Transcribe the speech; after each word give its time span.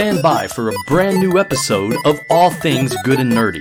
stand 0.00 0.22
by 0.22 0.46
for 0.46 0.70
a 0.70 0.74
brand 0.86 1.20
new 1.20 1.38
episode 1.38 1.94
of 2.06 2.18
All 2.30 2.50
Things 2.50 2.96
Good 3.04 3.20
and 3.20 3.30
Nerdy. 3.30 3.60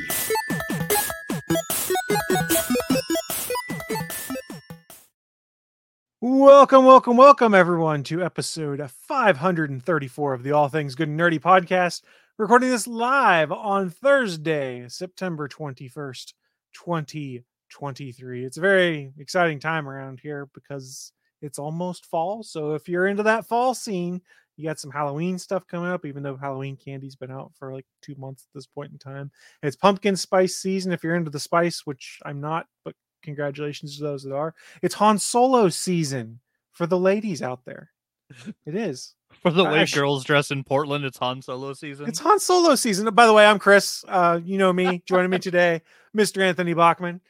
Welcome, 6.22 6.86
welcome, 6.86 7.18
welcome, 7.18 7.54
everyone, 7.54 8.04
to 8.04 8.24
episode 8.24 8.90
534 8.90 10.34
of 10.34 10.44
the 10.44 10.54
All 10.54 10.70
Things 10.70 10.96
Good 10.96 11.10
and 11.10 11.20
Nerdy 11.20 11.42
podcast. 11.42 12.04
Recording 12.38 12.70
this 12.70 12.88
live 12.88 13.52
on 13.52 13.90
Thursday, 13.90 14.86
September 14.88 15.50
21st, 15.50 16.32
2023. 16.74 18.46
It's 18.46 18.56
a 18.56 18.62
very 18.62 19.12
exciting 19.20 19.60
time 19.60 19.90
around 19.90 20.22
here 20.22 20.48
because 20.54 21.12
it's 21.42 21.60
almost 21.60 22.06
fall. 22.06 22.44
So 22.44 22.76
if 22.76 22.88
you're 22.88 23.08
into 23.08 23.24
that 23.24 23.46
fall 23.46 23.74
scene, 23.74 24.22
you 24.60 24.66
got 24.66 24.78
some 24.78 24.92
Halloween 24.92 25.40
stuff 25.40 25.66
coming 25.68 25.90
up, 25.90 26.06
even 26.06 26.22
though 26.22 26.36
Halloween 26.36 26.76
candy's 26.76 27.16
been 27.16 27.32
out 27.32 27.54
for 27.58 27.74
like 27.74 27.86
two 28.02 28.14
months 28.16 28.44
at 28.44 28.54
this 28.54 28.68
point 28.68 28.92
in 28.92 28.98
time. 28.98 29.32
It's 29.64 29.78
pumpkin 29.78 30.18
spice 30.18 30.58
season 30.58 30.92
if 30.92 31.02
you're 31.02 31.16
into 31.16 31.32
the 31.32 31.40
spice, 31.40 31.86
which 31.86 32.20
I'm 32.26 32.42
not, 32.42 32.68
but 32.84 32.94
congratulations 33.24 33.96
to 33.98 34.04
those 34.04 34.24
that 34.24 34.34
are. 34.36 34.54
It's 34.82 34.96
Han 34.96 35.18
Solo 35.18 35.70
season 35.70 36.42
for 36.72 36.86
the 36.88 37.00
ladies 37.00 37.42
out 37.42 37.64
there. 37.64 37.92
It 38.66 38.76
is. 38.76 39.16
For 39.42 39.50
the 39.50 39.64
way 39.64 39.86
girls 39.86 40.26
dress 40.26 40.52
in 40.52 40.66
Portland, 40.66 41.06
it's 41.06 41.18
Han 41.20 41.42
Solo 41.42 41.72
season. 41.74 42.08
It's 42.10 42.20
Han 42.20 42.40
Solo 42.40 42.76
season. 42.76 43.12
By 43.14 43.26
the 43.28 43.34
way, 43.34 43.46
I'm 43.46 43.60
Chris. 43.60 44.04
Uh, 44.08 44.42
you 44.44 44.58
know 44.58 44.74
me. 44.74 45.02
Joining 45.06 45.32
me 45.32 45.40
today, 45.40 45.82
Mr. 46.18 46.42
Anthony 46.42 46.74
Bachman. 46.74 47.22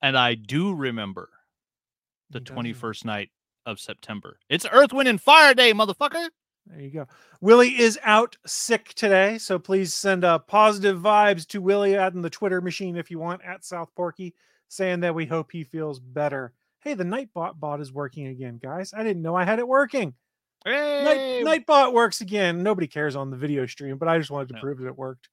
and 0.00 0.16
I 0.16 0.34
do 0.34 0.72
remember 0.72 1.28
the 2.30 2.40
21st 2.40 3.04
night 3.04 3.30
of 3.66 3.78
September. 3.78 4.38
It's 4.48 4.66
Earth, 4.72 4.92
Wind, 4.92 5.08
and 5.08 5.20
Fire 5.20 5.52
Day, 5.54 5.72
motherfucker. 5.72 6.28
There 6.66 6.80
you 6.80 6.90
go. 6.90 7.06
Willie 7.40 7.78
is 7.80 7.98
out 8.04 8.36
sick 8.46 8.94
today, 8.94 9.38
so 9.38 9.58
please 9.58 9.92
send 9.94 10.24
uh, 10.24 10.38
positive 10.38 11.00
vibes 11.00 11.46
to 11.48 11.60
Willie 11.60 11.98
out 11.98 12.14
in 12.14 12.22
the 12.22 12.30
Twitter 12.30 12.60
machine 12.60 12.96
if 12.96 13.10
you 13.10 13.18
want 13.18 13.42
at 13.44 13.64
South 13.64 13.90
Porky, 13.96 14.34
saying 14.68 15.00
that 15.00 15.14
we 15.14 15.26
hope 15.26 15.50
he 15.50 15.64
feels 15.64 15.98
better. 15.98 16.52
Hey, 16.80 16.94
the 16.94 17.04
Nightbot 17.04 17.58
bot 17.60 17.80
is 17.80 17.92
working 17.92 18.28
again, 18.28 18.58
guys. 18.62 18.94
I 18.96 19.02
didn't 19.02 19.22
know 19.22 19.34
I 19.34 19.44
had 19.44 19.58
it 19.58 19.68
working. 19.68 20.14
Hey! 20.64 21.42
Night, 21.44 21.66
Nightbot 21.66 21.92
works 21.92 22.20
again. 22.20 22.62
Nobody 22.62 22.86
cares 22.86 23.16
on 23.16 23.30
the 23.30 23.36
video 23.36 23.66
stream, 23.66 23.98
but 23.98 24.08
I 24.08 24.18
just 24.18 24.30
wanted 24.30 24.48
to 24.48 24.54
No. 24.54 24.60
prove 24.60 24.78
that 24.78 24.86
it 24.86 24.96
worked 24.96 25.28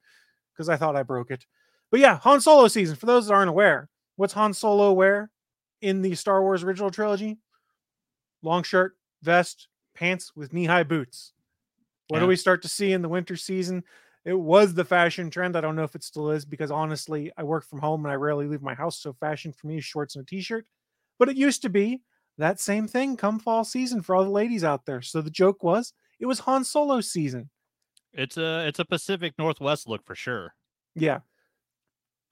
because 0.53 0.69
I 0.69 0.75
thought 0.77 0.95
I 0.95 1.03
broke 1.03 1.29
it. 1.31 1.45
But 1.91 1.99
yeah, 1.99 2.17
Han 2.19 2.41
Solo 2.41 2.67
season. 2.67 2.95
For 2.95 3.05
those 3.05 3.27
that 3.27 3.33
aren't 3.33 3.49
aware, 3.49 3.89
what's 4.15 4.33
Han 4.33 4.53
Solo 4.53 4.91
wear 4.93 5.29
in 5.81 6.01
the 6.01 6.15
Star 6.15 6.41
Wars 6.41 6.63
original 6.63 6.89
trilogy? 6.91 7.37
Long 8.41 8.63
shirt, 8.63 8.95
vest, 9.21 9.67
pants 9.99 10.31
with 10.35 10.53
knee-high 10.53 10.83
boots. 10.83 11.33
What 12.07 12.19
do 12.19 12.27
we 12.27 12.37
start 12.37 12.63
to 12.63 12.67
see 12.69 12.93
in 12.93 13.03
the 13.03 13.09
winter 13.09 13.35
season? 13.35 13.83
It 14.25 14.33
was 14.33 14.73
the 14.73 14.85
fashion 14.85 15.29
trend. 15.29 15.55
I 15.55 15.61
don't 15.61 15.75
know 15.75 15.83
if 15.83 15.95
it 15.95 16.03
still 16.03 16.31
is 16.31 16.45
because 16.45 16.71
honestly, 16.71 17.31
I 17.37 17.43
work 17.43 17.65
from 17.65 17.79
home 17.79 18.03
and 18.05 18.11
I 18.11 18.15
rarely 18.15 18.47
leave 18.47 18.61
my 18.61 18.73
house. 18.73 18.99
So 18.99 19.13
fashion 19.13 19.53
for 19.53 19.67
me 19.67 19.77
is 19.77 19.85
shorts 19.85 20.15
and 20.15 20.23
a 20.23 20.25
t-shirt. 20.25 20.65
But 21.19 21.29
it 21.29 21.37
used 21.37 21.61
to 21.63 21.69
be 21.69 22.01
that 22.37 22.59
same 22.59 22.87
thing 22.87 23.17
come 23.17 23.39
fall 23.39 23.63
season 23.63 24.01
for 24.01 24.15
all 24.15 24.23
the 24.23 24.29
ladies 24.29 24.63
out 24.63 24.85
there. 24.85 25.01
So 25.01 25.21
the 25.21 25.29
joke 25.29 25.63
was 25.63 25.93
it 26.19 26.25
was 26.25 26.39
Han 26.39 26.63
Solo 26.63 27.01
season. 27.01 27.49
It's 28.13 28.37
a 28.37 28.67
it's 28.67 28.79
a 28.79 28.85
Pacific 28.85 29.33
Northwest 29.37 29.87
look 29.87 30.05
for 30.05 30.15
sure. 30.15 30.55
Yeah. 30.95 31.19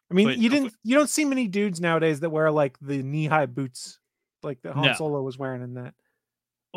I 0.09 0.13
mean, 0.13 0.27
But 0.27 0.37
you 0.37 0.49
uh, 0.49 0.53
didn't 0.53 0.73
you 0.83 0.95
don't 0.95 1.09
see 1.09 1.25
many 1.25 1.47
dudes 1.47 1.79
nowadays 1.79 2.21
that 2.21 2.29
wear 2.29 2.49
like 2.51 2.77
the 2.81 3.03
knee-high 3.03 3.47
boots 3.47 3.99
like 4.41 4.61
that 4.63 4.73
Han 4.73 4.85
No. 4.85 4.93
Solo 4.93 5.21
was 5.21 5.37
wearing 5.37 5.61
in 5.61 5.75
that. 5.75 5.93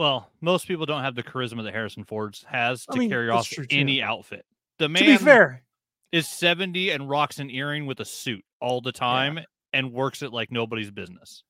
Well, 0.01 0.31
most 0.41 0.67
people 0.67 0.87
don't 0.87 1.03
have 1.03 1.15
the 1.15 1.23
charisma 1.23 1.63
that 1.63 1.75
Harrison 1.75 2.05
Ford's 2.05 2.43
has 2.49 2.87
I 2.89 2.95
to 2.95 2.99
mean, 3.01 3.11
carry 3.11 3.29
off 3.29 3.47
true, 3.47 3.67
too. 3.67 3.77
any 3.77 4.01
outfit. 4.01 4.47
The 4.79 4.89
man 4.89 5.03
to 5.03 5.11
be 5.11 5.17
fair, 5.19 5.63
is 6.11 6.27
70 6.27 6.89
and 6.89 7.07
rocks 7.07 7.39
an 7.39 7.51
earring 7.51 7.85
with 7.85 8.01
a 8.01 8.07
suit 8.07 8.43
all 8.63 8.81
the 8.81 8.93
time 8.93 9.41
and 9.75 9.93
works 9.93 10.23
it 10.23 10.33
like 10.33 10.51
nobody's 10.51 10.91
business. 10.91 11.45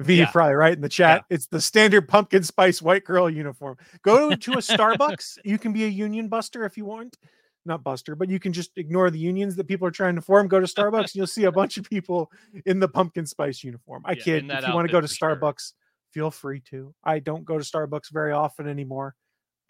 V 0.00 0.16
Yeah. 0.16 0.32
probably 0.32 0.56
right 0.56 0.72
in 0.72 0.80
the 0.80 0.88
chat. 0.88 1.24
It's 1.30 1.46
the 1.46 1.60
standard 1.60 2.08
pumpkin 2.08 2.42
spice 2.42 2.82
white 2.82 3.04
girl 3.04 3.30
uniform. 3.30 3.76
Go 4.02 4.30
to 4.34 4.52
a 4.54 4.56
Starbucks. 4.56 5.38
You 5.44 5.58
can 5.58 5.72
be 5.72 5.84
a 5.84 5.88
union 5.88 6.26
buster 6.26 6.64
if 6.64 6.76
you 6.76 6.84
want. 6.84 7.18
Not 7.66 7.84
buster, 7.84 8.16
but 8.16 8.30
you 8.30 8.40
can 8.40 8.52
just 8.52 8.72
ignore 8.76 9.12
the 9.12 9.18
unions 9.20 9.54
that 9.54 9.68
people 9.68 9.86
are 9.86 9.92
trying 9.92 10.16
to 10.16 10.22
form. 10.22 10.48
Go 10.48 10.58
to 10.58 10.66
Starbucks 10.66 11.02
and 11.02 11.14
you'll 11.14 11.28
see 11.28 11.44
a 11.44 11.52
bunch 11.52 11.76
of 11.76 11.88
people 11.88 12.32
in 12.66 12.80
the 12.80 12.88
pumpkin 12.88 13.26
spice 13.26 13.62
uniform. 13.62 14.02
I 14.04 14.14
Yeah, 14.14 14.22
kid. 14.24 14.50
If 14.50 14.66
you 14.66 14.74
want 14.74 14.88
to 14.88 14.92
go 14.92 15.00
to 15.00 15.06
Starbucks, 15.06 15.68
sure. 15.68 15.76
Feel 16.18 16.32
free 16.32 16.58
to. 16.70 16.92
I 17.04 17.20
don't 17.20 17.44
go 17.44 17.58
to 17.58 17.64
Starbucks 17.64 18.10
very 18.10 18.32
often 18.32 18.66
anymore. 18.66 19.14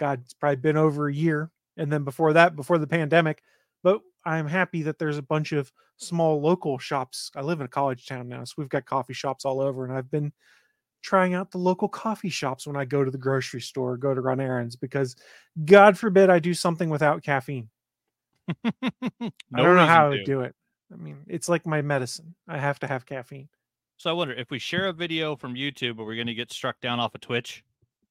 God, 0.00 0.22
it's 0.24 0.32
probably 0.32 0.56
been 0.56 0.78
over 0.78 1.06
a 1.06 1.14
year. 1.14 1.50
And 1.76 1.92
then 1.92 2.04
before 2.04 2.32
that, 2.32 2.56
before 2.56 2.78
the 2.78 2.86
pandemic. 2.86 3.42
But 3.82 4.00
I'm 4.24 4.48
happy 4.48 4.80
that 4.84 4.98
there's 4.98 5.18
a 5.18 5.22
bunch 5.22 5.52
of 5.52 5.70
small 5.98 6.40
local 6.40 6.78
shops. 6.78 7.30
I 7.36 7.42
live 7.42 7.60
in 7.60 7.66
a 7.66 7.68
college 7.68 8.06
town 8.06 8.28
now, 8.28 8.44
so 8.44 8.54
we've 8.56 8.70
got 8.70 8.86
coffee 8.86 9.12
shops 9.12 9.44
all 9.44 9.60
over, 9.60 9.84
and 9.84 9.92
I've 9.92 10.10
been 10.10 10.32
trying 11.02 11.34
out 11.34 11.50
the 11.50 11.58
local 11.58 11.86
coffee 11.86 12.30
shops 12.30 12.66
when 12.66 12.76
I 12.76 12.86
go 12.86 13.04
to 13.04 13.10
the 13.10 13.18
grocery 13.18 13.60
store, 13.60 13.98
go 13.98 14.14
to 14.14 14.20
run 14.22 14.40
errands, 14.40 14.74
because 14.74 15.16
God 15.66 15.98
forbid 15.98 16.30
I 16.30 16.38
do 16.38 16.54
something 16.54 16.88
without 16.88 17.22
caffeine. 17.22 17.68
no 18.64 18.72
I 19.20 19.62
don't 19.62 19.76
know 19.76 19.84
how 19.84 20.08
to 20.08 20.24
do 20.24 20.40
it. 20.40 20.54
I 20.90 20.96
mean, 20.96 21.18
it's 21.26 21.50
like 21.50 21.66
my 21.66 21.82
medicine. 21.82 22.34
I 22.48 22.56
have 22.56 22.78
to 22.78 22.86
have 22.86 23.04
caffeine. 23.04 23.50
So 23.98 24.08
I 24.10 24.12
wonder 24.12 24.32
if 24.34 24.50
we 24.50 24.60
share 24.60 24.86
a 24.86 24.92
video 24.92 25.34
from 25.34 25.54
YouTube, 25.54 25.98
are 25.98 26.04
we 26.04 26.14
going 26.14 26.28
to 26.28 26.34
get 26.34 26.52
struck 26.52 26.80
down 26.80 27.00
off 27.00 27.14
of 27.16 27.20
Twitch? 27.20 27.64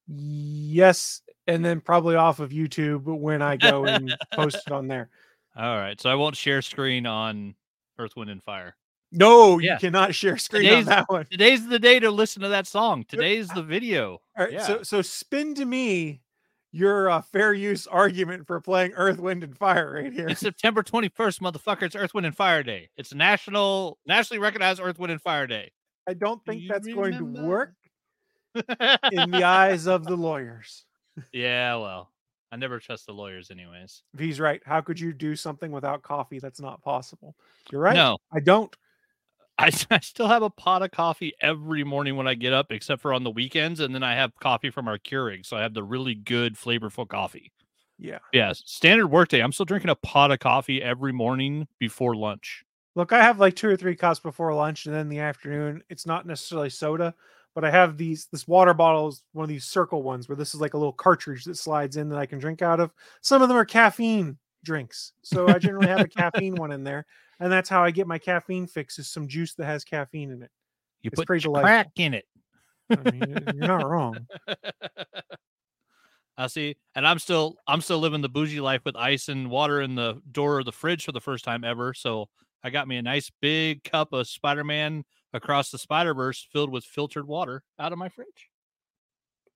Yes, 0.07 1.21
and 1.47 1.63
then 1.63 1.79
probably 1.79 2.15
off 2.15 2.39
of 2.39 2.49
YouTube 2.51 3.03
when 3.05 3.41
I 3.41 3.55
go 3.55 3.85
and 3.85 4.13
post 4.33 4.57
it 4.67 4.71
on 4.73 4.87
there. 4.89 5.09
All 5.55 5.77
right. 5.77 5.99
So 5.99 6.09
I 6.09 6.15
won't 6.15 6.35
share 6.35 6.61
screen 6.61 7.05
on 7.05 7.55
Earth, 7.97 8.15
Wind, 8.17 8.29
and 8.29 8.43
Fire. 8.43 8.75
No, 9.13 9.59
Yeah. 9.59 9.73
you 9.75 9.79
cannot 9.79 10.13
share 10.13 10.37
screen 10.37 10.65
on 10.65 10.69
Today's- 10.71 10.85
that 10.87 11.09
one. 11.09 11.25
Today's 11.31 11.65
the 11.67 11.79
day 11.79 11.99
to 12.01 12.11
listen 12.11 12.41
to 12.41 12.49
that 12.49 12.67
song. 12.67 13.05
Today's 13.07 13.47
the 13.47 13.63
video. 13.63 14.19
All 14.37 14.43
right, 14.45 14.51
yeah. 14.53 14.63
so 14.67 14.83
so 14.83 15.01
spin 15.01 15.55
to 15.55 15.65
me 15.65 16.19
your 16.71 17.09
uh, 17.09 17.21
fair 17.21 17.53
use 17.53 17.87
argument 17.87 18.45
for 18.45 18.59
playing 18.59 18.93
Earth, 18.93 19.19
Wind, 19.19 19.43
and 19.43 19.57
Fire 19.57 19.93
right 19.93 20.13
here. 20.13 20.27
It's 20.27 20.41
September 20.41 20.83
21st, 20.83 21.39
motherfucker. 21.39 21.83
It's 21.83 21.95
Earth, 21.95 22.13
Wind, 22.13 22.25
and 22.25 22.35
Fire 22.35 22.63
Day. 22.63 22.89
It's 22.97 23.13
national, 23.13 23.97
nationally 24.05 24.39
recognized 24.39 24.81
Earth, 24.81 24.99
Wind, 24.99 25.11
and 25.11 25.21
Fire 25.21 25.47
Day. 25.47 25.71
I 26.07 26.13
don't 26.13 26.43
think 26.45 26.61
you 26.61 26.69
that's 26.69 26.87
going 26.87 27.17
to 27.17 27.25
work 27.25 27.73
in 28.55 29.31
the 29.31 29.43
eyes 29.45 29.87
of 29.87 30.05
the 30.05 30.15
lawyers. 30.15 30.85
yeah, 31.33 31.75
well, 31.75 32.11
I 32.51 32.55
never 32.55 32.79
trust 32.79 33.05
the 33.07 33.13
lawyers, 33.13 33.51
anyways. 33.51 34.03
He's 34.17 34.39
right, 34.39 34.61
how 34.65 34.81
could 34.81 34.99
you 34.99 35.13
do 35.13 35.35
something 35.35 35.71
without 35.71 36.01
coffee? 36.01 36.39
That's 36.39 36.61
not 36.61 36.81
possible. 36.81 37.35
You're 37.71 37.81
right. 37.81 37.95
No, 37.95 38.17
I 38.31 38.39
don't. 38.39 38.73
I, 39.57 39.71
I 39.91 39.99
still 39.99 40.27
have 40.27 40.43
a 40.43 40.49
pot 40.49 40.83
of 40.83 40.91
coffee 40.91 41.33
every 41.41 41.83
morning 41.83 42.15
when 42.15 42.27
I 42.27 42.33
get 42.33 42.53
up, 42.53 42.71
except 42.71 43.01
for 43.01 43.13
on 43.13 43.23
the 43.23 43.31
weekends. 43.31 43.79
And 43.79 43.93
then 43.93 44.03
I 44.03 44.15
have 44.15 44.33
coffee 44.39 44.69
from 44.69 44.87
our 44.87 44.97
Keurig. 44.97 45.45
So 45.45 45.57
I 45.57 45.61
have 45.61 45.73
the 45.73 45.83
really 45.83 46.15
good, 46.15 46.55
flavorful 46.55 47.07
coffee. 47.07 47.51
Yeah. 47.99 48.19
Yeah, 48.31 48.53
standard 48.53 49.07
workday. 49.07 49.41
I'm 49.41 49.51
still 49.51 49.65
drinking 49.65 49.89
a 49.89 49.95
pot 49.95 50.31
of 50.31 50.39
coffee 50.39 50.81
every 50.81 51.11
morning 51.11 51.67
before 51.79 52.15
lunch. 52.15 52.63
Look, 52.95 53.11
I 53.11 53.21
have 53.21 53.39
like 53.39 53.55
two 53.55 53.69
or 53.69 53.77
three 53.77 53.95
cups 53.95 54.19
before 54.19 54.53
lunch, 54.53 54.85
and 54.85 54.93
then 54.93 55.01
in 55.01 55.09
the 55.09 55.19
afternoon, 55.19 55.83
it's 55.89 56.05
not 56.05 56.25
necessarily 56.25 56.69
soda, 56.69 57.13
but 57.53 57.63
I 57.63 57.69
have 57.69 57.97
these. 57.97 58.27
This 58.31 58.47
water 58.47 58.73
bottle 58.73 59.07
is 59.07 59.23
one 59.33 59.43
of 59.43 59.49
these 59.49 59.65
circle 59.65 60.01
ones 60.01 60.27
where 60.27 60.35
this 60.35 60.55
is 60.55 60.61
like 60.61 60.73
a 60.73 60.77
little 60.77 60.93
cartridge 60.93 61.43
that 61.45 61.57
slides 61.57 61.97
in 61.97 62.09
that 62.09 62.19
I 62.19 62.25
can 62.25 62.39
drink 62.39 62.61
out 62.61 62.79
of. 62.79 62.91
Some 63.21 63.41
of 63.41 63.49
them 63.49 63.57
are 63.57 63.65
caffeine 63.65 64.37
drinks, 64.63 65.13
so 65.21 65.47
I 65.47 65.59
generally 65.59 65.87
have 65.87 66.01
a 66.01 66.07
caffeine 66.07 66.55
one 66.55 66.71
in 66.71 66.83
there, 66.83 67.05
and 67.39 67.51
that's 67.51 67.69
how 67.69 67.83
I 67.83 67.91
get 67.91 68.07
my 68.07 68.17
caffeine 68.17 68.67
fix. 68.67 68.99
Is 68.99 69.07
some 69.09 69.27
juice 69.27 69.53
that 69.55 69.65
has 69.65 69.83
caffeine 69.83 70.31
in 70.31 70.41
it. 70.43 70.51
You 71.01 71.09
It's 71.09 71.19
put 71.19 71.27
pretty 71.27 71.43
delightful. 71.43 71.65
crack 71.67 71.87
in 71.95 72.13
it. 72.13 72.25
I 72.89 73.11
mean, 73.11 73.37
you're 73.55 73.67
not 73.67 73.87
wrong. 73.87 74.17
I 76.37 76.47
see, 76.47 76.75
and 76.93 77.07
I'm 77.07 77.17
still 77.19 77.55
I'm 77.67 77.81
still 77.81 77.97
living 77.99 78.21
the 78.21 78.29
bougie 78.29 78.59
life 78.59 78.81
with 78.85 78.95
ice 78.95 79.27
and 79.27 79.49
water 79.49 79.81
in 79.81 79.95
the 79.95 80.21
door 80.31 80.59
of 80.59 80.65
the 80.65 80.71
fridge 80.71 81.03
for 81.05 81.11
the 81.11 81.21
first 81.21 81.43
time 81.43 81.63
ever. 81.63 81.93
So 81.95 82.27
I 82.63 82.69
got 82.69 82.87
me 82.87 82.97
a 82.97 83.01
nice 83.01 83.31
big 83.41 83.83
cup 83.83 84.13
of 84.13 84.27
Spider-Man 84.27 85.03
across 85.33 85.71
the 85.71 85.79
Spider 85.79 86.13
Verse 86.13 86.47
filled 86.51 86.71
with 86.71 86.85
filtered 86.85 87.27
water 87.27 87.63
out 87.79 87.91
of 87.91 87.97
my 87.97 88.09
fridge. 88.09 88.49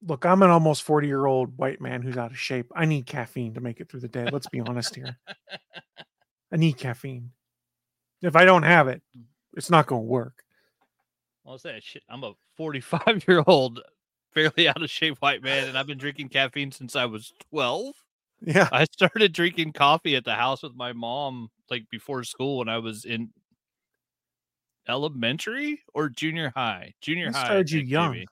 Look, 0.04 0.26
I'm 0.26 0.42
an 0.42 0.50
almost 0.50 0.84
40 0.84 1.08
year 1.08 1.26
old 1.26 1.58
white 1.58 1.82
man 1.82 2.02
who's 2.02 2.18
out 2.18 2.32
of 2.32 2.40
shape. 2.40 2.72
I 2.76 2.86
need 2.86 3.06
caffeine 3.06 3.54
to 3.54 3.62
make 3.62 3.80
it 3.80 3.90
through 3.90 4.00
the 4.00 4.08
day. 4.08 4.28
Let's 4.32 4.48
be 4.48 4.62
honest 4.62 4.96
here. 4.96 5.18
I 6.52 6.58
need 6.58 6.78
caffeine. 6.78 7.32
If 8.22 8.36
I 8.36 8.46
don't 8.46 8.64
have 8.64 8.88
it, 8.88 9.02
mm. 9.18 9.24
it's 9.56 9.70
not 9.70 9.88
going 9.88 10.04
to 10.04 10.08
work. 10.08 10.44
I'll 11.46 11.58
say 11.58 11.80
shit. 11.82 12.04
I'm 12.10 12.24
a 12.24 12.34
45 12.58 13.26
year 13.28 13.44
old, 13.48 13.82
fairly 14.34 14.68
out 14.68 14.82
of 14.82 14.90
shape 14.90 15.18
white 15.20 15.44
man, 15.44 15.68
and 15.68 15.78
I've 15.78 15.88
been 15.88 15.98
drinking 15.98 16.30
caffeine 16.30 16.72
since 16.72 16.96
I 16.96 17.06
was 17.06 17.34
12. 17.52 17.94
Yeah. 18.44 18.70
I 18.72 18.86
started 18.86 19.34
drinking 19.34 19.74
coffee 19.74 20.16
at 20.16 20.26
the 20.26 20.34
house 20.34 20.64
with 20.64 20.74
my 20.74 20.94
mom 20.94 21.50
like 21.70 21.90
before 21.90 22.24
school 22.24 22.58
when 22.58 22.70
I 22.70 22.80
was 22.80 23.06
in 23.06 23.30
elementary 24.88 25.82
or 25.94 26.10
junior 26.10 26.52
high. 26.56 26.94
Junior 27.02 27.32
They 27.32 27.38
high. 27.38 27.42
I 27.42 27.46
started 27.46 27.72
you 27.72 27.82
young. 27.82 28.12
maybe. 28.12 28.28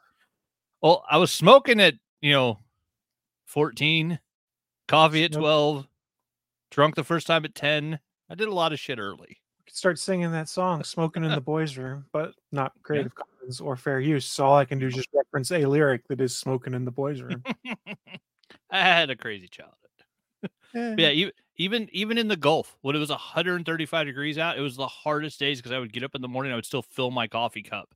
Well, 0.81 1.03
I 1.09 1.17
was 1.17 1.31
smoking 1.31 1.79
at, 1.81 1.95
you 2.21 2.31
know, 2.33 2.59
14. 3.45 4.19
Coffee 4.87 5.23
at 5.23 5.33
12. 5.33 5.87
Drunk 6.71 6.95
the 6.95 7.03
first 7.03 7.27
time 7.27 7.45
at 7.45 7.55
10. 7.55 7.99
I 8.29 8.35
did 8.35 8.47
a 8.47 8.53
lot 8.53 8.73
of 8.73 8.79
shit 8.79 8.99
early. 8.99 9.37
could 9.65 9.75
start 9.75 9.99
singing 9.99 10.31
that 10.31 10.47
song 10.47 10.83
"Smoking 10.83 11.23
in 11.23 11.31
the 11.31 11.41
Boys' 11.41 11.77
Room," 11.77 12.05
but 12.13 12.33
not 12.51 12.73
Creative 12.83 13.13
Commons 13.13 13.59
or 13.59 13.75
fair 13.75 13.99
use. 13.99 14.25
So 14.25 14.45
all 14.45 14.55
I 14.57 14.65
can 14.65 14.77
do 14.79 14.87
is 14.87 14.93
just 14.95 15.09
reference 15.13 15.51
a 15.51 15.65
lyric 15.65 16.07
that 16.09 16.21
is 16.21 16.37
"Smoking 16.37 16.73
in 16.73 16.85
the 16.85 16.91
Boys' 16.91 17.21
Room." 17.21 17.43
I 18.71 18.79
had 18.79 19.09
a 19.09 19.15
crazy 19.15 19.47
childhood. 19.47 19.75
Eh, 20.75 20.95
yeah, 20.97 21.09
even 21.09 21.33
even 21.57 21.89
even 21.91 22.17
in 22.19 22.27
the 22.27 22.37
Gulf, 22.37 22.77
when 22.81 22.95
it 22.95 22.99
was 22.99 23.09
135 23.09 24.05
degrees 24.05 24.37
out, 24.37 24.57
it 24.57 24.61
was 24.61 24.75
the 24.75 24.87
hardest 24.87 25.39
days 25.39 25.57
because 25.59 25.71
I 25.71 25.79
would 25.79 25.91
get 25.91 26.03
up 26.03 26.13
in 26.15 26.21
the 26.21 26.27
morning, 26.27 26.51
I 26.51 26.55
would 26.55 26.65
still 26.65 26.83
fill 26.83 27.09
my 27.11 27.27
coffee 27.27 27.63
cup 27.63 27.93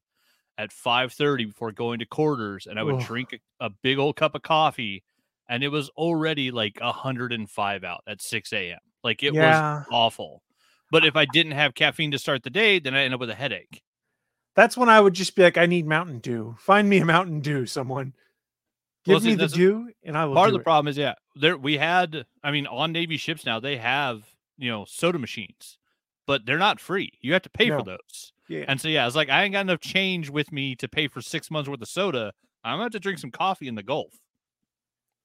at 0.57 0.71
5:30 0.71 1.45
before 1.47 1.71
going 1.71 2.00
to 2.00 2.05
quarters, 2.05 2.67
and 2.67 2.79
I 2.79 2.83
would 2.83 2.97
Ugh. 2.97 3.01
drink 3.01 3.33
a, 3.59 3.65
a 3.65 3.69
big 3.69 3.97
old 4.00 4.15
cup 4.15 4.35
of 4.35 4.41
coffee, 4.44 5.03
and 5.50 5.63
it 5.63 5.69
was 5.69 5.89
already 5.91 6.51
like 6.51 6.79
105 6.81 7.83
out 7.83 8.03
at 8.07 8.21
6 8.21 8.53
a.m. 8.53 8.79
Like 9.03 9.23
it 9.23 9.35
was 9.35 9.63
awful. 9.89 10.44
But 10.91 11.05
if 11.05 11.15
I 11.15 11.25
didn't 11.25 11.53
have 11.53 11.73
caffeine 11.75 12.11
to 12.11 12.19
start 12.19 12.44
the 12.44 12.50
day, 12.51 12.79
then 12.79 12.95
I 12.95 13.03
end 13.03 13.13
up 13.13 13.19
with 13.19 13.29
a 13.31 13.35
headache. 13.35 13.81
that's 14.55 14.77
when 14.77 14.89
I 14.89 15.00
would 15.01 15.13
just 15.13 15.35
be 15.35 15.44
like, 15.44 15.57
"I 15.57 15.65
need 15.65 15.85
Mountain 15.88 16.19
Dew. 16.19 16.55
Find 16.59 16.89
me 16.89 17.00
a 17.00 17.05
Mountain 17.05 17.41
Dew, 17.41 17.65
someone. 17.65 18.13
Well, 19.05 19.19
Give 19.19 19.23
see, 19.23 19.29
me 19.29 19.35
the 19.35 19.47
dew, 19.47 19.91
and 20.03 20.17
I 20.17 20.25
will." 20.25 20.35
Part 20.35 20.50
of 20.50 20.53
the 20.53 20.59
it." 20.59 20.63
problem 20.63 20.88
is, 20.89 20.97
yeah, 20.97 21.15
there 21.35 21.57
we 21.57 21.77
had. 21.77 22.25
I 22.44 22.51
mean, 22.51 22.67
on 22.67 22.91
Navy 22.91 23.17
ships 23.17 23.45
now 23.45 23.59
they 23.59 23.77
have 23.77 24.25
you 24.57 24.69
know 24.69 24.85
soda 24.85 25.19
machines, 25.19 25.77
but 26.27 26.45
they're 26.45 26.57
not 26.59 26.79
free. 26.79 27.11
You 27.21 27.33
have 27.33 27.41
to 27.44 27.50
pay 27.50 27.69
No. 27.69 27.79
for 27.79 27.83
those. 27.83 28.32
Yeah. 28.49 28.65
And 28.67 28.79
so 28.79 28.87
yeah, 28.89 29.07
it's 29.07 29.15
like 29.15 29.29
I 29.29 29.43
ain't 29.43 29.53
got 29.53 29.61
enough 29.61 29.79
change 29.79 30.29
with 30.29 30.51
me 30.51 30.75
to 30.77 30.87
pay 30.87 31.07
for 31.07 31.21
six 31.21 31.49
months 31.49 31.69
worth 31.69 31.81
of 31.81 31.87
soda. 31.87 32.33
I'm 32.63 32.73
gonna 32.73 32.83
have 32.83 32.91
to 32.93 32.99
drink 32.99 33.19
some 33.19 33.31
coffee 33.31 33.67
in 33.67 33.75
the 33.75 33.83
Gulf. 33.83 34.13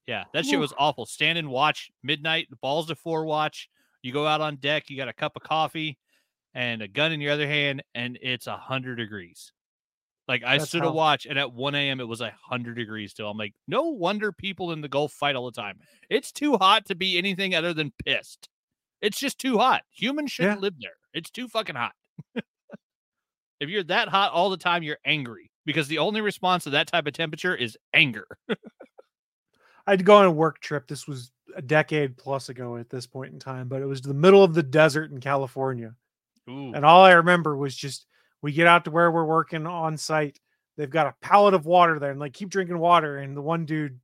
Yeah, 0.06 0.24
that 0.32 0.46
shit 0.46 0.58
was 0.58 0.72
awful. 0.78 1.04
Stand 1.04 1.36
and 1.38 1.48
watch 1.50 1.90
midnight, 2.02 2.46
the 2.48 2.56
balls 2.56 2.86
to 2.86 2.94
four 2.94 3.24
watch. 3.26 3.68
You 4.02 4.12
go 4.12 4.26
out 4.26 4.40
on 4.40 4.56
deck, 4.56 4.88
you 4.88 4.96
got 4.96 5.08
a 5.08 5.12
cup 5.12 5.36
of 5.36 5.42
coffee 5.42 5.98
and 6.54 6.80
a 6.80 6.88
gun 6.88 7.12
in 7.12 7.20
your 7.20 7.32
other 7.32 7.46
hand, 7.46 7.82
and 7.94 8.18
it's 8.22 8.46
a 8.46 8.56
hundred 8.56 8.96
degrees. 8.96 9.52
Like 10.26 10.42
I 10.44 10.56
That's 10.58 10.70
stood 10.70 10.82
how- 10.82 10.88
a 10.88 10.92
watch, 10.92 11.26
and 11.26 11.38
at 11.38 11.52
1 11.52 11.74
a.m. 11.74 12.00
it 12.00 12.08
was 12.08 12.20
a 12.22 12.32
hundred 12.42 12.74
degrees 12.76 13.10
still. 13.10 13.28
I'm 13.30 13.36
like, 13.38 13.54
no 13.66 13.82
wonder 13.84 14.30
people 14.32 14.72
in 14.72 14.80
the 14.80 14.88
Gulf 14.88 15.12
fight 15.12 15.36
all 15.36 15.44
the 15.50 15.60
time. 15.60 15.78
It's 16.08 16.32
too 16.32 16.56
hot 16.56 16.86
to 16.86 16.94
be 16.94 17.18
anything 17.18 17.54
other 17.54 17.74
than 17.74 17.92
pissed. 18.04 18.48
It's 19.02 19.18
just 19.18 19.38
too 19.38 19.58
hot. 19.58 19.82
Humans 19.90 20.30
shouldn't 20.32 20.58
Yeah. 20.58 20.62
live 20.62 20.74
there. 20.80 20.96
It's 21.12 21.30
too 21.30 21.48
fucking 21.48 21.76
hot. 21.76 21.92
if 23.60 23.69
you're 23.69 23.82
that 23.84 24.08
hot 24.08 24.32
all 24.32 24.50
the 24.50 24.56
time, 24.56 24.82
you're 24.82 24.99
angry 25.05 25.50
because 25.64 25.88
the 25.88 25.99
only 25.99 26.20
response 26.20 26.64
to 26.64 26.70
that 26.70 26.87
type 26.88 27.06
of 27.06 27.12
temperature 27.12 27.55
is 27.55 27.76
anger. 27.93 28.26
I'd 29.87 30.05
go 30.05 30.16
on 30.16 30.26
a 30.26 30.31
work 30.31 30.60
trip. 30.60 30.87
This 30.87 31.06
was 31.06 31.31
a 31.56 31.62
decade 31.62 32.16
plus 32.16 32.49
ago 32.50 32.76
at 32.76 32.90
this 32.90 33.06
point 33.06 33.32
in 33.32 33.38
time, 33.38 33.69
but 33.69 33.81
it 33.81 33.87
was 33.87 34.02
the 34.02 34.14
middle 34.14 34.44
of 34.44 34.55
the 34.55 34.62
desert 34.62 35.10
in 35.10 35.20
California. 35.20 35.94
Ooh. 36.49 36.72
And 36.75 36.84
all 36.84 37.02
I 37.05 37.12
remember 37.12 37.56
was 37.56 37.75
just 37.75 38.06
we 38.43 38.52
get 38.52 38.66
out 38.66 38.84
to 38.84 38.90
where 38.90 39.10
we're 39.10 39.25
working 39.25 39.66
on 39.66 39.96
site. 39.96 40.38
They've 40.76 40.90
got 40.90 41.06
a 41.06 41.14
pallet 41.22 41.54
of 41.54 41.66
water 41.66 41.99
there 41.99 42.11
and 42.11 42.20
like 42.20 42.34
keep 42.34 42.50
drinking 42.50 42.78
water. 42.78 43.19
And 43.19 43.37
the 43.37 43.43
one 43.43 43.64
dude 43.64 43.99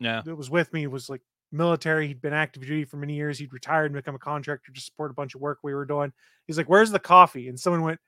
Yeah. 0.00 0.22
that 0.24 0.34
was 0.34 0.50
with 0.50 0.72
me 0.72 0.86
was 0.86 1.08
like 1.08 1.20
military. 1.52 2.08
He'd 2.08 2.20
been 2.22 2.32
active 2.32 2.62
duty 2.62 2.84
for 2.84 2.96
many 2.96 3.14
years. 3.14 3.38
He'd 3.38 3.52
retired 3.52 3.86
and 3.86 3.94
become 3.94 4.14
a 4.14 4.18
contractor 4.18 4.72
to 4.72 4.80
support 4.80 5.10
a 5.10 5.14
bunch 5.14 5.34
of 5.34 5.40
work 5.40 5.58
we 5.62 5.74
were 5.74 5.84
doing. 5.86 6.12
He's 6.46 6.56
like, 6.58 6.68
Where's 6.68 6.90
the 6.90 6.98
coffee? 6.98 7.48
And 7.48 7.60
someone 7.60 7.82
went, 7.82 8.00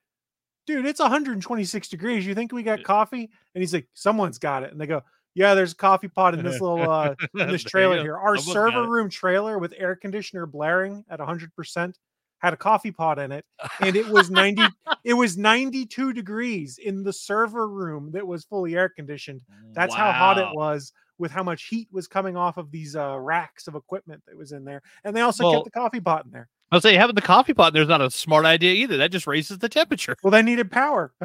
Dude, 0.69 0.85
it's 0.85 0.99
126 0.99 1.87
degrees. 1.87 2.27
You 2.27 2.35
think 2.35 2.51
we 2.51 2.61
got 2.61 2.83
coffee? 2.83 3.27
And 3.55 3.61
he's 3.61 3.73
like, 3.73 3.87
Someone's 3.95 4.37
got 4.37 4.61
it. 4.61 4.71
And 4.71 4.79
they 4.79 4.85
go, 4.85 5.01
Yeah, 5.33 5.55
there's 5.55 5.71
a 5.71 5.75
coffee 5.75 6.09
pot 6.09 6.35
in 6.35 6.43
this 6.43 6.61
little 6.61 6.87
uh 6.89 7.15
in 7.39 7.49
this 7.49 7.63
trailer 7.63 7.99
here. 8.03 8.15
Our 8.15 8.37
server 8.37 8.87
room 8.87 9.09
trailer 9.09 9.57
with 9.57 9.73
air 9.75 9.95
conditioner 9.95 10.45
blaring 10.45 11.03
at 11.09 11.19
100% 11.19 11.95
had 12.37 12.53
a 12.53 12.57
coffee 12.57 12.91
pot 12.91 13.17
in 13.17 13.31
it 13.31 13.43
and 13.81 13.95
it 13.95 14.07
was 14.07 14.29
90 14.29 14.61
it 15.03 15.15
was 15.15 15.37
92 15.37 16.13
degrees 16.13 16.77
in 16.77 17.03
the 17.03 17.11
server 17.11 17.67
room 17.67 18.11
that 18.11 18.27
was 18.27 18.45
fully 18.45 18.75
air 18.75 18.89
conditioned. 18.89 19.41
That's 19.73 19.95
how 19.95 20.11
hot 20.11 20.37
it 20.37 20.55
was 20.55 20.93
with 21.17 21.31
how 21.31 21.41
much 21.41 21.65
heat 21.65 21.87
was 21.91 22.07
coming 22.07 22.37
off 22.37 22.57
of 22.57 22.69
these 22.69 22.95
uh, 22.95 23.17
racks 23.19 23.67
of 23.67 23.73
equipment 23.73 24.21
that 24.27 24.37
was 24.37 24.51
in 24.51 24.63
there. 24.65 24.83
And 25.03 25.15
they 25.15 25.21
also 25.21 25.43
Well- 25.43 25.53
kept 25.53 25.65
the 25.65 25.71
coffee 25.71 25.99
pot 25.99 26.25
in 26.25 26.31
there. 26.31 26.47
I'll 26.71 26.81
say 26.81 26.95
having 26.95 27.15
the 27.15 27.21
coffee 27.21 27.53
pot 27.53 27.73
there's 27.73 27.87
not 27.87 28.01
a 28.01 28.11
smart 28.11 28.45
idea 28.45 28.73
either. 28.73 28.97
That 28.97 29.11
just 29.11 29.25
raises 29.27 29.57
the 29.57 29.69
temperature. 29.69 30.15
Well, 30.23 30.31
they 30.31 30.41
needed 30.41 30.71
power. 30.71 31.13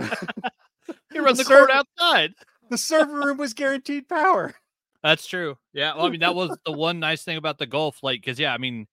You 1.13 1.23
run 1.25 1.37
The 1.37 1.45
the 1.45 1.71
outside. 1.73 2.35
the 2.69 2.77
server 2.77 3.15
room 3.21 3.39
was 3.39 3.55
guaranteed 3.55 4.07
power. 4.09 4.55
That's 5.03 5.27
true. 5.27 5.57
Yeah. 5.73 5.95
Well, 5.97 6.07
I 6.07 6.11
mean, 6.11 6.21
that 6.21 6.35
was 6.35 6.57
the 6.67 6.73
one 6.73 6.99
nice 7.01 7.23
thing 7.25 7.37
about 7.39 7.57
the 7.59 7.67
Gulf. 7.67 8.03
Like, 8.03 8.21
because, 8.21 8.39
yeah, 8.39 8.53
I 8.53 8.59
mean, 8.59 8.87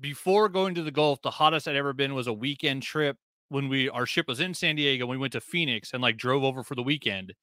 before 0.00 0.48
going 0.48 0.74
to 0.76 0.82
the 0.82 0.90
Gulf, 0.90 1.20
the 1.22 1.30
hottest 1.30 1.66
I'd 1.68 1.76
ever 1.76 1.92
been 1.92 2.14
was 2.14 2.26
a 2.26 2.32
weekend 2.32 2.82
trip 2.82 3.16
when 3.48 3.68
we, 3.68 3.88
our 3.88 4.06
ship 4.06 4.26
was 4.28 4.40
in 4.40 4.54
San 4.54 4.76
Diego. 4.76 5.06
We 5.06 5.16
went 5.18 5.32
to 5.32 5.40
Phoenix 5.40 5.92
and 5.92 6.02
like 6.02 6.16
drove 6.16 6.44
over 6.44 6.62
for 6.62 6.74
the 6.74 6.82
weekend. 6.82 7.34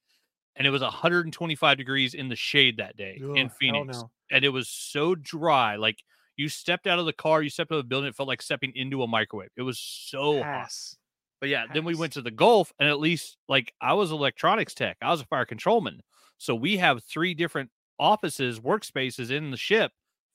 And 0.54 0.66
it 0.66 0.70
was 0.70 0.82
125 0.82 1.76
degrees 1.76 2.14
in 2.14 2.28
the 2.28 2.36
shade 2.36 2.78
that 2.78 2.96
day 2.96 3.20
Ugh, 3.22 3.36
in 3.36 3.50
Phoenix. 3.50 3.98
no. 3.98 4.10
And 4.30 4.44
it 4.44 4.48
was 4.50 4.68
so 4.68 5.14
dry. 5.14 5.76
Like, 5.76 5.98
you 6.36 6.48
stepped 6.48 6.86
out 6.86 6.98
of 6.98 7.06
the 7.06 7.12
car, 7.12 7.42
you 7.42 7.50
stepped 7.50 7.72
out 7.72 7.78
of 7.78 7.84
the 7.84 7.88
building, 7.88 8.08
it 8.08 8.14
felt 8.16 8.28
like 8.28 8.42
stepping 8.42 8.72
into 8.74 9.02
a 9.02 9.06
microwave. 9.06 9.50
It 9.56 9.62
was 9.62 9.78
so 9.78 10.42
hot. 10.42 10.72
But 11.40 11.50
yeah, 11.50 11.64
then 11.72 11.84
we 11.84 11.94
went 11.94 12.14
to 12.14 12.22
the 12.22 12.30
Gulf, 12.30 12.72
and 12.78 12.88
at 12.88 12.98
least 12.98 13.36
like 13.48 13.72
I 13.80 13.92
was 13.92 14.10
electronics 14.10 14.74
tech, 14.74 14.96
I 15.02 15.10
was 15.10 15.20
a 15.20 15.26
fire 15.26 15.44
controlman. 15.44 16.00
So 16.38 16.54
we 16.54 16.78
have 16.78 17.04
three 17.04 17.34
different 17.34 17.70
offices, 17.98 18.60
workspaces 18.60 19.30
in 19.30 19.50
the 19.50 19.56
ship 19.56 19.92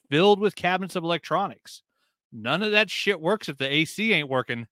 filled 0.09 0.39
with 0.39 0.56
cabinets 0.56 0.95
of 0.95 1.03
electronics. 1.03 1.83
None 2.31 2.63
of 2.63 2.71
that 2.71 2.89
shit 2.89 3.19
works 3.19 3.50
if 3.50 3.57
the 3.57 3.71
AC 3.71 4.13
ain't 4.13 4.30
working. 4.30 4.68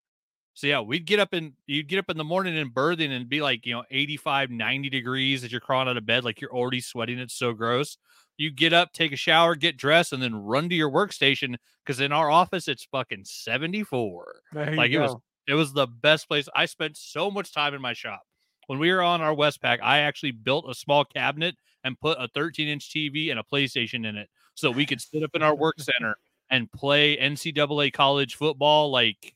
So 0.53 0.67
yeah, 0.67 0.81
we'd 0.81 1.05
get 1.05 1.19
up 1.19 1.33
in 1.33 1.53
you'd 1.67 1.87
get 1.87 1.99
up 1.99 2.09
in 2.09 2.17
the 2.17 2.23
morning 2.23 2.57
and 2.57 2.73
berthing 2.73 3.13
and 3.13 3.29
be 3.29 3.41
like, 3.41 3.65
you 3.65 3.73
know, 3.73 3.83
85, 3.89 4.49
90 4.49 4.89
degrees 4.89 5.43
as 5.43 5.51
you're 5.51 5.61
crawling 5.61 5.87
out 5.87 5.97
of 5.97 6.05
bed, 6.05 6.23
like 6.23 6.41
you're 6.41 6.53
already 6.53 6.81
sweating. 6.81 7.19
It's 7.19 7.35
so 7.35 7.53
gross. 7.53 7.97
You 8.39 8.49
get 8.49 8.71
up, 8.71 8.93
take 8.93 9.11
a 9.11 9.17
shower, 9.17 9.53
get 9.53 9.75
dressed, 9.75 10.13
and 10.13 10.23
then 10.23 10.33
run 10.33 10.69
to 10.69 10.75
your 10.75 10.89
workstation 10.89 11.57
because 11.85 11.99
in 11.99 12.13
our 12.13 12.31
office 12.31 12.69
it's 12.69 12.85
fucking 12.85 13.25
74 13.25 14.41
There 14.53 14.71
you 14.71 14.77
Like, 14.77 14.91
it 14.91 14.99
was 14.99 15.15
it 15.45 15.55
was 15.55 15.73
the 15.73 15.87
best 15.87 16.29
place. 16.29 16.47
I 16.55 16.65
spent 16.65 16.95
so 16.95 17.29
much 17.29 17.53
time 17.53 17.73
in 17.73 17.81
my 17.81 17.91
shop. 17.91 18.21
When 18.67 18.79
we 18.79 18.93
were 18.93 19.01
on 19.01 19.19
our 19.19 19.35
Westpac, 19.35 19.79
I 19.81 19.99
actually 19.99 20.31
built 20.31 20.69
a 20.69 20.73
small 20.73 21.03
cabinet 21.03 21.55
and 21.83 21.99
put 21.99 22.17
a 22.17 22.29
13 22.33 22.69
inch 22.69 22.89
TV 22.89 23.29
and 23.29 23.39
a 23.39 23.43
PlayStation 23.43 24.07
in 24.07 24.15
it 24.15 24.29
so 24.55 24.71
we 24.71 24.85
could 24.85 25.01
sit 25.01 25.21
up 25.21 25.31
in 25.33 25.43
our 25.43 25.55
work 25.55 25.79
center 25.79 26.15
and 26.49 26.71
play 26.71 27.17
NCAA 27.17 27.91
college 27.91 28.35
football. 28.35 28.89
Like, 28.89 29.35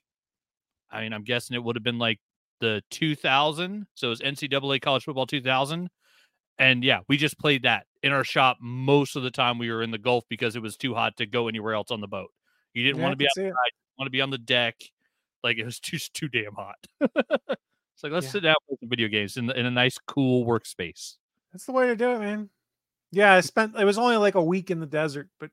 I 0.89 1.01
mean, 1.01 1.11
I'm 1.11 1.23
guessing 1.23 1.55
it 1.55 1.63
would 1.63 1.75
have 1.75 1.83
been 1.83 1.99
like 1.99 2.19
the 2.61 2.81
2000. 2.91 3.85
So 3.95 4.07
it 4.07 4.09
was 4.09 4.21
NCAA 4.21 4.81
college 4.81 5.03
football 5.03 5.25
2000. 5.25 5.89
And 6.59 6.83
yeah, 6.83 6.99
we 7.07 7.17
just 7.17 7.39
played 7.39 7.63
that 7.63 7.85
in 8.03 8.11
our 8.11 8.23
shop 8.23 8.57
most 8.61 9.15
of 9.15 9.23
the 9.23 9.31
time 9.31 9.57
we 9.57 9.71
were 9.71 9.81
in 9.81 9.91
the 9.91 9.97
Gulf 9.97 10.23
because 10.29 10.55
it 10.55 10.61
was 10.61 10.77
too 10.77 10.93
hot 10.93 11.17
to 11.17 11.25
go 11.25 11.47
anywhere 11.47 11.73
else 11.73 11.91
on 11.91 12.01
the 12.01 12.07
boat. 12.07 12.29
You 12.73 12.83
didn't 12.83 12.97
Yeah, 12.97 13.03
want 13.03 13.13
to 13.13 13.17
be 13.17 13.27
see 13.33 13.41
it. 13.41 13.53
want 13.97 14.07
to 14.07 14.11
be 14.11 14.21
on 14.21 14.29
the 14.29 14.37
deck. 14.37 14.75
Like 15.43 15.57
it 15.57 15.65
was 15.65 15.79
just 15.81 16.13
too 16.13 16.27
damn 16.27 16.53
hot. 16.53 16.75
it's 17.01 18.03
like 18.03 18.11
let's 18.11 18.27
Yeah. 18.27 18.31
sit 18.31 18.43
down 18.43 18.55
play 18.67 18.77
some 18.79 18.89
video 18.89 19.07
games 19.07 19.37
in, 19.37 19.47
the, 19.47 19.59
in 19.59 19.65
a 19.65 19.71
nice, 19.71 19.97
cool 20.07 20.45
workspace. 20.45 21.15
That's 21.51 21.65
the 21.65 21.71
way 21.71 21.87
to 21.87 21.95
do 21.95 22.11
it, 22.11 22.19
man. 22.19 22.49
Yeah, 23.11 23.33
I 23.33 23.41
spent 23.41 23.75
it 23.77 23.85
was 23.85 23.97
only 23.97 24.17
like 24.17 24.35
a 24.35 24.43
week 24.43 24.71
in 24.71 24.79
the 24.79 24.87
desert, 24.87 25.29
but 25.39 25.51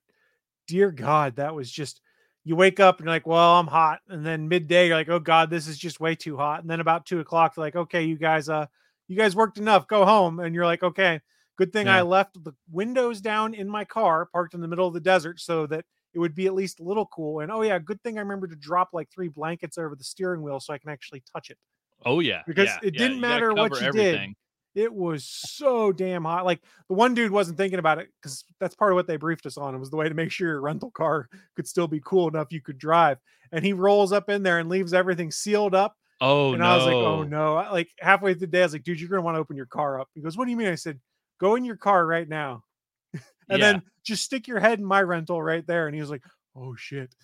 dear 0.66 0.90
God, 0.90 1.36
that 1.36 1.54
was 1.54 1.70
just 1.70 2.00
you 2.44 2.56
wake 2.56 2.80
up 2.80 2.98
and 2.98 3.06
you're 3.06 3.14
like, 3.14 3.26
well, 3.26 3.58
I'm 3.58 3.66
hot. 3.66 4.00
And 4.08 4.24
then 4.24 4.48
midday, 4.48 4.86
you're 4.86 4.96
like, 4.96 5.10
oh 5.10 5.18
God, 5.18 5.50
this 5.50 5.68
is 5.68 5.76
just 5.76 6.00
way 6.00 6.14
too 6.14 6.36
hot. 6.38 6.62
And 6.62 6.70
then 6.70 6.80
about 6.80 7.04
two 7.04 7.20
o'clock, 7.20 7.58
like, 7.58 7.76
okay, 7.76 8.04
you 8.04 8.16
guys, 8.16 8.48
uh, 8.48 8.66
you 9.10 9.16
guys 9.16 9.34
worked 9.34 9.58
enough, 9.58 9.88
go 9.88 10.04
home. 10.04 10.38
And 10.38 10.54
you're 10.54 10.64
like, 10.64 10.82
okay, 10.84 11.20
good 11.56 11.72
thing 11.72 11.88
I 11.88 12.02
left 12.02 12.42
the 12.42 12.54
windows 12.70 13.20
down 13.20 13.54
in 13.54 13.68
my 13.68 13.84
car, 13.84 14.26
parked 14.26 14.54
in 14.54 14.60
the 14.60 14.68
middle 14.68 14.86
of 14.86 14.94
the 14.94 15.00
desert, 15.00 15.40
so 15.40 15.66
that 15.66 15.84
it 16.14 16.20
would 16.20 16.34
be 16.34 16.46
at 16.46 16.54
least 16.54 16.80
a 16.80 16.84
little 16.84 17.06
cool. 17.06 17.40
And 17.40 17.50
oh 17.50 17.62
yeah, 17.62 17.78
good 17.80 18.00
thing 18.02 18.18
I 18.18 18.22
remember 18.22 18.46
to 18.46 18.56
drop 18.56 18.90
like 18.92 19.10
three 19.10 19.28
blankets 19.28 19.78
over 19.78 19.96
the 19.96 20.04
steering 20.04 20.42
wheel 20.42 20.60
so 20.60 20.72
I 20.72 20.78
can 20.78 20.90
actually 20.90 21.22
touch 21.32 21.50
it. 21.50 21.58
Oh 22.06 22.20
yeah, 22.20 22.42
Because 22.46 22.66
yeah, 22.66 22.78
it 22.88 22.94
yeah, 22.94 22.98
didn't 22.98 23.16
you 23.16 23.20
matter 23.20 23.52
what 23.52 23.80
you 23.80 23.90
did. 23.90 24.28
It 24.76 24.94
was 24.94 25.24
so 25.24 25.90
damn 25.90 26.24
hot. 26.24 26.44
Like 26.44 26.62
the 26.88 26.94
one 26.94 27.12
dude 27.14 27.32
wasn't 27.32 27.58
thinking 27.58 27.80
about 27.80 27.98
it 27.98 28.08
because 28.22 28.44
that's 28.60 28.76
part 28.76 28.92
of 28.92 28.96
what 28.96 29.08
they 29.08 29.16
briefed 29.16 29.44
us 29.46 29.56
on. 29.58 29.74
It 29.74 29.78
was 29.78 29.90
the 29.90 29.96
way 29.96 30.08
to 30.08 30.14
make 30.14 30.30
sure 30.30 30.48
your 30.48 30.60
rental 30.60 30.92
car 30.92 31.28
could 31.56 31.66
still 31.66 31.88
be 31.88 32.00
cool 32.04 32.28
enough 32.28 32.52
you 32.52 32.60
could 32.62 32.78
drive. 32.78 33.18
And 33.50 33.64
he 33.64 33.72
rolls 33.72 34.12
up 34.12 34.30
in 34.30 34.44
there 34.44 34.60
and 34.60 34.68
leaves 34.68 34.94
everything 34.94 35.32
sealed 35.32 35.74
up. 35.74 35.96
Oh 36.20 36.50
and 36.50 36.60
no! 36.60 36.66
I 36.66 36.76
was 36.76 36.86
like, 36.86 36.94
oh 36.94 37.22
no. 37.22 37.54
Like 37.72 37.88
halfway 37.98 38.34
through 38.34 38.40
the 38.40 38.46
day, 38.48 38.60
I 38.60 38.64
was 38.64 38.72
like, 38.74 38.82
dude, 38.82 39.00
you're 39.00 39.08
gonna 39.08 39.22
want 39.22 39.36
to 39.36 39.40
open 39.40 39.56
your 39.56 39.66
car 39.66 40.00
up. 40.00 40.08
He 40.14 40.20
goes, 40.20 40.36
What 40.36 40.44
do 40.44 40.50
you 40.50 40.56
mean? 40.56 40.68
I 40.68 40.74
said, 40.74 41.00
Go 41.40 41.54
in 41.54 41.64
your 41.64 41.76
car 41.76 42.06
right 42.06 42.28
now. 42.28 42.62
and 43.14 43.22
Yeah. 43.48 43.56
then 43.58 43.82
just 44.04 44.24
stick 44.24 44.46
your 44.46 44.60
head 44.60 44.78
in 44.78 44.84
my 44.84 45.02
rental 45.02 45.42
right 45.42 45.66
there. 45.66 45.86
And 45.86 45.94
he 45.94 46.00
was 46.00 46.10
like, 46.10 46.22
Oh 46.56 46.74
shit. 46.76 47.14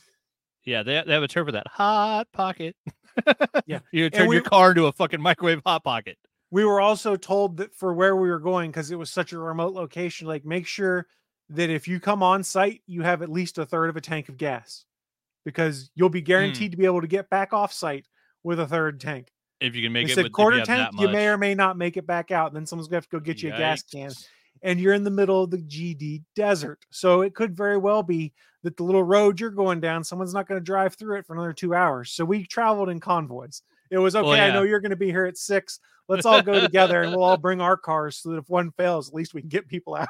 Yeah, 0.65 0.83
they, 0.83 1.03
they 1.07 1.13
have 1.13 1.23
a 1.23 1.29
term 1.29 1.47
for 1.47 1.53
that 1.53 1.69
hot 1.69 2.27
pocket. 2.33 2.75
Yeah, 3.67 3.81
you 3.93 4.11
turn 4.11 4.29
we- 4.29 4.37
your 4.37 4.45
car 4.45 4.71
into 4.71 4.87
a 4.87 4.93
fucking 4.93 5.21
microwave 5.21 5.61
hot 5.65 5.85
pocket. 5.85 6.17
we 6.51 6.65
were 6.65 6.81
also 6.81 7.17
told 7.17 7.59
that 7.59 7.75
for 7.75 7.93
where 7.93 8.17
we 8.17 8.29
were 8.29 8.41
going 8.41 8.71
because 8.71 8.91
it 8.91 8.99
was 8.99 9.11
such 9.11 9.33
a 9.33 9.39
remote 9.39 9.75
location 9.75 10.27
like 10.27 10.45
make 10.45 10.67
sure 10.67 11.07
that 11.51 11.71
if 11.71 11.87
you 11.87 12.01
come 12.01 12.23
on 12.23 12.43
site, 12.43 12.83
you 12.87 13.03
have 13.03 13.23
at 13.23 13.31
least 13.31 13.59
a 13.59 13.67
third 13.67 13.91
of 13.91 13.97
a 13.97 14.01
tank 14.01 14.29
of 14.29 14.37
gas 14.37 14.85
because 15.45 15.91
you'll 15.95 16.09
be 16.09 16.21
hmm. 16.21 16.27
guaranteed 16.27 16.73
to 16.73 16.77
be 16.79 16.87
able 16.87 17.03
to 17.03 17.07
get 17.07 17.29
back 17.31 17.53
off 17.53 17.73
site 17.73 18.07
with 18.47 18.61
a 18.61 18.67
third 18.67 19.01
tank. 19.01 19.29
If 19.61 19.75
you 19.75 19.83
can 19.83 19.93
make 19.93 20.07
They 20.07 20.13
it 20.13 20.15
said 20.15 20.25
with 20.25 20.31
you 20.31 20.35
quarter 20.35 20.59
have 20.59 20.67
tank, 20.67 20.91
you 20.99 21.09
may 21.09 21.29
or 21.29 21.37
may 21.37 21.55
not 21.55 21.77
make 21.77 21.97
it 21.97 22.07
back 22.07 22.31
out. 22.31 22.49
And 22.49 22.57
Then 22.57 22.67
someone's 22.67 22.89
gonna 22.89 22.99
have 22.99 23.09
to 23.09 23.17
go 23.17 23.21
get 23.21 23.43
you 23.43 23.53
a 23.53 23.57
gas 23.59 23.83
can, 23.83 24.13
and 24.63 24.81
you're 24.81 24.95
in 24.95 25.05
the 25.05 25.11
middle 25.11 25.43
of 25.43 25.51
the 25.51 25.59
GD 25.59 26.23
desert. 26.35 26.85
So 26.91 27.23
it 27.23 27.35
could 27.35 27.57
very 27.57 27.77
well 27.77 28.03
be 28.03 28.33
that 28.63 28.77
the 28.77 28.85
little 28.85 29.03
road 29.03 29.41
you're 29.41 29.51
going 29.51 29.81
down, 29.81 30.05
someone's 30.05 30.35
not 30.35 30.47
going 30.49 30.61
to 30.61 30.65
drive 30.65 30.95
through 30.95 31.19
it 31.19 31.27
for 31.27 31.35
another 31.35 31.53
two 31.53 31.75
hours. 31.75 32.13
So 32.13 32.25
we 32.25 32.47
traveled 32.47 32.89
in 32.89 33.01
convoys. 33.01 33.63
It 33.91 33.99
was 33.99 34.17
okay. 34.17 34.27
Well, 34.27 34.41
I 34.41 34.53
know 34.53 34.63
you're 34.63 34.81
going 34.81 34.91
to 34.91 34.97
be 34.97 35.11
here 35.11 35.27
at 35.27 35.37
six. 35.37 35.79
Let's 36.09 36.27
all 36.27 36.43
go 36.43 36.61
together 36.61 37.03
and 37.03 37.13
we'll 37.13 37.25
all 37.25 37.37
bring 37.37 37.61
our 37.61 37.77
cars 37.77 38.19
so 38.19 38.31
that 38.31 38.39
if 38.39 38.49
one 38.49 38.73
fails, 38.73 39.09
at 39.09 39.15
least 39.15 39.35
we 39.35 39.41
can 39.41 39.49
get 39.49 39.69
people 39.69 39.95
out. 39.95 40.09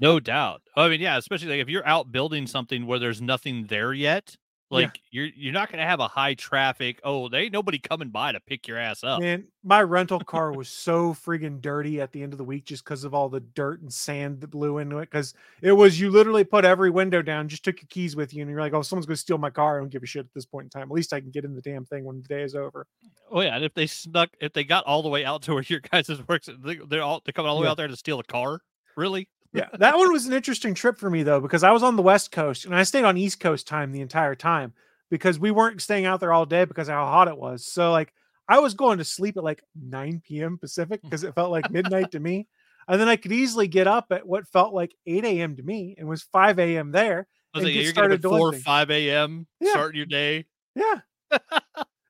No 0.00 0.20
doubt. 0.20 0.62
I 0.76 0.88
mean, 0.88 1.00
yeah, 1.00 1.16
especially 1.16 1.48
like 1.48 1.60
if 1.60 1.68
you're 1.68 1.86
out 1.86 2.10
building 2.10 2.46
something 2.46 2.86
where 2.86 2.98
there's 2.98 3.22
nothing 3.22 3.66
there 3.66 3.92
yet, 3.92 4.36
Yeah. 4.72 4.78
like 4.86 5.00
you're 5.10 5.28
you're 5.36 5.52
not 5.52 5.70
gonna 5.70 5.84
have 5.84 6.00
a 6.00 6.08
high 6.08 6.34
traffic. 6.34 7.00
Oh, 7.04 7.28
they 7.28 7.42
ain't 7.42 7.52
nobody 7.52 7.78
coming 7.78 8.08
by 8.08 8.32
to 8.32 8.40
pick 8.40 8.66
your 8.66 8.78
ass 8.78 9.04
up. 9.04 9.20
Man, 9.20 9.44
my 9.62 9.82
rental 9.82 10.18
car 10.20 10.52
was 10.52 10.68
so 10.68 11.12
friggin' 11.14 11.60
dirty 11.60 12.00
at 12.00 12.10
the 12.12 12.22
end 12.22 12.32
of 12.32 12.38
the 12.38 12.44
week 12.44 12.64
just 12.64 12.84
because 12.84 13.04
of 13.04 13.12
all 13.14 13.28
the 13.28 13.40
dirt 13.40 13.82
and 13.82 13.92
sand 13.92 14.40
that 14.40 14.48
blew 14.50 14.78
into 14.78 14.98
it. 14.98 15.10
Because 15.10 15.34
it 15.60 15.72
was 15.72 16.00
you 16.00 16.10
literally 16.10 16.44
put 16.44 16.64
every 16.64 16.90
window 16.90 17.20
down, 17.22 17.48
just 17.48 17.64
took 17.64 17.80
your 17.82 17.88
keys 17.90 18.16
with 18.16 18.32
you, 18.32 18.42
and 18.42 18.50
you're 18.50 18.60
like, 18.60 18.72
oh, 18.72 18.82
someone's 18.82 19.06
gonna 19.06 19.16
steal 19.16 19.38
my 19.38 19.50
car. 19.50 19.76
I 19.76 19.80
don't 19.80 19.90
give 19.90 20.02
a 20.02 20.06
shit 20.06 20.20
at 20.24 20.34
this 20.34 20.46
point 20.46 20.64
in 20.64 20.70
time. 20.70 20.88
At 20.88 20.94
least 20.94 21.12
I 21.12 21.20
can 21.20 21.30
get 21.30 21.44
in 21.44 21.54
the 21.54 21.60
damn 21.62 21.84
thing 21.84 22.04
when 22.04 22.22
the 22.22 22.28
day 22.28 22.42
is 22.42 22.54
over. 22.54 22.86
Oh 23.30 23.40
yeah, 23.40 23.54
and 23.56 23.64
if 23.64 23.74
they 23.74 23.86
snuck, 23.86 24.30
if 24.40 24.52
they 24.52 24.64
got 24.64 24.84
all 24.84 25.02
the 25.02 25.08
way 25.08 25.24
out 25.24 25.42
to 25.42 25.54
where 25.54 25.62
your 25.68 25.80
guys' 25.80 26.08
works, 26.28 26.48
they- 26.64 26.76
they're 26.88 27.02
all 27.02 27.20
they're 27.24 27.32
coming 27.32 27.48
all 27.50 27.56
the 27.56 27.62
way 27.62 27.68
out 27.68 27.76
there 27.76 27.88
to 27.88 27.96
steal 27.96 28.18
a 28.20 28.24
car. 28.24 28.60
Really? 28.96 29.28
Yeah, 29.52 29.68
that 29.74 29.98
one 29.98 30.10
was 30.12 30.26
an 30.26 30.32
interesting 30.32 30.74
trip 30.74 30.98
for 30.98 31.10
me 31.10 31.22
though, 31.22 31.40
because 31.40 31.62
I 31.62 31.72
was 31.72 31.82
on 31.82 31.96
the 31.96 32.02
West 32.02 32.32
Coast 32.32 32.64
and 32.64 32.74
I 32.74 32.84
stayed 32.84 33.04
on 33.04 33.18
East 33.18 33.38
Coast 33.38 33.66
time 33.66 33.92
the 33.92 34.00
entire 34.00 34.34
time 34.34 34.72
because 35.10 35.38
we 35.38 35.50
weren't 35.50 35.82
staying 35.82 36.06
out 36.06 36.20
there 36.20 36.32
all 36.32 36.46
day 36.46 36.64
because 36.64 36.88
of 36.88 36.94
how 36.94 37.04
hot 37.04 37.28
it 37.28 37.36
was. 37.36 37.66
So 37.66 37.92
like 37.92 38.14
I 38.48 38.60
was 38.60 38.74
going 38.74 38.98
to 38.98 39.04
sleep 39.04 39.36
at 39.36 39.44
like 39.44 39.62
9 39.80 40.22
p.m. 40.26 40.58
Pacific 40.58 41.00
mm. 41.00 41.04
because 41.04 41.22
it 41.22 41.34
felt 41.34 41.50
like 41.50 41.70
midnight 41.70 42.12
to 42.12 42.20
me. 42.20 42.48
And 42.88 43.00
then 43.00 43.08
I 43.08 43.16
could 43.16 43.32
easily 43.32 43.68
get 43.68 43.86
up 43.86 44.06
at 44.10 44.26
what 44.26 44.48
felt 44.48 44.74
like 44.74 44.94
8 45.06 45.24
a.m. 45.24 45.56
to 45.56 45.62
me 45.62 45.94
and 45.98 46.08
was 46.08 46.22
5 46.22 46.58
a.m. 46.58 46.90
there. 46.90 47.28
I 47.54 47.58
was 47.58 47.64
like, 47.64 47.74
yeah, 47.74 47.82
you're 47.82 47.92
started 47.92 48.22
be 48.22 48.28
four, 48.28 48.52
things. 48.52 48.64
five 48.64 48.90
a.m. 48.90 49.46
Yeah. 49.60 49.70
starting 49.70 49.96
your 49.98 50.06
day. 50.06 50.46
Yeah. 50.74 51.00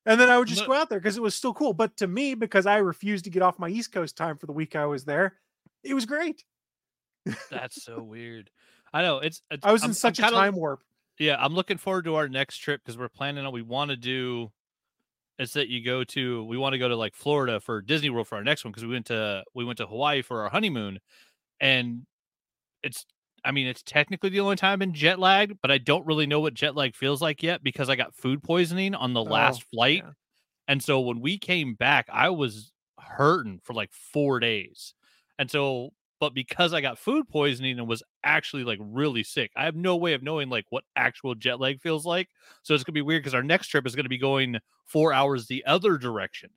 and 0.06 0.20
then 0.20 0.30
I 0.30 0.38
would 0.38 0.48
just 0.48 0.66
go 0.66 0.72
out 0.72 0.88
there 0.88 1.00
because 1.00 1.16
it 1.16 1.22
was 1.22 1.34
still 1.34 1.52
cool. 1.52 1.74
But 1.74 1.96
to 1.98 2.06
me, 2.06 2.34
because 2.34 2.66
I 2.66 2.76
refused 2.76 3.24
to 3.24 3.30
get 3.30 3.42
off 3.42 3.58
my 3.58 3.68
East 3.68 3.92
Coast 3.92 4.16
time 4.16 4.38
for 4.38 4.46
the 4.46 4.52
week 4.52 4.76
I 4.76 4.86
was 4.86 5.04
there, 5.04 5.34
it 5.82 5.94
was 5.94 6.06
great. 6.06 6.44
That's 7.50 7.82
so 7.84 8.02
weird. 8.02 8.50
I 8.92 9.02
know 9.02 9.18
it's. 9.18 9.42
it's 9.50 9.64
I 9.64 9.72
was 9.72 9.82
I'm- 9.82 9.88
in 9.88 9.90
I'm 9.90 9.94
such 9.94 10.18
a 10.18 10.22
kinda- 10.22 10.36
time 10.36 10.54
warp. 10.56 10.82
Yeah, 11.18 11.36
I'm 11.38 11.54
looking 11.54 11.76
forward 11.76 12.04
to 12.06 12.14
our 12.16 12.28
next 12.28 12.58
trip 12.58 12.80
because 12.82 12.98
we're 12.98 13.08
planning 13.08 13.44
on. 13.44 13.52
We 13.52 13.62
want 13.62 13.90
to 13.90 13.96
do. 13.96 14.50
It's 15.38 15.52
that 15.54 15.68
you 15.68 15.84
go 15.84 16.04
to. 16.04 16.44
We 16.44 16.56
want 16.56 16.72
to 16.72 16.78
go 16.78 16.88
to 16.88 16.96
like 16.96 17.14
Florida 17.14 17.60
for 17.60 17.80
Disney 17.82 18.10
World 18.10 18.28
for 18.28 18.36
our 18.36 18.44
next 18.44 18.64
one 18.64 18.72
because 18.72 18.84
we 18.84 18.92
went 18.92 19.06
to 19.06 19.44
we 19.54 19.64
went 19.64 19.76
to 19.78 19.86
Hawaii 19.86 20.22
for 20.22 20.42
our 20.42 20.48
honeymoon, 20.50 20.98
and 21.60 22.06
it's. 22.82 23.04
I 23.44 23.50
mean, 23.50 23.66
it's 23.66 23.82
technically 23.82 24.30
the 24.30 24.38
only 24.40 24.54
time 24.54 24.74
I've 24.74 24.78
been 24.78 24.94
jet 24.94 25.18
lagged, 25.18 25.58
but 25.60 25.70
I 25.72 25.78
don't 25.78 26.06
really 26.06 26.26
know 26.28 26.38
what 26.38 26.54
jet 26.54 26.76
lag 26.76 26.94
feels 26.94 27.20
like 27.20 27.42
yet 27.42 27.62
because 27.64 27.88
I 27.88 27.96
got 27.96 28.14
food 28.14 28.40
poisoning 28.40 28.94
on 28.94 29.14
the 29.14 29.20
oh, 29.20 29.24
last 29.24 29.62
Oh, 29.64 29.66
flight, 29.76 30.02
yeah. 30.04 30.12
and 30.68 30.80
so 30.82 31.00
when 31.00 31.20
we 31.20 31.38
came 31.38 31.74
back, 31.74 32.06
I 32.12 32.30
was 32.30 32.70
hurting 33.00 33.58
for 33.64 33.74
like 33.74 33.90
four 33.92 34.38
days, 34.38 34.94
and 35.40 35.50
so 35.50 35.92
but 36.22 36.34
because 36.34 36.72
I 36.72 36.80
got 36.80 37.00
food 37.00 37.28
poisoning 37.28 37.80
and 37.80 37.88
was 37.88 38.00
actually 38.22 38.62
like 38.62 38.78
really 38.80 39.24
sick, 39.24 39.50
I 39.56 39.64
have 39.64 39.74
no 39.74 39.96
way 39.96 40.12
of 40.12 40.22
knowing 40.22 40.50
like 40.50 40.66
what 40.70 40.84
actual 40.94 41.34
jet 41.34 41.58
lag 41.58 41.80
feels 41.80 42.06
like. 42.06 42.28
So 42.62 42.74
it's 42.74 42.84
gonna 42.84 42.94
be 42.94 43.02
weird 43.02 43.24
because 43.24 43.34
our 43.34 43.42
next 43.42 43.66
trip 43.66 43.88
is 43.88 43.96
gonna 43.96 44.08
be 44.08 44.18
going 44.18 44.58
four 44.84 45.12
hours 45.12 45.48
the 45.48 45.64
other 45.66 45.98
direction 45.98 46.50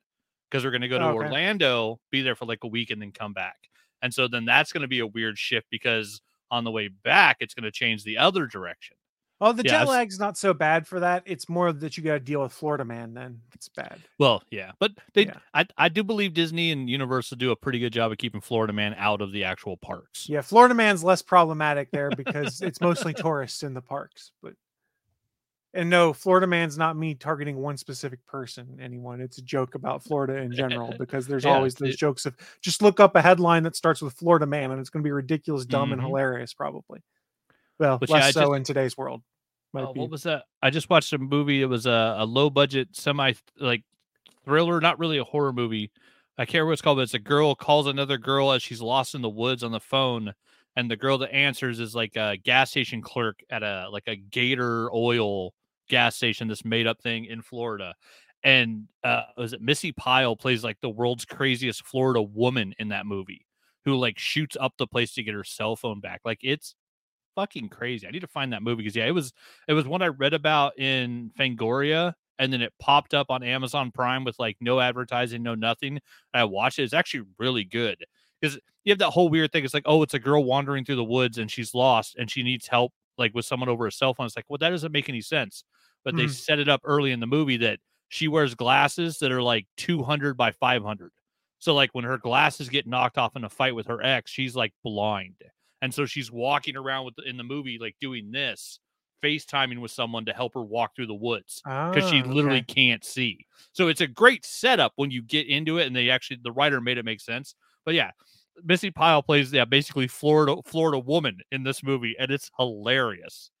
because 0.48 0.64
we're 0.64 0.70
gonna 0.70 0.86
go 0.86 1.00
to 1.00 1.06
okay. 1.06 1.16
Orlando, 1.16 1.98
be 2.12 2.22
there 2.22 2.36
for 2.36 2.44
like 2.44 2.62
a 2.62 2.68
week, 2.68 2.90
and 2.90 3.02
then 3.02 3.10
come 3.10 3.32
back. 3.32 3.56
And 4.02 4.14
so 4.14 4.28
then 4.28 4.44
that's 4.44 4.70
gonna 4.70 4.86
be 4.86 5.00
a 5.00 5.06
weird 5.08 5.36
shift 5.36 5.66
because 5.68 6.20
on 6.48 6.62
the 6.62 6.70
way 6.70 6.86
back 6.86 7.38
it's 7.40 7.52
gonna 7.52 7.72
change 7.72 8.04
the 8.04 8.18
other 8.18 8.46
direction. 8.46 8.96
Oh, 9.38 9.52
the 9.52 9.62
Yeah, 9.64 9.70
jet 9.70 9.82
it's- 9.82 9.88
lag's 9.90 10.18
not 10.18 10.38
so 10.38 10.54
bad 10.54 10.86
for 10.86 11.00
that. 11.00 11.22
It's 11.26 11.46
more 11.48 11.70
that 11.70 11.96
you 11.98 12.02
got 12.02 12.14
to 12.14 12.20
deal 12.20 12.40
with 12.40 12.52
Florida 12.52 12.86
man. 12.86 13.12
Then 13.12 13.42
it's 13.54 13.68
bad. 13.68 14.00
Well, 14.18 14.42
yeah, 14.50 14.72
but 14.78 14.92
they, 15.12 15.26
Yeah. 15.26 15.38
I, 15.52 15.66
I 15.76 15.88
do 15.90 16.02
believe 16.02 16.32
Disney 16.32 16.70
and 16.72 16.88
Universal 16.88 17.36
do 17.36 17.50
a 17.50 17.56
pretty 17.56 17.78
good 17.78 17.92
job 17.92 18.10
of 18.12 18.18
keeping 18.18 18.40
Florida 18.40 18.72
Man 18.72 18.94
out 18.98 19.20
of 19.20 19.32
the 19.32 19.44
actual 19.44 19.76
parks. 19.76 20.26
Yeah, 20.28 20.40
Florida 20.40 20.74
man's 20.74 21.04
less 21.04 21.20
problematic 21.20 21.90
there 21.90 22.10
because 22.10 22.62
it's 22.62 22.80
mostly 22.80 23.12
tourists 23.12 23.62
in 23.62 23.74
the 23.74 23.82
parks. 23.82 24.32
But 24.42 24.54
and 25.74 25.90
no, 25.90 26.14
Florida 26.14 26.46
man's 26.46 26.78
not 26.78 26.96
me 26.96 27.14
targeting 27.14 27.58
one 27.58 27.76
specific 27.76 28.24
person, 28.26 28.78
anyone. 28.80 29.20
It's 29.20 29.36
a 29.36 29.42
joke 29.42 29.74
about 29.74 30.02
Florida 30.02 30.36
in 30.38 30.52
general 30.54 30.94
because 30.98 31.26
there's 31.26 31.44
Yeah, 31.44 31.54
always 31.54 31.74
those 31.74 31.92
it- 31.92 31.98
jokes 31.98 32.24
of 32.24 32.34
just 32.62 32.80
look 32.80 33.00
up 33.00 33.14
a 33.14 33.20
headline 33.20 33.64
that 33.64 33.76
starts 33.76 34.00
with 34.00 34.14
Florida 34.14 34.46
man 34.46 34.70
and 34.70 34.80
it's 34.80 34.88
going 34.88 35.02
to 35.02 35.06
be 35.06 35.12
ridiculous, 35.12 35.66
dumb, 35.66 35.92
and 35.92 36.00
Mhm. 36.00 36.06
hilarious, 36.06 36.54
probably. 36.54 37.02
Well, 37.78 37.98
yeah, 38.08 38.14
less 38.14 38.24
I 38.24 38.30
so 38.30 38.40
just- 38.40 38.56
in 38.56 38.64
today's 38.64 38.96
world. 38.96 39.22
Be. 39.74 40.00
what 40.00 40.10
was 40.10 40.22
that? 40.22 40.44
I 40.62 40.70
just 40.70 40.88
watched 40.88 41.12
a 41.12 41.18
movie. 41.18 41.60
It 41.60 41.66
was 41.66 41.84
a, 41.84 42.16
a 42.18 42.24
low 42.24 42.48
budget, 42.48 42.96
semi 42.96 43.34
like 43.60 43.82
thriller, 44.44 44.80
not 44.80 44.98
really 44.98 45.18
a 45.18 45.24
horror 45.24 45.52
movie. 45.52 45.90
I 46.38 46.44
can't 46.46 46.54
remember 46.54 46.68
what 46.68 46.72
it's 46.74 46.82
called, 46.82 46.98
but 46.98 47.02
it's 47.02 47.14
a 47.14 47.18
girl 47.18 47.54
calls 47.54 47.86
another 47.86 48.16
girl 48.16 48.52
as 48.52 48.62
she's 48.62 48.80
lost 48.80 49.14
in 49.14 49.20
the 49.20 49.28
woods 49.28 49.62
on 49.62 49.72
the 49.72 49.80
phone, 49.80 50.32
and 50.76 50.90
the 50.90 50.96
girl 50.96 51.18
that 51.18 51.34
answers 51.34 51.78
is 51.78 51.94
like 51.94 52.16
a 52.16 52.38
gas 52.42 52.70
station 52.70 53.02
clerk 53.02 53.40
at 53.50 53.62
a 53.62 53.88
like 53.90 54.04
a 54.06 54.16
Gator 54.16 54.90
Oil 54.94 55.52
gas 55.88 56.16
station, 56.16 56.48
this 56.48 56.64
made 56.64 56.86
up 56.86 57.00
thing 57.02 57.26
in 57.26 57.42
Florida. 57.42 57.94
And 58.42 58.84
uh 59.02 59.22
was 59.36 59.52
it 59.52 59.60
Missi 59.60 59.92
Pyle 59.92 60.36
plays 60.36 60.64
like 60.64 60.78
the 60.80 60.90
world's 60.90 61.24
craziest 61.24 61.84
Florida 61.84 62.22
woman 62.22 62.74
in 62.78 62.88
that 62.88 63.06
movie 63.06 63.46
who 63.84 63.96
like 63.96 64.18
shoots 64.18 64.56
up 64.58 64.74
the 64.78 64.86
place 64.86 65.12
to 65.14 65.22
get 65.22 65.34
her 65.34 65.44
cell 65.44 65.76
phone 65.76 66.00
back. 66.00 66.20
Like 66.24 66.40
it's 66.42 66.74
fucking 67.36 67.68
crazy. 67.68 68.06
I 68.06 68.10
need 68.10 68.20
to 68.20 68.26
find 68.28 68.52
that 68.52 68.62
movie 68.62 68.82
because 68.82 68.96
yeah, 68.96 69.06
it 69.06 69.12
was 69.12 69.32
it 69.68 69.74
was 69.74 69.86
one 69.86 70.02
I 70.02 70.08
read 70.08 70.34
about 70.34 70.78
in 70.78 71.30
Fangoria, 71.38 72.14
and 72.38 72.52
then 72.52 72.62
it 72.62 72.72
popped 72.80 73.14
up 73.14 73.30
on 73.30 73.42
Amazon 73.44 73.92
Prime 73.92 74.24
with 74.24 74.38
like 74.38 74.56
no 74.60 74.80
advertising, 74.80 75.42
no 75.42 75.54
nothing. 75.54 76.00
I 76.34 76.44
watched 76.44 76.78
it. 76.78 76.84
It's 76.84 76.94
actually 76.94 77.26
really 77.38 77.64
good 77.64 78.04
because 78.40 78.58
you 78.84 78.90
have 78.92 78.98
that 78.98 79.10
whole 79.10 79.28
weird 79.28 79.52
thing. 79.52 79.64
It's 79.64 79.74
like, 79.74 79.84
oh, 79.86 80.02
it's 80.02 80.14
a 80.14 80.18
girl 80.18 80.44
wandering 80.44 80.84
through 80.84 80.96
the 80.96 81.04
woods 81.04 81.38
and 81.38 81.50
she's 81.50 81.74
lost 81.74 82.16
and 82.16 82.30
she 82.30 82.42
needs 82.42 82.66
help 82.68 82.92
like 83.18 83.34
with 83.34 83.44
someone 83.46 83.68
over 83.68 83.86
a 83.86 83.92
cell 83.92 84.14
phone. 84.14 84.26
It's 84.26 84.36
like, 84.36 84.44
well, 84.48 84.58
that 84.58 84.70
doesn't 84.70 84.92
make 84.92 85.08
any 85.08 85.20
sense. 85.22 85.64
But 86.04 86.16
they 86.16 86.26
Mhm. 86.26 86.28
set 86.28 86.58
it 86.58 86.68
up 86.68 86.80
early 86.84 87.10
in 87.12 87.20
the 87.20 87.26
movie 87.26 87.56
that 87.58 87.80
she 88.08 88.28
wears 88.28 88.54
glasses 88.54 89.18
that 89.18 89.32
are 89.32 89.42
like 89.42 89.66
200 89.76 90.36
by 90.36 90.52
500. 90.52 91.12
So 91.58 91.74
like 91.74 91.90
when 91.92 92.04
her 92.04 92.18
glasses 92.18 92.68
get 92.68 92.86
knocked 92.86 93.18
off 93.18 93.34
in 93.36 93.44
a 93.44 93.48
fight 93.48 93.74
with 93.74 93.86
her 93.86 94.02
ex, 94.02 94.30
she's 94.30 94.54
like 94.54 94.72
blind. 94.84 95.42
And 95.86 95.94
so 95.94 96.04
she's 96.04 96.32
walking 96.32 96.76
around 96.76 97.04
with 97.04 97.14
in 97.24 97.36
the 97.36 97.44
movie 97.44 97.78
like 97.80 97.96
doing 98.00 98.32
this, 98.32 98.80
FaceTiming 99.22 99.78
with 99.80 99.92
someone 99.92 100.24
to 100.26 100.32
help 100.32 100.54
her 100.54 100.64
walk 100.64 100.96
through 100.96 101.06
the 101.06 101.14
woods 101.14 101.64
because 101.92 102.04
she 102.04 102.22
Ah, 102.22 102.24
literally 102.24 102.62
okay. 102.62 102.64
can't 102.64 103.04
see. 103.04 103.46
So 103.72 103.86
it's 103.88 104.00
a 104.00 104.06
great 104.08 104.44
setup 104.44 104.92
when 104.96 105.12
you 105.12 105.22
get 105.22 105.46
into 105.46 105.78
it, 105.78 105.86
and 105.86 105.94
they 105.94 106.10
actually 106.10 106.38
the 106.42 106.52
writer 106.52 106.80
made 106.80 106.98
it 106.98 107.04
make 107.04 107.20
sense. 107.20 107.54
But 107.84 107.94
yeah, 107.94 108.10
Missi 108.64 108.90
Pyle 108.90 109.22
plays 109.22 109.52
yeah 109.52 109.64
basically 109.64 110.08
Florida 110.08 110.56
Florida 110.66 110.98
woman 110.98 111.38
in 111.52 111.62
this 111.62 111.84
movie, 111.84 112.16
and 112.18 112.30
it's 112.32 112.50
hilarious. 112.58 113.52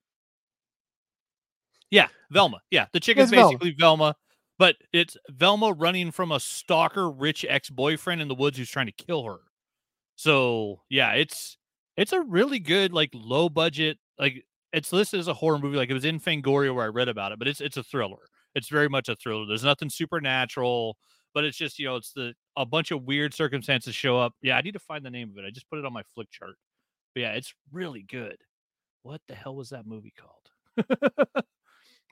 Yeah, 1.90 2.08
Velma. 2.30 2.60
Yeah, 2.70 2.86
the 2.92 3.00
chick 3.00 3.18
is 3.18 3.28
It's 3.28 3.30
Velma. 3.30 3.60
basically 3.60 3.74
Velma, 3.78 4.16
but 4.58 4.76
it's 4.92 5.16
Velma 5.30 5.72
running 5.72 6.10
from 6.10 6.32
a 6.32 6.40
stalker 6.40 7.10
rich 7.10 7.44
ex 7.48 7.70
boyfriend 7.70 8.20
in 8.20 8.28
the 8.28 8.34
woods 8.34 8.58
who's 8.58 8.70
trying 8.70 8.86
to 8.86 8.92
kill 8.92 9.24
her. 9.24 9.38
So 10.16 10.82
yeah, 10.88 11.12
it's 11.12 11.58
it's 11.96 12.12
a 12.12 12.20
really 12.20 12.58
good 12.58 12.92
like 12.92 13.10
low 13.14 13.48
budget 13.48 13.98
like 14.18 14.44
it's 14.72 14.92
listed 14.92 15.20
as 15.20 15.28
a 15.28 15.34
horror 15.34 15.58
movie. 15.58 15.76
Like 15.76 15.90
it 15.90 15.94
was 15.94 16.04
in 16.04 16.20
Fangoria 16.20 16.74
where 16.74 16.84
I 16.84 16.88
read 16.88 17.08
about 17.08 17.32
it, 17.32 17.38
but 17.38 17.48
it's 17.48 17.60
it's 17.60 17.76
a 17.76 17.82
thriller. 17.82 18.28
It's 18.54 18.68
very 18.68 18.88
much 18.88 19.08
a 19.08 19.16
thriller. 19.16 19.46
There's 19.46 19.64
nothing 19.64 19.90
supernatural, 19.90 20.96
but 21.34 21.44
it's 21.44 21.56
just 21.56 21.78
you 21.78 21.86
know 21.86 21.96
it's 21.96 22.12
the 22.12 22.34
a 22.56 22.66
bunch 22.66 22.90
of 22.90 23.02
weird 23.04 23.34
circumstances 23.34 23.94
show 23.94 24.18
up. 24.18 24.34
Yeah, 24.42 24.56
I 24.56 24.62
need 24.62 24.72
to 24.72 24.78
find 24.78 25.04
the 25.04 25.10
name 25.10 25.30
of 25.30 25.38
it. 25.42 25.46
I 25.46 25.50
just 25.50 25.68
put 25.70 25.78
it 25.78 25.86
on 25.86 25.92
my 25.92 26.02
flick 26.14 26.30
chart. 26.30 26.56
But 27.14 27.20
yeah, 27.22 27.32
it's 27.32 27.54
really 27.72 28.02
good. 28.02 28.36
What 29.02 29.20
the 29.28 29.34
hell 29.34 29.54
was 29.54 29.70
that 29.70 29.86
movie 29.86 30.12
called? 30.18 30.86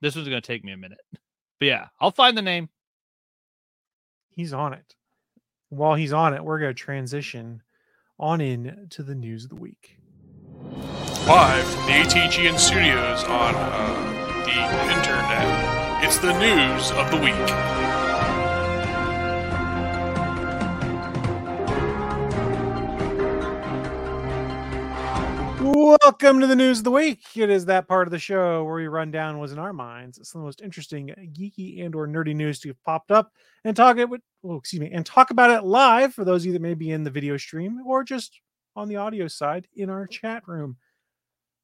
this 0.00 0.16
one's 0.16 0.28
gonna 0.28 0.40
take 0.40 0.64
me 0.64 0.72
a 0.72 0.76
minute. 0.76 1.00
But 1.60 1.66
yeah, 1.66 1.88
I'll 2.00 2.10
find 2.10 2.36
the 2.36 2.42
name. 2.42 2.68
He's 4.30 4.52
on 4.52 4.72
it. 4.72 4.94
While 5.68 5.94
he's 5.94 6.12
on 6.12 6.34
it, 6.34 6.44
we're 6.44 6.58
to 6.60 6.74
transition 6.74 7.62
on 8.18 8.40
in 8.40 8.86
to 8.90 9.02
the 9.02 9.14
news 9.14 9.44
of 9.44 9.50
the 9.50 9.56
week. 9.56 9.98
live 11.26 11.64
from 11.64 11.86
the 11.86 11.92
ATGN 11.92 12.58
studios 12.58 13.24
on 13.24 13.54
uh, 13.56 14.14
the 14.44 14.94
internet. 14.96 16.04
It's 16.04 16.18
the 16.18 16.38
news 16.38 16.90
of 16.92 17.10
the 17.10 17.16
week. 17.16 17.83
Welcome 26.02 26.40
to 26.40 26.46
the 26.46 26.56
news 26.56 26.78
of 26.78 26.84
the 26.84 26.90
week. 26.90 27.22
It 27.36 27.50
is 27.50 27.66
that 27.66 27.86
part 27.86 28.08
of 28.08 28.10
the 28.10 28.18
show 28.18 28.64
where 28.64 28.76
we 28.76 28.88
run 28.88 29.10
down 29.10 29.38
what's 29.38 29.52
in 29.52 29.58
our 29.58 29.72
minds 29.72 30.18
some 30.28 30.40
of 30.40 30.42
the 30.42 30.46
most 30.46 30.62
interesting 30.62 31.14
geeky 31.32 31.84
and 31.84 31.94
or 31.94 32.08
nerdy 32.08 32.34
news 32.34 32.58
to 32.60 32.68
have 32.68 32.82
popped 32.84 33.10
up 33.10 33.32
and 33.64 33.76
talk 33.76 33.98
it 33.98 34.08
with 34.08 34.22
oh, 34.44 34.56
excuse 34.56 34.80
me 34.80 34.90
and 34.92 35.04
talk 35.04 35.30
about 35.30 35.50
it 35.50 35.62
live 35.64 36.14
for 36.14 36.24
those 36.24 36.42
of 36.42 36.46
you 36.46 36.52
that 36.54 36.62
may 36.62 36.74
be 36.74 36.90
in 36.90 37.04
the 37.04 37.10
video 37.10 37.36
stream 37.36 37.80
or 37.86 38.02
just 38.02 38.40
on 38.74 38.88
the 38.88 38.96
audio 38.96 39.28
side 39.28 39.68
in 39.76 39.90
our 39.90 40.06
chat 40.06 40.42
room. 40.48 40.76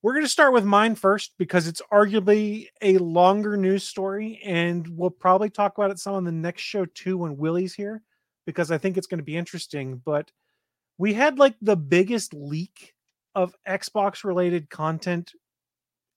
We're 0.02 0.12
going 0.12 0.24
to 0.24 0.30
start 0.30 0.52
with 0.52 0.64
mine 0.64 0.94
first 0.94 1.32
because 1.38 1.66
it's 1.66 1.82
arguably 1.90 2.66
a 2.82 2.98
longer 2.98 3.56
news 3.56 3.84
story, 3.84 4.40
and 4.44 4.86
we'll 4.88 5.10
probably 5.10 5.50
talk 5.50 5.76
about 5.76 5.90
it 5.90 5.98
some 5.98 6.14
on 6.14 6.24
the 6.24 6.30
next 6.30 6.62
show 6.62 6.84
too 6.84 7.18
when 7.18 7.36
Willie's 7.36 7.74
here 7.74 8.02
because 8.46 8.70
I 8.70 8.78
think 8.78 8.96
it's 8.96 9.06
going 9.06 9.18
to 9.18 9.24
be 9.24 9.36
interesting. 9.36 10.00
But 10.04 10.30
we 10.98 11.14
had 11.14 11.38
like 11.38 11.56
the 11.62 11.76
biggest 11.76 12.32
leak 12.34 12.94
of 13.34 13.54
Xbox 13.68 14.24
related 14.24 14.70
content 14.70 15.32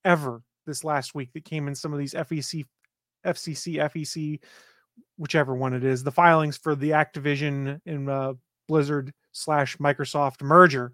ever 0.05 0.41
this 0.65 0.83
last 0.83 1.15
week 1.15 1.31
that 1.33 1.45
came 1.45 1.67
in 1.67 1.75
some 1.75 1.93
of 1.93 1.99
these 1.99 2.13
FEC, 2.13 2.65
FCC, 3.25 3.75
FEC, 3.77 4.39
whichever 5.17 5.55
one 5.55 5.73
it 5.73 5.83
is, 5.83 6.03
the 6.03 6.11
filings 6.11 6.57
for 6.57 6.75
the 6.75 6.91
Activision 6.91 7.79
and 7.85 8.09
uh, 8.09 8.33
Blizzard 8.67 9.13
slash 9.31 9.77
Microsoft 9.77 10.41
merger. 10.41 10.93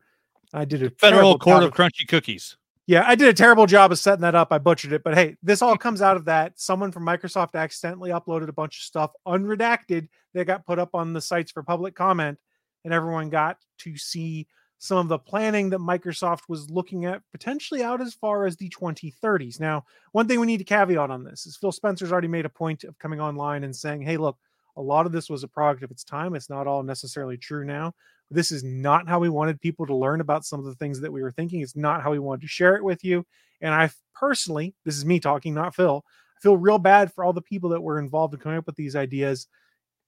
I 0.53 0.65
did 0.65 0.83
a 0.83 0.89
Federal 0.91 1.37
Court 1.37 1.63
of 1.63 1.69
of 1.69 1.73
Crunchy 1.73 2.07
Cookies. 2.07 2.57
yeah, 2.87 3.03
I 3.05 3.15
did 3.15 3.27
a 3.27 3.33
terrible 3.33 3.67
job 3.67 3.91
of 3.91 3.99
setting 3.99 4.21
that 4.21 4.35
up. 4.35 4.51
I 4.51 4.57
butchered 4.57 4.93
it, 4.93 5.03
but 5.03 5.13
hey, 5.13 5.35
this 5.43 5.61
all 5.61 5.77
comes 5.77 6.01
out 6.01 6.17
of 6.17 6.25
that. 6.25 6.59
Someone 6.59 6.91
from 6.91 7.05
Microsoft 7.05 7.53
accidentally 7.53 8.09
uploaded 8.09 8.49
a 8.49 8.53
bunch 8.53 8.77
of 8.77 8.83
stuff 8.83 9.11
unredacted 9.27 10.07
that 10.33 10.45
got 10.45 10.65
put 10.65 10.79
up 10.79 10.95
on 10.95 11.13
the 11.13 11.21
sites 11.21 11.51
for 11.51 11.61
public 11.61 11.95
comment, 11.95 12.39
and 12.83 12.93
everyone 12.93 13.29
got 13.29 13.57
to 13.79 13.95
see 13.95 14.47
some 14.79 14.97
of 14.97 15.09
the 15.09 15.19
planning 15.19 15.69
that 15.69 15.79
Microsoft 15.79 16.41
was 16.47 16.69
looking 16.69 17.05
at 17.05 17.21
potentially 17.31 17.83
out 17.83 18.01
as 18.01 18.13
far 18.13 18.45
as 18.45 18.55
the 18.55 18.69
2030s. 18.69 19.59
Now, 19.59 19.85
one 20.13 20.27
thing 20.27 20.39
we 20.39 20.47
need 20.47 20.57
to 20.57 20.63
caveat 20.63 21.11
on 21.11 21.23
this 21.23 21.45
is 21.45 21.57
Phil 21.57 21.73
Spencer's 21.73 22.13
already 22.13 22.29
made 22.29 22.45
a 22.45 22.49
point 22.49 22.85
of 22.85 22.97
coming 22.97 23.19
online 23.19 23.65
and 23.65 23.75
saying, 23.75 24.01
hey, 24.01 24.15
look, 24.15 24.37
a 24.77 24.81
lot 24.81 25.05
of 25.05 25.11
this 25.11 25.29
was 25.29 25.43
a 25.43 25.49
product 25.49 25.83
of 25.83 25.91
its 25.91 26.05
time. 26.05 26.33
It's 26.33 26.49
not 26.49 26.65
all 26.65 26.81
necessarily 26.81 27.37
true 27.37 27.65
now. 27.65 27.93
This 28.31 28.53
is 28.53 28.63
not 28.63 29.09
how 29.09 29.19
we 29.19 29.27
wanted 29.27 29.59
people 29.59 29.85
to 29.85 29.95
learn 29.95 30.21
about 30.21 30.45
some 30.45 30.59
of 30.59 30.65
the 30.65 30.75
things 30.75 31.01
that 31.01 31.11
we 31.11 31.21
were 31.21 31.31
thinking. 31.31 31.59
It's 31.59 31.75
not 31.75 32.01
how 32.01 32.11
we 32.11 32.19
wanted 32.19 32.41
to 32.41 32.47
share 32.47 32.77
it 32.77 32.83
with 32.83 33.03
you. 33.03 33.25
And 33.59 33.73
I 33.73 33.89
personally, 34.15 34.75
this 34.85 34.95
is 34.95 35.03
me 35.03 35.19
talking, 35.19 35.53
not 35.53 35.75
Phil, 35.75 36.05
I 36.37 36.39
feel 36.39 36.55
real 36.55 36.79
bad 36.79 37.11
for 37.11 37.25
all 37.25 37.33
the 37.33 37.41
people 37.41 37.71
that 37.71 37.81
were 37.81 37.99
involved 37.99 38.33
in 38.33 38.39
coming 38.39 38.59
up 38.59 38.65
with 38.65 38.77
these 38.77 38.95
ideas 38.95 39.47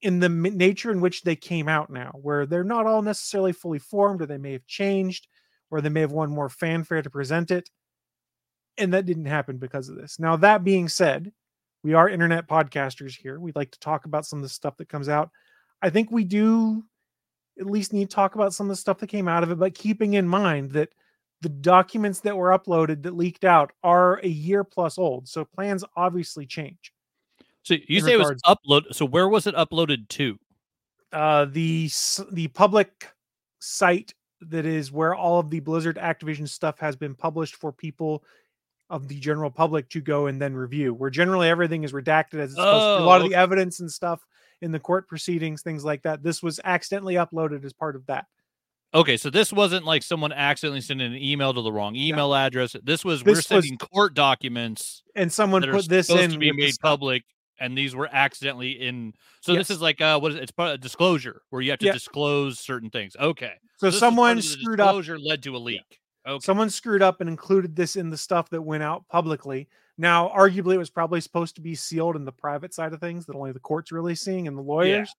in 0.02 0.20
the 0.20 0.30
nature 0.30 0.92
in 0.92 1.02
which 1.02 1.22
they 1.22 1.36
came 1.36 1.68
out 1.68 1.90
now, 1.90 2.12
where 2.22 2.46
they're 2.46 2.64
not 2.64 2.88
all 2.88 3.02
necessarily 3.02 3.54
fully 3.54 3.80
formed, 3.80 4.22
or 4.22 4.26
they 4.26 4.38
may 4.38 4.54
have 4.54 4.66
changed, 4.66 5.28
or 5.70 5.82
they 5.82 5.90
may 5.90 6.02
have 6.02 6.12
won 6.12 6.30
more 6.30 6.50
fanfare 6.50 7.02
to 7.02 7.10
present 7.10 7.52
it. 7.52 7.70
And 8.78 8.94
that 8.94 9.06
didn't 9.06 9.26
happen 9.26 9.58
because 9.58 9.90
of 9.90 9.96
this. 9.96 10.20
Now, 10.20 10.36
that 10.38 10.64
being 10.64 10.88
said, 10.88 11.32
we 11.84 11.94
are 11.94 12.10
internet 12.10 12.48
podcasters 12.48 13.16
here. 13.16 13.40
We'd 13.40 13.56
like 13.56 13.72
to 13.72 13.80
talk 13.80 14.06
about 14.06 14.26
some 14.26 14.40
of 14.40 14.44
the 14.44 14.50
stuff 14.50 14.78
that 14.78 14.90
comes 14.90 15.10
out. 15.10 15.30
I 15.82 15.90
think 15.90 16.12
we 16.12 16.24
do 16.24 16.84
at 17.60 17.66
least 17.66 17.94
need 17.94 18.10
to 18.10 18.16
talk 18.16 18.36
about 18.36 18.54
some 18.54 18.68
of 18.68 18.70
the 18.70 18.76
stuff 18.76 19.00
that 19.00 19.08
came 19.08 19.28
out 19.28 19.44
of 19.44 19.52
it, 19.52 19.60
but 19.60 19.74
keeping 19.74 20.14
in 20.14 20.28
mind 20.28 20.72
that 20.72 20.90
the 21.42 21.50
documents 21.50 22.20
that 22.22 22.38
were 22.38 22.58
uploaded 22.58 23.04
that 23.04 23.16
leaked 23.16 23.44
out 23.44 23.72
are 23.84 24.20
a 24.24 24.28
year 24.28 24.64
plus 24.64 24.98
old. 24.98 25.28
So 25.28 25.44
plans 25.44 25.84
obviously 25.96 26.46
change. 26.46 26.94
So 27.64 27.76
you 27.88 28.02
say 28.02 28.14
it 28.14 28.18
was 28.18 28.30
regards- 28.30 28.44
upload. 28.44 28.94
So 28.96 29.06
where 29.06 29.28
was 29.30 29.48
it 29.48 29.56
uploaded 29.56 30.08
to? 30.10 30.38
uh, 31.14 31.46
the 31.46 31.90
the 32.32 32.48
public 32.50 33.10
site 33.60 34.14
that 34.40 34.66
is 34.66 34.92
where 34.92 35.14
all 35.14 35.40
of 35.40 35.50
the 35.50 35.60
Blizzard 35.60 35.98
Activision 35.98 36.48
stuff 36.48 36.80
has 36.80 36.96
been 36.96 37.14
published 37.16 37.56
for 37.56 37.72
people 37.74 38.24
of 38.90 39.08
the 39.08 39.20
general 39.20 39.52
public 39.52 39.88
to 39.90 40.02
go 40.02 40.28
and 40.28 40.42
then 40.42 40.54
review. 40.56 40.94
Where 40.94 41.10
generally 41.10 41.48
everything 41.50 41.84
is 41.84 41.92
redacted 41.92 42.36
as 42.36 42.52
it's 42.52 42.56
supposed 42.56 42.82
to. 42.82 42.88
A 42.88 43.04
Oh, 43.04 43.06
lot 43.06 43.22
of 43.22 43.30
the 43.30 43.36
evidence 43.36 43.80
and 43.82 43.92
stuff 43.92 44.26
in 44.62 44.72
the 44.72 44.80
court 44.80 45.08
proceedings, 45.08 45.62
things 45.62 45.84
like 45.86 46.02
that. 46.04 46.24
This 46.24 46.42
was 46.42 46.60
accidentally 46.64 47.16
uploaded 47.16 47.64
as 47.66 47.74
part 47.74 47.96
of 47.96 48.06
that. 48.08 48.26
Okay, 48.94 49.16
so 49.18 49.30
this 49.30 49.54
wasn't 49.54 49.86
like 49.86 50.04
someone 50.04 50.32
accidentally 50.34 50.82
sending 50.82 51.08
an 51.14 51.22
email 51.22 51.54
to 51.54 51.62
the 51.62 51.72
wrong 51.72 51.96
email 51.96 52.34
address. 52.36 52.76
This 52.84 53.06
was 53.06 53.24
we're 53.24 53.32
This 53.36 53.38
was- 53.50 53.64
sending 53.66 53.78
court 53.78 54.14
documents 54.14 55.04
And 55.16 55.32
someone 55.32 55.62
put 55.70 55.88
this 55.88 56.10
in 56.10 56.32
to 56.32 56.38
be 56.38 56.52
made 56.52 56.74
public, 56.82 57.24
and 57.62 57.78
these 57.78 57.96
were 57.96 58.10
accidentally 58.12 58.72
in. 58.72 59.14
So 59.42 59.54
Yes. 59.54 59.68
this 59.68 59.78
is 59.78 59.82
like 59.82 60.02
uh, 60.02 60.20
what 60.20 60.32
is 60.32 60.38
it? 60.38 60.44
It's 60.44 60.52
part 60.52 60.72
of 60.74 60.82
disclosure 60.82 61.42
where 61.52 61.62
you 61.62 61.70
have 61.72 61.80
to 61.80 61.86
Yeah. 61.88 61.94
disclose 61.94 62.60
certain 62.60 62.90
things. 62.90 63.16
Okay, 63.18 63.54
So 63.78 63.90
part 63.90 64.00
someone 64.00 64.42
screwed 64.42 64.80
up 64.80 64.88
disclosure 64.96 65.20
led 65.20 65.44
to 65.44 65.56
a 65.56 65.60
leak. 65.60 66.00
Okay, 66.28 66.44
Someone 66.46 66.70
screwed 66.70 67.02
up 67.02 67.22
and 67.22 67.30
included 67.30 67.76
this 67.76 67.96
in 67.96 68.10
the 68.10 68.18
stuff 68.18 68.50
that 68.50 68.62
went 68.62 68.84
out 68.84 69.08
publicly. 69.08 69.68
Now, 69.98 70.30
arguably, 70.30 70.76
it 70.76 70.80
was 70.80 70.90
probably 70.90 71.22
supposed 71.22 71.56
to 71.56 71.62
be 71.62 71.76
sealed 71.76 72.16
in 72.16 72.26
the 72.26 72.32
private 72.32 72.74
side 72.74 72.94
of 72.94 73.00
things 73.00 73.26
that 73.26 73.36
only 73.36 73.52
the 73.52 73.60
court's 73.60 73.92
really 73.92 74.16
seeing 74.16 74.48
and 74.48 74.58
the 74.58 74.62
lawyers. 74.62 75.10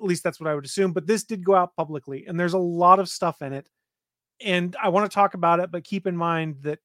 At 0.00 0.06
least 0.06 0.22
that's 0.22 0.38
what 0.40 0.48
I 0.48 0.54
would 0.54 0.64
assume. 0.64 0.92
But 0.92 1.06
this 1.06 1.24
did 1.24 1.44
go 1.44 1.54
out 1.56 1.74
publicly, 1.76 2.26
and 2.26 2.38
there's 2.38 2.52
a 2.54 2.58
lot 2.58 2.98
of 3.00 3.08
stuff 3.08 3.42
in 3.42 3.52
it. 3.52 3.68
And 4.40 4.76
I 4.80 4.88
want 4.90 5.10
to 5.10 5.14
talk 5.14 5.34
about 5.34 5.58
it, 5.60 5.70
but 5.72 5.82
keep 5.84 6.06
in 6.06 6.16
mind 6.16 6.58
that 6.62 6.78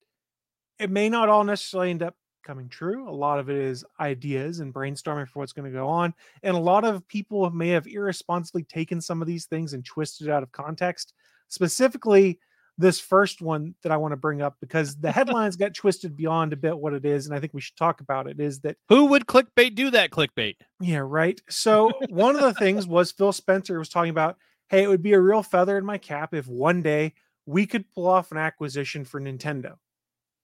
it 0.79 0.89
may 0.89 1.09
not 1.09 1.29
all 1.29 1.43
necessarily 1.43 1.91
end 1.91 2.01
up 2.01 2.15
coming 2.43 2.69
true. 2.69 3.09
A 3.09 3.11
lot 3.11 3.39
of 3.39 3.49
it 3.49 3.57
is 3.57 3.85
ideas 3.99 4.59
and 4.59 4.73
brainstorming 4.73 5.27
for 5.27 5.39
what's 5.39 5.53
going 5.53 5.71
to 5.71 5.77
go 5.77 5.87
on. 5.87 6.13
And 6.43 6.55
a 6.55 6.59
lot 6.59 6.83
of 6.85 7.07
people 7.07 7.49
may 7.51 7.69
have 7.69 7.87
irresponsibly 7.87 8.63
taken 8.63 9.01
some 9.01 9.21
of 9.21 9.27
these 9.27 9.45
things 9.45 9.73
and 9.73 9.83
twisted 9.83 10.27
it 10.27 10.31
out 10.31 10.43
of 10.43 10.51
context. 10.51 11.13
Specifically, 11.47 12.39
this 12.77 12.99
first 12.99 13.41
one 13.41 13.75
that 13.83 13.91
I 13.91 13.97
want 13.97 14.11
to 14.11 14.17
bring 14.17 14.41
up 14.41 14.57
because 14.59 14.95
the 14.95 15.11
headlines 15.13 15.55
got 15.55 15.73
twisted 15.73 16.15
beyond 16.15 16.53
a 16.53 16.57
bit 16.57 16.77
what 16.77 16.93
it 16.93 17.05
is, 17.05 17.25
and 17.25 17.35
I 17.35 17.39
think 17.39 17.53
we 17.53 17.61
should 17.61 17.77
talk 17.77 18.01
about 18.01 18.27
it. 18.27 18.39
Is 18.39 18.59
that 18.61 18.77
who 18.89 19.05
would 19.05 19.25
clickbait 19.25 19.75
do 19.75 19.91
that? 19.91 20.11
Clickbait. 20.11 20.55
yeah, 20.79 21.01
right? 21.03 21.39
So 21.49 21.91
one 22.09 22.35
of 22.35 22.41
the 22.41 22.53
things 22.53 22.87
was 22.87 23.11
Phil 23.11 23.31
Spencer 23.31 23.77
was 23.77 23.89
talking 23.89 24.09
about, 24.09 24.37
hey, 24.69 24.83
it 24.83 24.87
would 24.87 25.03
be 25.03 25.13
a 25.13 25.19
real 25.19 25.43
feather 25.43 25.77
in 25.77 25.85
my 25.85 25.97
cap 25.97 26.33
if 26.33 26.47
one 26.47 26.81
day 26.81 27.13
we 27.45 27.65
could 27.65 27.85
pull 27.93 28.07
off 28.07 28.31
an 28.31 28.37
acquisition 28.37 29.05
for 29.05 29.19
Nintendo. 29.19 29.75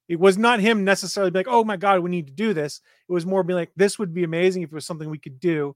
It 0.09 0.19
was 0.19 0.39
not 0.39 0.59
him 0.59 0.83
necessarily 0.83 1.29
be 1.29 1.39
like, 1.39 1.47
oh 1.47 1.63
my 1.63 1.77
God, 1.77 1.99
we 1.99 2.09
need 2.09 2.27
to 2.27 2.33
do 2.33 2.53
this. 2.53 2.81
It 3.07 3.13
was 3.13 3.27
more 3.27 3.43
be 3.43 3.53
like, 3.53 3.71
this 3.75 3.99
would 3.99 4.13
be 4.13 4.23
amazing 4.23 4.63
if 4.63 4.71
it 4.71 4.75
was 4.75 4.85
something 4.85 5.09
we 5.09 5.19
could 5.19 5.39
do. 5.39 5.75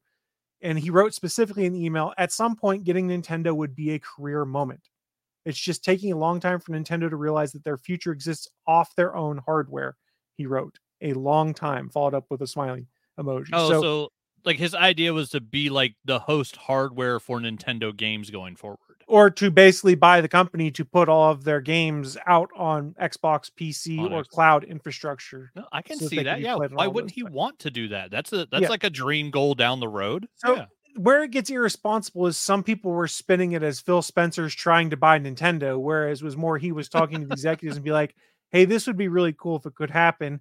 And 0.62 0.80
he 0.80 0.90
wrote 0.90 1.14
specifically 1.14 1.66
in 1.66 1.74
the 1.74 1.86
email, 1.86 2.14
at 2.18 2.32
some 2.32 2.56
point, 2.56 2.84
getting 2.84 3.08
Nintendo 3.08 3.56
would 3.56 3.76
be 3.76 3.92
a 3.92 4.00
career 4.00 4.44
moment. 4.44 4.90
It's 5.46 5.60
just 5.60 5.84
taking 5.84 6.12
a 6.12 6.18
long 6.18 6.40
time 6.40 6.60
for 6.60 6.72
Nintendo 6.72 7.10
to 7.10 7.16
realize 7.16 7.52
that 7.52 7.64
their 7.64 7.78
future 7.78 8.12
exists 8.12 8.48
off 8.66 8.96
their 8.96 9.16
own 9.16 9.40
hardware. 9.46 9.98
He 10.36 10.48
wrote 10.48 10.80
a 11.02 11.14
long 11.14 11.54
time, 11.54 11.90
followed 11.90 12.16
up 12.16 12.26
with 12.32 12.42
a 12.42 12.48
smiley 12.48 12.88
emoji. 13.20 13.50
Oh, 13.54 13.70
so, 13.70 13.82
so, 13.82 14.12
like 14.46 14.58
his 14.58 14.74
idea 14.74 15.14
was 15.14 15.30
to 15.30 15.42
be 15.42 15.70
like 15.70 15.96
the 16.06 16.20
host 16.20 16.56
hardware 16.56 17.20
for 17.20 17.40
Nintendo 17.40 17.96
games 17.96 18.30
going 18.30 18.56
forward. 18.56 18.80
Or 19.14 19.30
to 19.30 19.52
basically 19.52 19.94
buy 19.94 20.22
the 20.22 20.28
company 20.28 20.72
to 20.72 20.84
put 20.84 21.08
all 21.08 21.30
of 21.30 21.44
their 21.44 21.62
games 21.62 22.18
out 22.26 22.50
on 22.58 22.96
Xbox, 23.00 23.52
PC, 23.56 24.00
On 24.00 24.12
or 24.12 24.24
Xbox. 24.24 24.28
cloud 24.30 24.64
infrastructure. 24.64 25.52
No, 25.56 25.66
I 25.72 25.84
can 25.84 26.00
so 26.00 26.08
see 26.08 26.16
they 26.16 26.24
can 26.24 26.42
that. 26.42 26.42
Yeah. 26.42 26.56
Why 26.56 26.88
wouldn't 26.88 27.12
he 27.12 27.22
things. 27.22 27.32
want 27.32 27.60
to 27.60 27.70
do 27.70 27.90
that? 27.90 28.10
That's 28.10 28.34
a 28.34 28.48
that's 28.48 28.64
Yeah. 28.64 28.70
like 28.70 28.84
a 28.84 28.90
dream 28.90 29.30
goal 29.30 29.54
down 29.54 29.80
the 29.80 29.88
road. 29.88 30.28
So 30.34 30.56
yeah. 30.56 30.66
where 30.96 31.22
it 31.24 31.30
gets 31.30 31.52
irresponsible 31.52 32.26
is 32.26 32.38
some 32.38 32.64
people 32.64 32.90
were 32.90 33.08
spinning 33.08 33.52
it 33.52 33.62
as 33.62 33.80
Phil 33.80 34.02
Spencer's 34.02 34.56
trying 34.56 34.90
to 34.90 34.98
buy 34.98 35.20
Nintendo, 35.20 35.80
whereas 35.80 36.22
it 36.24 36.26
was 36.26 36.36
more 36.36 36.58
he 36.58 36.72
was 36.72 36.90
talking 36.90 37.22
to 37.22 37.28
the 37.28 37.34
executives 37.34 37.78
and 37.78 37.86
be 37.86 37.92
like, 37.92 38.16
"Hey, 38.52 38.66
this 38.66 38.88
would 38.88 38.98
be 38.98 39.10
really 39.10 39.34
cool 39.38 39.58
if 39.58 39.68
it 39.68 39.76
could 39.76 39.92
happen." 39.92 40.40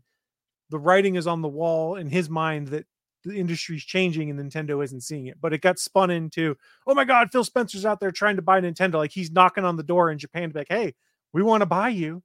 The 0.70 0.78
writing 0.78 1.16
is 1.16 1.26
on 1.26 1.42
the 1.42 1.48
wall 1.48 1.96
in 1.96 2.06
his 2.06 2.30
mind 2.30 2.68
that 2.68 2.86
the 3.24 3.38
industry's 3.38 3.84
changing 3.84 4.30
and 4.30 4.38
Nintendo 4.38 4.82
isn't 4.82 5.02
seeing 5.02 5.26
it. 5.26 5.38
But 5.40 5.52
it 5.52 5.60
got 5.60 5.78
spun 5.78 6.10
into, 6.10 6.56
"Oh 6.86 6.94
my 6.94 7.04
God, 7.04 7.30
Phil 7.30 7.44
Spencer's 7.44 7.86
out 7.86 8.00
there 8.00 8.10
trying 8.10 8.36
to 8.36 8.42
buy 8.42 8.60
Nintendo." 8.60 8.94
Like 8.94 9.12
he's 9.12 9.30
knocking 9.30 9.64
on 9.64 9.76
the 9.76 9.82
door 9.82 10.10
in 10.10 10.18
Japan 10.18 10.48
to 10.48 10.54
be 10.54 10.60
like, 10.60 10.68
"Hey, 10.68 10.94
we 11.32 11.42
want 11.42 11.62
to 11.62 11.66
buy 11.66 11.88
you. 11.88 12.22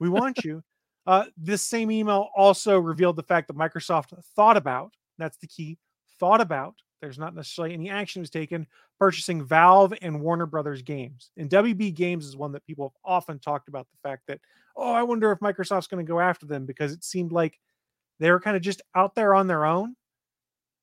we 0.00 0.08
want 0.08 0.44
you." 0.44 0.62
Uh, 1.04 1.24
this 1.36 1.62
same 1.66 1.90
email 1.90 2.28
also 2.36 2.78
revealed 2.78 3.16
the 3.16 3.24
fact 3.24 3.48
that 3.48 3.56
Microsoft 3.56 4.16
thought 4.36 4.56
about 4.56 4.92
that's 5.18 5.36
the 5.38 5.48
key 5.48 5.76
thought 6.20 6.40
about 6.40 6.76
there's 7.00 7.18
not 7.18 7.34
necessarily 7.34 7.74
any 7.74 7.90
action 7.90 8.22
was 8.22 8.30
taken 8.30 8.68
purchasing 9.02 9.44
Valve 9.44 9.92
and 10.00 10.20
Warner 10.20 10.46
Brothers 10.46 10.80
games. 10.80 11.32
And 11.36 11.50
WB 11.50 11.92
Games 11.92 12.24
is 12.24 12.36
one 12.36 12.52
that 12.52 12.64
people 12.64 12.88
have 12.88 12.96
often 13.04 13.40
talked 13.40 13.66
about 13.66 13.88
the 13.90 14.08
fact 14.08 14.22
that, 14.28 14.38
oh, 14.76 14.92
I 14.92 15.02
wonder 15.02 15.32
if 15.32 15.40
Microsoft's 15.40 15.88
going 15.88 16.06
to 16.06 16.08
go 16.08 16.20
after 16.20 16.46
them 16.46 16.64
because 16.64 16.92
it 16.92 17.02
seemed 17.02 17.32
like 17.32 17.58
they 18.22 18.30
were 18.30 18.40
kind 18.40 18.56
of 18.56 18.62
just 18.62 18.82
out 18.94 19.14
there 19.14 19.34
on 19.34 19.46
their 19.46 19.64
own 19.64 19.96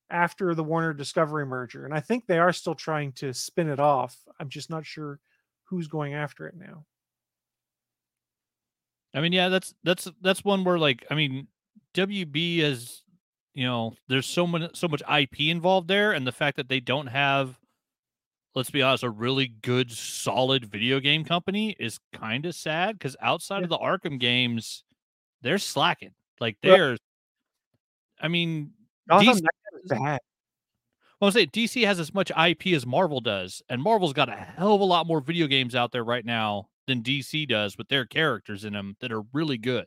after 0.09 0.55
the 0.55 0.63
Warner 0.63 0.93
Discovery 0.93 1.45
merger. 1.45 1.85
And 1.85 1.93
I 1.93 1.99
think 1.99 2.25
they 2.25 2.39
are 2.39 2.53
still 2.53 2.75
trying 2.75 3.11
to 3.13 3.33
spin 3.33 3.69
it 3.69 3.79
off. 3.79 4.17
I'm 4.39 4.49
just 4.49 4.69
not 4.69 4.85
sure 4.85 5.19
who's 5.65 5.87
going 5.87 6.13
after 6.13 6.47
it 6.47 6.55
now. 6.55 6.85
I 9.13 9.21
mean, 9.21 9.33
yeah, 9.33 9.49
that's 9.49 9.73
that's 9.83 10.07
that's 10.21 10.43
one 10.43 10.63
where 10.63 10.77
like 10.77 11.05
I 11.09 11.15
mean, 11.15 11.47
WB 11.95 12.59
is 12.59 13.03
you 13.55 13.65
know, 13.65 13.95
there's 14.07 14.27
so 14.27 14.45
much 14.45 14.75
so 14.75 14.87
much 14.87 15.01
IP 15.11 15.41
involved 15.41 15.87
there, 15.87 16.11
and 16.11 16.27
the 16.27 16.31
fact 16.31 16.57
that 16.57 16.69
they 16.69 16.79
don't 16.79 17.07
have 17.07 17.59
let's 18.55 18.69
be 18.69 18.81
honest, 18.81 19.03
a 19.03 19.09
really 19.09 19.47
good, 19.61 19.91
solid 19.91 20.65
video 20.65 20.99
game 20.99 21.23
company 21.23 21.75
is 21.79 21.99
kind 22.13 22.45
of 22.45 22.55
sad 22.55 22.97
because 22.97 23.15
outside 23.21 23.63
of 23.63 23.69
the 23.69 23.77
Arkham 23.77 24.19
games, 24.19 24.83
they're 25.41 25.57
slacking. 25.57 26.13
Like 26.39 26.57
they're, 26.61 26.97
I 28.19 28.27
mean, 28.27 28.71
Gotham 29.09 29.37
DC 29.37 29.41
bad. 29.87 30.19
well, 31.21 31.31
say 31.31 31.45
DC 31.45 31.85
has 31.85 31.99
as 31.99 32.13
much 32.13 32.31
IP 32.31 32.67
as 32.67 32.85
Marvel 32.85 33.21
does, 33.21 33.61
and 33.69 33.81
Marvel's 33.81 34.13
got 34.13 34.29
a 34.29 34.35
hell 34.35 34.73
of 34.75 34.81
a 34.81 34.85
lot 34.85 35.07
more 35.07 35.21
video 35.21 35.47
games 35.47 35.75
out 35.75 35.91
there 35.91 36.03
right 36.03 36.25
now 36.25 36.69
than 36.87 37.03
DC 37.03 37.47
does 37.47 37.77
with 37.77 37.87
their 37.89 38.05
characters 38.05 38.65
in 38.65 38.73
them 38.73 38.95
that 38.99 39.11
are 39.11 39.21
really 39.33 39.57
good. 39.57 39.85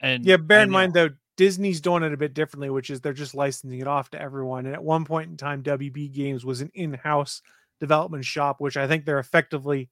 And 0.00 0.24
Yeah, 0.24 0.36
bear 0.38 0.62
in 0.62 0.70
mind 0.70 0.92
though, 0.94 1.10
Disney's 1.36 1.80
doing 1.80 2.02
it 2.02 2.12
a 2.12 2.16
bit 2.16 2.34
differently, 2.34 2.70
which 2.70 2.90
is 2.90 3.00
they're 3.00 3.12
just 3.12 3.34
licensing 3.34 3.80
it 3.80 3.86
off 3.88 4.10
to 4.10 4.20
everyone. 4.20 4.66
And 4.66 4.74
at 4.74 4.82
one 4.84 5.04
point 5.04 5.30
in 5.30 5.36
time, 5.36 5.62
WB 5.62 6.12
Games 6.12 6.44
was 6.44 6.60
an 6.60 6.70
in-house 6.74 7.42
development 7.80 8.24
shop, 8.24 8.60
which 8.60 8.76
I 8.76 8.86
think 8.86 9.04
they're 9.04 9.18
effectively 9.18 9.88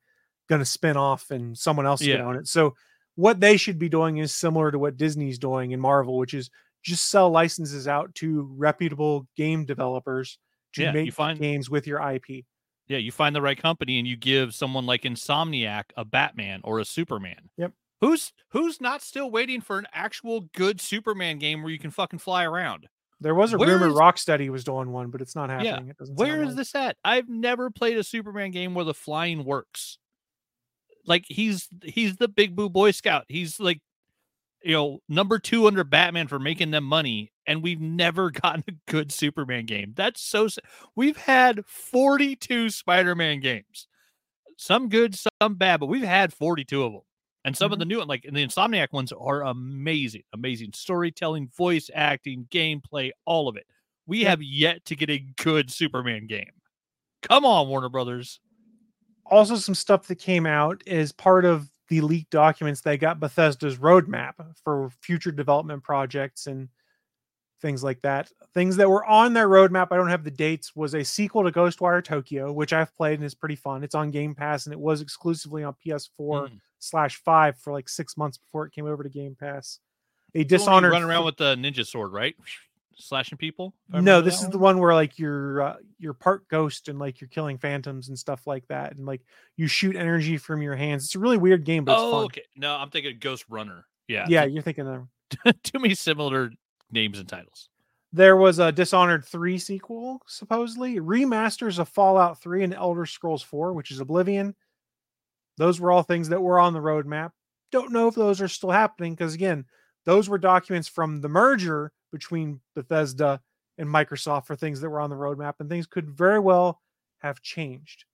going 0.49 0.61
to 0.61 0.65
spin 0.67 0.97
off 0.97 1.31
and 1.31 1.57
someone 1.57 1.87
else 1.87 2.03
Yeah. 2.03 2.17
can 2.19 2.27
own 2.27 2.37
it. 2.37 2.47
So 2.49 2.75
what 3.15 3.41
they 3.41 3.57
should 3.57 3.79
be 3.79 3.89
doing 3.89 4.19
is 4.19 4.35
similar 4.35 4.71
to 4.71 4.79
what 4.79 4.97
Disney's 4.97 5.39
doing 5.39 5.71
in 5.73 5.81
Marvel, 5.81 6.17
which 6.17 6.35
is 6.35 6.51
just 6.83 7.09
sell 7.11 7.31
licenses 7.31 7.87
out 7.89 8.15
to 8.17 8.49
reputable 8.57 9.27
game 9.37 9.65
developers 9.65 10.39
to 10.75 10.83
Yeah, 10.83 10.89
you 10.89 10.95
make 11.05 11.13
find- 11.13 11.39
games 11.39 11.71
with 11.71 11.87
your 11.87 12.01
IP. 12.01 12.45
Yeah, 12.89 12.99
you 12.99 13.13
find 13.13 13.35
the 13.35 13.41
right 13.43 13.57
company 13.61 13.99
and 13.99 14.07
you 14.09 14.17
give 14.17 14.55
someone 14.55 14.85
like 14.87 15.03
Insomniac 15.03 15.85
a 15.97 16.05
Batman 16.05 16.61
or 16.65 16.79
a 16.81 16.85
Superman. 16.85 17.49
Yep. 17.57 17.73
Who's 18.01 18.33
who's 18.51 18.81
not 18.81 19.01
still 19.01 19.31
waiting 19.31 19.61
for 19.61 19.79
an 19.79 19.87
actual 19.93 20.41
good 20.57 20.81
Superman 20.81 21.39
game 21.39 21.63
where 21.63 21.71
you 21.71 21.79
can 21.79 21.93
fucking 21.93 22.19
fly 22.19 22.45
around? 22.45 22.89
There 23.21 23.37
was 23.37 23.53
a 23.53 23.57
Where 23.59 23.69
rumor 23.79 23.87
is- 23.87 23.95
Rocksteady 23.95 24.51
was 24.51 24.65
doing 24.65 24.91
one, 24.91 25.11
but 25.11 25.21
it's 25.21 25.37
not 25.37 25.49
happening. 25.51 25.89
It 25.91 25.97
doesn't. 25.97 26.17
Where 26.17 26.43
is 26.43 26.49
like. 26.49 26.57
this 26.57 26.75
at? 26.75 26.97
I've 27.05 27.29
never 27.29 27.71
played 27.71 27.97
a 27.97 28.03
Superman 28.03 28.51
game 28.51 28.75
where 28.75 28.85
the 28.85 28.93
flying 28.95 29.45
works. 29.45 29.99
Like 31.07 31.25
he's 31.29 31.69
he's 31.85 32.17
the 32.17 32.27
big 32.29 32.57
boo 32.57 32.69
boy 32.69 32.91
scout. 32.91 33.25
He's 33.29 33.61
like 33.61 33.81
you 34.65 34.73
know, 34.73 34.99
number 35.09 35.39
2 35.39 35.67
under 35.67 35.85
Batman 35.85 36.29
for 36.29 36.39
making 36.39 36.71
them 36.71 36.85
money 36.85 37.33
and 37.47 37.63
we've 37.63 37.81
never 37.81 38.31
gotten 38.43 38.65
a 38.69 38.73
good 38.91 39.13
Superman 39.13 39.67
game. 39.67 39.93
That's 39.97 40.23
so 40.23 40.49
We've 40.95 41.17
had 41.17 41.65
42 41.67 42.71
Spider-Man 42.71 43.41
games. 43.41 43.89
Some 44.57 44.89
good, 44.89 45.17
some 45.17 45.55
bad, 45.55 45.81
but 45.81 45.87
we've 45.87 46.05
had 46.05 46.33
42 46.33 46.83
of 46.83 46.93
them. 46.93 47.01
And 47.45 47.57
some 47.57 47.73
of 47.73 47.79
the 47.79 47.85
mm-hmm. 47.85 47.89
new 47.89 47.99
one, 47.99 48.09
like 48.09 48.23
the 48.23 48.47
Insomniac 48.47 48.93
ones, 48.93 49.13
are 49.13 49.43
amazing. 49.43 50.23
Amazing 50.33 50.73
storytelling, 50.75 51.49
voice 51.57 51.91
acting, 51.93 52.47
gameplay, 52.51 53.11
all 53.25 53.49
of 53.49 53.57
it. 53.57 53.67
We 54.07 54.21
Yeah. 54.23 54.31
have 54.31 54.43
yet 54.43 54.85
to 54.87 54.97
get 54.97 55.11
a 55.11 55.27
good 55.37 55.71
Superman 55.71 56.27
game. 56.27 56.53
Come 57.23 57.45
on, 57.45 57.69
Warner 57.69 57.89
Brothers. 57.89 58.41
also 59.27 59.57
some 59.57 59.75
stuff 59.75 60.09
that 60.09 60.17
came 60.17 60.45
out 60.47 60.83
as 60.87 61.13
part 61.13 61.45
of 61.45 61.72
the 61.93 62.01
leaked 62.01 62.31
documents 62.31 62.81
they 62.81 62.97
got 62.97 63.21
bethesda's 63.21 63.77
roadmap 63.77 64.33
for 64.65 64.89
future 65.03 65.31
development 65.31 65.83
projects 65.83 66.47
and 66.47 66.71
things 67.61 67.85
like 67.85 68.01
that 68.01 68.31
things 68.55 68.77
that 68.77 68.89
were 68.89 69.05
on 69.05 69.35
their 69.35 69.47
roadmap 69.47 69.89
i 69.91 69.97
don't 69.99 70.09
have 70.09 70.25
the 70.25 70.31
dates 70.31 70.75
was 70.75 70.95
a 70.95 71.05
sequel 71.05 71.45
to 71.45 71.53
ghostwire 71.53 72.03
tokyo 72.03 72.51
which 72.51 72.73
i've 72.73 72.95
played 72.97 73.19
and 73.19 73.25
is 73.25 73.35
pretty 73.35 73.55
fun 73.57 73.85
it's 73.85 73.95
on 73.95 74.11
game 74.11 74.35
pass 74.35 74.65
and 74.65 74.73
it 74.73 74.81
was 74.81 75.03
exclusively 75.03 75.63
on 75.63 75.75
ps4 75.87 76.09
Mm. 76.19 76.61
slash 76.79 77.17
5 77.17 77.59
for 77.59 77.75
like 77.75 77.91
six 77.91 78.17
months 78.17 78.39
before 78.39 78.65
it 78.65 78.73
came 78.73 78.87
over 78.87 79.03
to 79.03 79.11
game 79.11 79.37
pass 79.39 79.79
a 80.35 80.45
dishonored 80.45 80.93
run 80.93 81.03
around 81.03 81.27
with 81.27 81.37
the 81.37 81.55
ninja 81.57 81.87
sword, 81.87 82.11
right? 82.11 82.35
Slashing 82.97 83.39
people. 83.39 83.75
no 83.89 84.21
this 84.21 84.43
is 84.43 84.49
the 84.49 84.59
one 84.59 84.79
where 84.79 84.95
like 84.95 85.19
you're 85.19 85.61
uh, 85.63 85.77
you're 85.99 86.13
part 86.15 86.47
ghost 86.49 86.89
and 86.89 86.99
like 86.99 87.21
you're 87.21 87.29
killing 87.29 87.59
phantoms 87.59 88.09
and 88.09 88.19
stuff 88.19 88.47
like 88.47 88.67
that 88.69 88.97
and 88.97 89.07
like 89.07 89.23
you 89.57 89.67
shoot 89.67 89.97
energy 89.97 90.37
from 90.37 90.63
your 90.63 90.77
hands 90.77 91.05
it's 91.05 91.15
a 91.15 91.19
really 91.19 91.39
weird 91.39 91.65
game 91.65 91.85
but 91.85 91.93
it's 91.93 92.03
Oh, 92.03 92.13
fun 92.13 92.25
okay. 92.27 92.43
No, 92.57 92.75
I'm 92.75 92.91
thinking 92.91 93.17
Ghost 93.21 93.45
Runner. 93.49 93.87
Yeah. 94.09 94.27
yeah 94.29 94.45
you're 94.45 94.63
thinking 94.63 94.87
of 94.89 95.07
Too 95.63 95.79
many 95.79 95.95
similar 95.95 96.51
names 96.91 97.19
and 97.19 97.29
titles. 97.29 97.69
there 98.13 98.37
was 98.37 98.59
a 98.59 98.71
dishonored 98.73 99.25
3 99.25 99.59
sequel 99.59 100.21
supposedly 100.27 100.97
remasters 101.01 101.79
of 101.79 101.89
fallout 101.89 102.41
3 102.43 102.65
and 102.65 102.75
elder 102.75 103.07
scrolls 103.07 103.43
4 103.43 103.73
which 103.73 103.91
is 103.91 104.01
oblivion 104.01 104.55
those 105.59 105.81
were 105.81 105.91
all 105.93 106.03
things 106.03 106.29
that 106.29 106.43
were 106.43 106.59
on 106.59 106.73
the 106.75 106.81
roadmap 106.81 107.31
don't 107.71 107.93
know 107.93 108.09
if 108.09 108.15
those 108.15 108.41
are 108.41 108.49
still 108.49 108.71
happening 108.71 109.15
because 109.15 109.33
again 109.35 109.65
those 110.05 110.29
were 110.29 110.39
documents 110.39 110.89
from 110.89 111.21
the 111.21 111.29
merger 111.29 111.93
between 112.13 112.61
bethesda 112.75 113.41
and 113.79 113.89
microsoft 113.89 114.47
for 114.47 114.55
things 114.55 114.81
that 114.81 114.91
were 114.91 115.01
on 115.01 115.11
the 115.11 115.17
roadmap 115.17 115.55
and 115.59 115.69
things 115.69 115.87
could 115.87 116.11
very 116.11 116.39
well 116.39 116.81
have 117.19 117.41
changed 117.43 118.05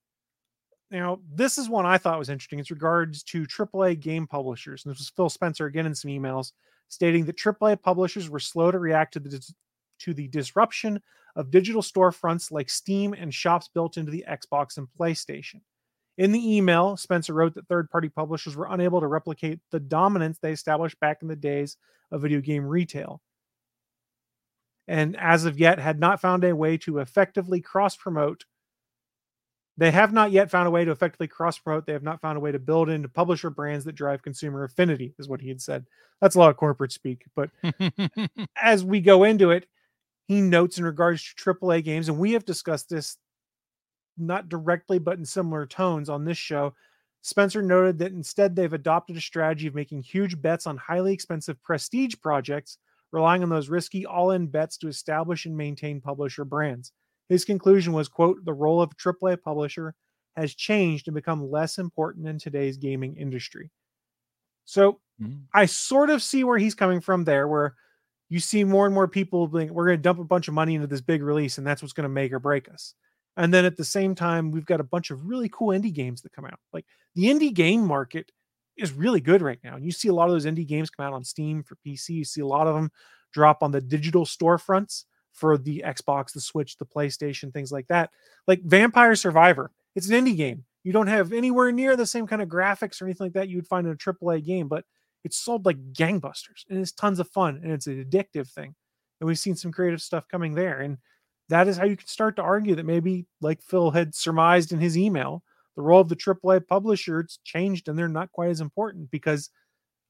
now 0.90 1.18
this 1.34 1.58
is 1.58 1.68
one 1.68 1.84
i 1.84 1.98
thought 1.98 2.18
was 2.18 2.30
interesting 2.30 2.58
it's 2.58 2.70
regards 2.70 3.22
to 3.22 3.46
aaa 3.46 3.98
game 3.98 4.26
publishers 4.26 4.84
and 4.84 4.92
this 4.92 5.00
was 5.00 5.10
phil 5.10 5.28
spencer 5.28 5.66
again 5.66 5.86
in 5.86 5.94
some 5.94 6.10
emails 6.10 6.52
stating 6.88 7.24
that 7.24 7.36
aaa 7.36 7.80
publishers 7.80 8.30
were 8.30 8.40
slow 8.40 8.70
to 8.70 8.78
react 8.78 9.12
to 9.12 9.20
the 9.20 9.52
to 9.98 10.14
the 10.14 10.28
disruption 10.28 11.00
of 11.36 11.50
digital 11.50 11.82
storefronts 11.82 12.50
like 12.50 12.70
Steam 12.70 13.14
and 13.14 13.32
shops 13.32 13.68
built 13.72 13.96
into 13.96 14.10
the 14.10 14.24
Xbox 14.28 14.78
and 14.78 14.88
PlayStation. 14.98 15.60
In 16.16 16.32
the 16.32 16.56
email, 16.56 16.96
Spencer 16.96 17.32
wrote 17.32 17.54
that 17.54 17.68
third 17.68 17.90
party 17.90 18.08
publishers 18.08 18.56
were 18.56 18.68
unable 18.70 19.00
to 19.00 19.06
replicate 19.06 19.60
the 19.70 19.78
dominance 19.78 20.38
they 20.38 20.52
established 20.52 20.98
back 20.98 21.18
in 21.22 21.28
the 21.28 21.36
days 21.36 21.76
of 22.10 22.22
video 22.22 22.40
game 22.40 22.64
retail. 22.64 23.20
And 24.88 25.16
as 25.18 25.44
of 25.44 25.60
yet, 25.60 25.78
had 25.78 26.00
not 26.00 26.20
found 26.20 26.44
a 26.44 26.56
way 26.56 26.78
to 26.78 26.98
effectively 26.98 27.60
cross 27.60 27.94
promote. 27.94 28.44
They 29.76 29.90
have 29.90 30.12
not 30.12 30.32
yet 30.32 30.50
found 30.50 30.66
a 30.66 30.72
way 30.72 30.84
to 30.84 30.90
effectively 30.90 31.28
cross 31.28 31.58
promote. 31.58 31.86
They 31.86 31.92
have 31.92 32.02
not 32.02 32.20
found 32.20 32.36
a 32.36 32.40
way 32.40 32.50
to 32.50 32.58
build 32.58 32.88
into 32.88 33.08
publisher 33.08 33.50
brands 33.50 33.84
that 33.84 33.94
drive 33.94 34.22
consumer 34.22 34.64
affinity, 34.64 35.14
is 35.18 35.28
what 35.28 35.40
he 35.40 35.48
had 35.48 35.60
said. 35.60 35.86
That's 36.20 36.34
a 36.34 36.38
lot 36.38 36.50
of 36.50 36.56
corporate 36.56 36.90
speak, 36.90 37.26
but 37.36 37.50
as 38.56 38.82
we 38.82 39.00
go 39.00 39.22
into 39.22 39.50
it, 39.50 39.68
he 40.26 40.40
notes 40.40 40.78
in 40.78 40.84
regards 40.84 41.22
to 41.22 41.54
AAA 41.54 41.84
games, 41.84 42.08
and 42.08 42.18
we 42.18 42.32
have 42.32 42.44
discussed 42.44 42.88
this 42.88 43.18
not 44.16 44.48
directly, 44.48 44.98
but 44.98 45.18
in 45.18 45.24
similar 45.24 45.64
tones 45.64 46.08
on 46.08 46.24
this 46.24 46.38
show. 46.38 46.74
Spencer 47.22 47.62
noted 47.62 47.98
that 47.98 48.12
instead 48.12 48.56
they've 48.56 48.72
adopted 48.72 49.16
a 49.16 49.20
strategy 49.20 49.66
of 49.66 49.74
making 49.74 50.02
huge 50.02 50.40
bets 50.40 50.66
on 50.66 50.76
highly 50.76 51.12
expensive 51.12 51.62
prestige 51.62 52.14
projects, 52.20 52.78
relying 53.12 53.42
on 53.42 53.48
those 53.48 53.68
risky 53.68 54.06
all-in 54.06 54.46
bets 54.46 54.76
to 54.78 54.88
establish 54.88 55.46
and 55.46 55.56
maintain 55.56 56.00
publisher 56.00 56.44
brands. 56.44 56.92
His 57.28 57.44
conclusion 57.44 57.92
was, 57.92 58.08
quote, 58.08 58.44
the 58.44 58.54
role 58.54 58.80
of 58.80 58.96
AAA 58.96 59.42
publisher 59.42 59.94
has 60.36 60.54
changed 60.54 61.08
and 61.08 61.14
become 61.14 61.50
less 61.50 61.78
important 61.78 62.26
in 62.28 62.38
today's 62.38 62.76
gaming 62.76 63.16
industry. 63.16 63.70
So 64.64 65.00
Mm. 65.20 65.42
I 65.52 65.66
sort 65.66 66.10
of 66.10 66.22
see 66.22 66.44
where 66.44 66.58
he's 66.58 66.74
coming 66.74 67.00
from 67.00 67.24
there, 67.24 67.48
where 67.48 67.74
you 68.28 68.40
see 68.40 68.64
more 68.64 68.86
and 68.86 68.94
more 68.94 69.08
people 69.08 69.48
being, 69.48 69.72
we're 69.72 69.86
going 69.86 69.98
to 69.98 70.02
dump 70.02 70.18
a 70.18 70.24
bunch 70.24 70.48
of 70.48 70.54
money 70.54 70.74
into 70.74 70.86
this 70.86 71.00
big 71.00 71.22
release, 71.22 71.58
and 71.58 71.66
that's 71.66 71.82
what's 71.82 71.92
going 71.92 72.04
to 72.04 72.08
make 72.08 72.32
or 72.32 72.38
break 72.38 72.68
us. 72.68 72.94
And 73.36 73.52
then 73.54 73.64
at 73.64 73.76
the 73.76 73.84
same 73.84 74.14
time, 74.14 74.50
we've 74.50 74.66
got 74.66 74.80
a 74.80 74.84
bunch 74.84 75.10
of 75.10 75.24
really 75.26 75.48
cool 75.48 75.68
indie 75.68 75.92
games 75.92 76.22
that 76.22 76.32
come 76.32 76.44
out. 76.44 76.58
Like 76.72 76.86
the 77.14 77.24
indie 77.24 77.54
game 77.54 77.84
market 77.86 78.30
is 78.78 78.92
really 78.92 79.20
good 79.20 79.42
right 79.42 79.58
now. 79.62 79.76
And 79.76 79.84
you 79.84 79.90
see 79.90 80.08
a 80.08 80.14
lot 80.14 80.28
of 80.28 80.32
those 80.32 80.46
indie 80.46 80.66
games 80.66 80.90
come 80.90 81.06
out 81.06 81.12
on 81.12 81.24
Steam 81.24 81.62
for 81.62 81.76
PC. 81.86 82.10
You 82.10 82.24
see 82.24 82.40
a 82.40 82.46
lot 82.46 82.66
of 82.66 82.74
them 82.74 82.90
drop 83.32 83.62
on 83.62 83.72
the 83.72 83.80
digital 83.80 84.24
storefronts 84.24 85.04
for 85.32 85.58
the 85.58 85.82
Xbox, 85.86 86.32
the 86.32 86.40
Switch, 86.40 86.76
the 86.76 86.86
PlayStation, 86.86 87.52
things 87.52 87.72
like 87.72 87.86
that. 87.88 88.10
Like 88.46 88.62
Vampire 88.62 89.14
Survivor, 89.14 89.70
it's 89.94 90.08
an 90.08 90.24
indie 90.24 90.36
game. 90.36 90.64
You 90.84 90.92
don't 90.92 91.06
have 91.06 91.32
anywhere 91.32 91.70
near 91.72 91.96
the 91.96 92.06
same 92.06 92.26
kind 92.26 92.40
of 92.40 92.48
graphics 92.48 93.00
or 93.00 93.04
anything 93.04 93.26
like 93.26 93.34
that 93.34 93.48
you 93.48 93.56
would 93.56 93.66
find 93.66 93.86
in 93.86 93.92
a 93.92 93.96
AAA 93.96 94.44
game, 94.44 94.68
but 94.68 94.84
it's 95.24 95.36
sold 95.36 95.66
like 95.66 95.92
gangbusters 95.92 96.64
and 96.70 96.78
it's 96.78 96.92
tons 96.92 97.18
of 97.18 97.28
fun 97.28 97.60
and 97.62 97.72
it's 97.72 97.86
an 97.86 98.02
addictive 98.02 98.48
thing. 98.48 98.74
And 99.20 99.26
we've 99.26 99.38
seen 99.38 99.56
some 99.56 99.72
creative 99.72 100.00
stuff 100.00 100.28
coming 100.28 100.54
there. 100.54 100.80
And 100.80 100.98
that 101.48 101.68
is 101.68 101.76
how 101.76 101.84
you 101.84 101.96
can 101.96 102.06
start 102.06 102.36
to 102.36 102.42
argue 102.42 102.74
that 102.76 102.86
maybe, 102.86 103.26
like 103.40 103.62
Phil 103.62 103.90
had 103.90 104.14
surmised 104.14 104.72
in 104.72 104.80
his 104.80 104.96
email, 104.96 105.42
the 105.78 105.82
role 105.82 106.00
of 106.00 106.08
the 106.08 106.16
AAA 106.16 106.66
publisher 106.66 107.20
it's 107.20 107.38
changed 107.44 107.86
and 107.86 107.96
they're 107.96 108.08
not 108.08 108.32
quite 108.32 108.50
as 108.50 108.60
important 108.60 109.12
because, 109.12 109.48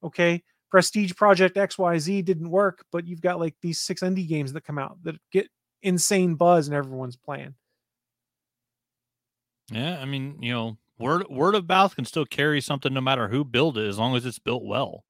okay, 0.03 0.43
Prestige 0.71 1.15
Project 1.15 1.57
XYZ 1.57 2.25
didn't 2.25 2.49
work, 2.49 2.87
but 2.91 3.07
you've 3.07 3.21
got 3.21 3.39
like 3.39 3.55
these 3.61 3.79
six 3.79 4.01
indie 4.01 4.27
games 4.27 4.55
that 4.55 4.65
come 4.65 4.79
out 4.79 4.97
that 5.03 5.17
get 5.31 5.47
insane 5.83 6.37
buzz 6.37 6.69
and 6.69 6.75
everyone's 6.75 7.19
playing. 7.19 7.55
Yeah, 9.71 9.99
I 10.01 10.07
mean, 10.07 10.39
you 10.41 10.55
know, 10.55 10.79
word 10.99 11.29
word 11.29 11.55
of 11.55 11.69
mouth 11.69 11.95
can 11.95 12.07
still 12.07 12.25
carry 12.25 12.63
something 12.63 12.95
no 12.95 13.03
matter 13.03 13.29
who 13.29 13.45
built 13.45 13.77
it, 13.77 13.87
as 13.87 13.99
long 13.99 14.17
as 14.17 14.25
it's 14.25 14.39
built 14.39 14.65
well. 14.65 15.05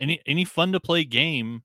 Any 0.00 0.22
any 0.24 0.46
fun 0.46 0.72
to 0.72 0.80
play 0.80 1.04
game? 1.04 1.62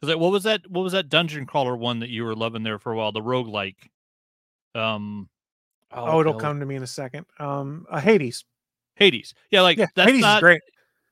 Because 0.00 0.14
like, 0.14 0.22
what 0.22 0.30
was 0.30 0.44
that? 0.44 0.70
What 0.70 0.82
was 0.82 0.92
that 0.92 1.08
dungeon 1.08 1.44
crawler 1.44 1.76
one 1.76 1.98
that 1.98 2.10
you 2.10 2.22
were 2.22 2.36
loving 2.36 2.62
there 2.62 2.78
for 2.78 2.92
a 2.92 2.96
while? 2.96 3.10
The 3.10 3.20
roguelike. 3.20 3.88
Um. 4.76 5.28
Oh, 5.94 6.20
it'll 6.20 6.34
come 6.34 6.60
to 6.60 6.66
me 6.66 6.76
in 6.76 6.82
a 6.82 6.86
second. 6.86 7.26
Um, 7.38 7.86
uh, 7.90 8.00
Hades. 8.00 8.44
Hades. 8.96 9.34
Yeah, 9.50 9.62
like 9.62 9.78
Yeah, 9.78 9.86
that's 9.94 10.08
Hades 10.10 10.22
not 10.22 10.36
is 10.38 10.40
great. 10.40 10.60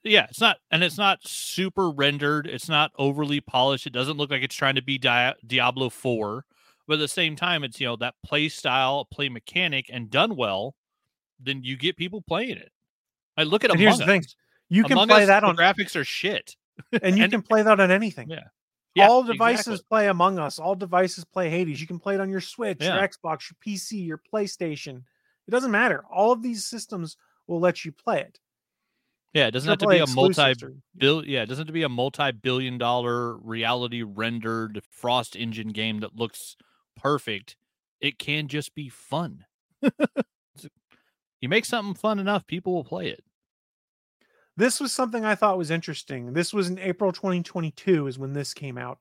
yeah, 0.05 0.27
it's 0.31 0.40
not, 0.40 0.59
and 0.71 0.83
it's 0.85 0.99
not 0.99 1.18
super 1.27 1.90
rendered. 1.90 2.47
It's 2.47 2.68
not 2.68 2.92
overly 2.99 3.40
polished. 3.40 3.87
It 3.87 3.92
doesn't 3.92 4.16
look 4.16 4.31
like 4.31 4.42
it's 4.42 4.55
trying 4.55 4.75
to 4.77 4.83
be 4.83 4.99
Di- 4.99 5.35
Diablo 5.47 5.88
Four, 5.88 6.45
But 6.87 6.95
at 6.95 7.01
the 7.01 7.09
same 7.09 7.37
time, 7.37 7.64
it's 7.64 7.81
you 7.81 7.87
know 7.87 7.97
that 7.97 8.14
play 8.25 8.49
style, 8.49 9.05
play 9.05 9.29
mechanic, 9.29 9.87
and 9.92 10.11
done 10.11 10.37
well, 10.37 10.75
then 11.40 11.62
you 11.64 11.77
get 11.77 11.97
people 11.97 12.23
playing 12.23 12.57
it. 12.57 12.71
I 13.37 13.45
look 13.45 13.64
at 13.64 13.71
And 13.71 13.81
Among 13.81 13.87
here's 13.88 13.99
the 13.99 14.07
thing: 14.07 14.21
Us. 14.21 14.37
you 14.68 14.83
can 14.85 14.92
Among 14.92 15.09
play 15.09 15.23
Us, 15.23 15.29
that 15.29 15.42
on, 15.45 15.57
graphics 15.57 15.97
are 15.97 16.05
shit. 16.05 16.57
and 17.03 17.16
you 17.16 17.25
and- 17.25 17.33
can 17.33 17.42
play 17.42 17.62
that 17.62 17.81
on 17.81 17.90
anything. 17.90 18.29
Yeah. 18.31 18.45
Yeah, 18.94 19.09
all 19.09 19.22
devices 19.22 19.66
exactly. 19.66 19.87
play 19.88 20.09
Among 20.09 20.38
Us. 20.38 20.59
All 20.59 20.74
devices 20.74 21.24
play 21.24 21.48
Hades. 21.48 21.81
You 21.81 21.87
can 21.87 21.98
play 21.98 22.14
it 22.14 22.20
on 22.20 22.28
your 22.28 22.40
Switch, 22.40 22.78
Yeah. 22.81 22.96
your 22.96 23.09
Xbox, 23.09 23.50
your 23.50 23.57
PC, 23.64 24.05
your 24.07 24.20
PlayStation. 24.33 25.02
It 25.48 25.50
doesn't 25.50 25.70
matter. 25.70 26.05
All 26.11 26.33
of 26.33 26.42
these 26.42 26.64
systems 26.64 27.16
will 27.46 27.61
let 27.61 27.85
you 27.85 27.92
play 27.92 28.20
it. 28.20 28.38
Yeah, 29.33 29.46
it 29.46 29.52
doesn't 29.52 29.68
have 29.68 29.78
to 29.78 29.87
be 29.87 29.98
a 29.98 30.07
multi 30.07 30.55
bill 30.94 31.26
yeah, 31.26 31.42
it 31.42 31.46
doesn't 31.46 31.62
have 31.62 31.66
to 31.68 31.72
be 31.72 31.85
a 31.85 31.88
multi-billion 31.88 32.76
dollar 32.76 33.37
reality 33.38 34.02
rendered 34.02 34.83
frost 34.90 35.37
engine 35.37 35.68
game 35.68 36.00
that 36.00 36.14
looks 36.16 36.57
perfect. 36.96 37.57
It 37.98 38.18
can 38.18 38.48
just 38.48 38.74
be 38.74 38.88
fun. 38.88 39.46
You 41.42 41.48
make 41.48 41.64
something 41.64 41.94
fun 41.94 42.20
enough, 42.20 42.46
people 42.46 42.72
will 42.72 42.85
play 42.85 43.09
it. 43.09 43.24
This 44.57 44.81
was 44.81 44.93
something 44.93 45.25
I 45.25 45.35
thought 45.35 45.59
was 45.59 45.71
interesting. 45.71 46.33
This 46.33 46.53
was 46.53 46.69
in 46.69 46.79
April 46.79 47.11
2022 47.12 48.07
is 48.07 48.19
when 48.19 48.33
this 48.33 48.53
came 48.53 48.77
out. 48.77 48.99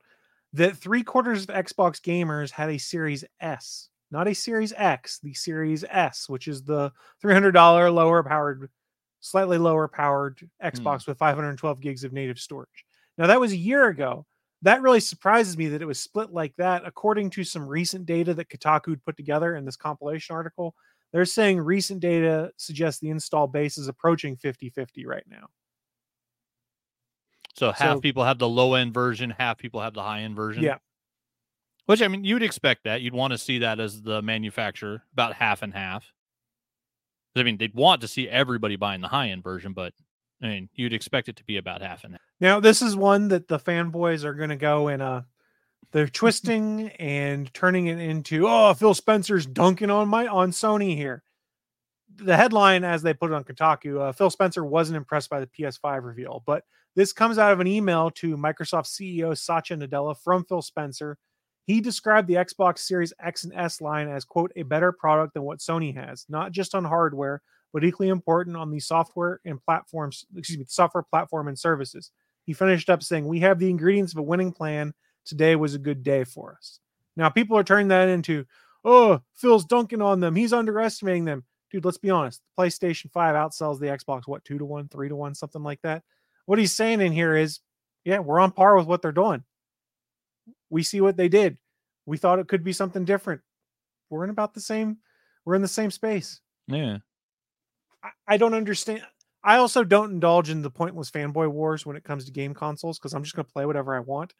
That 0.54 0.76
three 0.76 1.02
quarters 1.02 1.42
of 1.42 1.48
Xbox 1.48 2.00
gamers 2.00 2.50
had 2.50 2.70
a 2.70 2.78
Series 2.78 3.24
S, 3.40 3.88
not 4.10 4.28
a 4.28 4.34
Series 4.34 4.72
X, 4.76 5.18
the 5.22 5.34
Series 5.34 5.84
S, 5.84 6.28
which 6.28 6.48
is 6.48 6.62
the 6.62 6.92
$300 7.22 7.94
lower 7.94 8.22
powered, 8.22 8.70
slightly 9.20 9.58
lower 9.58 9.88
powered 9.88 10.40
hmm. 10.40 10.66
Xbox 10.66 11.06
with 11.06 11.18
512 11.18 11.80
gigs 11.80 12.04
of 12.04 12.12
native 12.12 12.38
storage. 12.38 12.84
Now 13.18 13.26
that 13.26 13.40
was 13.40 13.52
a 13.52 13.56
year 13.56 13.88
ago. 13.88 14.26
That 14.64 14.80
really 14.80 15.00
surprises 15.00 15.58
me 15.58 15.66
that 15.68 15.82
it 15.82 15.86
was 15.86 15.98
split 15.98 16.32
like 16.32 16.54
that. 16.56 16.82
According 16.86 17.30
to 17.30 17.42
some 17.42 17.66
recent 17.66 18.06
data 18.06 18.32
that 18.34 18.48
Kotaku 18.48 18.96
put 19.04 19.16
together 19.16 19.56
in 19.56 19.64
this 19.64 19.76
compilation 19.76 20.36
article, 20.36 20.76
they're 21.12 21.24
saying 21.24 21.60
recent 21.60 22.00
data 22.00 22.50
suggests 22.56 23.00
the 23.00 23.10
install 23.10 23.46
base 23.46 23.78
is 23.78 23.88
approaching 23.88 24.36
50 24.36 24.70
50 24.70 25.06
right 25.06 25.24
now. 25.28 25.46
So 27.54 27.70
half 27.72 27.96
So- 27.96 28.00
people 28.00 28.24
have 28.24 28.38
the 28.38 28.48
low 28.48 28.74
end 28.74 28.94
version, 28.94 29.30
half 29.30 29.58
people 29.58 29.80
have 29.80 29.94
the 29.94 30.02
high 30.02 30.20
end 30.22 30.36
version. 30.36 30.62
Yeah. 30.62 30.78
Which 31.86 32.00
I 32.00 32.08
mean, 32.08 32.24
you'd 32.24 32.42
expect 32.42 32.84
that. 32.84 33.02
You'd 33.02 33.14
want 33.14 33.32
to 33.32 33.38
see 33.38 33.58
that 33.58 33.80
as 33.80 34.02
the 34.02 34.22
manufacturer, 34.22 35.02
about 35.12 35.34
half 35.34 35.62
and 35.62 35.74
half. 35.74 36.12
I 37.34 37.42
mean, 37.42 37.56
they'd 37.56 37.74
want 37.74 38.00
to 38.02 38.08
see 38.08 38.28
everybody 38.28 38.76
buying 38.76 39.00
the 39.00 39.08
high 39.08 39.28
end 39.30 39.42
version, 39.42 39.72
but 39.72 39.92
I 40.42 40.46
mean, 40.48 40.68
you'd 40.74 40.92
expect 40.92 41.28
it 41.28 41.36
to 41.36 41.44
be 41.44 41.56
about 41.56 41.82
half 41.82 42.04
and 42.04 42.14
half. 42.14 42.20
Now, 42.40 42.60
this 42.60 42.82
is 42.82 42.96
one 42.96 43.28
that 43.28 43.48
the 43.48 43.58
fanboys 43.58 44.24
are 44.24 44.34
going 44.34 44.50
to 44.50 44.56
go 44.56 44.88
in 44.88 45.00
uh, 45.00 45.22
they're 45.92 46.08
twisting 46.08 46.88
and 46.98 47.52
turning 47.54 47.86
it 47.86 47.98
into, 47.98 48.48
oh, 48.48 48.74
Phil 48.74 48.94
Spencer's 48.94 49.46
dunking 49.46 49.90
on 49.90 50.08
my 50.08 50.26
on 50.26 50.50
Sony 50.50 50.96
here. 50.96 51.22
The 52.16 52.36
headline, 52.36 52.84
as 52.84 53.02
they 53.02 53.14
put 53.14 53.30
it 53.30 53.34
on 53.34 53.44
Kotaku, 53.44 54.00
uh, 54.00 54.12
Phil 54.12 54.30
Spencer 54.30 54.64
wasn't 54.64 54.96
impressed 54.96 55.30
by 55.30 55.40
the 55.40 55.46
PS5 55.46 56.04
reveal, 56.04 56.42
but 56.46 56.64
this 56.94 57.12
comes 57.12 57.38
out 57.38 57.52
of 57.52 57.60
an 57.60 57.66
email 57.66 58.10
to 58.12 58.36
Microsoft 58.36 58.86
CEO 58.86 59.36
Satya 59.36 59.76
Nadella 59.76 60.16
from 60.16 60.44
Phil 60.44 60.60
Spencer. 60.60 61.16
He 61.64 61.80
described 61.80 62.28
the 62.28 62.34
Xbox 62.34 62.78
Series 62.78 63.12
X 63.20 63.44
and 63.44 63.52
S 63.54 63.80
line 63.80 64.08
as, 64.08 64.24
quote, 64.24 64.52
a 64.56 64.62
better 64.62 64.92
product 64.92 65.34
than 65.34 65.44
what 65.44 65.60
Sony 65.60 65.94
has, 65.94 66.26
not 66.28 66.52
just 66.52 66.74
on 66.74 66.84
hardware, 66.84 67.40
but 67.72 67.84
equally 67.84 68.08
important 68.08 68.56
on 68.56 68.70
the 68.70 68.80
software 68.80 69.40
and 69.44 69.62
platforms, 69.62 70.26
excuse 70.36 70.58
me, 70.58 70.64
software 70.68 71.04
platform 71.04 71.48
and 71.48 71.58
services. 71.58 72.10
He 72.44 72.52
finished 72.52 72.90
up 72.90 73.02
saying, 73.02 73.26
We 73.26 73.40
have 73.40 73.58
the 73.58 73.70
ingredients 73.70 74.12
of 74.12 74.18
a 74.18 74.22
winning 74.22 74.52
plan. 74.52 74.92
Today 75.24 75.56
was 75.56 75.74
a 75.74 75.78
good 75.78 76.02
day 76.02 76.24
for 76.24 76.56
us. 76.56 76.78
Now, 77.16 77.28
people 77.28 77.56
are 77.56 77.64
turning 77.64 77.88
that 77.88 78.08
into, 78.08 78.44
oh, 78.84 79.20
Phil's 79.34 79.64
dunking 79.64 80.02
on 80.02 80.20
them. 80.20 80.34
He's 80.34 80.52
underestimating 80.52 81.24
them. 81.24 81.44
Dude, 81.70 81.84
let's 81.84 81.98
be 81.98 82.10
honest. 82.10 82.40
The 82.56 82.62
PlayStation 82.62 83.10
5 83.10 83.34
outsells 83.34 83.80
the 83.80 83.86
Xbox, 83.86 84.26
what, 84.26 84.44
two 84.44 84.58
to 84.58 84.64
one, 84.64 84.88
three 84.88 85.08
to 85.08 85.16
one, 85.16 85.34
something 85.34 85.62
like 85.62 85.80
that. 85.82 86.02
What 86.46 86.58
he's 86.58 86.72
saying 86.72 87.00
in 87.00 87.12
here 87.12 87.36
is, 87.36 87.60
yeah, 88.04 88.18
we're 88.18 88.40
on 88.40 88.50
par 88.50 88.76
with 88.76 88.86
what 88.86 89.00
they're 89.00 89.12
doing. 89.12 89.44
We 90.70 90.82
see 90.82 91.00
what 91.00 91.16
they 91.16 91.28
did. 91.28 91.58
We 92.04 92.16
thought 92.16 92.40
it 92.40 92.48
could 92.48 92.64
be 92.64 92.72
something 92.72 93.04
different. 93.04 93.42
We're 94.10 94.24
in 94.24 94.30
about 94.30 94.54
the 94.54 94.60
same, 94.60 94.98
we're 95.44 95.54
in 95.54 95.62
the 95.62 95.68
same 95.68 95.90
space. 95.90 96.40
Yeah. 96.66 96.98
I, 98.02 98.10
I 98.26 98.36
don't 98.36 98.54
understand. 98.54 99.02
I 99.44 99.56
also 99.56 99.84
don't 99.84 100.12
indulge 100.12 100.50
in 100.50 100.62
the 100.62 100.70
pointless 100.70 101.10
fanboy 101.10 101.48
wars 101.48 101.84
when 101.84 101.96
it 101.96 102.04
comes 102.04 102.24
to 102.24 102.32
game 102.32 102.54
consoles 102.54 102.98
because 102.98 103.14
I'm 103.14 103.22
just 103.22 103.34
going 103.34 103.46
to 103.46 103.52
play 103.52 103.66
whatever 103.66 103.94
I 103.94 104.00
want. 104.00 104.34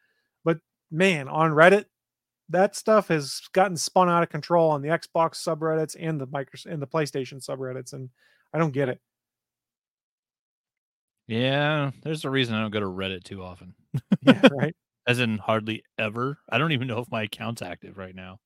But 0.44 0.58
man, 0.92 1.28
on 1.28 1.50
Reddit, 1.50 1.86
that 2.50 2.76
stuff 2.76 3.08
has 3.08 3.40
gotten 3.52 3.76
spun 3.76 4.08
out 4.08 4.22
of 4.22 4.28
control 4.28 4.70
on 4.70 4.82
the 4.82 4.88
Xbox 4.88 5.42
subreddits 5.42 5.96
and 5.98 6.20
the 6.20 6.26
Microsoft 6.26 6.66
and 6.66 6.82
the 6.82 6.86
PlayStation 6.86 7.44
subreddits, 7.44 7.92
and 7.94 8.10
I 8.52 8.58
don't 8.58 8.72
get 8.72 8.88
it. 8.88 9.00
Yeah. 11.26 11.92
There's 12.02 12.24
a 12.24 12.30
reason 12.30 12.54
I 12.54 12.60
don't 12.60 12.70
go 12.70 12.80
to 12.80 12.86
Reddit 12.86 13.24
too 13.24 13.42
often. 13.42 13.74
Yeah, 14.22 14.48
right. 14.52 14.76
As 15.06 15.18
in 15.18 15.38
hardly 15.38 15.82
ever. 15.98 16.38
I 16.50 16.58
don't 16.58 16.72
even 16.72 16.88
know 16.88 16.98
if 16.98 17.10
my 17.10 17.22
account's 17.22 17.62
active 17.62 17.96
right 17.96 18.14
now. 18.14 18.38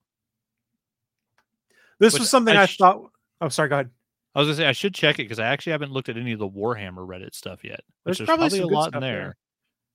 This 1.98 2.12
Which 2.12 2.20
was 2.20 2.30
something 2.30 2.56
I 2.56 2.62
I, 2.62 2.66
sh- 2.66 2.76
thought. 2.76 3.10
Oh, 3.40 3.48
sorry. 3.48 3.68
Go 3.68 3.76
ahead. 3.76 3.90
I 4.34 4.40
was 4.40 4.48
gonna 4.48 4.56
say 4.56 4.66
I 4.66 4.72
should 4.72 4.94
check 4.94 5.18
it 5.18 5.24
because 5.24 5.38
I 5.38 5.46
actually 5.46 5.72
haven't 5.72 5.92
looked 5.92 6.10
at 6.10 6.18
any 6.18 6.32
of 6.32 6.38
the 6.38 6.48
Warhammer 6.48 7.06
Reddit 7.06 7.34
stuff 7.34 7.64
yet. 7.64 7.80
There's 8.04 8.18
there's, 8.18 8.26
probably 8.26 8.58
probably, 8.58 8.74
a 8.74 8.78
lot 8.78 8.94
in 8.94 9.00
there. 9.00 9.36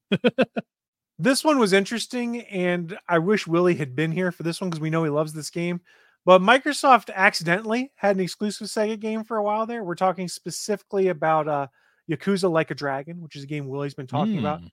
there. 0.09 0.45
This 1.21 1.43
one 1.43 1.59
was 1.59 1.71
interesting, 1.71 2.41
and 2.41 2.97
I 3.07 3.19
wish 3.19 3.45
Willie 3.45 3.75
had 3.75 3.95
been 3.95 4.11
here 4.11 4.31
for 4.31 4.41
this 4.41 4.59
one 4.59 4.71
because 4.71 4.81
we 4.81 4.89
know 4.89 5.03
he 5.03 5.11
loves 5.11 5.33
this 5.33 5.51
game. 5.51 5.79
But 6.25 6.41
Microsoft 6.41 7.13
accidentally 7.13 7.91
had 7.93 8.15
an 8.15 8.23
exclusive 8.23 8.65
Sega 8.65 8.99
game 8.99 9.23
for 9.23 9.37
a 9.37 9.43
while 9.43 9.67
there. 9.67 9.83
We're 9.83 9.93
talking 9.93 10.27
specifically 10.27 11.09
about 11.09 11.47
uh, 11.47 11.67
Yakuza 12.09 12.49
Like 12.51 12.71
a 12.71 12.75
Dragon, 12.75 13.21
which 13.21 13.35
is 13.35 13.43
a 13.43 13.47
game 13.47 13.67
Willie's 13.67 13.93
been 13.93 14.07
talking 14.07 14.39
about. 14.39 14.61
Mm. 14.61 14.71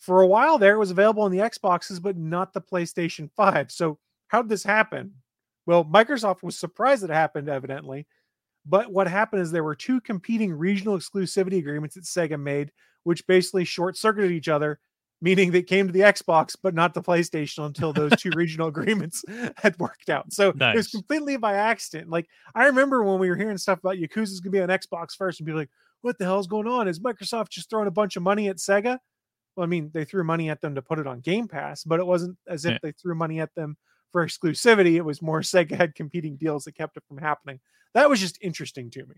For 0.00 0.20
a 0.20 0.26
while 0.26 0.58
there, 0.58 0.74
it 0.74 0.78
was 0.78 0.90
available 0.90 1.22
on 1.22 1.30
the 1.30 1.38
Xboxes, 1.38 2.00
but 2.00 2.18
not 2.18 2.52
the 2.52 2.60
PlayStation 2.60 3.30
5. 3.34 3.72
So, 3.72 3.98
how 4.28 4.42
did 4.42 4.50
this 4.50 4.64
happen? 4.64 5.14
Well, 5.64 5.86
Microsoft 5.86 6.42
was 6.42 6.58
surprised 6.58 7.04
it 7.04 7.10
happened, 7.10 7.48
evidently. 7.48 8.06
But 8.66 8.92
what 8.92 9.08
happened 9.08 9.40
is 9.40 9.50
there 9.50 9.64
were 9.64 9.74
two 9.74 10.02
competing 10.02 10.52
regional 10.52 10.98
exclusivity 10.98 11.56
agreements 11.58 11.94
that 11.94 12.04
Sega 12.04 12.38
made, 12.38 12.70
which 13.04 13.26
basically 13.26 13.64
short 13.64 13.96
circuited 13.96 14.32
each 14.32 14.48
other, 14.48 14.78
meaning 15.20 15.50
they 15.50 15.62
came 15.62 15.86
to 15.86 15.92
the 15.92 16.00
Xbox, 16.00 16.56
but 16.60 16.74
not 16.74 16.94
the 16.94 17.02
PlayStation 17.02 17.66
until 17.66 17.92
those 17.92 18.12
two 18.18 18.30
regional 18.34 18.68
agreements 18.68 19.24
had 19.56 19.78
worked 19.78 20.08
out. 20.10 20.32
So 20.32 20.50
it 20.50 20.76
was 20.76 20.88
completely 20.88 21.36
by 21.36 21.54
accident. 21.54 22.08
Like 22.10 22.26
I 22.54 22.66
remember 22.66 23.02
when 23.04 23.18
we 23.18 23.28
were 23.28 23.36
hearing 23.36 23.58
stuff 23.58 23.78
about 23.80 23.96
Yakuza's 23.96 24.40
gonna 24.40 24.52
be 24.52 24.60
on 24.60 24.68
Xbox 24.68 25.14
first 25.16 25.40
and 25.40 25.46
be 25.46 25.52
like, 25.52 25.68
what 26.02 26.18
the 26.18 26.24
hell's 26.24 26.46
going 26.46 26.66
on? 26.66 26.88
Is 26.88 26.98
Microsoft 27.00 27.50
just 27.50 27.68
throwing 27.68 27.88
a 27.88 27.90
bunch 27.90 28.16
of 28.16 28.22
money 28.22 28.48
at 28.48 28.56
Sega? 28.56 28.98
Well, 29.56 29.64
I 29.64 29.66
mean, 29.66 29.90
they 29.92 30.04
threw 30.04 30.24
money 30.24 30.48
at 30.48 30.60
them 30.60 30.74
to 30.76 30.82
put 30.82 30.98
it 30.98 31.06
on 31.06 31.20
Game 31.20 31.48
Pass, 31.48 31.84
but 31.84 32.00
it 32.00 32.06
wasn't 32.06 32.38
as 32.48 32.64
if 32.64 32.72
Yeah. 32.72 32.78
they 32.82 32.92
threw 32.92 33.14
money 33.14 33.40
at 33.40 33.54
them 33.54 33.76
for 34.12 34.24
exclusivity. 34.26 34.94
It 34.94 35.04
was 35.04 35.20
more 35.20 35.40
Sega 35.40 35.76
had 35.76 35.94
competing 35.94 36.36
deals 36.36 36.64
that 36.64 36.72
kept 36.76 36.96
it 36.96 37.02
from 37.06 37.18
happening. 37.18 37.60
That 37.92 38.08
was 38.08 38.20
just 38.20 38.38
interesting 38.40 38.90
to 38.92 39.04
me. 39.06 39.14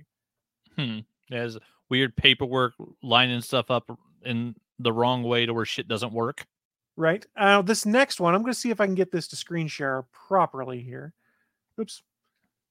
Hmm. 0.76 0.98
There's 1.28 1.58
weird 1.88 2.16
paperwork 2.16 2.72
lining 3.02 3.42
stuff 3.42 3.70
up 3.70 3.96
in 4.24 4.54
the 4.82 4.92
wrong 4.92 5.22
way 5.22 5.46
to 5.46 5.54
where 5.54 5.64
shit 5.64 5.88
doesn't 5.88 6.12
work. 6.12 6.46
right? 6.96 7.24
Uh, 7.36 7.62
this 7.62 7.86
next 7.86 8.20
one, 8.20 8.34
I'm 8.34 8.42
going 8.42 8.52
to 8.52 8.58
see 8.58 8.70
if 8.70 8.80
I 8.80 8.86
can 8.86 8.94
get 8.94 9.10
this 9.10 9.28
to 9.28 9.36
screen 9.36 9.68
share 9.68 10.04
properly 10.12 10.80
here. 10.80 11.14
Oops. 11.80 12.02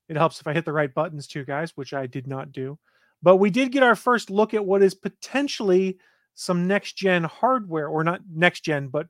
It 0.09 0.17
helps 0.17 0.41
if 0.41 0.47
I 0.47 0.53
hit 0.53 0.65
the 0.65 0.73
right 0.73 0.93
buttons 0.93 1.27
too, 1.27 1.45
guys, 1.45 1.71
which 1.75 1.93
I 1.93 2.05
did 2.05 2.27
not 2.27 2.51
do. 2.51 2.77
But 3.23 3.37
we 3.37 3.49
did 3.49 3.71
get 3.71 3.83
our 3.83 3.95
first 3.95 4.29
look 4.29 4.53
at 4.53 4.65
what 4.65 4.81
is 4.81 4.93
potentially 4.93 5.97
some 6.33 6.67
next 6.67 6.93
gen 6.93 7.23
hardware, 7.23 7.87
or 7.87 8.03
not 8.03 8.21
next 8.33 8.61
gen, 8.61 8.87
but 8.87 9.07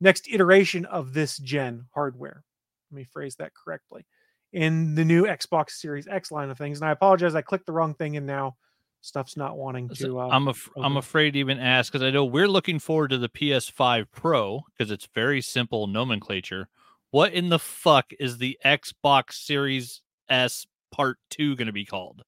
next 0.00 0.28
iteration 0.30 0.84
of 0.86 1.12
this 1.12 1.38
gen 1.38 1.86
hardware. 1.94 2.44
Let 2.90 2.96
me 2.96 3.04
phrase 3.04 3.36
that 3.36 3.52
correctly. 3.54 4.06
In 4.52 4.94
the 4.94 5.04
new 5.04 5.24
Xbox 5.24 5.70
Series 5.72 6.08
X 6.08 6.30
line 6.30 6.50
of 6.50 6.58
things. 6.58 6.80
And 6.80 6.88
I 6.88 6.92
apologize, 6.92 7.34
I 7.34 7.42
clicked 7.42 7.66
the 7.66 7.72
wrong 7.72 7.94
thing 7.94 8.16
and 8.16 8.26
now 8.26 8.56
stuff's 9.02 9.36
not 9.36 9.58
wanting 9.58 9.90
to. 9.90 10.20
Uh, 10.20 10.28
I'm 10.28 10.48
af- 10.48 10.70
I'm 10.76 10.96
afraid 10.96 11.32
to 11.32 11.38
even 11.38 11.58
ask 11.58 11.92
because 11.92 12.02
I 12.02 12.10
know 12.10 12.24
we're 12.24 12.48
looking 12.48 12.78
forward 12.78 13.08
to 13.08 13.18
the 13.18 13.28
PS5 13.28 14.06
Pro 14.10 14.64
because 14.70 14.90
it's 14.90 15.08
very 15.14 15.42
simple 15.42 15.86
nomenclature. 15.86 16.68
What 17.10 17.34
in 17.34 17.50
the 17.50 17.58
fuck 17.58 18.12
is 18.18 18.38
the 18.38 18.58
Xbox 18.64 19.34
Series 19.34 20.00
S 20.30 20.66
Part 20.90 21.18
Two 21.28 21.54
going 21.56 21.66
to 21.66 21.72
be 21.72 21.84
called? 21.84 22.22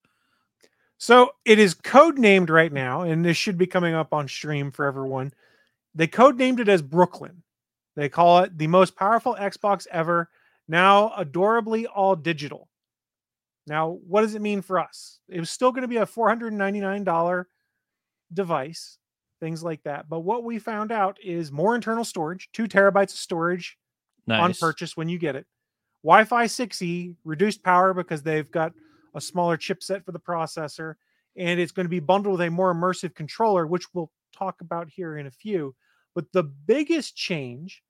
So 0.99 1.31
it 1.45 1.59
is 1.59 1.75
code 1.75 2.19
named 2.19 2.51
right 2.51 2.73
now, 2.73 3.03
and 3.03 3.25
this 3.25 3.37
should 3.37 3.59
be 3.59 3.67
coming 3.67 3.95
up 3.95 4.13
on 4.13 4.29
stream 4.29 4.71
for 4.71 4.85
everyone. 4.85 5.33
They 5.95 6.07
code 6.07 6.37
named 6.37 6.61
it 6.61 6.69
as 6.69 6.83
Brooklin. 6.83 7.43
They 7.97 8.09
call 8.09 8.41
it 8.41 8.59
the 8.59 8.67
most 8.67 8.97
powerful 8.97 9.37
Xbox 9.39 9.87
ever, 9.93 10.29
now 10.67 11.13
adorably 11.17 11.87
all 11.87 12.17
digital. 12.17 12.69
Now, 13.67 13.99
what 14.07 14.21
does 14.21 14.35
it 14.35 14.43
mean 14.43 14.63
for 14.63 14.79
us? 14.79 15.21
It 15.29 15.41
was 15.41 15.51
still 15.51 15.73
going 15.73 15.83
to 15.83 15.89
be 15.89 15.97
a 15.97 16.07
$499 16.07 17.45
device, 18.33 18.99
things 19.41 19.63
like 19.63 19.83
that. 19.85 20.09
But 20.09 20.21
what 20.21 20.45
we 20.45 20.59
found 20.59 20.93
out 20.93 21.19
is 21.23 21.51
more 21.51 21.75
internal 21.75 22.05
storage, 22.05 22.49
two 22.53 22.69
terabytes 22.69 23.13
of 23.13 23.19
storage 23.19 23.79
on 24.29 24.53
purchase 24.55 24.97
when 24.97 25.09
you 25.09 25.19
get 25.19 25.37
it. 25.37 25.47
Wi-Fi 26.03 26.45
6E, 26.45 27.17
reduced 27.25 27.63
power 27.63 27.95
because 27.95 28.23
they've 28.23 28.51
got 28.51 28.73
a 29.15 29.21
smaller 29.21 29.57
chipset 29.57 30.05
for 30.05 30.13
the 30.13 30.21
processor, 30.21 30.97
and 31.37 31.59
it's 31.59 31.73
going 31.73 31.87
to 31.87 31.91
be 31.91 32.01
bundled 32.01 32.39
with 32.39 32.47
a 32.47 32.51
more 32.51 32.75
immersive 32.75 33.15
controller, 33.15 33.67
which 33.67 33.87
we'll 33.95 34.11
talk 34.37 34.61
about 34.61 34.89
here 34.91 35.17
in 35.17 35.27
a 35.27 35.31
few. 35.31 35.75
But 36.15 36.31
the 36.33 36.43
biggest 36.43 37.17
change 37.17 37.83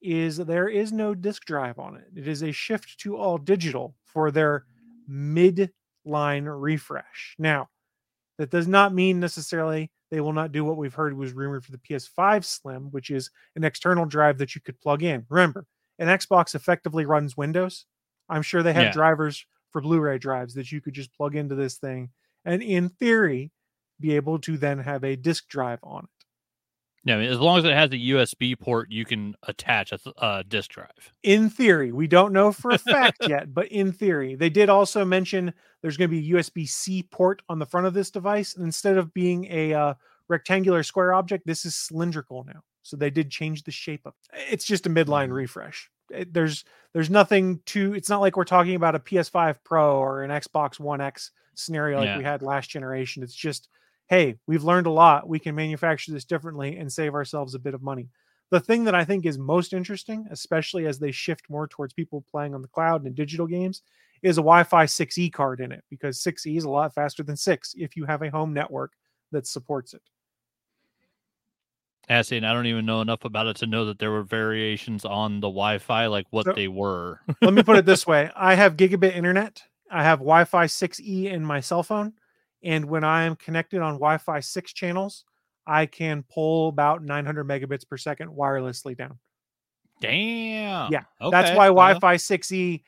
is 0.00 0.38
there 0.38 0.68
is 0.68 0.92
no 0.92 1.14
disk 1.14 1.44
drive 1.44 1.78
on 1.78 1.96
it. 1.96 2.06
It 2.16 2.26
is 2.26 2.42
a 2.42 2.52
shift 2.52 2.98
to 3.00 3.16
all 3.16 3.36
digital 3.36 3.94
for 4.04 4.30
their 4.30 4.64
mid-line 5.10 6.44
refresh. 6.44 7.34
Now, 7.38 7.68
that 8.38 8.50
does 8.50 8.68
not 8.68 8.94
mean 8.94 9.20
necessarily 9.20 9.90
they 10.10 10.20
will 10.20 10.32
not 10.32 10.52
do 10.52 10.64
what 10.64 10.76
we've 10.76 10.94
heard 10.94 11.16
was 11.16 11.32
rumored 11.32 11.64
for 11.64 11.72
the 11.72 11.78
PS5 11.78 12.44
Slim, 12.44 12.84
which 12.90 13.10
is 13.10 13.30
an 13.56 13.64
external 13.64 14.06
drive 14.06 14.38
that 14.38 14.54
you 14.54 14.60
could 14.60 14.80
plug 14.80 15.02
in. 15.02 15.26
Remember, 15.28 15.66
an 15.98 16.08
Xbox 16.08 16.54
effectively 16.54 17.04
runs 17.04 17.36
Windows. 17.36 17.86
I'm 18.28 18.42
sure 18.42 18.62
they 18.62 18.72
have 18.72 18.84
Yeah. 18.84 18.92
drivers 18.92 19.44
for 19.70 19.80
Blu-ray 19.80 20.18
drives 20.18 20.54
that 20.54 20.72
you 20.72 20.80
could 20.80 20.94
just 20.94 21.12
plug 21.14 21.36
into 21.36 21.54
this 21.54 21.76
thing 21.76 22.10
and 22.44 22.62
in 22.62 22.88
theory 22.88 23.52
be 24.00 24.16
able 24.16 24.38
to 24.40 24.56
then 24.56 24.78
have 24.78 25.04
a 25.04 25.16
disk 25.16 25.46
drive 25.48 25.78
on 25.82 26.04
it. 26.04 26.19
Yeah, 27.04 27.16
I 27.16 27.18
mean, 27.20 27.30
as 27.30 27.38
long 27.40 27.58
as 27.58 27.64
it 27.64 27.72
has 27.72 27.90
a 27.92 27.96
USB 27.96 28.58
port, 28.58 28.90
you 28.90 29.04
can 29.06 29.34
attach 29.44 29.90
a 29.92 29.98
th- 29.98 30.14
uh, 30.18 30.42
disk 30.46 30.70
drive. 30.72 31.12
in 31.22 31.48
theory 31.48 31.92
we 31.92 32.06
don't 32.06 32.32
know 32.32 32.52
for 32.52 32.70
a 32.72 32.78
fact 32.78 33.18
yet 33.28 33.52
but 33.54 33.66
in 33.68 33.92
theory 33.92 34.34
they 34.34 34.50
did 34.50 34.68
also 34.68 35.04
mention 35.04 35.52
there's 35.82 35.96
going 35.96 36.10
to 36.10 36.16
be 36.20 36.30
a 36.32 36.34
usb-c 36.36 37.02
port 37.04 37.40
on 37.48 37.58
the 37.58 37.66
front 37.66 37.86
of 37.86 37.94
this 37.94 38.10
device 38.10 38.54
and 38.56 38.64
instead 38.64 38.96
of 38.98 39.12
being 39.14 39.46
a 39.50 39.72
uh, 39.74 39.94
rectangular 40.28 40.82
square 40.82 41.12
object 41.14 41.46
this 41.46 41.64
is 41.64 41.74
cylindrical 41.74 42.44
now 42.44 42.60
so 42.82 42.96
they 42.96 43.10
did 43.10 43.30
change 43.30 43.62
the 43.64 43.70
shape 43.70 44.00
of 44.06 44.14
it. 44.32 44.40
it's 44.50 44.64
just 44.64 44.86
a 44.86 44.90
midline 44.90 45.28
Mhm. 45.28 45.34
refresh 45.34 45.90
It- 46.10 46.32
there's 46.34 46.64
there's 46.92 47.10
nothing 47.10 47.60
to 47.66 47.94
it's 47.94 48.08
not 48.10 48.20
like 48.20 48.36
we're 48.36 48.44
talking 48.44 48.74
about 48.74 48.94
a 48.94 48.98
ps5 49.00 49.56
pro 49.64 49.96
or 49.98 50.22
an 50.22 50.30
xbox 50.30 50.78
one 50.80 51.00
x 51.00 51.30
scenario 51.54 51.98
like 51.98 52.06
Yeah. 52.06 52.18
we 52.18 52.24
had 52.24 52.42
last 52.42 52.68
generation 52.70 53.22
it's 53.22 53.34
just 53.34 53.68
hey 54.10 54.36
we've 54.46 54.64
learned 54.64 54.86
a 54.86 54.90
lot 54.90 55.26
we 55.26 55.38
can 55.38 55.54
manufacture 55.54 56.12
this 56.12 56.26
differently 56.26 56.76
and 56.76 56.92
save 56.92 57.14
ourselves 57.14 57.54
a 57.54 57.58
bit 57.58 57.72
of 57.72 57.82
money 57.82 58.08
the 58.50 58.60
thing 58.60 58.82
that 58.84 58.96
I 58.96 59.04
think 59.04 59.26
is 59.26 59.38
most 59.38 59.72
interesting, 59.72 60.26
especially 60.28 60.86
as 60.86 60.98
they 60.98 61.12
shift 61.12 61.48
more 61.48 61.68
towards 61.68 61.94
people 61.94 62.24
playing 62.28 62.52
on 62.52 62.62
the 62.62 62.66
cloud 62.66 63.04
and 63.04 63.14
digital 63.14 63.46
games, 63.46 63.82
is 64.24 64.38
a 64.38 64.42
Wi-Fi 64.42 64.86
6E 64.86 65.32
card 65.32 65.60
in 65.60 65.70
it 65.70 65.84
because 65.88 66.18
6E 66.20 66.56
is 66.56 66.64
a 66.64 66.68
lot 66.68 66.92
faster 66.92 67.22
than 67.22 67.36
6 67.36 67.74
if 67.78 67.96
you 67.96 68.06
have 68.06 68.22
a 68.22 68.28
home 68.28 68.52
network 68.52 68.90
that 69.30 69.46
supports 69.46 69.94
it. 69.94 70.02
Assy, 72.08 72.38
and 72.38 72.44
I 72.44 72.52
don't 72.52 72.66
even 72.66 72.86
know 72.86 73.02
enough 73.02 73.24
about 73.24 73.46
it 73.46 73.56
to 73.58 73.68
know 73.68 73.84
that 73.84 74.00
there 74.00 74.10
were 74.10 74.24
variations 74.24 75.04
on 75.04 75.36
the 75.36 75.46
Wi-Fi, 75.46 76.06
like 76.06 76.26
what 76.30 76.46
So- 76.46 76.52
they 76.54 76.66
were. 76.66 77.20
Let 77.40 77.54
me 77.54 77.62
put 77.62 77.76
it 77.76 77.86
this 77.86 78.04
way: 78.08 78.32
I 78.34 78.56
have 78.56 78.76
gigabit 78.76 79.14
internet. 79.14 79.62
I 79.92 80.02
have 80.02 80.18
Wi-Fi 80.18 80.66
6E 80.66 81.26
in 81.26 81.44
my 81.44 81.60
cell 81.60 81.84
phone, 81.84 82.14
and 82.62 82.84
when 82.84 83.04
I 83.04 83.24
am 83.24 83.36
connected 83.36 83.80
on 83.80 83.94
Wi-Fi 83.94 84.40
6 84.40 84.72
channels, 84.72 85.24
I 85.66 85.86
can 85.86 86.24
pull 86.32 86.68
about 86.68 87.02
900 87.02 87.46
megabits 87.46 87.86
per 87.88 87.96
second 87.96 88.30
wirelessly 88.30 88.96
down. 88.96 89.18
Damn. 90.00 90.90
Yeah, 90.92 91.04
That's 91.30 91.50
why 91.56 91.66
Wi-Fi 91.66 92.16
6E 92.16 92.82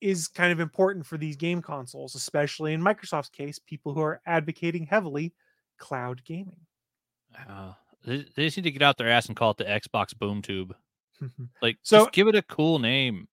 is 0.00 0.28
kind 0.28 0.52
of 0.52 0.60
important 0.60 1.06
for 1.06 1.16
these 1.16 1.36
game 1.36 1.62
consoles, 1.62 2.14
especially 2.14 2.72
in 2.74 2.80
Microsoft's 2.82 3.28
case, 3.30 3.58
people 3.58 3.94
who 3.94 4.00
are 4.02 4.20
advocating 4.26 4.84
heavily 4.86 5.32
cloud 5.78 6.22
gaming. 6.24 6.56
uh, 7.48 7.72
they, 8.04 8.26
they 8.34 8.44
just 8.46 8.56
need 8.56 8.64
to 8.64 8.70
get 8.72 8.82
out 8.82 8.98
their 8.98 9.08
ass 9.08 9.26
and 9.26 9.36
call 9.36 9.52
it 9.52 9.56
the 9.58 9.64
Xbox 9.64 10.16
Boom 10.16 10.42
Tube. 10.42 10.74
Like, 11.62 11.78
So- 11.82 12.06
give 12.12 12.26
it 12.28 12.34
a 12.34 12.42
cool 12.42 12.78
name. 12.80 13.28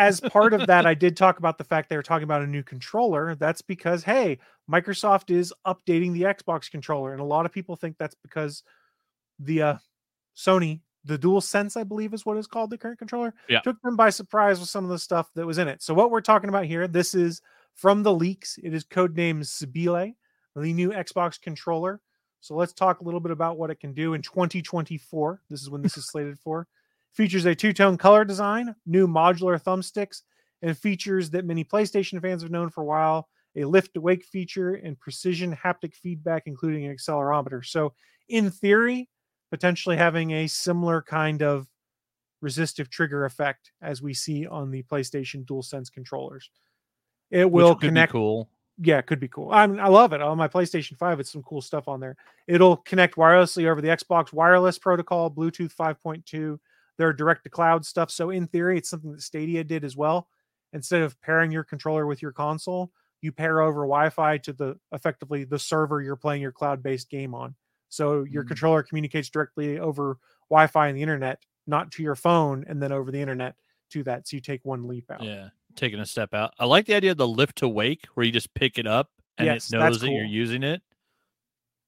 As 0.00 0.18
part 0.20 0.54
of 0.54 0.66
that, 0.66 0.86
I 0.86 0.94
did 0.94 1.16
talk 1.16 1.38
about 1.38 1.58
the 1.58 1.64
fact 1.64 1.88
they 1.90 1.96
were 1.96 2.02
talking 2.02 2.24
about 2.24 2.42
a 2.42 2.46
new 2.46 2.62
controller. 2.62 3.34
That's 3.34 3.60
because, 3.60 4.02
hey, 4.02 4.38
Microsoft 4.70 5.30
is 5.30 5.52
updating 5.66 6.12
the 6.12 6.22
Xbox 6.22 6.70
controller. 6.70 7.12
And 7.12 7.20
a 7.20 7.24
lot 7.24 7.44
of 7.44 7.52
people 7.52 7.76
think 7.76 7.96
that's 7.98 8.16
because 8.22 8.62
the 9.38 9.62
uh, 9.62 9.76
Sony, 10.36 10.80
the 11.04 11.18
Dual 11.18 11.40
Sense, 11.40 11.76
I 11.76 11.84
believe 11.84 12.14
is 12.14 12.24
what 12.24 12.38
is 12.38 12.46
called 12.46 12.70
the 12.70 12.78
current 12.78 12.98
controller, 12.98 13.34
Yeah. 13.48 13.60
took 13.60 13.80
them 13.82 13.94
by 13.94 14.10
surprise 14.10 14.58
with 14.58 14.68
some 14.70 14.84
of 14.84 14.90
the 14.90 14.98
stuff 14.98 15.30
that 15.34 15.46
was 15.46 15.58
in 15.58 15.68
it. 15.68 15.82
So, 15.82 15.92
what 15.92 16.10
we're 16.10 16.20
talking 16.22 16.48
about 16.48 16.64
here, 16.64 16.88
this 16.88 17.14
is 17.14 17.42
from 17.74 18.02
the 18.02 18.12
leaks. 18.12 18.58
It 18.62 18.72
is 18.74 18.84
codenamed 18.84 19.44
Sebile, 19.44 20.14
the 20.56 20.72
new 20.72 20.90
Xbox 20.90 21.40
controller. 21.40 22.00
So, 22.40 22.54
let's 22.54 22.72
talk 22.72 23.00
a 23.00 23.04
little 23.04 23.20
bit 23.20 23.32
about 23.32 23.58
what 23.58 23.70
it 23.70 23.80
can 23.80 23.92
do 23.92 24.14
in 24.14 24.22
2024. 24.22 25.42
This 25.50 25.60
is 25.62 25.68
when 25.70 25.82
this 25.82 25.96
is 25.96 26.06
slated 26.08 26.38
for. 26.38 26.66
Features 27.12 27.44
a 27.44 27.54
two 27.54 27.72
tone 27.72 27.96
color 27.96 28.24
design, 28.24 28.74
new 28.86 29.08
modular 29.08 29.60
thumbsticks, 29.62 30.22
and 30.62 30.76
features 30.76 31.30
that 31.30 31.44
many 31.44 31.64
PlayStation 31.64 32.20
fans 32.20 32.42
have 32.42 32.50
known 32.50 32.70
for 32.70 32.82
a 32.82 32.86
while 32.86 33.28
a 33.56 33.64
lift 33.64 33.94
to 33.94 34.00
wake 34.00 34.24
feature 34.24 34.74
and 34.74 34.98
precision 34.98 35.56
haptic 35.56 35.94
feedback, 35.94 36.44
including 36.46 36.86
an 36.86 36.94
accelerometer. 36.94 37.64
So, 37.64 37.94
in 38.28 38.50
theory, 38.50 39.08
potentially 39.50 39.96
having 39.96 40.30
a 40.30 40.46
similar 40.46 41.02
kind 41.02 41.42
of 41.42 41.66
resistive 42.40 42.88
trigger 42.90 43.24
effect 43.24 43.72
as 43.82 44.00
we 44.00 44.14
see 44.14 44.46
on 44.46 44.70
the 44.70 44.82
PlayStation 44.84 45.44
DualSense 45.44 45.92
controllers. 45.92 46.50
It 47.30 47.50
will 47.50 47.74
connect 47.74 48.12
cool. 48.12 48.48
yeah, 48.78 48.98
it 48.98 49.06
could 49.06 49.20
be 49.20 49.28
cool. 49.28 49.50
I 49.52 49.66
mean, 49.66 49.80
I 49.80 49.88
love 49.88 50.12
it 50.12 50.22
on 50.22 50.38
my 50.38 50.48
PlayStation 50.48 50.96
5. 50.96 51.20
It's 51.20 51.30
some 51.30 51.42
cool 51.42 51.60
stuff 51.60 51.88
on 51.88 52.00
there. 52.00 52.16
It'll 52.46 52.76
connect 52.76 53.16
wirelessly 53.16 53.66
over 53.66 53.80
the 53.80 53.88
Xbox 53.88 54.32
wireless 54.32 54.78
protocol, 54.78 55.30
Bluetooth 55.30 55.74
5.2, 55.74 56.58
their 57.00 57.12
direct 57.14 57.44
to 57.44 57.50
cloud 57.50 57.84
stuff. 57.86 58.10
So, 58.10 58.28
in 58.28 58.46
theory, 58.46 58.76
it's 58.76 58.90
something 58.90 59.12
that 59.12 59.22
Stadia 59.22 59.64
did 59.64 59.84
as 59.84 59.96
well. 59.96 60.28
Instead 60.74 61.00
of 61.02 61.20
pairing 61.22 61.50
your 61.50 61.64
controller 61.64 62.06
with 62.06 62.20
your 62.20 62.30
console, 62.30 62.92
you 63.22 63.32
pair 63.32 63.62
over 63.62 63.80
Wi 63.80 64.10
Fi 64.10 64.36
to 64.38 64.52
the 64.52 64.78
effectively 64.92 65.44
the 65.44 65.58
server 65.58 66.02
you're 66.02 66.14
playing 66.14 66.42
your 66.42 66.52
cloud 66.52 66.82
based 66.82 67.08
game 67.08 67.34
on. 67.34 67.54
So, 67.88 68.24
your 68.24 68.44
Mm. 68.44 68.48
controller 68.48 68.82
communicates 68.82 69.30
directly 69.30 69.78
over 69.78 70.18
Wi 70.50 70.66
Fi 70.66 70.88
and 70.88 70.96
the 70.96 71.02
internet, 71.02 71.42
not 71.66 71.90
to 71.92 72.02
your 72.02 72.14
phone 72.14 72.64
and 72.68 72.82
then 72.82 72.92
over 72.92 73.10
the 73.10 73.20
internet 73.20 73.56
to 73.90 74.02
that. 74.04 74.28
So, 74.28 74.36
you 74.36 74.42
take 74.42 74.64
one 74.64 74.86
leap 74.86 75.10
out. 75.10 75.22
Yeah. 75.22 75.48
Taking 75.76 76.00
a 76.00 76.06
step 76.06 76.34
out. 76.34 76.52
I 76.58 76.66
like 76.66 76.84
the 76.86 76.94
idea 76.94 77.12
of 77.12 77.16
the 77.16 77.26
lift 77.26 77.56
to 77.58 77.68
wake 77.68 78.04
where 78.14 78.26
you 78.26 78.32
just 78.32 78.52
pick 78.54 78.76
it 78.78 78.86
up 78.86 79.10
and 79.38 79.46
Yes, 79.46 79.72
it 79.72 79.78
knows 79.78 80.00
that 80.00 80.10
you're 80.10 80.24
using 80.24 80.62
it. 80.62 80.82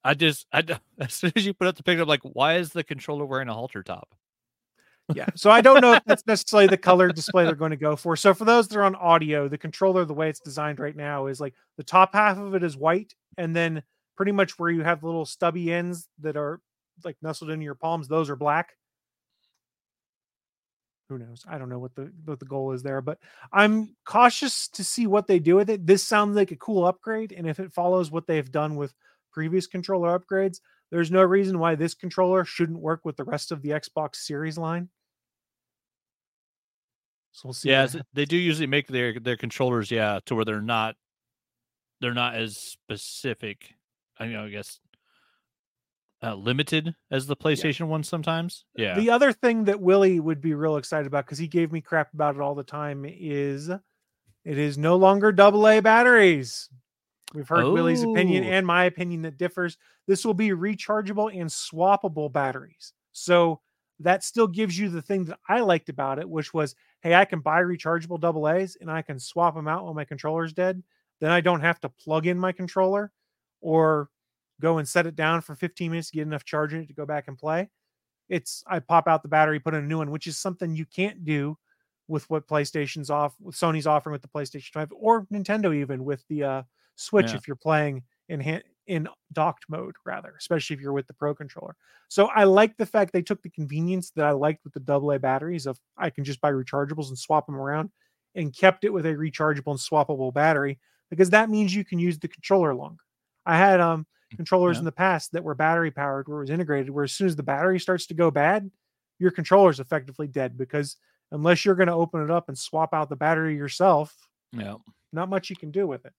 I 0.04 0.14
just, 0.14 0.46
I 0.52 0.62
as 0.98 1.12
soon 1.14 1.32
as 1.36 1.44
you 1.44 1.52
put 1.52 1.66
up 1.68 1.76
the 1.76 1.82
picture, 1.82 2.02
I'm 2.02 2.08
like, 2.08 2.22
why 2.22 2.54
is 2.56 2.72
the 2.72 2.82
controller 2.82 3.24
wearing 3.26 3.48
a 3.48 3.54
halter 3.54 3.82
top? 3.82 4.14
Yeah. 5.14 5.26
So 5.34 5.50
I 5.50 5.60
don't 5.60 5.80
know 5.80 5.94
if 5.94 6.04
that's 6.04 6.26
necessarily 6.26 6.68
the 6.68 6.76
color 6.76 7.08
display 7.08 7.44
they're 7.44 7.54
going 7.54 7.70
to 7.70 7.76
go 7.76 7.96
for. 7.96 8.16
So 8.16 8.34
for 8.34 8.44
those 8.44 8.68
that 8.68 8.78
are 8.78 8.84
on 8.84 8.94
audio, 8.94 9.48
the 9.48 9.58
controller, 9.58 10.04
the 10.04 10.14
way 10.14 10.28
it's 10.28 10.40
designed 10.40 10.78
right 10.78 10.96
now, 10.96 11.26
is 11.26 11.40
like 11.40 11.54
the 11.76 11.84
top 11.84 12.14
half 12.14 12.38
of 12.38 12.54
it 12.54 12.62
is 12.62 12.76
white, 12.76 13.14
and 13.38 13.54
then 13.54 13.82
pretty 14.16 14.32
much 14.32 14.58
where 14.58 14.70
you 14.70 14.82
have 14.82 15.02
little 15.02 15.24
stubby 15.24 15.72
ends 15.72 16.08
that 16.20 16.36
are 16.36 16.60
like 17.04 17.16
nestled 17.22 17.50
into 17.50 17.64
your 17.64 17.74
palms, 17.74 18.08
those 18.08 18.30
are 18.30 18.36
black. 18.36 18.72
Who 21.08 21.18
knows? 21.18 21.44
I 21.46 21.58
don't 21.58 21.68
know 21.68 21.78
what 21.78 21.94
the 21.94 22.10
what 22.24 22.38
the 22.38 22.46
goal 22.46 22.72
is 22.72 22.82
there, 22.82 23.02
but 23.02 23.18
I'm 23.52 23.94
cautious 24.04 24.68
to 24.68 24.84
see 24.84 25.06
what 25.06 25.26
they 25.26 25.38
do 25.38 25.56
with 25.56 25.68
it. 25.68 25.86
This 25.86 26.02
sounds 26.02 26.36
like 26.36 26.52
a 26.52 26.56
cool 26.56 26.86
upgrade, 26.86 27.32
and 27.32 27.46
if 27.46 27.60
it 27.60 27.72
follows 27.72 28.10
what 28.10 28.26
they've 28.26 28.50
done 28.50 28.76
with 28.76 28.94
previous 29.30 29.66
controller 29.66 30.18
upgrades, 30.18 30.60
there's 30.92 31.10
no 31.10 31.22
reason 31.22 31.58
why 31.58 31.74
this 31.74 31.94
controller 31.94 32.44
shouldn't 32.44 32.78
work 32.78 33.00
with 33.02 33.16
the 33.16 33.24
rest 33.24 33.50
of 33.50 33.62
the 33.62 33.70
Xbox 33.70 34.16
Series 34.16 34.58
line. 34.58 34.90
So 37.32 37.48
we'll 37.48 37.54
see. 37.54 37.70
yeah, 37.70 37.88
they 38.12 38.26
do 38.26 38.36
usually 38.36 38.66
make 38.66 38.88
their 38.88 39.18
their 39.18 39.38
controllers, 39.38 39.90
yeah, 39.90 40.20
to 40.26 40.34
where 40.34 40.44
they're 40.44 40.60
not 40.60 40.96
they're 42.02 42.12
not 42.12 42.34
as 42.34 42.58
specific. 42.58 43.74
I 44.20 44.26
know, 44.26 44.44
I 44.44 44.50
guess 44.50 44.78
uh, 46.22 46.34
limited 46.34 46.94
as 47.10 47.26
the 47.26 47.36
PlayStation 47.36 47.86
one 47.86 48.04
sometimes. 48.04 48.66
Yeah, 48.76 48.94
The 48.94 49.10
other 49.10 49.32
thing 49.32 49.64
that 49.64 49.80
Willie 49.80 50.20
would 50.20 50.42
be 50.42 50.52
real 50.52 50.76
excited 50.76 51.06
about 51.06 51.24
because 51.24 51.38
he 51.38 51.48
gave 51.48 51.72
me 51.72 51.80
crap 51.80 52.12
about 52.12 52.34
it 52.34 52.42
all 52.42 52.54
the 52.54 52.62
time 52.62 53.06
is 53.08 53.70
it 53.70 54.58
is 54.58 54.76
no 54.76 54.96
longer 54.96 55.32
double 55.32 55.66
A 55.66 55.80
batteries. 55.80 56.68
We've 57.34 57.48
heard 57.48 57.64
Willie's 57.66 58.02
opinion 58.02 58.44
Oh. 58.44 58.48
and 58.48 58.66
my 58.66 58.84
opinion 58.84 59.22
that 59.22 59.38
differs. 59.38 59.78
This 60.06 60.24
will 60.24 60.34
be 60.34 60.50
rechargeable 60.50 61.34
and 61.34 61.48
swappable 61.48 62.32
batteries. 62.32 62.92
So 63.12 63.60
that 64.00 64.24
still 64.24 64.46
gives 64.48 64.78
you 64.78 64.88
the 64.88 65.02
thing 65.02 65.24
that 65.26 65.38
I 65.48 65.60
liked 65.60 65.88
about 65.88 66.18
it, 66.18 66.28
which 66.28 66.52
was 66.52 66.74
hey, 67.02 67.14
I 67.14 67.24
can 67.24 67.40
buy 67.40 67.60
rechargeable 67.62 68.20
double 68.20 68.48
A's 68.48 68.76
and 68.80 68.90
I 68.90 69.02
can 69.02 69.18
swap 69.18 69.54
them 69.54 69.66
out 69.68 69.84
when 69.84 69.94
my 69.96 70.04
controller's 70.04 70.52
dead. 70.52 70.82
Then 71.20 71.30
I 71.30 71.40
don't 71.40 71.60
have 71.60 71.80
to 71.80 71.88
plug 71.88 72.26
in 72.26 72.38
my 72.38 72.52
controller 72.52 73.12
or 73.60 74.08
go 74.60 74.78
and 74.78 74.88
set 74.88 75.06
it 75.06 75.16
down 75.16 75.40
for 75.40 75.54
15 75.56 75.90
minutes 75.90 76.10
to 76.10 76.16
get 76.16 76.26
enough 76.26 76.44
charge 76.44 76.74
in 76.74 76.82
it 76.82 76.86
to 76.86 76.92
go 76.94 77.06
back 77.06 77.26
and 77.28 77.36
play. 77.38 77.68
It's 78.28 78.62
I 78.66 78.78
pop 78.78 79.08
out 79.08 79.22
the 79.22 79.28
battery, 79.28 79.58
put 79.60 79.74
in 79.74 79.84
a 79.84 79.86
new 79.86 79.98
one, 79.98 80.10
which 80.10 80.26
is 80.26 80.38
something 80.38 80.74
you 80.74 80.86
can't 80.86 81.24
do 81.24 81.58
with 82.08 82.28
what 82.30 82.46
PlayStation's 82.48 83.10
off 83.10 83.34
with 83.40 83.54
Sony's 83.56 83.86
offering 83.86 84.12
with 84.12 84.22
the 84.22 84.28
PlayStation 84.28 84.72
5 84.72 84.88
or 84.94 85.26
Nintendo 85.26 85.74
even 85.74 86.04
with 86.04 86.24
the 86.28 86.42
uh 86.44 86.62
Switch 86.96 87.30
Yeah. 87.30 87.36
if 87.36 87.46
you're 87.46 87.56
playing 87.56 88.02
in 88.28 88.40
hand, 88.40 88.62
in 88.86 89.08
docked 89.32 89.64
mode 89.68 89.94
rather, 90.04 90.34
especially 90.38 90.74
if 90.74 90.80
you're 90.80 90.92
with 90.92 91.06
the 91.06 91.14
Pro 91.14 91.34
controller. 91.34 91.76
So 92.08 92.26
I 92.26 92.44
like 92.44 92.76
the 92.76 92.86
fact 92.86 93.12
they 93.12 93.22
took 93.22 93.40
the 93.42 93.50
convenience 93.50 94.10
that 94.12 94.24
I 94.26 94.32
liked 94.32 94.64
with 94.64 94.72
the 94.74 94.80
AA 94.92 95.18
batteries 95.18 95.66
of 95.66 95.78
I 95.96 96.10
can 96.10 96.24
just 96.24 96.40
buy 96.40 96.50
rechargeables 96.52 97.08
and 97.08 97.18
swap 97.18 97.46
them 97.46 97.56
around 97.56 97.90
and 98.34 98.54
kept 98.56 98.84
it 98.84 98.90
with 98.92 99.06
a 99.06 99.14
rechargeable 99.14 99.70
and 99.72 99.78
swappable 99.78 100.32
battery 100.34 100.78
because 101.10 101.30
that 101.30 101.48
means 101.50 101.74
you 101.74 101.84
can 101.84 101.98
use 101.98 102.18
the 102.18 102.28
controller 102.28 102.74
longer. 102.74 103.02
I 103.46 103.56
had 103.56 103.80
um 103.80 104.06
controllers 104.36 104.76
Yeah. 104.76 104.80
in 104.80 104.84
the 104.86 104.92
past 104.92 105.32
that 105.32 105.44
were 105.44 105.54
battery 105.54 105.90
powered 105.90 106.26
where 106.26 106.38
it 106.38 106.42
was 106.42 106.50
integrated 106.50 106.90
where 106.90 107.04
as 107.04 107.12
soon 107.12 107.26
as 107.28 107.36
the 107.36 107.42
battery 107.42 107.78
starts 107.78 108.06
to 108.06 108.14
go 108.14 108.30
bad, 108.30 108.70
your 109.18 109.30
controller 109.30 109.70
is 109.70 109.78
effectively 109.80 110.26
dead 110.26 110.56
because 110.58 110.96
unless 111.30 111.64
you're 111.64 111.74
going 111.74 111.86
to 111.88 111.92
open 111.94 112.22
it 112.22 112.30
up 112.30 112.48
and 112.48 112.58
swap 112.58 112.92
out 112.94 113.08
the 113.10 113.16
battery 113.16 113.54
yourself, 113.56 114.16
Yeah. 114.52 114.76
not 115.12 115.28
much 115.28 115.50
you 115.50 115.56
can 115.56 115.70
do 115.70 115.86
with 115.86 116.04
it, 116.06 116.12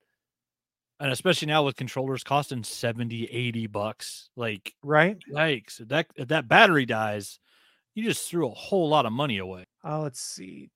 And 1.04 1.12
especially 1.12 1.50
now 1.50 1.64
with 1.64 1.76
controllers 1.76 2.24
costing 2.24 2.64
70, 2.64 3.26
80 3.26 3.68
bucks. 3.68 4.30
Like, 4.38 4.74
right? 4.82 5.18
yikes. 5.30 5.82
If 5.82 5.90
that 5.90 6.08
if 6.16 6.30
that 6.30 6.48
battery 6.48 6.86
dies, 6.86 7.40
you 7.94 8.06
just 8.06 8.30
threw 8.30 8.48
a 8.48 8.54
whole 8.54 8.88
lot 8.88 9.06
of 9.06 9.12
money 9.12 9.40
away. 9.40 9.66
Uh, 9.84 10.00
let's 10.00 10.22
see. 10.22 10.70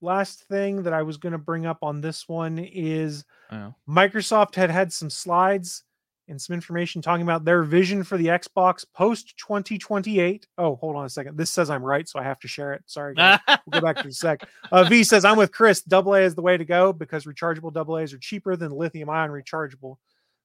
Last 0.00 0.42
thing 0.48 0.82
that 0.82 0.92
I 0.92 1.02
was 1.02 1.18
going 1.18 1.34
to 1.34 1.38
bring 1.38 1.66
up 1.66 1.78
on 1.82 2.00
this 2.00 2.28
one 2.28 2.58
is 2.58 3.24
Yeah. 3.52 3.70
Microsoft 3.88 4.56
had 4.56 4.72
had 4.72 4.92
some 4.92 5.08
slides 5.08 5.84
and 6.30 6.40
some 6.40 6.54
information 6.54 7.02
talking 7.02 7.22
about 7.22 7.44
their 7.44 7.62
vision 7.62 8.02
for 8.02 8.16
the 8.16 8.26
Xbox 8.26 8.86
post 8.94 9.36
2028. 9.38 10.46
Oh, 10.56 10.76
hold 10.76 10.96
on 10.96 11.04
a 11.04 11.08
second. 11.10 11.36
This 11.36 11.50
says 11.50 11.68
I'm 11.68 11.82
right, 11.82 12.08
so 12.08 12.18
I 12.18 12.22
have 12.22 12.38
to 12.40 12.48
share 12.48 12.72
it. 12.72 12.82
Sorry, 12.86 13.14
guys. 13.14 13.40
We'll 13.66 13.80
go 13.80 13.86
back 13.86 13.96
to 13.98 14.04
the 14.04 14.12
sec. 14.12 14.48
Uh, 14.72 14.84
v 14.84 15.04
says 15.04 15.24
I'm 15.24 15.36
with 15.36 15.52
Chris. 15.52 15.82
Double 15.82 16.14
A 16.14 16.20
is 16.20 16.34
the 16.34 16.42
way 16.42 16.56
to 16.56 16.64
go 16.64 16.92
because 16.92 17.24
rechargeable 17.24 17.72
double 17.72 17.98
A's 17.98 18.12
are 18.14 18.18
cheaper 18.18 18.56
than 18.56 18.72
lithium 18.72 19.10
ion 19.10 19.30
rechargeable 19.30 19.96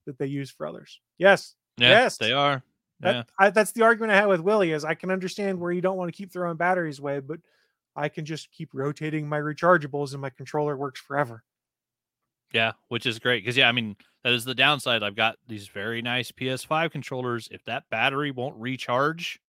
that 0.05 0.17
they 0.17 0.27
use 0.27 0.51
for 0.51 0.67
others. 0.67 0.99
Yes, 1.17 1.55
yeah, 1.77 1.89
Yes. 1.89 2.17
they 2.17 2.31
are. 2.33 2.61
that, 2.99 3.15
Yeah. 3.15 3.23
I, 3.39 3.49
that's 3.51 3.71
the 3.71 3.83
argument 3.83 4.11
I 4.11 4.15
had 4.17 4.27
with 4.27 4.41
Willie. 4.41 4.71
Is 4.71 4.83
I 4.83 4.95
can 4.95 5.11
understand 5.11 5.59
where 5.59 5.71
you 5.71 5.81
don't 5.81 5.97
want 5.97 6.11
to 6.11 6.17
keep 6.17 6.31
throwing 6.33 6.57
batteries 6.57 6.99
away, 6.99 7.19
but 7.19 7.39
I 7.95 8.09
can 8.09 8.25
just 8.25 8.51
keep 8.51 8.69
rotating 8.73 9.27
my 9.29 9.39
rechargeables 9.39 10.11
and 10.13 10.21
my 10.21 10.29
controller 10.29 10.75
works 10.75 10.99
forever. 10.99 11.43
Yeah, 12.55 12.71
which 12.87 13.05
is 13.05 13.19
great 13.19 13.43
because 13.43 13.57
yeah, 13.57 13.67
I 13.67 13.73
mean 13.73 13.97
that 14.23 14.31
is 14.31 14.45
the 14.45 14.55
downside. 14.55 15.03
I've 15.03 15.15
got 15.15 15.35
these 15.45 15.67
very 15.67 16.01
nice 16.01 16.31
PS5 16.31 16.89
controllers. 16.89 17.49
If 17.51 17.65
that 17.65 17.83
battery 17.91 18.31
won't 18.31 18.55
recharge, 18.55 19.41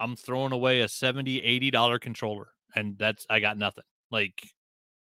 I'm 0.00 0.16
throwing 0.16 0.52
away 0.52 0.80
a 0.80 0.88
70 0.88 1.40
80 1.40 1.70
dollar 1.70 2.00
controller, 2.00 2.48
and 2.74 2.98
that's 2.98 3.26
I 3.30 3.38
got 3.38 3.56
nothing. 3.56 3.84
Like 4.10 4.42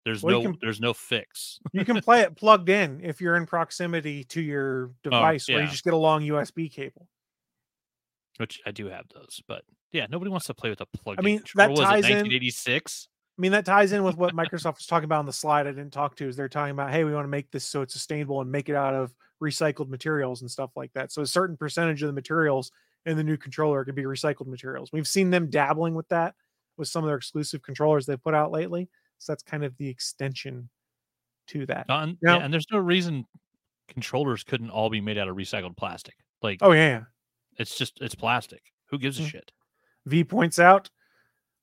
there's 0.06 0.24
Well, 0.24 0.42
no 0.42 0.50
can- 0.52 0.58
there's 0.62 0.80
no 0.80 0.94
fix. 0.94 1.60
You 1.74 1.84
can 1.84 2.00
play 2.02 2.22
it 2.22 2.38
plugged 2.38 2.70
in 2.70 3.02
if 3.04 3.20
you're 3.20 3.36
in 3.36 3.46
proximity 3.46 4.24
to 4.26 4.42
your 4.42 4.92
oh, 4.92 4.94
device, 5.04 5.50
or 5.50 5.54
you 5.54 5.64
Oh, 5.64 5.66
just 5.68 5.84
get 5.84 5.94
a 5.94 5.98
long 5.98 6.22
USB 6.24 6.72
cable. 6.72 7.10
which 8.38 8.62
I 8.66 8.72
do 8.72 8.88
have 8.88 9.06
those, 9.14 9.42
but 9.50 9.66
yeah, 9.92 10.08
nobody 10.10 10.32
wants 10.32 10.46
to 10.48 10.54
play 10.54 10.70
with 10.70 10.80
a 10.80 10.86
plug. 10.86 11.18
I 11.20 11.22
mean, 11.24 11.44
that 11.56 11.70
was 11.72 11.80
it 11.80 11.84
ties 11.84 12.06
in- 12.06 12.20
1986. 12.24 13.10
I 13.42 13.44
mean, 13.44 13.54
that 13.54 13.66
ties 13.66 13.92
in 13.92 14.04
with 14.04 14.18
what 14.18 14.36
Microsoft 14.36 14.76
was 14.78 14.86
talking 14.86 15.06
about 15.06 15.18
on 15.20 15.26
the 15.26 15.34
slide 15.34 15.66
I 15.66 15.72
didn't 15.72 15.90
talk 15.94 16.16
to. 16.18 16.28
Is 16.28 16.36
they're 16.36 16.48
talking 16.48 16.72
about, 16.74 16.92
hey, 16.92 17.04
we 17.04 17.12
want 17.14 17.24
to 17.24 17.30
make 17.30 17.50
this 17.50 17.66
so 17.66 17.82
it's 17.82 17.94
sustainable 17.94 18.40
and 18.40 18.52
make 18.52 18.70
it 18.70 18.76
out 18.76 18.94
of 18.94 19.16
recycled 19.42 19.90
materials 19.90 20.42
and 20.42 20.52
stuff 20.52 20.70
like 20.76 20.94
that. 20.94 21.12
So 21.12 21.24
a 21.24 21.26
certain 21.28 21.58
percentage 21.58 22.04
of 22.04 22.08
the 22.08 22.14
materials 22.14 22.72
in 23.08 23.18
the 23.18 23.24
new 23.24 23.38
controller 23.38 23.84
could 23.84 23.96
be 23.96 24.04
recycled 24.04 24.46
materials. 24.46 24.92
We've 24.94 25.08
seen 25.08 25.32
them 25.32 25.50
dabbling 25.50 25.96
with 25.96 26.08
that 26.10 26.36
with 26.78 26.88
some 26.88 27.04
of 27.04 27.08
their 27.08 27.18
exclusive 27.18 27.64
controllers 27.64 28.06
they've 28.06 28.22
put 28.24 28.36
out 28.36 28.52
lately. 28.52 28.88
So 29.18 29.32
that's 29.32 29.42
kind 29.42 29.64
of 29.64 29.76
the 29.78 29.88
extension 29.90 30.70
to 31.48 31.66
that. 31.66 31.88
And, 31.90 32.18
Now- 32.22 32.38
yeah, 32.38 32.46
and 32.46 32.54
there's 32.54 32.68
no 32.72 32.78
reason 32.78 33.26
controllers 33.88 34.44
couldn't 34.44 34.70
all 34.70 34.92
be 34.92 35.02
made 35.02 35.18
out 35.18 35.28
of 35.28 35.36
recycled 35.36 35.76
plastic. 35.78 36.14
Like 36.44 36.60
Oh 36.62 36.74
yeah. 36.74 36.88
yeah. 36.90 37.02
it's 37.58 37.76
just 37.76 38.00
it's 38.02 38.14
plastic. 38.16 38.62
Who 38.92 39.00
gives 39.00 39.20
a 39.20 39.24
Mm. 39.24 39.28
shit? 39.30 39.52
V 40.06 40.24
points 40.24 40.60
out 40.60 40.92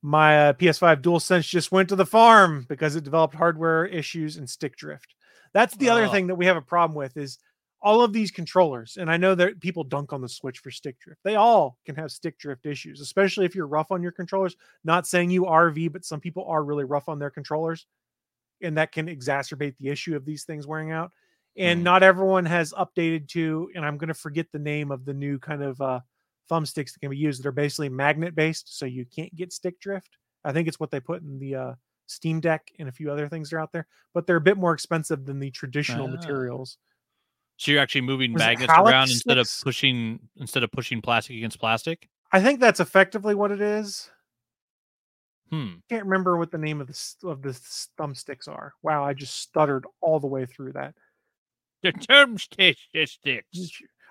my 0.03 0.49
uh, 0.49 0.53
PS5 0.55 1.03
DualSense 1.03 1.49
just 1.49 1.73
went 1.73 1.89
to 1.89 1.97
the 1.97 2.07
farm 2.07 2.67
because 2.69 2.95
it 2.97 3.05
developed 3.05 3.35
hardware 3.35 3.87
issues 3.87 4.37
and 4.37 4.49
stick 4.49 4.77
drift. 4.77 5.15
That's 5.53 5.77
the 5.77 5.89
other 5.89 6.07
Oh. 6.07 6.11
thing 6.13 6.27
that 6.29 6.37
we 6.37 6.47
have 6.47 6.57
a 6.57 6.63
problem 6.63 6.97
with 6.97 7.17
is 7.17 7.39
all 7.81 8.03
of 8.03 8.13
these 8.13 8.31
controllers. 8.31 8.97
And 8.97 9.11
I 9.11 9.17
know 9.17 9.35
that 9.37 9.61
people 9.61 9.85
dunk 9.85 10.13
on 10.13 10.21
the 10.21 10.29
Switch 10.29 10.59
for 10.59 10.71
stick 10.71 10.99
drift. 11.01 11.21
They 11.25 11.37
all 11.37 11.79
can 11.85 11.95
have 11.97 12.11
stick 12.11 12.39
drift 12.39 12.67
issues, 12.67 13.01
especially 13.01 13.45
if 13.47 13.55
you're 13.55 13.67
rough 13.67 13.91
on 13.93 14.03
your 14.03 14.13
controllers. 14.13 14.57
Not 14.85 15.07
saying 15.07 15.31
you 15.31 15.47
are 15.47 15.71
V, 15.71 15.89
but 15.89 16.05
some 16.05 16.21
people 16.21 16.45
are 16.47 16.65
really 16.65 16.85
rough 16.85 17.09
on 17.09 17.19
their 17.19 17.31
controllers, 17.31 17.87
and 18.63 18.77
that 18.79 18.93
can 18.93 19.07
exacerbate 19.07 19.77
the 19.79 19.89
issue 19.89 20.17
of 20.17 20.25
these 20.25 20.45
things 20.45 20.67
wearing 20.67 20.91
out. 20.93 21.13
And 21.57 21.81
Mhm. 21.81 21.85
not 21.85 22.03
everyone 22.03 22.45
has 22.47 22.73
updated 22.73 23.29
to, 23.29 23.71
and 23.75 23.85
I'm 23.85 23.97
going 23.99 24.09
to 24.09 24.15
forget 24.15 24.47
the 24.53 24.59
name 24.59 24.91
of 24.91 25.05
the 25.05 25.15
new 25.15 25.39
kind 25.39 25.63
of 25.63 25.81
uh, 25.81 26.01
thumbsticks 26.51 26.93
that 26.93 27.01
can 27.01 27.11
be 27.11 27.17
used 27.17 27.43
that 27.43 27.49
are 27.49 27.53
basically 27.53 27.89
magnet 27.89 28.35
based, 28.35 28.79
so 28.79 28.87
you 28.87 29.05
can't 29.07 29.35
get 29.35 29.53
stick 29.53 29.79
drift. 29.81 30.17
I 30.45 30.53
think 30.53 30.69
it's 30.69 30.81
what 30.81 30.91
they 30.91 31.01
put 31.01 31.23
in 31.23 31.39
the 31.39 31.55
uh, 31.55 31.73
Steam 32.07 32.41
Deck 32.41 32.71
and 32.79 32.89
a 32.89 32.93
few 32.93 33.11
other 33.11 33.29
things 33.29 33.51
that 33.51 33.57
are 33.57 33.61
out 33.61 33.73
there, 33.73 33.87
but 34.15 34.27
they're 34.27 34.37
a 34.37 34.41
bit 34.41 34.57
more 34.57 34.73
expensive 34.73 35.25
than 35.27 35.39
the 35.41 35.51
traditional 35.51 36.07
Ah. 36.07 36.11
materials. 36.11 36.79
So 37.57 37.73
you're 37.73 37.81
actually 37.81 38.03
moving 38.03 38.33
Was 38.33 38.41
magnets 38.41 38.73
around 38.73 39.11
instead 39.11 39.37
of 39.37 39.51
pushing 39.63 40.21
instead 40.37 40.63
of 40.63 40.71
pushing 40.71 41.03
plastic 41.03 41.37
against 41.37 41.59
plastic. 41.59 42.09
I 42.31 42.41
think 42.41 42.61
that's 42.61 42.79
effectively 42.79 43.35
what 43.35 43.51
it 43.51 43.61
is. 43.61 44.09
Hmm. 45.51 45.77
Can't 45.89 46.05
remember 46.05 46.37
what 46.37 46.51
the 46.53 46.59
name 46.59 46.81
of 46.81 46.87
the 46.87 47.29
of 47.29 47.43
the 47.43 47.51
thumbsticks 47.99 48.47
are. 48.47 48.75
Wow, 48.83 49.03
I 49.05 49.13
just 49.13 49.41
stuttered 49.41 49.87
all 50.01 50.21
the 50.21 50.27
way 50.27 50.47
through 50.47 50.73
that. 50.75 50.95
The 51.83 51.93
term 51.93 52.39
sticks. 52.39 52.79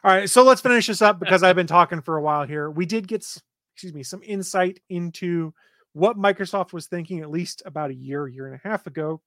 All 0.03 0.11
right, 0.11 0.29
so 0.29 0.43
let's 0.43 0.61
finish 0.61 0.87
this 0.87 1.01
up 1.01 1.19
because 1.19 1.43
I've 1.43 1.55
been 1.55 1.67
talking 1.67 2.01
for 2.01 2.17
a 2.17 2.21
while 2.21 2.45
here. 2.45 2.69
We 2.69 2.85
did 2.85 3.07
get, 3.07 3.25
excuse 3.73 3.93
me, 3.93 4.03
some 4.03 4.21
insight 4.23 4.79
into 4.89 5.53
what 5.93 6.17
Microsoft 6.17 6.73
was 6.73 6.87
thinking 6.87 7.21
at 7.21 7.31
least 7.31 7.63
about 7.65 7.89
a 7.89 7.95
year, 7.95 8.27
year 8.27 8.45
and 8.45 8.55
a 8.55 8.67
half 8.67 8.85
ago, 8.85 9.21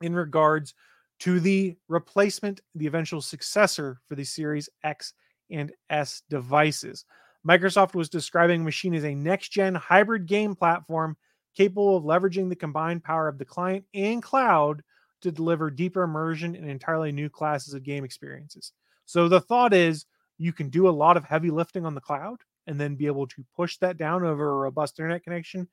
in 0.00 0.14
regards 0.14 0.74
to 1.20 1.40
the 1.40 1.76
replacement, 1.88 2.60
the 2.74 2.86
eventual 2.86 3.22
successor 3.22 4.00
for 4.06 4.16
the 4.16 4.24
Series 4.24 4.68
X 4.84 5.14
and 5.50 5.72
S 5.88 6.22
devices. 6.28 7.04
Microsoft 7.46 7.94
was 7.94 8.08
describing 8.08 8.64
machine 8.64 8.94
as 8.94 9.04
a 9.04 9.14
next-gen 9.14 9.76
hybrid 9.76 10.26
game 10.26 10.54
platform 10.54 11.16
capable 11.56 11.96
of 11.96 12.04
leveraging 12.04 12.48
the 12.48 12.56
combined 12.56 13.02
power 13.02 13.28
of 13.28 13.38
the 13.38 13.44
client 13.44 13.84
and 13.94 14.22
cloud 14.22 14.82
to 15.22 15.30
deliver 15.30 15.70
deeper 15.70 16.02
immersion 16.02 16.54
and 16.54 16.68
entirely 16.68 17.12
new 17.12 17.30
classes 17.30 17.72
of 17.72 17.82
game 17.82 18.04
experiences. 18.04 18.72
So 19.06 19.28
the 19.28 19.40
thought 19.40 19.72
is 19.72 20.04
you 20.36 20.52
can 20.52 20.68
do 20.68 20.88
a 20.88 20.90
lot 20.90 21.16
of 21.16 21.24
heavy 21.24 21.50
lifting 21.50 21.86
on 21.86 21.94
the 21.94 22.00
cloud 22.00 22.38
and 22.66 22.78
then 22.78 22.96
be 22.96 23.06
able 23.06 23.26
to 23.28 23.44
push 23.54 23.78
that 23.78 23.96
down 23.96 24.24
over 24.24 24.50
a 24.50 24.56
robust 24.56 24.98
internet 24.98 25.22
connection 25.22 25.68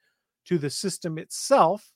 to 0.45 0.57
the 0.57 0.69
system 0.69 1.17
itself. 1.17 1.91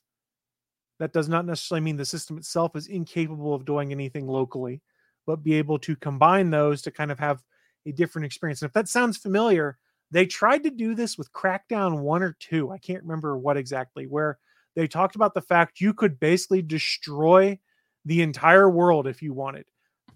That 0.98 1.12
does 1.12 1.28
not 1.28 1.46
necessarily 1.46 1.84
mean 1.84 1.96
the 1.96 2.04
system 2.04 2.36
itself 2.38 2.74
is 2.74 2.88
incapable 2.88 3.54
of 3.54 3.64
doing 3.64 3.92
anything 3.92 4.26
locally, 4.26 4.82
but 5.26 5.44
be 5.44 5.54
able 5.54 5.78
to 5.78 5.94
combine 5.96 6.50
those 6.50 6.82
to 6.82 6.90
kind 6.90 7.12
of 7.12 7.20
have 7.20 7.42
a 7.86 7.92
different 7.92 8.26
experience. 8.26 8.62
And 8.62 8.68
if 8.68 8.74
that 8.74 8.88
sounds 8.88 9.16
familiar, 9.16 9.78
they 10.10 10.26
tried 10.26 10.64
to 10.64 10.70
do 10.70 10.96
this 10.96 11.16
with 11.16 11.32
Crackdown 11.32 12.00
1 12.00 12.22
or 12.22 12.36
2. 12.40 12.72
I 12.72 12.78
can't 12.78 13.02
remember 13.02 13.38
what 13.38 13.56
exactly, 13.56 14.06
where 14.06 14.38
they 14.74 14.88
talked 14.88 15.14
about 15.14 15.34
the 15.34 15.40
fact 15.40 15.80
you 15.80 15.94
could 15.94 16.18
basically 16.18 16.62
destroy 16.62 17.58
the 18.04 18.22
entire 18.22 18.68
world 18.68 19.06
if 19.06 19.22
you 19.22 19.32
wanted 19.32 19.66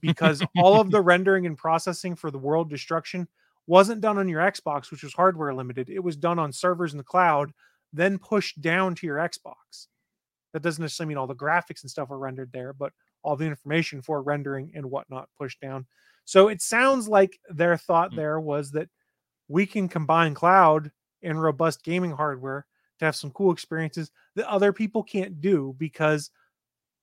because 0.03 0.43
all 0.59 0.81
of 0.81 0.91
the 0.91 1.01
rendering 1.13 1.47
and 1.47 1.57
processing 1.57 2.15
for 2.15 2.31
the 2.31 2.39
world 2.39 2.69
destruction 2.69 3.27
wasn't 3.67 4.01
done 4.01 4.19
on 4.19 4.29
your 4.29 4.41
Xbox, 4.43 4.91
which 4.91 5.03
was 5.03 5.15
hardware 5.15 5.55
limited. 5.55 5.89
It 5.89 6.01
was 6.03 6.17
done 6.17 6.39
on 6.39 6.53
servers 6.53 6.93
in 6.93 6.99
the 6.99 7.05
cloud, 7.05 7.53
then 7.93 8.19
pushed 8.19 8.61
down 8.61 8.95
to 8.97 9.07
your 9.07 9.17
Xbox. 9.19 9.87
That 10.53 10.63
doesn't 10.63 10.83
necessarily 10.83 11.11
mean 11.11 11.19
all 11.19 11.27
the 11.27 11.35
graphics 11.35 11.83
and 11.83 11.91
stuff 11.91 12.11
are 12.11 12.19
rendered 12.19 12.51
there, 12.53 12.73
but 12.73 12.93
all 13.23 13.37
the 13.37 13.47
information 13.47 14.03
for 14.03 14.21
rendering 14.21 14.73
and 14.75 14.91
whatnot 14.91 15.29
pushed 15.39 15.61
down. 15.61 15.87
So 16.25 16.49
it 16.49 16.61
sounds 16.61 17.09
like 17.09 17.39
their 17.49 17.77
thought 17.77 18.11
Mm. 18.13 18.17
there 18.17 18.41
was 18.41 18.71
that 18.73 18.89
we 19.49 19.65
can 19.65 19.89
combine 19.89 20.35
cloud 20.35 20.91
and 21.23 21.41
robust 21.41 21.85
gaming 21.85 22.11
hardware 22.11 22.67
to 22.99 23.05
have 23.05 23.17
some 23.17 23.31
cool 23.31 23.53
experiences 23.53 24.11
that 24.35 24.49
other 24.49 24.73
people 24.73 25.03
can't 25.03 25.41
do 25.41 25.75
because 25.79 26.31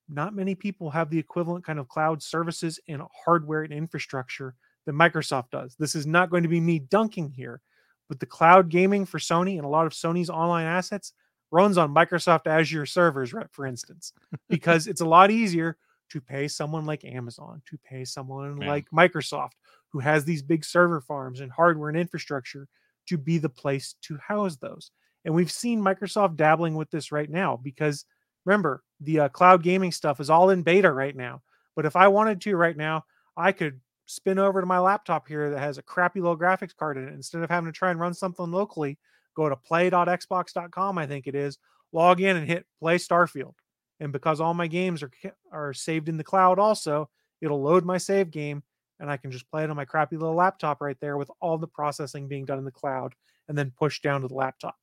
not 0.10 0.36
many 0.36 0.56
people 0.56 0.90
have 0.90 1.10
the 1.10 1.20
equivalent 1.20 1.66
kind 1.66 1.80
of 1.80 1.88
cloud 1.88 2.22
services 2.22 2.80
and 2.88 3.02
hardware 3.26 3.64
and 3.64 3.74
infrastructure 3.74 4.56
that 4.86 4.94
Microsoft 4.94 5.52
does. 5.52 5.76
This 5.78 5.96
is 5.96 6.08
not 6.08 6.30
going 6.30 6.44
to 6.44 6.50
be 6.50 6.60
me 6.60 6.80
dunking 6.80 7.32
here, 7.32 7.62
but 8.08 8.20
the 8.20 8.26
cloud 8.26 8.70
gaming 8.70 9.06
for 9.06 9.20
Sony 9.20 9.58
and 9.58 9.66
a 9.66 9.70
lot 9.70 9.86
of 9.86 9.94
Sony's 9.94 10.30
online 10.30 10.66
assets 10.66 11.14
runs 11.52 11.78
on 11.78 11.94
Microsoft 11.94 12.48
Azure 12.48 12.86
servers, 12.86 13.34
right, 13.34 13.52
for 13.52 13.66
instance, 13.66 14.14
because 14.50 14.88
it's 14.88 15.02
a 15.02 15.06
lot 15.06 15.32
easier 15.32 15.78
to 16.10 16.20
pay 16.20 16.48
someone 16.48 16.86
like 16.86 17.06
Amazon, 17.06 17.62
to 17.70 17.78
pay 17.78 18.04
someone 18.04 18.60
Yeah. 18.62 18.68
like 18.68 18.90
Microsoft, 18.92 19.54
who 19.90 20.00
has 20.00 20.26
these 20.26 20.42
big 20.42 20.66
server 20.66 21.02
farms 21.02 21.40
and 21.40 21.52
hardware 21.52 21.90
and 21.90 21.98
infrastructure 21.98 22.68
to 23.08 23.18
be 23.18 23.38
the 23.38 23.50
place 23.50 23.96
to 24.04 24.18
house 24.18 24.58
those. 24.58 24.92
And 25.26 25.34
we've 25.34 25.52
seen 25.52 25.82
Microsoft 25.82 26.36
dabbling 26.36 26.76
with 26.76 26.90
this 26.90 27.12
right 27.12 27.30
now 27.30 27.58
because 27.58 28.06
remember, 28.46 28.84
the 29.00 29.22
uh, 29.22 29.30
cloud 29.30 29.64
gaming 29.64 29.92
stuff 29.92 30.20
is 30.20 30.30
all 30.30 30.50
in 30.50 30.64
beta 30.64 30.92
right 30.92 31.16
now. 31.16 31.42
But 31.76 31.86
if 31.86 31.96
I 31.96 32.08
wanted 32.08 32.42
to 32.42 32.56
right 32.56 32.76
now, 32.76 33.06
I 33.38 33.52
could 33.52 33.80
spin 34.06 34.40
over 34.40 34.60
to 34.60 34.68
my 34.68 34.80
laptop 34.80 35.28
here 35.28 35.52
that 35.52 35.60
has 35.60 35.78
a 35.78 35.84
crappy 35.84 36.20
little 36.20 36.38
graphics 36.38 36.76
card 36.76 36.98
in 36.98 37.08
it. 37.08 37.14
Instead 37.14 37.44
of 37.44 37.50
having 37.50 37.72
to 37.72 37.78
try 37.78 37.92
and 37.92 38.00
run 38.00 38.14
something 38.14 38.52
locally, 38.52 38.98
go 39.36 39.48
to 39.48 39.56
play.xbox.com, 39.56 40.98
I 40.98 41.06
think 41.06 41.28
it 41.28 41.36
is, 41.36 41.58
log 41.92 42.22
in 42.22 42.36
and 42.36 42.48
hit 42.48 42.66
play 42.80 42.98
Starfield. 42.98 43.54
And 44.00 44.12
because 44.12 44.42
all 44.42 44.54
my 44.54 44.68
games 44.68 45.04
are 45.04 45.12
are 45.52 45.74
saved 45.74 46.10
in 46.10 46.18
the 46.18 46.24
cloud 46.24 46.60
also, 46.60 47.10
it'll 47.42 47.62
load 47.62 47.86
my 47.86 47.98
save 47.98 48.32
game 48.32 48.64
and 49.00 49.10
I 49.10 49.18
can 49.18 49.32
just 49.32 49.50
play 49.50 49.64
it 49.64 49.70
on 49.70 49.76
my 49.76 49.86
crappy 49.86 50.18
little 50.18 50.36
laptop 50.36 50.82
right 50.82 50.98
there 51.00 51.18
with 51.18 51.32
all 51.40 51.58
the 51.58 51.68
processing 51.68 52.28
being 52.28 52.46
done 52.46 52.58
in 52.58 52.66
the 52.66 52.72
cloud 52.72 53.14
and 53.48 53.58
then 53.58 53.72
pushed 53.78 54.04
down 54.04 54.22
to 54.22 54.28
the 54.28 54.34
laptop. 54.34 54.76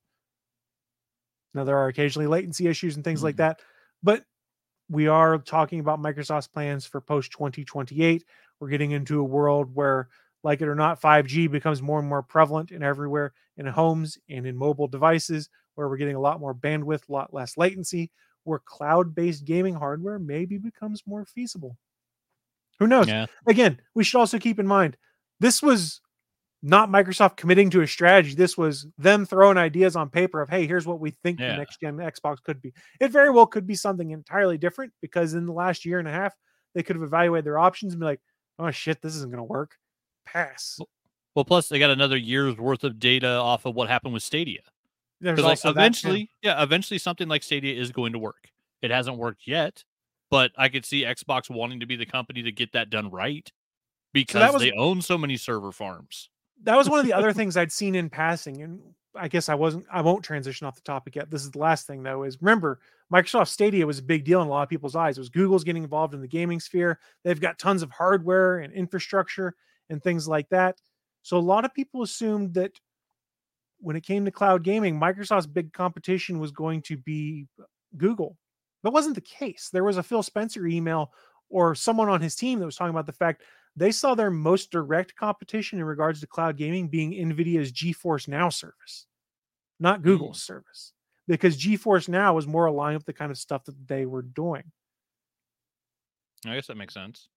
Now 1.53 1.63
there 1.63 1.77
are 1.77 1.87
occasionally 1.87 2.27
latency 2.27 2.67
issues 2.67 2.95
and 2.95 3.03
things 3.03 3.23
like 3.23 3.35
Mhm. 3.35 3.37
that, 3.37 3.61
but 4.03 4.25
we 4.89 5.07
are 5.07 5.37
talking 5.39 5.79
about 5.81 5.99
Microsoft's 6.01 6.47
plans 6.47 6.85
for 6.85 7.01
post 7.01 7.31
2028. 7.31 8.25
We're 8.59 8.69
getting 8.69 8.91
into 8.91 9.19
a 9.19 9.23
world 9.23 9.73
where, 9.75 10.09
like 10.43 10.61
it 10.61 10.67
or 10.69 10.75
not, 10.75 11.01
5G 11.01 11.47
becomes 11.47 11.81
more 11.81 11.99
and 11.99 12.07
more 12.09 12.23
prevalent 12.23 12.71
in 12.71 12.83
everywhere 12.83 13.33
in 13.57 13.65
homes 13.67 14.17
and 14.29 14.45
in 14.47 14.57
mobile 14.57 14.87
devices, 14.87 15.49
where 15.75 15.89
we're 15.89 15.97
getting 15.97 16.15
a 16.15 16.21
lot 16.21 16.39
more 16.39 16.55
bandwidth, 16.55 17.09
a 17.09 17.11
lot 17.13 17.33
less 17.33 17.57
latency, 17.57 18.11
where 18.43 18.59
cloud 18.59 19.15
based 19.15 19.45
gaming 19.45 19.75
hardware 19.75 20.19
maybe 20.19 20.57
becomes 20.57 21.03
more 21.07 21.25
feasible. 21.25 21.77
Who 22.79 22.87
knows? 22.87 23.07
Yeah. 23.07 23.25
Again, 23.47 23.79
we 23.95 24.03
should 24.03 24.19
also 24.19 24.39
keep 24.39 24.59
in 24.59 24.67
mind 24.67 24.97
this 25.39 25.61
was 25.61 26.01
not 26.63 26.89
Microsoft 26.89 27.37
committing 27.37 27.69
to 27.69 27.81
a 27.81 27.87
strategy. 27.87 28.33
This 28.35 28.57
was 28.57 28.87
them 28.97 29.25
throwing 29.25 29.57
ideas 29.57 29.95
on 29.95 30.09
paper 30.09 30.41
of, 30.41 30.49
hey, 30.49 30.65
here's 30.65 30.85
what 30.87 30.99
we 30.99 31.11
think 31.23 31.39
Yeah. 31.39 31.51
the 31.51 31.57
next 31.57 31.79
gen 31.79 31.97
Xbox 31.97 32.41
could 32.43 32.61
be. 32.61 32.73
It 32.99 33.11
very 33.11 33.29
well 33.29 33.45
could 33.45 33.67
be 33.67 33.75
something 33.75 34.11
entirely 34.11 34.57
different 34.57 34.91
because 35.01 35.33
in 35.33 35.45
the 35.45 35.53
last 35.53 35.85
year 35.85 35.99
and 35.99 36.07
a 36.07 36.11
half, 36.11 36.33
they 36.73 36.83
could 36.83 36.95
have 36.95 37.03
evaluated 37.03 37.45
their 37.45 37.59
options 37.59 37.93
and 37.93 37.99
be 37.99 38.05
like, 38.05 38.21
oh 38.59 38.71
shit, 38.71 39.01
this 39.01 39.15
isn't 39.15 39.29
going 39.29 39.37
to 39.39 39.43
work. 39.43 39.75
Pass. 40.25 40.79
Well, 41.35 41.45
plus 41.45 41.69
they 41.69 41.77
got 41.79 41.91
another 41.91 42.17
year's 42.17 42.57
worth 42.57 42.83
of 42.83 42.99
data 42.99 43.27
off 43.27 43.65
of 43.65 43.75
what 43.75 43.87
happened 43.87 44.13
with 44.13 44.23
Stadia. 44.23 44.61
There's 45.21 45.35
Because 45.35 45.63
like 45.63 45.71
eventually, 45.71 46.29
yeah, 46.41 46.61
eventually 46.61 46.97
something 46.97 47.27
like 47.27 47.43
Stadia 47.43 47.79
is 47.79 47.91
going 47.91 48.13
to 48.13 48.19
work. 48.19 48.49
It 48.81 48.91
hasn't 48.91 49.17
worked 49.17 49.47
yet, 49.47 49.83
but 50.29 50.51
I 50.57 50.69
could 50.69 50.85
see 50.85 51.03
Xbox 51.03 51.49
wanting 51.49 51.79
to 51.79 51.85
be 51.85 51.95
the 51.95 52.05
company 52.05 52.43
to 52.43 52.51
get 52.51 52.71
that 52.73 52.89
done 52.89 53.09
right 53.11 53.51
because 54.13 54.53
was- 54.53 54.61
they 54.61 54.71
own 54.71 55.01
so 55.01 55.17
many 55.17 55.37
server 55.37 55.71
farms. 55.71 56.29
That 56.63 56.77
was 56.77 56.89
one 56.89 56.99
of 56.99 57.05
the 57.05 57.13
other 57.13 57.33
things 57.33 57.57
I'd 57.57 57.71
seen 57.71 57.95
in 57.95 58.09
passing, 58.09 58.61
and 58.61 58.81
I 59.15 59.27
guess 59.27 59.49
I 59.49 59.55
wasn't. 59.55 59.85
I 59.91 60.01
won't 60.01 60.23
transition 60.23 60.67
off 60.67 60.75
the 60.75 60.81
topic 60.81 61.15
yet. 61.15 61.29
This 61.29 61.43
is 61.43 61.51
the 61.51 61.59
last 61.59 61.87
thing 61.87 62.03
though. 62.03 62.23
Is 62.23 62.41
remember 62.41 62.79
Microsoft 63.11 63.47
Stadia 63.47 63.85
was 63.85 63.99
a 63.99 64.03
big 64.03 64.23
deal 64.25 64.41
in 64.41 64.47
a 64.47 64.49
lot 64.49 64.63
of 64.63 64.69
people's 64.69 64.95
eyes. 64.95 65.17
It 65.17 65.21
was 65.21 65.29
Google's 65.29 65.63
getting 65.63 65.83
involved 65.83 66.13
in 66.13 66.21
the 66.21 66.27
gaming 66.27 66.59
sphere. 66.59 66.99
They've 67.23 67.39
got 67.39 67.59
tons 67.59 67.81
of 67.81 67.91
hardware 67.91 68.59
and 68.59 68.73
infrastructure 68.73 69.55
and 69.89 70.01
things 70.01 70.27
like 70.27 70.49
that. 70.49 70.79
So 71.23 71.37
a 71.37 71.39
lot 71.39 71.65
of 71.65 71.73
people 71.73 72.03
assumed 72.03 72.53
that 72.53 72.71
when 73.79 73.95
it 73.95 74.03
came 74.03 74.25
to 74.25 74.31
cloud 74.31 74.63
gaming, 74.63 74.99
Microsoft's 74.99 75.47
big 75.47 75.73
competition 75.73 76.39
was 76.39 76.51
going 76.51 76.81
to 76.83 76.97
be 76.97 77.47
Google. 77.95 78.37
That 78.83 78.91
wasn't 78.91 79.15
the 79.15 79.21
case. 79.21 79.69
There 79.71 79.83
was 79.83 79.97
a 79.97 80.03
Phil 80.03 80.23
Spencer 80.23 80.65
email 80.65 81.11
or 81.49 81.75
someone 81.75 82.09
on 82.09 82.21
his 82.21 82.35
team 82.35 82.59
that 82.59 82.65
was 82.65 82.75
talking 82.75 82.91
about 82.91 83.05
the 83.05 83.13
fact 83.13 83.43
they 83.77 83.91
saw 83.91 84.15
their 84.15 84.31
most 84.31 84.71
direct 84.71 85.15
competition 85.15 85.79
in 85.79 85.85
regards 85.85 86.19
to 86.19 86.27
cloud 86.27 86.57
gaming 86.57 86.89
being 86.89 87.11
NVIDIA's 87.13 87.71
GeForce 87.71 88.27
Now 88.27 88.49
service, 88.49 89.05
not 89.79 90.01
Google's 90.01 90.41
service, 90.43 90.93
because 91.27 91.57
GeForce 91.57 92.09
Now 92.09 92.33
was 92.33 92.47
more 92.47 92.65
aligned 92.65 92.97
with 92.97 93.05
the 93.05 93.13
kind 93.13 93.31
of 93.31 93.37
stuff 93.37 93.63
that 93.65 93.87
they 93.87 94.05
were 94.05 94.23
doing. 94.23 94.63
I 96.45 96.55
guess 96.55 96.67
that 96.67 96.77
makes 96.77 96.93
sense. 96.93 97.29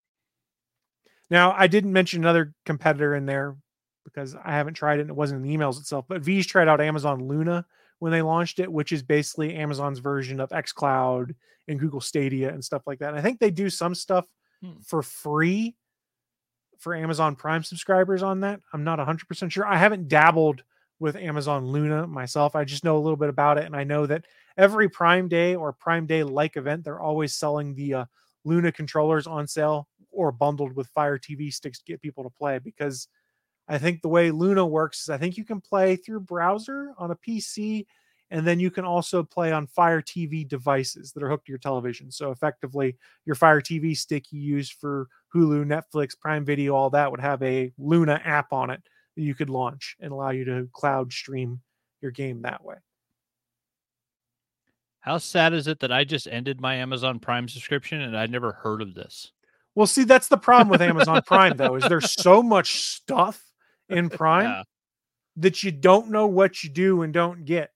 Now, 1.31 1.53
I 1.53 1.67
didn't 1.67 1.93
mention 1.93 2.23
another 2.23 2.55
competitor 2.67 3.15
in 3.15 3.27
there 3.27 3.57
because 4.05 4.35
I 4.35 4.53
haven't 4.53 4.75
tried 4.75 4.99
it 4.99 5.03
and 5.03 5.11
it 5.11 5.17
wasn't 5.17 5.45
in 5.45 5.49
the 5.49 5.57
emails 5.57 5.79
itself, 5.79 6.07
but 6.09 6.23
V's 6.23 6.47
tried 6.47 6.69
out 6.69 6.81
Amazon 6.81 7.29
Luna 7.29 7.67
when 7.99 8.13
they 8.13 8.23
launched 8.23 8.59
it, 8.59 8.73
which 8.73 8.93
is 8.93 9.03
basically 9.03 9.55
Amazon's 9.55 9.99
version 9.99 10.41
of 10.41 10.49
xCloud 10.51 11.35
and 11.69 11.79
Google 11.79 12.01
Stadia 12.01 12.53
and 12.53 12.65
stuff 12.65 12.83
like 12.87 12.99
that. 12.99 13.11
And 13.11 13.19
I 13.19 13.23
think 13.23 13.39
they 13.39 13.51
do 13.51 13.71
some 13.71 13.95
stuff 13.95 14.27
Hmm. 14.63 14.81
for 14.85 15.03
free 15.03 15.77
for 16.81 16.95
Amazon 16.95 17.37
Prime 17.37 17.63
subscribers 17.63 18.23
on 18.23 18.41
that. 18.41 18.61
I'm 18.73 18.83
not 18.83 18.99
100% 18.99 19.51
sure. 19.51 19.67
I 19.67 19.77
haven't 19.77 20.09
dabbled 20.09 20.65
with 20.99 21.15
Amazon 21.15 21.67
Luna 21.67 22.07
myself. 22.07 22.57
I 22.57 22.65
just 22.65 22.85
know 22.85 22.97
a 22.97 23.01
little 23.01 23.17
bit 23.17 23.29
about 23.29 23.59
it. 23.59 23.65
And 23.65 23.77
I 23.77 23.85
know 23.85 24.07
that 24.07 24.25
every 24.57 24.89
Prime 24.89 25.29
Day 25.29 25.55
or 25.55 25.73
Prime 25.73 26.07
Day 26.07 26.25
like 26.25 26.57
event, 26.57 26.85
they're 26.85 27.01
always 27.01 27.35
selling 27.35 27.75
the 27.75 27.95
uh, 27.95 28.05
Luna 28.45 28.73
controllers 28.73 29.27
on 29.27 29.47
sale 29.47 29.89
or 30.11 30.33
bundled 30.33 30.75
with 30.75 30.89
Fire 30.89 31.19
TV 31.19 31.53
sticks 31.53 31.79
to 31.79 31.85
get 31.85 32.03
people 32.03 32.25
to 32.25 32.31
play 32.31 32.59
because 32.59 33.09
I 33.69 33.79
think 33.79 34.03
the 34.03 34.09
way 34.09 34.31
Luna 34.31 34.67
works 34.67 35.03
is 35.03 35.11
I 35.11 35.19
think 35.19 35.37
you 35.37 35.45
can 35.45 35.61
play 35.61 35.97
through 35.97 36.21
browser 36.21 36.93
on 36.99 37.11
a 37.11 37.17
PC 37.17 37.87
and 38.31 38.47
then 38.47 38.61
you 38.61 38.71
can 38.71 38.85
also 38.85 39.23
play 39.23 39.53
on 39.53 39.67
Fire 39.67 40.01
TV 40.01 40.47
devices 40.47 41.13
that 41.13 41.23
are 41.23 41.29
hooked 41.29 41.47
to 41.47 41.53
your 41.53 41.59
television. 41.59 42.11
So 42.11 42.31
effectively, 42.31 42.97
your 43.27 43.35
Fire 43.35 43.61
TV 43.61 43.97
stick 43.97 44.27
you 44.31 44.41
use 44.41 44.71
for 44.71 45.09
Hulu, 45.35 45.65
Netflix, 45.65 46.19
Prime 46.19 46.45
Video, 46.45 46.75
all 46.75 46.91
that 46.91 47.11
would 47.11 47.21
have 47.21 47.43
a 47.43 47.73
Luna 47.79 48.21
app 48.25 48.53
on 48.53 48.71
it 48.71 48.83
that 49.17 49.23
you 49.23 49.35
could 49.35 49.51
launch 49.51 49.97
and 50.01 50.13
allow 50.13 50.31
you 50.31 50.45
to 50.45 50.69
cloud 50.73 51.13
stream 51.13 51.61
your 52.01 52.11
game 52.13 52.43
that 52.43 52.65
way. 52.65 52.77
How 55.01 55.19
sad 55.19 55.55
is 55.55 55.67
it 55.67 55.81
that 55.81 55.91
I 55.91 56.05
just 56.05 56.29
ended 56.29 56.61
my 56.61 56.75
Amazon 56.77 57.19
Prime 57.19 57.49
subscription 57.49 58.03
and 58.03 58.17
I'd 58.17 58.31
never 58.31 58.53
heard 58.53 58.83
of 58.83 58.95
this? 58.95 59.33
Well, 59.75 59.87
see, 59.87 60.05
that's 60.05 60.29
the 60.29 60.37
problem 60.37 60.69
with 60.69 60.83
Amazon 60.83 61.23
Prime, 61.27 61.57
though, 61.57 61.77
is 61.77 61.85
there's 61.89 62.13
so 62.13 62.43
much 62.43 62.83
stuff 62.83 63.43
in 63.89 64.09
Prime 64.11 64.45
Yeah. 64.45 64.63
that 65.37 65.63
you 65.63 65.73
don't 65.73 66.11
know 66.11 66.27
what 66.27 66.63
you 66.63 66.71
do 66.71 67.03
and 67.03 67.13
don't 67.15 67.45
get. 67.45 67.71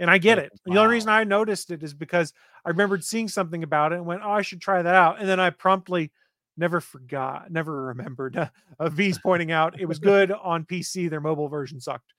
And 0.00 0.10
I 0.10 0.18
get 0.18 0.38
Oh, 0.38 0.40
it. 0.40 0.52
The 0.66 0.78
only 0.78 0.90
reason 0.90 1.10
I 1.10 1.24
noticed 1.24 1.70
it 1.70 1.84
is 1.84 1.94
because 1.94 2.34
I 2.66 2.70
remembered 2.70 3.04
seeing 3.04 3.28
something 3.28 3.62
about 3.64 3.92
it 3.92 3.96
and 3.98 4.06
went, 4.06 4.22
"Oh, 4.24 4.32
I 4.32 4.42
should 4.42 4.62
try 4.62 4.82
that 4.82 4.94
out." 4.96 5.20
And 5.20 5.28
then 5.28 5.40
I 5.40 5.50
promptly 5.50 6.12
never 6.58 6.80
forgot, 6.80 7.50
never 7.52 7.86
remembered. 7.86 8.36
Uh, 8.80 8.88
V's 8.90 9.18
pointing 9.18 9.52
out 9.52 9.78
it 9.78 9.86
was 9.86 9.98
good 10.00 10.32
on 10.32 10.64
PC. 10.66 11.08
Their 11.08 11.20
mobile 11.20 11.48
version 11.48 11.80
sucked, 11.80 12.14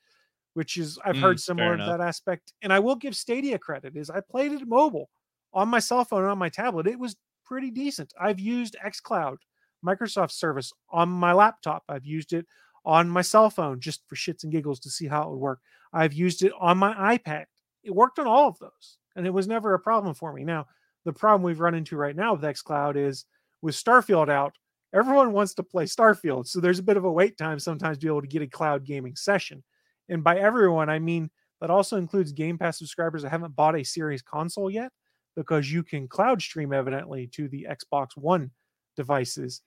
which 0.53 0.77
is 0.77 0.99
I've 1.05 1.17
Mm, 1.17 1.19
heard 1.19 1.39
similar 1.39 1.77
to 1.77 1.83
that 1.85 2.01
aspect. 2.01 2.53
And 2.61 2.73
I 2.73 2.79
will 2.79 2.95
give 2.95 3.15
Stadia 3.15 3.57
credit 3.59 3.95
is 3.97 4.09
I 4.09 4.21
played 4.21 4.51
it 4.51 4.67
mobile 4.67 5.09
on 5.53 5.69
my 5.69 5.79
cell 5.79 6.05
phone 6.05 6.23
and 6.23 6.31
on 6.31 6.37
my 6.37 6.49
tablet. 6.49 6.87
It 6.87 6.99
was 6.99 7.15
pretty 7.45 7.71
decent. 7.71 8.13
I've 8.19 8.39
used 8.39 8.75
xCloud, 8.83 9.37
Microsoft 9.85 10.31
service 10.31 10.71
on 10.89 11.09
my 11.09 11.33
laptop. 11.33 11.83
I've 11.89 12.05
used 12.05 12.33
it 12.33 12.45
on 12.85 13.09
my 13.09 13.21
cell 13.21 13.49
phone 13.49 13.79
just 13.79 14.03
for 14.07 14.15
shits 14.15 14.43
and 14.43 14.51
giggles 14.51 14.79
to 14.81 14.89
see 14.89 15.07
how 15.07 15.23
it 15.23 15.29
would 15.31 15.39
work. 15.39 15.59
I've 15.93 16.13
used 16.13 16.43
it 16.43 16.53
on 16.59 16.77
my 16.77 17.17
iPad. 17.17 17.45
It 17.83 17.93
worked 17.93 18.19
on 18.19 18.27
all 18.27 18.47
of 18.47 18.59
those, 18.59 18.97
and 19.15 19.25
it 19.25 19.33
was 19.33 19.47
never 19.47 19.73
a 19.73 19.79
problem 19.79 20.13
for 20.13 20.33
me. 20.33 20.43
Now, 20.43 20.67
the 21.05 21.13
problem 21.13 21.43
we've 21.43 21.59
run 21.59 21.75
into 21.75 21.97
right 21.97 22.15
now 22.15 22.33
with 22.33 22.43
xCloud 22.43 22.95
is 22.95 23.25
with 23.61 23.75
Starfield 23.75 24.29
out, 24.29 24.53
everyone 24.93 25.33
wants 25.33 25.53
to 25.55 25.63
play 25.63 25.85
Starfield. 25.85 26.47
So 26.47 26.59
there's 26.59 26.79
a 26.79 26.83
bit 26.83 26.97
of 26.97 27.05
a 27.05 27.11
wait 27.11 27.37
time 27.37 27.59
sometimes 27.59 27.97
to 27.97 28.05
be 28.05 28.07
able 28.07 28.21
to 28.21 28.27
get 28.27 28.41
a 28.41 28.47
cloud 28.47 28.85
gaming 28.85 29.15
session. 29.15 29.63
And 30.09 30.23
by 30.23 30.37
everyone, 30.37 30.89
I 30.89 30.99
mean 30.99 31.29
that 31.59 31.69
also 31.69 31.97
includes 31.97 32.31
Game 32.31 32.57
Pass 32.57 32.77
subscribers 32.77 33.23
that 33.23 33.29
haven't 33.29 33.55
bought 33.55 33.75
a 33.75 33.83
series 33.83 34.21
console 34.21 34.69
yet, 34.69 34.91
because 35.35 35.71
you 35.71 35.81
can 35.81 36.07
cloud 36.07 36.41
stream 36.41 36.73
evidently 36.73 37.27
to 37.27 37.47
the 37.47 37.67
Xbox 37.69 38.09
One 38.15 38.51
devices 38.97 39.61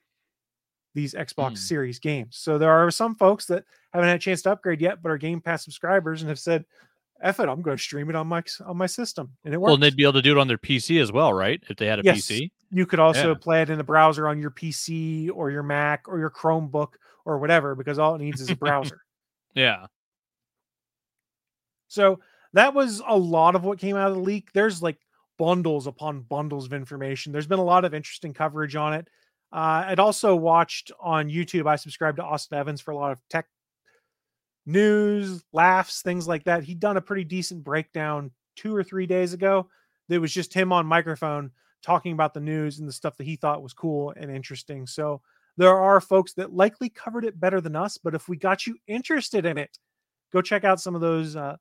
these 0.95 1.15
Xbox 1.15 1.51
Hmm. 1.51 1.55
Series 1.57 1.99
games. 1.99 2.37
So 2.37 2.59
there 2.59 2.71
are 2.71 2.91
some 2.91 3.15
folks 3.17 3.47
that 3.47 3.65
haven't 3.93 4.09
had 4.09 4.17
a 4.17 4.21
chance 4.21 4.43
to 4.43 4.53
upgrade 4.53 4.81
yet, 4.81 5.03
but 5.03 5.11
are 5.11 5.19
Game 5.19 5.41
Pass 5.41 5.65
subscribers 5.65 6.23
and 6.23 6.29
have 6.29 6.39
said, 6.39 6.65
"F 7.23 7.41
it, 7.41 7.49
I'm 7.49 7.63
going 7.63 7.77
to 7.77 7.83
stream 7.83 8.11
it 8.11 8.17
on 8.17 8.27
my 8.27 8.43
on 8.65 8.77
my 8.77 8.87
system," 8.87 9.31
and 9.45 9.55
it 9.55 9.59
works. 9.59 9.69
Well, 9.69 9.75
and 9.75 9.83
they'd 9.83 9.97
be 9.97 10.03
able 10.05 10.15
to 10.15 10.23
do 10.23 10.33
it 10.33 10.39
on 10.41 10.49
their 10.49 10.59
PC 10.59 11.01
as 11.01 11.11
well, 11.13 11.33
right? 11.33 11.63
If 11.69 11.77
they 11.77 11.87
had 11.87 11.99
a 12.01 12.03
Yes. 12.05 12.27
PC. 12.27 12.51
You 12.71 12.87
could 12.87 12.99
also 12.99 13.29
Yeah. 13.33 13.39
play 13.41 13.63
it 13.63 13.71
in 13.71 13.79
the 13.79 13.85
browser 13.85 14.27
on 14.29 14.39
your 14.41 14.51
PC 14.51 15.31
or 15.31 15.51
your 15.51 15.63
Mac 15.63 16.09
or 16.09 16.19
your 16.19 16.31
Chromebook 16.31 16.95
or 17.25 17.39
whatever, 17.39 17.75
because 17.75 17.99
all 17.99 18.15
it 18.17 18.19
needs 18.21 18.41
is 18.41 18.51
a 18.51 18.57
browser. 18.57 19.01
Yeah. 19.55 19.87
So 21.89 22.21
that 22.55 22.75
was 22.75 23.01
a 23.07 23.17
lot 23.17 23.55
of 23.55 23.65
what 23.65 23.79
came 23.79 23.97
out 23.97 24.09
of 24.11 24.17
the 24.17 24.23
leak. 24.23 24.53
There's 24.53 24.83
like 24.83 24.99
bundles 25.39 25.87
upon 25.87 26.23
bundles 26.23 26.67
of 26.67 26.73
information. 26.73 27.33
There's 27.33 27.47
been 27.47 27.59
a 27.59 27.65
lot 27.65 27.85
of 27.85 27.95
interesting 27.95 28.35
coverage 28.35 28.77
on 28.77 28.95
it. 28.95 29.09
Uh, 29.53 29.85
I'd 29.87 30.01
also 30.01 30.35
watched 30.35 30.91
on 31.01 31.29
YouTube. 31.29 31.67
I 31.69 31.77
subscribed 31.77 32.17
to 32.17 32.25
Austin 32.25 32.59
Evans 32.59 32.81
for 32.81 32.91
a 32.91 32.97
lot 32.97 33.13
of 33.13 33.21
tech 33.31 33.47
news, 34.67 35.43
laughs, 35.53 36.03
things 36.03 36.27
like 36.27 36.45
that. 36.45 36.65
He'd 36.65 36.81
done 36.81 36.97
a 36.97 37.03
pretty 37.03 37.25
decent 37.25 37.65
breakdown 37.65 38.31
two 38.57 38.75
or 38.75 38.83
three 38.83 39.07
days 39.07 39.33
ago. 39.33 39.69
That 40.09 40.21
was 40.21 40.33
just 40.33 40.53
him 40.53 40.73
on 40.73 40.87
microphone 40.87 41.51
talking 41.83 42.13
about 42.13 42.35
the 42.35 42.41
news 42.41 42.79
and 42.79 42.89
the 42.89 42.93
stuff 42.93 43.17
that 43.17 43.25
he 43.25 43.37
thought 43.37 43.63
was 43.63 43.73
cool 43.73 44.13
and 44.17 44.31
interesting. 44.31 44.87
So 44.87 45.21
there 45.57 45.77
are 45.77 46.01
folks 46.01 46.33
that 46.35 46.53
likely 46.53 46.89
covered 46.89 47.25
it 47.25 47.39
better 47.39 47.61
than 47.61 47.77
us. 47.77 47.99
But 47.99 48.15
if 48.15 48.29
we 48.29 48.37
got 48.37 48.67
you 48.67 48.77
interested 48.87 49.47
in 49.47 49.59
it, 49.59 49.79
go 50.33 50.43
check 50.43 50.65
out 50.65 50.81
some 50.81 50.95
of 50.95 51.01
those 51.01 51.37
uh, 51.37 51.57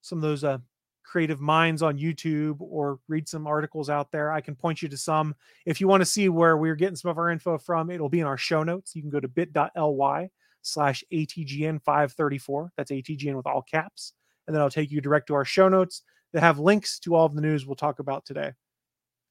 some 0.00 0.18
of 0.18 0.22
those 0.22 0.44
uh, 0.44 0.58
creative 1.02 1.40
minds 1.40 1.82
on 1.82 1.98
YouTube 1.98 2.56
or 2.60 2.98
read 3.08 3.28
some 3.28 3.46
articles 3.46 3.90
out 3.90 4.10
there. 4.10 4.32
I 4.32 4.40
can 4.40 4.54
point 4.54 4.82
you 4.82 4.88
to 4.88 4.96
some. 4.96 5.34
If 5.66 5.80
you 5.80 5.88
want 5.88 6.00
to 6.00 6.06
see 6.06 6.28
where 6.28 6.56
we're 6.56 6.74
getting 6.74 6.96
some 6.96 7.10
of 7.10 7.18
our 7.18 7.30
info 7.30 7.58
from, 7.58 7.90
it'll 7.90 8.08
be 8.08 8.20
in 8.20 8.26
our 8.26 8.38
show 8.38 8.62
notes. 8.62 8.94
You 8.94 9.02
can 9.02 9.10
go 9.10 9.20
to 9.20 9.28
bit.ly 9.28 10.30
slash 10.64 11.04
ATGN 11.12 11.82
534. 11.82 12.72
That's 12.76 12.90
ATGN 12.90 13.36
with 13.36 13.46
all 13.46 13.62
caps. 13.62 14.14
And 14.46 14.54
then 14.54 14.60
I'll 14.62 14.70
take 14.70 14.90
you 14.90 15.00
direct 15.00 15.28
to 15.28 15.34
our 15.34 15.44
show 15.44 15.68
notes. 15.68 16.02
that 16.32 16.40
have 16.40 16.58
links 16.58 16.98
to 16.98 17.14
all 17.14 17.26
of 17.26 17.34
the 17.34 17.40
news 17.40 17.64
we'll 17.64 17.76
talk 17.76 18.00
about 18.00 18.26
today. 18.26 18.52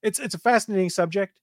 It's 0.02 0.18
it's 0.18 0.34
a 0.34 0.38
fascinating 0.38 0.90
subject, 0.90 1.38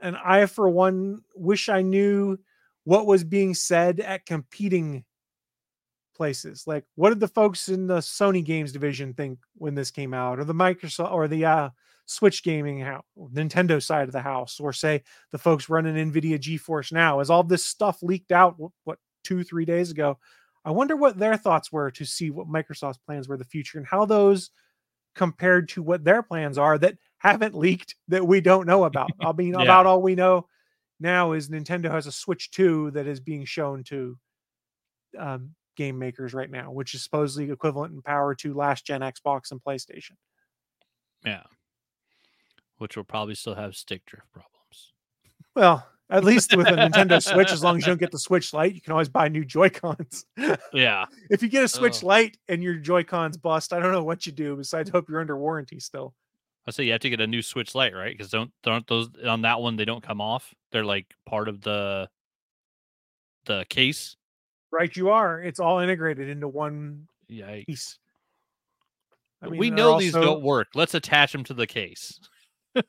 and 0.00 0.16
I, 0.16 0.46
for 0.46 0.68
one, 0.68 1.20
wish 1.34 1.68
I 1.68 1.82
knew 1.82 2.38
what 2.84 3.06
was 3.06 3.24
being 3.24 3.54
said 3.54 4.00
at 4.00 4.26
competing 4.26 5.04
places. 6.14 6.66
Like, 6.66 6.84
what 6.94 7.10
did 7.10 7.20
the 7.20 7.28
folks 7.28 7.68
in 7.68 7.86
the 7.86 7.98
Sony 7.98 8.44
games 8.44 8.72
division 8.72 9.14
think 9.14 9.38
when 9.54 9.74
this 9.74 9.90
came 9.90 10.14
out, 10.14 10.38
or 10.38 10.44
the 10.44 10.54
Microsoft, 10.54 11.12
or 11.12 11.28
the 11.28 11.44
uh, 11.44 11.70
Switch 12.06 12.42
gaming 12.42 12.80
house, 12.80 13.04
Nintendo 13.18 13.82
side 13.82 14.08
of 14.08 14.12
the 14.12 14.20
house, 14.20 14.60
or 14.60 14.72
say 14.72 15.02
the 15.30 15.38
folks 15.38 15.68
running 15.68 15.94
NVIDIA 15.94 16.38
GeForce 16.38 16.92
now? 16.92 17.20
As 17.20 17.30
all 17.30 17.44
this 17.44 17.64
stuff 17.64 18.02
leaked 18.02 18.32
out, 18.32 18.58
what, 18.58 18.72
what 18.84 18.98
two, 19.22 19.42
three 19.44 19.64
days 19.64 19.90
ago? 19.90 20.18
I 20.64 20.70
wonder 20.70 20.94
what 20.96 21.18
their 21.18 21.36
thoughts 21.36 21.72
were 21.72 21.90
to 21.92 22.04
see 22.04 22.30
what 22.30 22.46
Microsoft's 22.46 22.98
plans 22.98 23.28
were 23.28 23.36
the 23.36 23.44
future 23.44 23.78
and 23.78 23.86
how 23.86 24.04
those 24.04 24.50
compared 25.14 25.68
to 25.70 25.82
what 25.82 26.04
their 26.04 26.22
plans 26.22 26.56
are 26.56 26.78
that 26.78 26.96
haven't 27.18 27.54
leaked 27.54 27.96
that 28.08 28.26
we 28.26 28.40
don't 28.40 28.66
know 28.66 28.84
about. 28.84 29.10
I 29.20 29.32
mean, 29.32 29.54
Yeah. 29.54 29.62
about 29.62 29.86
all 29.86 30.00
we 30.00 30.14
know 30.14 30.46
now 31.00 31.32
is 31.32 31.48
Nintendo 31.48 31.90
has 31.90 32.06
a 32.06 32.12
Switch 32.12 32.50
2 32.52 32.92
that 32.92 33.06
is 33.06 33.20
being 33.20 33.44
shown 33.44 33.82
to 33.84 34.16
um, 35.18 35.54
game 35.76 35.98
makers 35.98 36.32
right 36.32 36.50
now, 36.50 36.70
which 36.70 36.94
is 36.94 37.02
supposedly 37.02 37.50
equivalent 37.50 37.92
in 37.92 38.00
power 38.02 38.34
to 38.36 38.54
last 38.54 38.86
gen 38.86 39.00
Xbox 39.00 39.50
and 39.50 39.62
PlayStation. 39.62 40.12
Yeah. 41.24 41.42
Which 42.78 42.96
will 42.96 43.04
probably 43.04 43.34
still 43.34 43.54
have 43.54 43.74
stick 43.76 44.04
drift 44.06 44.32
problems. 44.32 44.92
Well, 45.54 45.86
at 46.12 46.24
least 46.24 46.56
with 46.56 46.68
a 46.68 46.72
Nintendo 46.72 47.20
Switch, 47.22 47.50
as 47.50 47.64
long 47.64 47.76
as 47.78 47.82
you 47.84 47.90
don't 47.90 47.98
get 48.00 48.10
the 48.12 48.18
Switch 48.18 48.52
Lite, 48.52 48.74
you 48.74 48.80
can 48.80 48.92
always 48.92 49.08
buy 49.08 49.28
new 49.28 49.44
Joy 49.44 49.70
Cons. 49.70 50.26
Yeah. 50.72 51.06
if 51.30 51.42
you 51.42 51.48
get 51.48 51.64
a 51.64 51.68
Switch 51.68 52.02
Oh. 52.04 52.06
Lite 52.08 52.36
and 52.48 52.62
your 52.62 52.74
Joy 52.74 53.02
Cons 53.04 53.36
bust, 53.36 53.72
I 53.72 53.80
don't 53.80 53.92
know 53.92 54.04
what 54.04 54.26
you 54.26 54.32
do 54.32 54.54
besides 54.56 54.90
hope 54.90 55.08
you're 55.08 55.20
under 55.20 55.36
warranty 55.36 55.80
still. 55.80 56.14
I 56.66 56.70
say 56.70 56.84
you 56.84 56.92
have 56.92 57.00
to 57.00 57.10
get 57.10 57.20
a 57.20 57.26
new 57.26 57.42
Switch 57.42 57.74
Lite, 57.74 57.94
right? 57.94 58.16
Because 58.16 58.30
don't 58.30 58.52
don't 58.62 58.86
those 58.86 59.08
on 59.26 59.42
that 59.42 59.60
one 59.60 59.74
they 59.76 59.84
don't 59.84 60.02
come 60.02 60.20
off. 60.20 60.54
They're 60.70 60.84
like 60.84 61.06
part 61.26 61.48
of 61.48 61.60
the 61.62 62.08
the 63.46 63.64
case. 63.68 64.16
Right, 64.70 64.94
you 64.96 65.10
are. 65.10 65.40
It's 65.42 65.58
all 65.60 65.80
integrated 65.80 66.28
into 66.28 66.46
one 66.46 67.08
Yeah. 67.28 67.60
piece. 67.66 67.98
I 69.42 69.48
we 69.48 69.68
they're 69.70 69.76
know 69.76 69.98
these 69.98 70.14
also- 70.14 70.26
don't 70.26 70.42
work. 70.44 70.68
Let's 70.74 70.94
attach 70.94 71.32
them 71.32 71.42
to 71.44 71.54
the 71.54 71.66
case. 71.66 72.20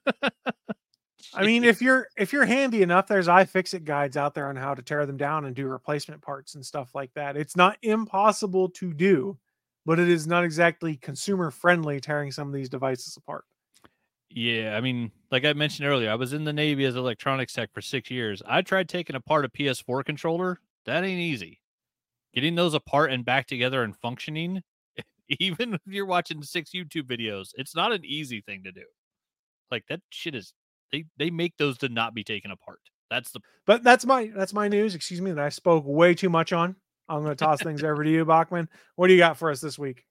I 1.36 1.46
mean, 1.46 1.64
if 1.64 1.82
you're 1.82 2.08
if 2.18 2.34
you're 2.34 2.46
handy 2.46 2.82
enough, 2.82 3.08
there's 3.08 3.28
iFixit 3.28 3.84
guides 3.84 4.18
out 4.18 4.34
there 4.34 4.48
on 4.48 4.56
how 4.56 4.74
to 4.74 4.82
tear 4.82 5.06
them 5.06 5.18
down 5.18 5.46
and 5.46 5.56
do 5.56 5.68
replacement 5.68 6.22
parts 6.22 6.56
and 6.56 6.66
stuff 6.66 6.94
like 6.94 7.14
that. 7.16 7.38
It's 7.38 7.56
not 7.56 7.78
impossible 7.82 8.70
to 8.70 8.94
do, 8.94 9.38
but 9.86 10.00
it 10.00 10.10
is 10.10 10.28
not 10.28 10.44
exactly 10.44 10.96
consumer 10.96 11.52
friendly 11.52 12.00
tearing 12.00 12.32
some 12.32 12.48
of 12.48 12.54
these 12.54 12.70
devices 12.70 13.18
apart. 13.18 13.46
Yeah, 14.30 14.76
I 14.76 14.82
mean, 14.82 15.12
like 15.32 15.46
I 15.46 15.54
mentioned 15.54 15.88
earlier, 15.88 16.10
I 16.10 16.16
was 16.16 16.34
in 16.34 16.44
the 16.44 16.54
Navy 16.54 16.86
as 16.86 16.96
electronics 16.96 17.54
tech 17.54 17.72
for 17.72 17.82
six 17.82 18.10
years. 18.10 18.42
I 18.48 18.64
tried 18.64 18.90
taking 18.90 19.16
apart 19.16 19.46
a 19.46 19.50
PS4 19.50 20.04
controller. 20.04 20.60
That 20.86 21.04
ain't 21.04 21.20
easy. 21.20 21.62
Getting 22.34 22.56
those 22.56 22.74
apart 22.74 23.12
and 23.12 23.24
back 23.24 23.46
together 23.46 23.84
and 23.84 23.96
functioning, 23.96 24.64
even 25.40 25.76
if 25.76 25.82
you're 25.86 26.08
watching 26.08 26.42
six 26.42 26.72
YouTube 26.72 27.04
videos, 27.04 27.50
it's 27.56 27.76
not 27.76 27.92
an 27.92 28.04
easy 28.04 28.42
thing 28.42 28.64
to 28.64 28.72
do. 28.72 28.86
Like 29.70 29.86
that 29.90 30.02
shit 30.10 30.34
is 30.34 30.54
they 30.94 31.04
they 31.18 31.30
make 31.30 31.58
those 31.58 31.78
to 31.80 31.90
not 31.90 32.14
be 32.14 32.24
taken 32.24 32.52
apart. 32.52 32.80
That's 33.10 33.32
the 33.32 33.42
But 33.66 33.84
that's 33.84 34.06
my 34.06 34.32
that's 34.34 34.54
my 34.54 34.70
news. 34.70 34.96
Excuse 34.96 35.20
me 35.20 35.32
that 35.32 35.44
I 35.44 35.50
spoke 35.50 35.84
way 35.86 36.14
too 36.14 36.30
much 36.30 36.54
on. 36.54 36.76
I'm 37.10 37.24
going 37.24 37.36
to 37.36 37.44
toss 37.44 37.62
things 37.62 37.84
over 37.84 38.02
to 38.04 38.10
you, 38.10 38.24
Bachman. 38.24 38.70
What 38.96 39.08
do 39.08 39.14
you 39.14 39.20
got 39.20 39.38
for 39.38 39.52
us 39.52 39.60
this 39.60 39.78
week? 39.78 40.06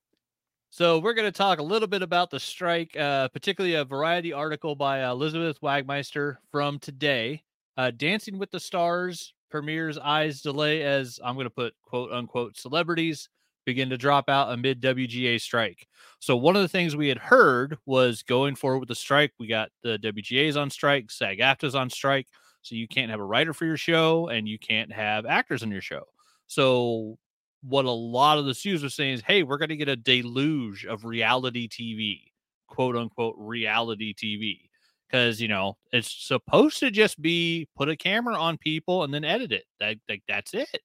So 0.69 0.99
we're 0.99 1.15
going 1.15 1.31
to 1.31 1.37
talk 1.37 1.59
a 1.59 1.63
little 1.63 1.89
bit 1.89 2.03
about 2.03 2.31
the 2.31 2.41
strike, 2.41 2.95
uh, 2.97 3.29
particularly 3.29 3.77
a 3.77 3.85
variety 3.85 4.33
article 4.33 4.75
by 4.75 5.05
uh, 5.05 5.13
Elizabeth 5.13 5.59
Wagmeister 5.63 6.37
from 6.51 6.79
today. 6.79 7.43
Uh, 7.77 7.91
Dancing 7.91 8.39
with 8.39 8.51
the 8.51 8.61
Stars 8.61 9.33
premieres 9.51 9.99
eyes 9.99 10.43
delay 10.43 10.83
as 10.83 11.19
I'm 11.25 11.35
going 11.35 11.45
to 11.45 11.51
put 11.51 11.75
quote 11.83 12.13
unquote 12.13 12.59
celebrities 12.59 13.29
begin 13.65 13.91
to 13.91 13.99
drop 13.99 14.29
out 14.29 14.53
amid 14.53 14.81
WGA 14.81 15.41
strike. 15.41 15.87
So 16.19 16.37
one 16.37 16.57
of 16.57 16.63
the 16.63 16.69
things 16.69 16.95
we 16.95 17.09
had 17.09 17.19
heard 17.19 17.79
was 17.87 18.23
going 18.23 18.55
forward 18.55 18.79
with 18.81 18.89
the 18.89 18.95
strike. 18.95 19.33
We 19.39 19.47
got 19.47 19.71
the 19.83 19.99
WGA's 19.99 20.57
on 20.57 20.71
strike, 20.71 21.11
SAG-AFTRA's 21.11 21.75
on 21.75 21.91
strike, 21.91 22.29
so 22.63 22.75
you 22.75 22.87
can't 22.87 23.11
have 23.11 23.21
a 23.21 23.25
writer 23.25 23.53
for 23.53 23.65
your 23.65 23.77
show 23.77 24.29
and 24.29 24.49
you 24.49 24.59
can't 24.59 24.93
have 24.93 25.27
actors 25.27 25.63
on 25.63 25.71
your 25.71 25.81
show. 25.81 26.05
So 26.47 27.19
what 27.63 27.85
a 27.85 27.91
lot 27.91 28.39
of 28.39 28.45
the 28.45 28.55
studios 28.55 28.85
are 28.85 28.91
saying 28.91 29.15
is, 29.15 29.23
hey, 29.27 29.43
we're 29.43 29.59
going 29.59 29.69
to 29.69 29.77
get 29.77 29.89
a 29.89 29.97
deluge 29.97 30.85
of 30.85 31.05
reality 31.05 31.69
TV, 31.69 32.21
quote 32.69 32.97
unquote 32.97 33.37
reality 33.39 34.15
TV. 34.15 34.69
Because 35.09 35.43
you 35.43 35.49
know 35.49 35.77
it's 35.93 36.11
supposed 36.11 36.79
to 36.81 36.91
just 36.91 37.21
be 37.21 37.69
put 37.77 37.91
a 37.91 37.97
camera 37.97 38.35
on 38.35 38.57
people 38.57 39.05
and 39.05 39.13
then 39.13 39.25
edit 39.25 39.53
it. 39.53 39.65
That, 39.79 39.99
like 40.09 40.23
that's 40.27 40.55
it. 40.55 40.81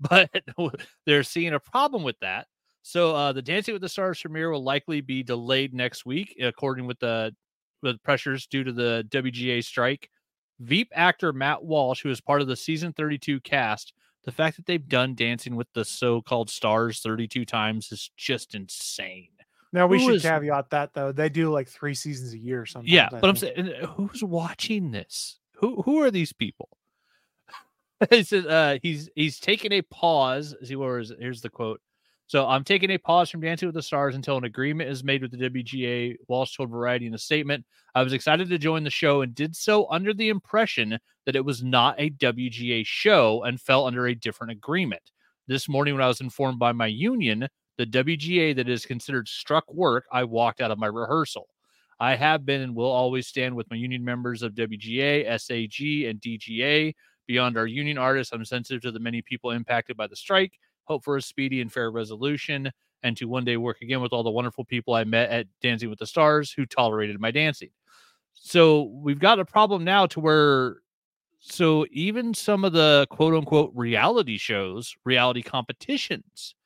But 0.00 0.30
they're 1.06 1.22
seeing 1.22 1.52
a 1.54 1.60
problem 1.60 2.02
with 2.02 2.18
that. 2.20 2.46
So 2.82 3.14
uh, 3.14 3.32
the 3.32 3.42
Dancing 3.42 3.74
with 3.74 3.82
the 3.82 3.88
Stars 3.88 4.20
premiere 4.20 4.50
will 4.50 4.64
likely 4.64 5.00
be 5.02 5.22
delayed 5.22 5.74
next 5.74 6.06
week, 6.06 6.34
according 6.40 6.86
with 6.86 6.98
the 7.00 7.34
with 7.82 8.02
pressures 8.02 8.46
due 8.46 8.64
to 8.64 8.72
the 8.72 9.06
WGA 9.10 9.62
strike. 9.62 10.08
Veep 10.60 10.90
actor 10.94 11.32
Matt 11.32 11.62
Walsh, 11.64 12.02
who 12.02 12.10
is 12.10 12.20
part 12.20 12.40
of 12.42 12.46
the 12.46 12.56
season 12.56 12.92
32 12.92 13.40
cast, 13.40 13.94
the 14.24 14.32
fact 14.32 14.56
that 14.56 14.66
they've 14.66 14.86
done 14.88 15.14
Dancing 15.14 15.56
with 15.56 15.68
the 15.72 15.84
so-called 15.84 16.50
stars 16.50 17.00
32 17.00 17.44
times 17.46 17.90
is 17.92 18.10
just 18.18 18.54
insane. 18.54 19.28
Now 19.72 19.86
we 19.86 19.98
Who 19.98 20.06
should 20.06 20.14
is- 20.16 20.22
caveat 20.22 20.70
that 20.70 20.92
though. 20.94 21.12
They 21.12 21.28
do 21.28 21.50
like 21.50 21.68
three 21.68 21.94
seasons 21.94 22.32
a 22.34 22.38
year 22.38 22.66
sometimes. 22.66 22.90
yeah, 22.92 23.08
but 23.10 23.24
I'm 23.28 23.36
saying, 23.36 23.72
uh, 23.82 23.86
who's 23.86 24.22
watching 24.22 24.90
this? 24.90 25.38
Who 25.56 25.82
who 25.82 26.02
are 26.02 26.10
these 26.10 26.32
people? 26.32 26.68
he 28.10 28.22
said 28.22 28.46
uh, 28.46 28.78
he's 28.82 29.08
he's 29.14 29.38
taking 29.38 29.72
a 29.72 29.82
pause. 29.82 30.54
See 30.62 30.76
where 30.76 30.98
is 30.98 31.12
here's 31.18 31.40
the 31.42 31.50
quote. 31.50 31.80
So 32.26 32.46
I'm 32.46 32.62
taking 32.62 32.90
a 32.90 32.98
pause 32.98 33.28
from 33.28 33.40
Dancing 33.40 33.66
with 33.66 33.74
the 33.74 33.82
Stars 33.82 34.14
until 34.14 34.36
an 34.36 34.44
agreement 34.44 34.88
is 34.88 35.02
made 35.02 35.20
with 35.20 35.32
the 35.32 35.36
WGA. 35.50 36.14
Walsh 36.28 36.56
told 36.56 36.70
Variety 36.70 37.06
in 37.06 37.14
a 37.14 37.18
statement, 37.18 37.64
"I 37.94 38.02
was 38.02 38.12
excited 38.12 38.48
to 38.48 38.58
join 38.58 38.84
the 38.84 38.90
show 38.90 39.22
and 39.22 39.34
did 39.34 39.56
so 39.56 39.90
under 39.90 40.14
the 40.14 40.28
impression 40.28 40.98
that 41.26 41.36
it 41.36 41.44
was 41.44 41.62
not 41.62 41.96
a 41.98 42.10
WGA 42.10 42.84
show 42.84 43.42
and 43.42 43.60
fell 43.60 43.86
under 43.86 44.06
a 44.06 44.14
different 44.14 44.52
agreement. 44.52 45.02
This 45.48 45.68
morning, 45.68 45.94
when 45.94 46.02
I 46.02 46.08
was 46.08 46.20
informed 46.20 46.60
by 46.60 46.72
my 46.72 46.86
union, 46.86 47.48
the 47.76 47.86
WGA 47.86 48.52
that 48.54 48.68
is 48.68 48.86
considered 48.86 49.26
struck 49.26 49.64
work, 49.72 50.04
I 50.12 50.24
walked 50.24 50.60
out 50.60 50.70
of 50.70 50.78
my 50.78 50.86
rehearsal. 50.86 51.48
I 51.98 52.14
have 52.16 52.46
been 52.46 52.62
and 52.62 52.74
will 52.74 52.90
always 52.90 53.26
stand 53.26 53.54
with 53.56 53.70
my 53.70 53.76
union 53.76 54.04
members 54.04 54.42
of 54.42 54.54
WGA, 54.54 55.24
SAG, 55.38 56.04
and 56.06 56.20
DGA. 56.20 56.94
Beyond 57.30 57.56
our 57.56 57.66
union 57.68 57.96
artists, 57.96 58.32
I'm 58.32 58.44
sensitive 58.44 58.82
to 58.82 58.90
the 58.90 58.98
many 58.98 59.22
people 59.22 59.52
impacted 59.52 59.96
by 59.96 60.08
the 60.08 60.16
strike, 60.16 60.58
hope 60.82 61.04
for 61.04 61.16
a 61.16 61.22
speedy 61.22 61.60
and 61.60 61.72
fair 61.72 61.92
resolution, 61.92 62.72
and 63.04 63.16
to 63.18 63.26
one 63.26 63.44
day 63.44 63.56
work 63.56 63.82
again 63.82 64.00
with 64.00 64.12
all 64.12 64.24
the 64.24 64.32
wonderful 64.32 64.64
people 64.64 64.94
I 64.94 65.04
met 65.04 65.30
at 65.30 65.46
Dancing 65.62 65.88
with 65.88 66.00
the 66.00 66.08
Stars 66.08 66.50
who 66.50 66.66
tolerated 66.66 67.20
my 67.20 67.30
dancing. 67.30 67.70
So 68.32 68.90
we've 69.00 69.20
got 69.20 69.38
a 69.38 69.44
problem 69.44 69.84
now 69.84 70.06
to 70.06 70.18
where 70.18 70.78
so 71.38 71.86
even 71.92 72.34
some 72.34 72.64
of 72.64 72.72
the 72.72 73.06
quote 73.10 73.32
unquote 73.32 73.70
reality 73.76 74.36
shows, 74.36 74.96
reality 75.04 75.40
competitions, 75.40 76.56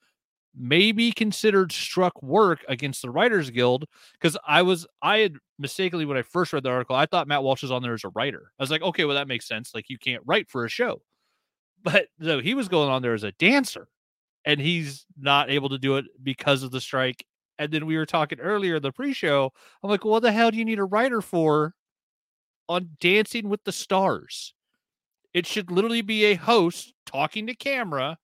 may 0.57 0.93
be 0.93 1.13
considered 1.13 1.73
struck 1.73 2.23
work 2.23 2.65
against 2.69 3.03
the 3.03 3.11
Writers 3.11 3.51
Guild. 3.51 3.87
Because 4.13 4.37
I 4.47 4.63
was 4.63 4.87
I 5.03 5.19
had 5.19 5.37
mistakenly 5.59 6.05
when 6.05 6.17
I 6.17 6.23
first 6.23 6.53
read 6.53 6.63
the 6.63 6.71
article, 6.71 6.97
I 6.97 7.07
thought 7.07 7.29
Matt 7.29 7.43
Walsh 7.43 7.63
was 7.63 7.71
on 7.71 7.83
there 7.83 7.95
as 7.95 8.05
a 8.05 8.11
writer. 8.11 8.53
I 8.59 8.63
was 8.63 8.71
like, 8.71 8.83
okay, 8.83 9.05
well 9.05 9.17
that 9.17 9.29
makes 9.29 9.47
sense. 9.47 9.75
Like 9.75 9.89
you 9.89 9.99
can't 9.99 10.23
write 10.27 10.49
for 10.49 10.65
a 10.65 10.69
show. 10.69 11.03
But 11.83 12.07
no, 12.19 12.39
he 12.41 12.55
was 12.55 12.69
going 12.69 12.89
on 12.91 13.03
there 13.03 13.15
as 13.15 13.25
a 13.25 13.33
dancer, 13.33 13.89
and 14.45 14.59
he's 14.61 15.07
not 15.19 15.51
able 15.51 15.69
to 15.69 15.79
do 15.79 15.97
it 15.97 16.07
because 16.23 16.63
of 16.63 16.71
the 16.71 16.81
strike. 16.81 17.27
And 17.59 17.71
then 17.71 17.87
we 17.87 17.97
were 17.97 18.07
talking 18.07 18.41
earlier 18.41 18.81
the 18.81 18.91
pre-show. 18.91 19.53
I'm 19.83 19.91
like, 19.91 20.05
well, 20.05 20.13
what 20.13 20.23
the 20.23 20.33
hell 20.33 20.51
do 20.51 20.57
you 20.57 20.65
need 20.65 20.79
a 20.79 20.85
writer 20.85 21.21
for 21.21 21.75
on 22.69 22.91
Dancing 23.01 23.49
with 23.49 23.63
the 23.65 23.73
Stars? 23.73 24.55
It 25.35 25.47
should 25.47 25.71
literally 25.71 26.03
be 26.03 26.25
a 26.25 26.35
host 26.35 26.95
talking 27.07 27.47
to 27.49 27.55
camera. 27.55 28.19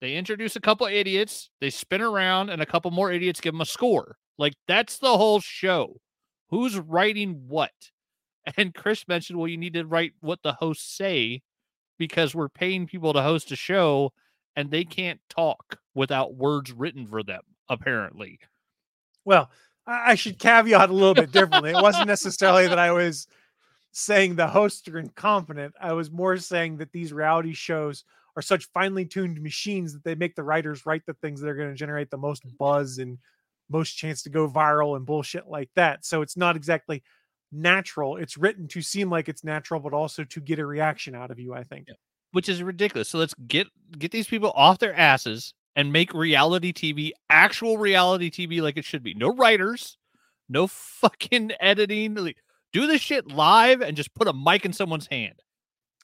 They 0.00 0.14
introduce 0.14 0.54
a 0.54 0.60
couple 0.60 0.86
idiots, 0.86 1.50
they 1.60 1.70
spin 1.70 2.00
around, 2.00 2.50
and 2.50 2.62
a 2.62 2.66
couple 2.66 2.90
more 2.90 3.10
idiots 3.10 3.40
give 3.40 3.54
them 3.54 3.60
a 3.60 3.66
score. 3.66 4.16
Like 4.38 4.54
that's 4.66 4.98
the 4.98 5.16
whole 5.16 5.40
show. 5.40 6.00
Who's 6.50 6.78
writing 6.78 7.44
what? 7.48 7.72
And 8.56 8.74
Chris 8.74 9.06
mentioned, 9.06 9.38
well, 9.38 9.48
you 9.48 9.58
need 9.58 9.74
to 9.74 9.84
write 9.84 10.12
what 10.20 10.38
the 10.42 10.54
hosts 10.54 10.96
say 10.96 11.42
because 11.98 12.34
we're 12.34 12.48
paying 12.48 12.86
people 12.86 13.12
to 13.12 13.20
host 13.20 13.52
a 13.52 13.56
show 13.56 14.14
and 14.56 14.70
they 14.70 14.84
can't 14.84 15.20
talk 15.28 15.78
without 15.94 16.34
words 16.34 16.72
written 16.72 17.06
for 17.06 17.22
them, 17.22 17.42
apparently. 17.68 18.38
Well, 19.26 19.50
I 19.86 20.14
should 20.14 20.38
caveat 20.38 20.88
a 20.88 20.92
little 20.94 21.14
bit 21.14 21.30
differently. 21.30 21.70
It 21.70 21.82
wasn't 21.82 22.06
necessarily 22.06 22.68
that 22.68 22.78
I 22.78 22.90
was 22.90 23.26
saying 23.92 24.36
the 24.36 24.46
hosts 24.46 24.88
are 24.88 24.98
incompetent. 24.98 25.74
I 25.80 25.92
was 25.92 26.10
more 26.10 26.36
saying 26.38 26.78
that 26.78 26.92
these 26.92 27.12
reality 27.12 27.52
shows 27.52 28.04
are 28.36 28.42
such 28.42 28.66
finely 28.72 29.04
tuned 29.04 29.40
machines 29.40 29.92
that 29.92 30.04
they 30.04 30.14
make 30.14 30.34
the 30.34 30.42
writers 30.42 30.86
write 30.86 31.02
the 31.06 31.14
things 31.14 31.40
that 31.40 31.48
are 31.48 31.56
going 31.56 31.70
to 31.70 31.74
generate 31.74 32.10
the 32.10 32.16
most 32.16 32.46
mm. 32.46 32.56
buzz 32.58 32.98
and 32.98 33.18
most 33.70 33.92
chance 33.92 34.22
to 34.22 34.30
go 34.30 34.48
viral 34.48 34.96
and 34.96 35.04
bullshit 35.04 35.46
like 35.48 35.70
that. 35.76 36.04
So 36.04 36.22
it's 36.22 36.36
not 36.36 36.56
exactly 36.56 37.02
natural. 37.52 38.16
It's 38.16 38.36
written 38.36 38.68
to 38.68 38.82
seem 38.82 39.10
like 39.10 39.28
it's 39.28 39.44
natural, 39.44 39.80
but 39.80 39.92
also 39.92 40.24
to 40.24 40.40
get 40.40 40.58
a 40.58 40.66
reaction 40.66 41.14
out 41.14 41.30
of 41.30 41.38
you, 41.38 41.54
I 41.54 41.64
think. 41.64 41.86
Yeah. 41.88 41.94
Which 42.32 42.48
is 42.48 42.62
ridiculous. 42.62 43.08
So 43.08 43.18
let's 43.18 43.34
get 43.46 43.68
get 43.98 44.10
these 44.10 44.26
people 44.26 44.52
off 44.54 44.78
their 44.78 44.94
asses 44.94 45.54
and 45.76 45.92
make 45.92 46.12
reality 46.12 46.72
TV 46.72 47.12
actual 47.30 47.78
reality 47.78 48.30
TV 48.30 48.60
like 48.60 48.76
it 48.76 48.84
should 48.84 49.02
be. 49.02 49.14
No 49.14 49.34
writers, 49.34 49.96
no 50.48 50.66
fucking 50.66 51.52
editing. 51.60 52.34
Do 52.72 52.86
this 52.86 53.00
shit 53.00 53.28
live 53.28 53.80
and 53.80 53.96
just 53.96 54.14
put 54.14 54.28
a 54.28 54.32
mic 54.32 54.66
in 54.66 54.74
someone's 54.74 55.06
hand. 55.06 55.40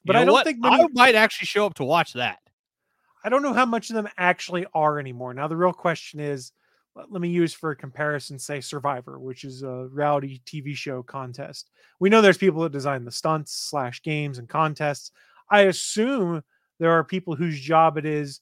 You 0.05 0.09
But 0.13 0.15
I 0.17 0.23
don't 0.25 0.33
what? 0.33 0.45
think 0.45 0.59
many- 0.59 0.83
I 0.83 0.87
might 0.93 1.15
actually 1.15 1.47
show 1.47 1.65
up 1.65 1.73
to 1.75 1.83
watch 1.83 2.13
that. 2.13 2.37
I 3.23 3.29
don't 3.29 3.41
know 3.41 3.53
how 3.53 3.65
much 3.65 3.89
of 3.89 3.95
them 3.95 4.07
actually 4.17 4.67
are 4.75 4.99
anymore. 4.99 5.33
Now, 5.33 5.47
the 5.47 5.57
real 5.57 5.73
question 5.73 6.19
is 6.19 6.51
let, 6.95 7.09
me 7.21 7.27
use 7.27 7.53
for 7.53 7.71
a 7.71 7.75
comparison, 7.75 8.37
say 8.39 8.61
Survivor, 8.61 9.19
which 9.19 9.43
is 9.43 9.63
a 9.63 9.87
reality 9.91 10.39
TV 10.45 10.75
show 10.75 11.01
contest. 11.03 11.69
We 11.99 12.09
know 12.09 12.21
there's 12.21 12.37
people 12.37 12.61
that 12.61 12.71
design 12.71 13.03
the 13.03 13.11
stunts 13.11 13.51
slash 13.51 14.01
games 14.03 14.37
and 14.37 14.47
contests. 14.47 15.11
I 15.49 15.61
assume 15.61 16.41
there 16.79 16.91
are 16.91 17.03
people 17.03 17.35
whose 17.35 17.59
job 17.59 17.97
it 17.97 18.05
is. 18.05 18.39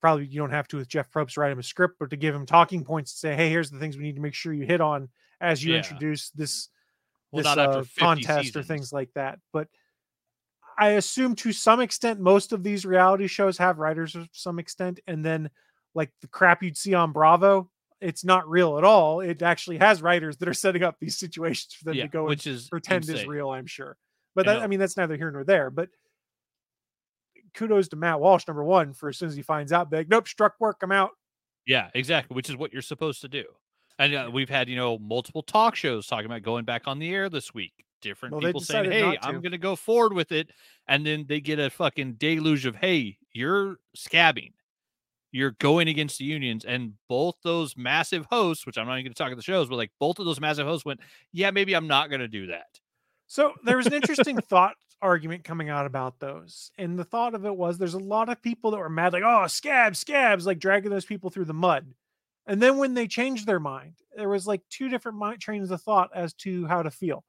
Probably 0.00 0.24
you 0.26 0.38
don't 0.40 0.50
have 0.52 0.68
to 0.68 0.76
with 0.78 0.88
Jeff 0.88 1.10
Probst 1.10 1.36
write 1.36 1.52
him 1.52 1.58
a 1.58 1.62
script, 1.64 1.96
but 1.98 2.08
to 2.10 2.16
give 2.16 2.34
him 2.34 2.46
talking 2.46 2.82
points 2.84 3.12
to 3.12 3.18
say, 3.18 3.34
hey, 3.36 3.50
here's 3.50 3.70
the 3.70 3.78
things 3.78 3.96
we 3.96 4.04
need 4.04 4.16
to 4.16 4.22
make 4.22 4.34
sure 4.34 4.52
you 4.54 4.64
hit 4.64 4.80
on 4.80 5.08
as 5.40 5.62
you 5.64 5.72
Yeah. 5.72 5.78
introduce 5.78 6.30
this 6.30 6.68
Well, 7.32 7.42
this 7.42 7.56
uh, 7.58 7.82
50 7.82 8.00
contest 8.00 8.56
or 8.56 8.62
things 8.62 8.92
like 8.92 9.12
that. 9.16 9.38
But 9.52 9.68
I 10.82 10.88
assume 10.94 11.36
to 11.36 11.52
some 11.52 11.80
extent, 11.80 12.18
most 12.18 12.52
of 12.52 12.64
these 12.64 12.84
reality 12.84 13.28
shows 13.28 13.56
have 13.58 13.78
writers 13.78 14.14
to 14.14 14.28
some 14.32 14.58
extent, 14.58 14.98
and 15.06 15.24
then 15.24 15.48
like 15.94 16.10
the 16.22 16.26
crap 16.26 16.60
you'd 16.60 16.76
see 16.76 16.92
on 16.92 17.12
Bravo, 17.12 17.70
it's 18.00 18.24
not 18.24 18.48
real 18.48 18.78
at 18.78 18.82
all. 18.82 19.20
It 19.20 19.42
actually 19.42 19.78
has 19.78 20.02
writers 20.02 20.38
that 20.38 20.48
are 20.48 20.54
setting 20.54 20.82
up 20.82 20.96
these 20.98 21.16
situations 21.16 21.72
for 21.74 21.84
them 21.84 21.94
Yeah, 21.94 22.02
to 22.02 22.08
go 22.08 22.24
which 22.24 22.46
and 22.46 22.56
is 22.56 22.68
pretend 22.68 23.08
is 23.08 23.24
real. 23.26 23.50
I'm 23.50 23.66
sure, 23.66 23.96
but 24.34 24.48
I 24.48 24.54
that, 24.54 24.62
I 24.62 24.66
mean 24.66 24.80
that's 24.80 24.96
neither 24.96 25.16
here 25.16 25.30
nor 25.30 25.44
there. 25.44 25.70
But 25.70 25.88
kudos 27.54 27.86
to 27.90 27.96
Matt 27.96 28.18
Walsh, 28.18 28.48
number 28.48 28.64
one, 28.64 28.92
for 28.92 29.08
as 29.08 29.18
soon 29.18 29.28
as 29.28 29.36
he 29.36 29.42
finds 29.42 29.72
out, 29.72 29.88
big 29.88 30.10
nope, 30.10 30.26
struck 30.26 30.54
work, 30.58 30.78
I'm 30.82 30.90
out. 30.90 31.10
Yeah, 31.64 31.90
exactly. 31.94 32.34
Which 32.34 32.50
is 32.50 32.56
what 32.56 32.72
you're 32.72 32.82
supposed 32.82 33.20
to 33.20 33.28
do. 33.28 33.44
And 34.00 34.12
uh, 34.16 34.30
we've 34.32 34.50
had, 34.50 34.68
you 34.68 34.74
know, 34.74 34.98
multiple 34.98 35.44
talk 35.44 35.76
shows 35.76 36.08
talking 36.08 36.26
about 36.26 36.42
going 36.42 36.64
back 36.64 36.88
on 36.88 36.98
the 36.98 37.14
air 37.14 37.28
this 37.28 37.54
week. 37.54 37.84
Different 38.02 38.34
Well, 38.34 38.42
people 38.42 38.60
saying, 38.60 38.90
"Hey, 38.90 39.18
I'm 39.22 39.40
going 39.40 39.52
to 39.52 39.58
go 39.58 39.76
forward 39.76 40.12
with 40.12 40.32
it," 40.32 40.50
and 40.86 41.06
then 41.06 41.24
they 41.28 41.40
get 41.40 41.58
a 41.58 41.70
fucking 41.70 42.14
deluge 42.14 42.66
of, 42.66 42.76
"Hey, 42.76 43.18
you're 43.32 43.78
scabbing, 43.96 44.52
you're 45.30 45.52
going 45.52 45.88
against 45.88 46.18
the 46.18 46.24
unions," 46.24 46.64
and 46.64 46.94
both 47.08 47.36
those 47.42 47.76
massive 47.76 48.26
hosts, 48.26 48.66
which 48.66 48.76
I'm 48.76 48.86
not 48.86 48.94
even 48.94 49.04
going 49.06 49.14
to 49.14 49.18
talk 49.22 49.30
at 49.30 49.36
the 49.36 49.42
shows, 49.42 49.68
but 49.68 49.76
like 49.76 49.92
both 49.98 50.18
of 50.18 50.26
those 50.26 50.40
massive 50.40 50.66
hosts 50.66 50.84
went, 50.84 51.00
"Yeah, 51.32 51.50
maybe 51.52 51.74
I'm 51.74 51.86
not 51.86 52.10
going 52.10 52.20
to 52.20 52.28
do 52.28 52.48
that." 52.48 52.80
So 53.28 53.54
there 53.64 53.76
was 53.78 53.86
an 53.86 53.94
interesting 53.94 54.36
thought 54.42 54.76
argument 55.02 55.44
coming 55.44 55.68
out 55.68 55.84
about 55.84 56.20
those. 56.20 56.70
And 56.78 56.98
the 56.98 57.04
thought 57.04 57.34
of 57.34 57.44
it 57.44 57.54
was 57.54 57.76
there's 57.76 57.94
a 57.94 57.98
lot 57.98 58.28
of 58.28 58.40
people 58.40 58.70
that 58.70 58.78
were 58.78 58.88
mad, 58.88 59.12
like, 59.12 59.24
oh, 59.26 59.46
scabs, 59.48 59.98
scabs, 59.98 60.46
like 60.46 60.58
dragging 60.58 60.90
those 60.90 61.04
people 61.04 61.28
through 61.28 61.46
the 61.46 61.52
mud. 61.52 61.92
And 62.46 62.60
then 62.62 62.78
when 62.78 62.94
they 62.94 63.06
changed 63.06 63.46
their 63.46 63.60
mind, 63.60 63.94
there 64.16 64.28
was 64.28 64.46
like 64.46 64.62
two 64.68 64.88
different 64.88 65.18
mind 65.18 65.40
trains 65.40 65.70
of 65.70 65.82
thought 65.82 66.10
as 66.14 66.32
to 66.34 66.66
how 66.66 66.82
to 66.82 66.90
feel. 66.90 67.24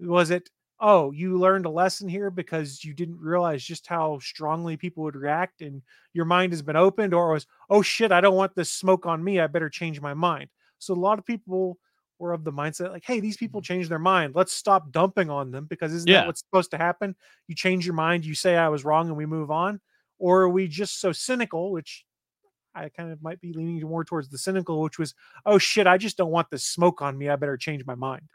Was 0.00 0.30
it, 0.30 0.48
oh, 0.80 1.10
you 1.10 1.38
learned 1.38 1.66
a 1.66 1.70
lesson 1.70 2.08
here 2.08 2.30
because 2.30 2.84
you 2.84 2.94
didn't 2.94 3.18
realize 3.18 3.64
just 3.64 3.86
how 3.86 4.18
strongly 4.20 4.76
people 4.76 5.02
would 5.04 5.16
react 5.16 5.60
and 5.60 5.82
your 6.12 6.24
mind 6.24 6.52
has 6.52 6.62
been 6.62 6.76
opened, 6.76 7.14
or 7.14 7.30
it 7.30 7.34
was, 7.34 7.46
oh 7.68 7.82
shit, 7.82 8.12
I 8.12 8.20
don't 8.20 8.36
want 8.36 8.54
this 8.54 8.72
smoke 8.72 9.06
on 9.06 9.22
me. 9.22 9.40
I 9.40 9.46
better 9.48 9.68
change 9.68 10.00
my 10.00 10.14
mind. 10.14 10.50
So 10.78 10.94
a 10.94 10.96
lot 10.96 11.18
of 11.18 11.26
people 11.26 11.78
were 12.18 12.32
of 12.32 12.44
the 12.44 12.52
mindset 12.52 12.90
like, 12.90 13.04
hey, 13.04 13.20
these 13.20 13.36
people 13.36 13.60
mm-hmm. 13.60 13.74
changed 13.74 13.90
their 13.90 13.98
mind. 13.98 14.34
Let's 14.34 14.52
stop 14.52 14.92
dumping 14.92 15.30
on 15.30 15.50
them 15.50 15.66
because 15.66 15.92
isn't 15.92 16.08
Yeah. 16.08 16.20
that 16.20 16.26
what's 16.26 16.40
supposed 16.40 16.70
to 16.72 16.78
happen? 16.78 17.14
You 17.46 17.54
change 17.54 17.84
your 17.86 17.94
mind, 17.94 18.24
you 18.24 18.34
say 18.34 18.56
I 18.56 18.68
was 18.68 18.84
wrong, 18.84 19.08
and 19.08 19.16
we 19.16 19.26
move 19.26 19.50
on. 19.50 19.80
Or 20.18 20.42
are 20.42 20.48
we 20.48 20.66
just 20.66 21.00
so 21.00 21.12
cynical, 21.12 21.70
which 21.70 22.04
I 22.74 22.88
kind 22.88 23.12
of 23.12 23.22
might 23.22 23.40
be 23.40 23.52
leaning 23.52 23.80
more 23.80 24.04
towards 24.04 24.28
the 24.28 24.38
cynical, 24.38 24.80
which 24.80 24.98
was, 24.98 25.14
oh 25.46 25.58
shit, 25.58 25.86
I 25.86 25.96
just 25.96 26.16
don't 26.16 26.30
want 26.30 26.50
this 26.50 26.64
smoke 26.64 27.02
on 27.02 27.16
me. 27.16 27.28
I 27.28 27.36
better 27.36 27.56
change 27.56 27.84
my 27.86 27.94
mind. 27.94 28.28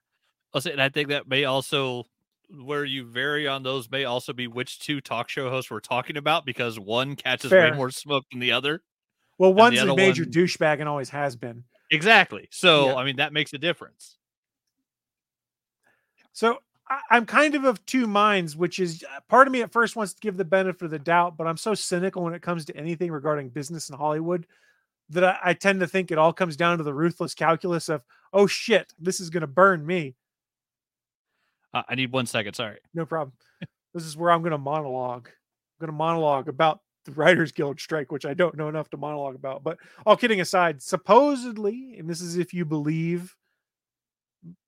I'll 0.54 0.62
say, 0.62 0.72
and 0.72 0.82
I 0.82 0.90
think 0.90 1.10
that 1.10 1.28
may 1.28 1.46
also 1.46 2.06
where 2.50 2.86
you 2.86 3.06
vary 3.06 3.48
on 3.48 3.64
those 3.64 3.90
may 3.90 4.04
also 4.04 4.32
be 4.34 4.48
which 4.48 4.80
two 4.80 5.02
talk 5.02 5.30
show 5.30 5.50
hosts 5.50 5.72
we're 5.72 5.80
talking 5.80 6.18
about 6.18 6.46
because 6.46 6.80
one 6.80 7.16
catches 7.16 7.50
Fair. 7.50 7.72
way 7.72 7.78
more 7.78 7.90
smoke 7.90 8.26
than 8.32 8.40
the 8.40 8.52
other. 8.52 8.82
Well, 9.40 9.54
one's 9.54 9.80
a 9.80 9.96
major 9.96 10.24
one- 10.24 10.32
douchebag 10.32 10.80
and 10.80 10.88
always 10.88 11.10
has 11.10 11.36
been. 11.36 11.64
Exactly. 11.92 12.48
So 12.52 12.88
Yeah. 12.90 12.96
I 12.96 13.06
mean 13.06 13.16
that 13.16 13.34
makes 13.34 13.54
a 13.54 13.58
difference. 13.58 14.18
So 16.32 16.60
I, 16.90 17.00
I'm 17.12 17.26
kind 17.26 17.56
of 17.56 17.64
of 17.64 17.84
two 17.86 18.08
minds, 18.08 18.56
which 18.56 18.80
is 18.80 19.04
uh, 19.04 19.20
part 19.28 19.48
of 19.48 19.52
me 19.54 19.62
at 19.62 19.72
first 19.72 19.96
wants 19.96 20.14
to 20.14 20.20
give 20.20 20.38
the 20.38 20.46
benefit 20.46 20.84
of 20.84 20.92
the 20.92 21.00
doubt, 21.00 21.38
but 21.38 21.48
I'm 21.48 21.58
so 21.58 21.74
cynical 21.74 22.24
when 22.24 22.34
it 22.34 22.42
comes 22.42 22.66
to 22.66 22.78
anything 22.78 23.12
regarding 23.12 23.50
business 23.50 23.90
in 23.90 23.98
Hollywood 23.98 24.46
that 25.10 25.24
I, 25.24 25.38
I 25.44 25.54
tend 25.54 25.80
to 25.80 25.88
think 25.88 26.12
it 26.12 26.18
all 26.18 26.34
comes 26.34 26.56
down 26.56 26.78
to 26.78 26.84
the 26.84 26.94
ruthless 26.94 27.34
calculus 27.34 27.90
of, 27.90 28.04
oh 28.32 28.48
shit, 28.48 28.94
this 29.00 29.20
is 29.20 29.30
going 29.30 29.42
to 29.42 29.48
burn 29.48 29.86
me. 29.86 30.16
Uh, 31.74 31.84
I 31.88 31.96
need 31.96 32.12
one 32.12 32.26
second. 32.26 32.54
Sorry. 32.54 32.78
No 32.94 33.06
problem. 33.06 33.34
this 33.94 34.06
is 34.06 34.16
where 34.16 34.32
I'm 34.32 34.42
going 34.42 34.52
to 34.52 34.58
monologue. 34.58 35.28
I'm 35.28 35.88
going 35.88 35.92
to 35.92 35.98
monologue 35.98 36.48
about 36.48 36.80
the 37.06 37.12
Writers 37.14 37.52
Guild 37.52 37.80
strike, 37.80 38.12
which 38.12 38.26
I 38.26 38.34
don't 38.34 38.56
know 38.56 38.70
enough 38.70 38.90
to 38.92 38.98
monologue 38.98 39.36
about. 39.36 39.64
But 39.64 39.78
all 40.06 40.16
kidding 40.16 40.42
aside, 40.42 40.82
supposedly, 40.82 41.96
and 41.98 42.10
this 42.10 42.22
is 42.22 42.38
if 42.38 42.54
you 42.54 42.66
believe 42.66 43.36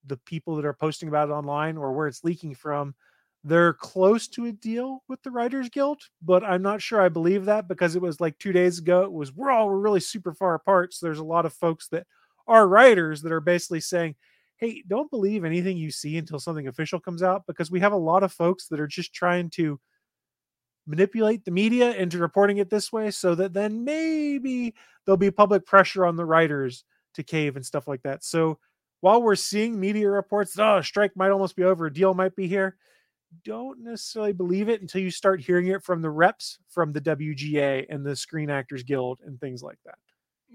the 0.05 0.17
people 0.17 0.55
that 0.55 0.65
are 0.65 0.73
posting 0.73 1.09
about 1.09 1.29
it 1.29 1.33
online 1.33 1.77
or 1.77 1.93
where 1.93 2.07
it's 2.07 2.23
leaking 2.23 2.55
from, 2.55 2.95
they're 3.43 3.73
close 3.73 4.27
to 4.29 4.47
a 4.47 4.51
deal 4.51 5.03
with 5.07 5.21
the 5.21 5.29
Writers 5.29 5.69
Guild, 5.69 6.01
but 6.23 6.43
I'm 6.43 6.63
not 6.63 6.81
sure 6.81 6.99
I 6.99 7.09
believe 7.09 7.45
that 7.45 7.67
because 7.67 7.95
it 7.95 8.01
was 8.01 8.19
like 8.19 8.37
two 8.39 8.51
days 8.51 8.79
ago. 8.79 9.03
It 9.03 9.11
was 9.11 9.31
we're 9.33 9.51
all 9.51 9.67
we're 9.67 9.77
really 9.77 9.99
super 9.99 10.33
far 10.33 10.55
apart. 10.55 10.93
So 10.93 11.05
there's 11.05 11.19
a 11.19 11.23
lot 11.23 11.45
of 11.45 11.53
folks 11.53 11.87
that 11.89 12.07
are 12.47 12.67
writers 12.67 13.21
that 13.21 13.31
are 13.31 13.41
basically 13.41 13.81
saying, 13.81 14.15
hey, 14.57 14.83
don't 14.87 15.11
believe 15.11 15.43
anything 15.43 15.77
you 15.77 15.91
see 15.91 16.17
until 16.17 16.39
something 16.39 16.67
official 16.67 16.99
comes 16.99 17.21
out 17.21 17.43
because 17.47 17.69
we 17.69 17.79
have 17.79 17.91
a 17.91 17.97
lot 17.97 18.23
of 18.23 18.31
folks 18.31 18.67
that 18.67 18.79
are 18.79 18.87
just 18.87 19.13
trying 19.13 19.49
to 19.51 19.79
manipulate 20.87 21.43
the 21.43 21.51
media 21.51 21.93
into 21.93 22.17
reporting 22.17 22.57
it 22.57 22.69
this 22.69 22.91
way 22.91 23.11
so 23.11 23.35
that 23.35 23.53
then 23.53 23.83
maybe 23.83 24.73
there'll 25.05 25.17
be 25.17 25.31
public 25.31 25.65
pressure 25.65 26.05
on 26.05 26.15
the 26.15 26.25
writers 26.25 26.83
to 27.15 27.23
cave 27.23 27.55
and 27.55 27.65
stuff 27.65 27.87
like 27.87 28.01
that. 28.03 28.23
So 28.23 28.59
while 29.01 29.21
we're 29.21 29.35
seeing 29.35 29.79
media 29.79 30.09
reports 30.09 30.53
that 30.53 30.65
oh, 30.65 30.81
strike 30.81 31.15
might 31.15 31.31
almost 31.31 31.55
be 31.55 31.63
over, 31.63 31.87
a 31.87 31.93
deal 31.93 32.13
might 32.13 32.35
be 32.35 32.47
here, 32.47 32.77
don't 33.43 33.79
necessarily 33.83 34.33
believe 34.33 34.69
it 34.69 34.81
until 34.81 35.01
you 35.01 35.11
start 35.11 35.41
hearing 35.41 35.67
it 35.67 35.83
from 35.83 36.01
the 36.01 36.09
reps 36.09 36.59
from 36.69 36.93
the 36.93 37.01
WGA 37.01 37.85
and 37.89 38.05
the 38.05 38.15
Screen 38.15 38.49
Actors 38.49 38.83
Guild 38.83 39.19
and 39.25 39.39
things 39.39 39.61
like 39.61 39.79
that. 39.85 39.97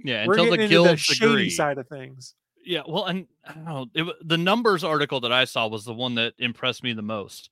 Yeah, 0.02 0.26
We're 0.26 0.34
until 0.34 0.44
the 0.46 0.50
getting 0.56 0.64
into 0.64 0.78
the 0.78 0.84
guilds 0.84 1.02
shady 1.02 1.32
agree. 1.32 1.50
side 1.50 1.78
of 1.78 1.88
things. 1.88 2.34
Yeah, 2.64 2.82
well, 2.86 3.06
and 3.06 3.26
I 3.46 3.54
don't 3.54 3.64
know, 3.64 3.86
it, 3.94 4.28
the 4.28 4.38
numbers 4.38 4.84
article 4.84 5.20
that 5.20 5.32
I 5.32 5.44
saw 5.44 5.66
was 5.68 5.84
the 5.84 5.94
one 5.94 6.14
that 6.16 6.34
impressed 6.38 6.82
me 6.82 6.92
the 6.92 7.02
most. 7.02 7.50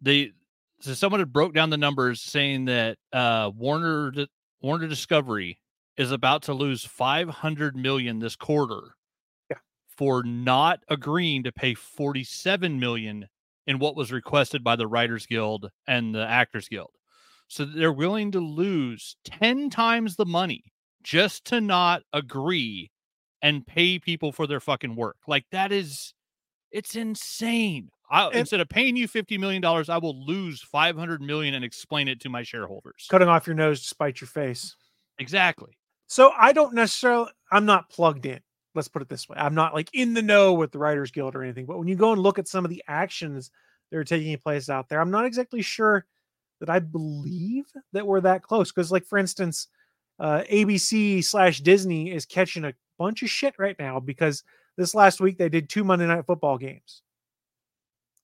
They 0.00 0.32
so 0.80 0.94
someone 0.94 1.20
had 1.20 1.32
broke 1.32 1.54
down 1.54 1.70
the 1.70 1.78
numbers 1.78 2.20
saying 2.22 2.66
that 2.66 2.98
uh 3.12 3.50
Warner 3.56 4.12
Warner 4.62 4.88
Discovery 4.88 5.60
is 5.98 6.12
about 6.12 6.42
to 6.44 6.54
lose 6.54 6.84
500 6.84 7.76
million 7.76 8.20
this 8.20 8.36
quarter. 8.36 8.96
Yeah. 9.50 9.58
For 9.88 10.22
not 10.24 10.80
agreeing 10.88 11.44
to 11.44 11.52
pay 11.52 11.74
47 11.74 12.80
million 12.80 13.28
in 13.66 13.80
what 13.80 13.96
was 13.96 14.12
requested 14.12 14.64
by 14.64 14.76
the 14.76 14.88
Writers 14.88 15.26
Guild 15.26 15.70
and 15.88 16.14
the 16.14 16.26
Actors 16.26 16.68
Guild. 16.68 16.92
So 17.48 17.64
they're 17.66 17.92
willing 17.92 18.32
to 18.32 18.40
lose 18.40 19.16
10 19.24 19.70
times 19.70 20.16
the 20.16 20.26
money 20.26 20.64
just 21.02 21.46
to 21.46 21.60
not 21.60 22.04
agree 22.12 22.91
and 23.42 23.66
pay 23.66 23.98
people 23.98 24.32
for 24.32 24.46
their 24.46 24.60
fucking 24.60 24.94
work. 24.96 25.16
Like 25.26 25.44
that 25.50 25.72
is 25.72 26.14
it's 26.70 26.94
insane. 26.94 27.90
I, 28.10 28.30
instead 28.32 28.60
of 28.60 28.68
paying 28.68 28.96
you 28.96 29.08
50 29.08 29.38
million 29.38 29.62
dollars, 29.62 29.88
I 29.88 29.98
will 29.98 30.24
lose 30.24 30.62
500 30.62 31.20
million 31.20 31.54
and 31.54 31.64
explain 31.64 32.08
it 32.08 32.20
to 32.20 32.28
my 32.28 32.42
shareholders. 32.42 33.06
Cutting 33.10 33.28
off 33.28 33.46
your 33.46 33.56
nose 33.56 33.82
to 33.82 33.88
spite 33.88 34.20
your 34.20 34.28
face. 34.28 34.76
Exactly. 35.18 35.78
So 36.06 36.32
I 36.38 36.52
don't 36.52 36.74
necessarily 36.74 37.30
I'm 37.50 37.66
not 37.66 37.90
plugged 37.90 38.26
in. 38.26 38.40
Let's 38.74 38.88
put 38.88 39.02
it 39.02 39.08
this 39.08 39.28
way. 39.28 39.36
I'm 39.38 39.54
not 39.54 39.74
like 39.74 39.90
in 39.92 40.14
the 40.14 40.22
know 40.22 40.54
with 40.54 40.72
the 40.72 40.78
Writers 40.78 41.10
Guild 41.10 41.34
or 41.34 41.42
anything, 41.42 41.66
but 41.66 41.78
when 41.78 41.88
you 41.88 41.96
go 41.96 42.12
and 42.12 42.22
look 42.22 42.38
at 42.38 42.48
some 42.48 42.64
of 42.64 42.70
the 42.70 42.82
actions 42.88 43.50
that 43.90 43.98
are 43.98 44.04
taking 44.04 44.36
place 44.38 44.70
out 44.70 44.88
there, 44.88 45.00
I'm 45.00 45.10
not 45.10 45.26
exactly 45.26 45.60
sure 45.60 46.06
that 46.60 46.70
I 46.70 46.78
believe 46.78 47.64
that 47.92 48.06
we're 48.06 48.20
that 48.20 48.42
close. 48.42 48.70
Because, 48.70 48.92
like, 48.92 49.04
for 49.04 49.18
instance, 49.18 49.68
uh, 50.18 50.42
ABC 50.50 51.22
slash 51.24 51.60
Disney 51.60 52.12
is 52.12 52.24
catching 52.24 52.64
a 52.64 52.72
bunch 53.02 53.22
of 53.22 53.30
shit 53.30 53.54
right 53.58 53.76
now 53.78 53.98
because 54.00 54.44
this 54.76 54.94
last 54.94 55.20
week 55.20 55.38
they 55.38 55.48
did 55.48 55.68
two 55.68 55.84
Monday 55.84 56.06
night 56.06 56.26
football 56.26 56.56
games. 56.56 57.02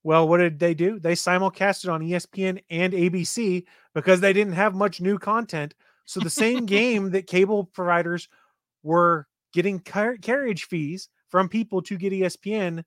Well, 0.04 0.28
what 0.28 0.38
did 0.38 0.58
they 0.58 0.74
do? 0.74 0.98
They 0.98 1.14
simulcasted 1.14 1.92
on 1.92 2.00
ESPN 2.00 2.62
and 2.70 2.92
ABC 2.92 3.64
because 3.94 4.20
they 4.20 4.32
didn't 4.32 4.52
have 4.54 4.74
much 4.74 5.00
new 5.00 5.18
content. 5.18 5.74
So 6.04 6.20
the 6.20 6.30
same 6.30 6.64
game 6.78 7.10
that 7.10 7.26
cable 7.26 7.64
providers 7.64 8.28
were 8.82 9.26
getting 9.52 9.80
car- 9.80 10.16
carriage 10.16 10.64
fees 10.64 11.08
from 11.28 11.48
people 11.48 11.82
to 11.82 11.96
get 11.98 12.12
ESPN, 12.12 12.84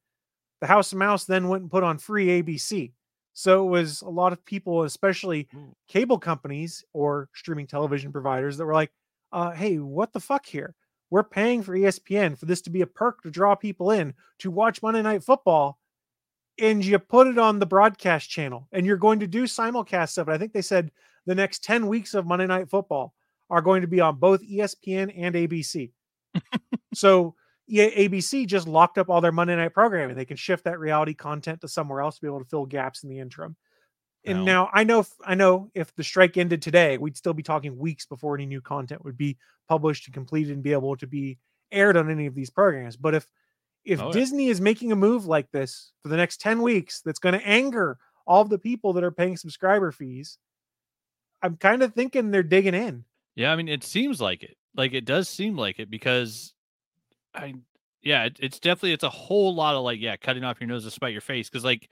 the 0.62 0.68
House 0.68 0.92
of 0.94 0.98
Mouse 0.98 1.26
then 1.26 1.48
went 1.48 1.64
and 1.64 1.72
put 1.72 1.84
on 1.84 1.98
free 1.98 2.42
ABC. 2.42 2.94
So 3.34 3.66
it 3.66 3.70
was 3.70 4.02
a 4.02 4.10
lot 4.10 4.34
of 4.34 4.44
people, 4.46 4.84
especially 4.84 5.48
cable 5.88 6.18
companies 6.18 6.84
or 6.94 7.30
streaming 7.34 7.68
television 7.68 8.12
providers, 8.12 8.58
that 8.58 8.66
were 8.66 8.74
like, 8.74 8.92
uh, 9.32 9.52
hey, 9.52 9.78
what 9.78 10.12
the 10.12 10.20
fuck 10.20 10.46
here? 10.46 10.76
We're 11.12 11.24
paying 11.24 11.62
for 11.62 11.78
ESPN 11.78 12.38
for 12.38 12.45
this 12.45 12.62
to 12.62 12.70
be 12.70 12.82
a 12.82 12.88
perk 12.88 13.22
to 13.22 13.30
draw 13.30 13.53
people 13.53 13.91
in 13.91 14.16
to 14.39 14.49
watch 14.49 14.82
Monday 14.82 15.01
Night 15.01 15.24
Football. 15.24 15.78
And 16.57 16.84
you 16.84 16.97
put 16.99 17.28
it 17.28 17.38
on 17.38 17.59
the 17.59 17.66
broadcast 17.66 18.30
channel 18.30 18.68
and 18.72 18.86
you're 18.86 18.97
going 18.97 19.20
to 19.20 19.28
do 19.28 19.43
simulcast 19.43 20.09
stuff. 20.09 20.28
And 20.28 20.36
I 20.36 20.38
think 20.38 20.53
they 20.53 20.62
said 20.62 20.91
the 21.26 21.36
next 21.36 21.64
10 21.64 21.88
weeks 21.88 22.14
of 22.14 22.26
Monday 22.26 22.47
Night 22.47 22.70
Football 22.70 23.14
are 23.49 23.62
going 23.62 23.82
to 23.82 23.88
be 23.88 23.99
on 23.99 24.16
both 24.16 24.41
ESPN 24.41 25.14
and 25.16 25.36
ABC. 25.36 25.91
so 26.93 27.36
yeah, 27.68 27.89
ABC 27.89 28.47
just 28.47 28.68
locked 28.68 28.97
up 28.97 29.09
all 29.09 29.22
their 29.22 29.32
Monday 29.32 29.55
night 29.55 29.74
programming. 29.74 30.16
They 30.16 30.26
can 30.26 30.38
shift 30.38 30.64
that 30.64 30.80
reality 30.80 31.14
content 31.14 31.62
to 31.62 31.68
somewhere 31.68 32.01
else 32.01 32.16
to 32.16 32.22
be 32.22 32.28
able 32.28 32.39
to 32.39 32.49
fill 32.49 32.66
gaps 32.66 33.03
in 33.03 33.09
the 33.09 33.20
interim. 33.20 33.55
And 34.24 34.45
now 34.45 34.69
I 34.72 34.84
know, 34.84 34.99
if, 34.99 35.09
I 35.26 35.34
know 35.34 35.72
if 35.74 35.93
the 35.95 36.03
strike 36.03 36.38
ended 36.38 36.61
today, 36.61 36.97
we'd 36.97 37.17
still 37.17 37.34
be 37.34 37.43
talking 37.43 37.78
weeks 37.78 38.05
before 38.05 38.36
any 38.36 38.45
new 38.45 38.61
content 38.61 39.03
would 39.03 39.17
be 39.17 39.38
published 39.67 40.05
and 40.07 40.13
completed 40.13 40.53
and 40.53 40.61
be 40.61 40.74
able 40.74 40.95
to 40.97 41.07
be 41.07 41.39
aired 41.72 41.97
on 41.97 42.11
any 42.11 42.28
of 42.28 42.36
these 42.36 42.49
programs. 42.49 42.97
But 42.97 43.15
if 43.15 43.28
if 43.84 43.99
Oh, 43.99 44.07
yeah. 44.07 44.13
Disney 44.13 44.47
is 44.49 44.61
making 44.61 44.91
a 44.91 44.95
move 44.95 45.26
like 45.26 45.49
this 45.51 45.91
for 46.03 46.09
the 46.09 46.17
next 46.17 46.39
10 46.39 46.61
weeks 46.61 47.01
that's 47.01 47.17
going 47.17 47.34
to 47.34 47.47
anger 47.47 47.97
all 48.28 48.45
the 48.45 48.59
people 48.59 48.93
that 48.93 49.03
are 49.03 49.11
paying 49.11 49.38
subscriber 49.38 49.91
fees, 49.91 50.38
I'm 51.41 51.57
kind 51.57 51.82
of 51.82 51.93
thinking 51.93 52.30
they're 52.30 52.43
digging 52.43 52.76
in. 52.76 53.05
Yeah, 53.36 53.51
I 53.51 53.55
mean, 53.55 53.67
it 53.67 53.84
seems 53.84 54.22
like 54.22 54.43
it. 54.43 54.55
Like 54.76 54.93
it 54.93 55.05
does 55.05 55.28
seem 55.28 55.57
like 55.57 55.80
it 55.80 55.89
because 55.89 56.53
I 57.34 57.55
yeah, 58.03 58.26
it, 58.26 58.38
it's 58.39 58.59
definitely 58.59 58.93
it's 58.93 59.03
a 59.03 59.09
whole 59.09 59.53
lot 59.53 59.76
of 59.76 59.84
like 59.84 59.99
yeah, 59.99 60.15
cutting 60.15 60.43
off 60.43 60.61
your 60.61 60.67
nose 60.67 60.84
to 60.86 60.91
spite 60.91 61.11
your 61.11 61.22
face 61.22 61.49
because 61.49 61.65
like 61.65 61.89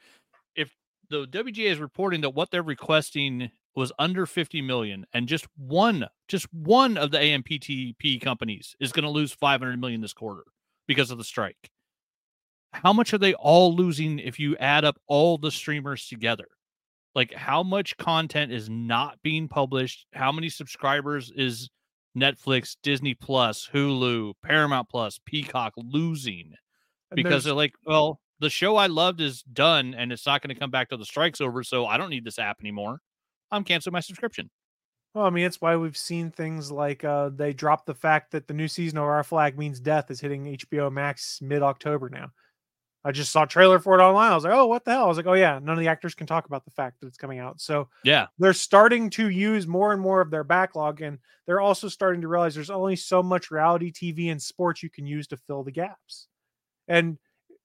if 0.56 0.72
the 1.10 1.28
WGA 1.28 1.72
is 1.72 1.80
reporting 1.80 2.22
that 2.22 2.32
what 2.32 2.52
they're 2.52 2.64
requesting 2.64 3.50
was 3.76 3.92
under 4.00 4.26
50 4.26 4.62
million 4.62 5.06
and 5.14 5.28
just 5.28 5.48
one 5.58 6.08
just 6.28 6.52
one 6.54 6.98
of 6.98 7.12
the 7.12 7.18
AMPTP 7.18 8.22
companies 8.22 8.76
is 8.80 8.92
going 8.92 9.04
to 9.04 9.10
lose 9.10 9.32
500 9.32 9.80
million 9.80 10.02
this 10.02 10.14
quarter 10.14 10.44
because 10.88 11.12
of 11.12 11.18
the 11.18 11.24
strike. 11.24 11.70
How 12.74 12.94
much 12.94 13.14
are 13.14 13.18
they 13.18 13.34
all 13.34 13.76
losing 13.76 14.20
if 14.20 14.40
you 14.40 14.56
add 14.58 14.86
up 14.86 14.98
all 15.08 15.38
the 15.38 15.52
streamers 15.52 16.08
together? 16.08 16.46
like 17.16 17.34
how 17.34 17.64
much 17.64 17.98
content 17.98 18.52
is 18.52 18.70
not 18.70 19.18
being 19.24 19.48
published 19.48 20.06
how 20.14 20.32
many 20.32 20.50
subscribers 20.50 21.32
is 21.36 21.70
netflix 22.18 22.76
disney 22.84 23.14
plus 23.14 23.68
hulu 23.74 24.34
paramount 24.44 24.88
plus 24.90 25.20
peacock 25.26 25.74
losing 25.78 26.54
because 27.14 27.44
they're 27.44 27.54
like 27.54 27.74
well 27.86 28.20
the 28.40 28.50
show 28.50 28.76
i 28.76 28.88
loved 28.88 29.22
is 29.22 29.44
done 29.44 29.94
and 29.94 30.12
it's 30.12 30.26
not 30.26 30.42
going 30.42 30.54
to 30.54 30.60
come 30.60 30.72
back 30.72 30.90
till 30.90 30.98
the 30.98 31.06
strike's 31.06 31.42
over 31.42 31.64
so 31.64 31.86
i 31.86 31.98
don't 31.98 32.10
need 32.10 32.24
this 32.24 32.40
app 32.40 32.58
anymore 32.62 33.00
i'm 33.52 33.64
canceling 33.64 33.94
my 33.94 34.00
subscription 34.00 34.50
Well, 35.16 35.26
I 35.26 35.32
mean, 35.32 35.46
it's 35.46 35.60
why 35.60 35.76
we've 35.76 35.98
seen 35.98 36.30
things 36.30 36.72
like 36.72 37.04
uh, 37.04 37.30
they 37.34 37.52
dropped 37.52 37.88
the 37.88 37.96
fact 37.96 38.32
that 38.32 38.48
the 38.48 38.54
new 38.54 38.68
season 38.68 39.00
of 39.00 39.06
Our 39.06 39.24
Flag 39.24 39.58
Means 39.58 39.80
Death 39.80 40.12
is 40.12 40.20
hitting 40.20 40.46
HBO 40.46 40.92
Max 40.92 41.42
mid 41.42 41.64
October 41.64 42.10
now. 42.10 42.30
I 43.04 43.12
just 43.12 43.32
saw 43.32 43.44
a 43.44 43.48
trailer 43.48 43.80
for 43.80 43.98
it 43.98 44.04
online. 44.04 44.32
I 44.32 44.36
was 44.36 44.44
like, 44.44 44.54
oh, 44.54 44.68
what 44.68 44.86
the 44.86 44.92
hell? 44.92 45.06
I 45.06 45.08
was 45.08 45.18
like, 45.18 45.26
oh, 45.26 45.34
yeah, 45.34 45.58
none 45.58 45.74
of 45.74 45.80
the 45.80 45.88
actors 45.88 46.14
can 46.14 46.28
talk 46.28 46.46
about 46.46 46.64
the 46.64 46.72
fact 46.72 47.00
that 47.00 47.08
it's 47.08 47.18
coming 47.18 47.40
out. 47.40 47.60
So 47.60 47.88
yeah 48.04 48.28
they're 48.38 48.54
starting 48.54 49.10
to 49.12 49.30
use 49.30 49.66
more 49.66 49.94
and 49.94 50.02
more 50.02 50.22
of 50.22 50.30
their 50.30 50.44
backlog. 50.44 51.02
And 51.02 51.18
they're 51.48 51.62
also 51.62 51.88
starting 51.88 52.22
to 52.22 52.28
realize 52.28 52.54
there's 52.54 52.70
only 52.70 52.96
so 52.96 53.24
much 53.24 53.50
reality 53.52 53.92
TV 53.92 54.32
and 54.32 54.42
sports 54.42 54.84
you 54.84 54.90
can 54.92 55.08
use 55.08 55.28
to 55.28 55.38
fill 55.38 55.64
the 55.64 55.72
gaps. 55.72 56.28
And 56.88 57.18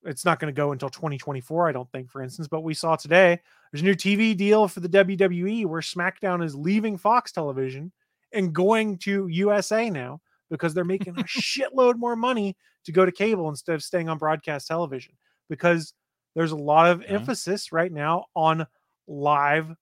it's 0.05 0.24
not 0.24 0.38
going 0.38 0.52
to 0.52 0.57
go 0.57 0.72
until 0.72 0.88
2024, 0.90 1.68
I 1.68 1.72
don't 1.72 1.90
think, 1.90 2.11
for 2.11 2.22
instance. 2.22 2.48
But 2.48 2.61
we 2.62 2.74
saw 2.74 2.96
today 2.96 3.40
there's 3.72 3.82
a 3.82 3.84
new 3.84 3.94
TV 3.94 4.36
deal 4.36 4.68
for 4.68 4.80
the 4.80 4.88
WWE 4.88 5.66
where 5.66 5.80
SmackDown 5.80 6.44
is 6.44 6.55
leaving 6.55 6.96
Fox 6.96 7.32
television 7.32 7.90
and 8.32 8.52
going 8.52 8.98
to 8.98 9.26
USA 9.28 9.88
now 9.90 10.20
because 10.50 10.74
they're 10.74 10.84
making 10.84 11.18
a 11.18 11.22
shitload 11.24 11.96
more 11.96 12.16
money 12.16 12.57
to 12.84 12.92
go 12.92 13.05
to 13.07 13.12
cable 13.12 13.48
instead 13.48 13.74
of 13.74 13.82
staying 13.82 14.09
on 14.09 14.18
broadcast 14.18 14.66
television 14.68 15.14
because 15.48 15.94
there's 16.34 16.52
a 16.52 16.57
lot 16.57 16.90
of 16.90 17.00
Yeah. 17.02 17.09
emphasis 17.09 17.72
right 17.72 17.90
now 17.92 18.26
on 18.34 18.66
live 19.07 19.74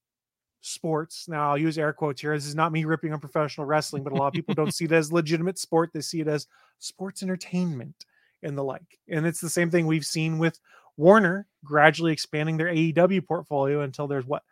sports. 0.61 1.27
Now, 1.27 1.49
I'll 1.51 1.57
use 1.57 1.77
air 1.77 1.91
quotes 1.93 2.21
here. 2.21 2.33
This 2.35 2.45
is 2.45 2.55
not 2.55 2.71
me 2.71 2.85
ripping 2.85 3.11
on 3.13 3.19
professional 3.19 3.67
wrestling, 3.67 4.03
but 4.03 4.13
a 4.13 4.15
lot 4.15 4.27
of 4.27 4.33
people 4.33 4.53
don't 4.53 4.73
see 4.73 4.85
it 4.85 4.91
as 4.91 5.11
legitimate 5.11 5.59
sport. 5.59 5.91
They 5.93 6.01
see 6.01 6.21
it 6.21 6.27
as 6.27 6.47
sports 6.79 7.21
entertainment 7.23 8.05
and 8.43 8.57
the 8.57 8.63
like. 8.63 8.99
And 9.09 9.25
it's 9.25 9.41
the 9.41 9.49
same 9.49 9.69
thing 9.71 9.85
we've 9.87 10.05
seen 10.05 10.37
with 10.37 10.59
Warner 10.97 11.47
gradually 11.65 12.11
expanding 12.13 12.57
their 12.57 12.67
AEW 12.67 13.25
portfolio 13.25 13.81
until 13.81 14.07
there's 14.07 14.25
what 14.25 14.43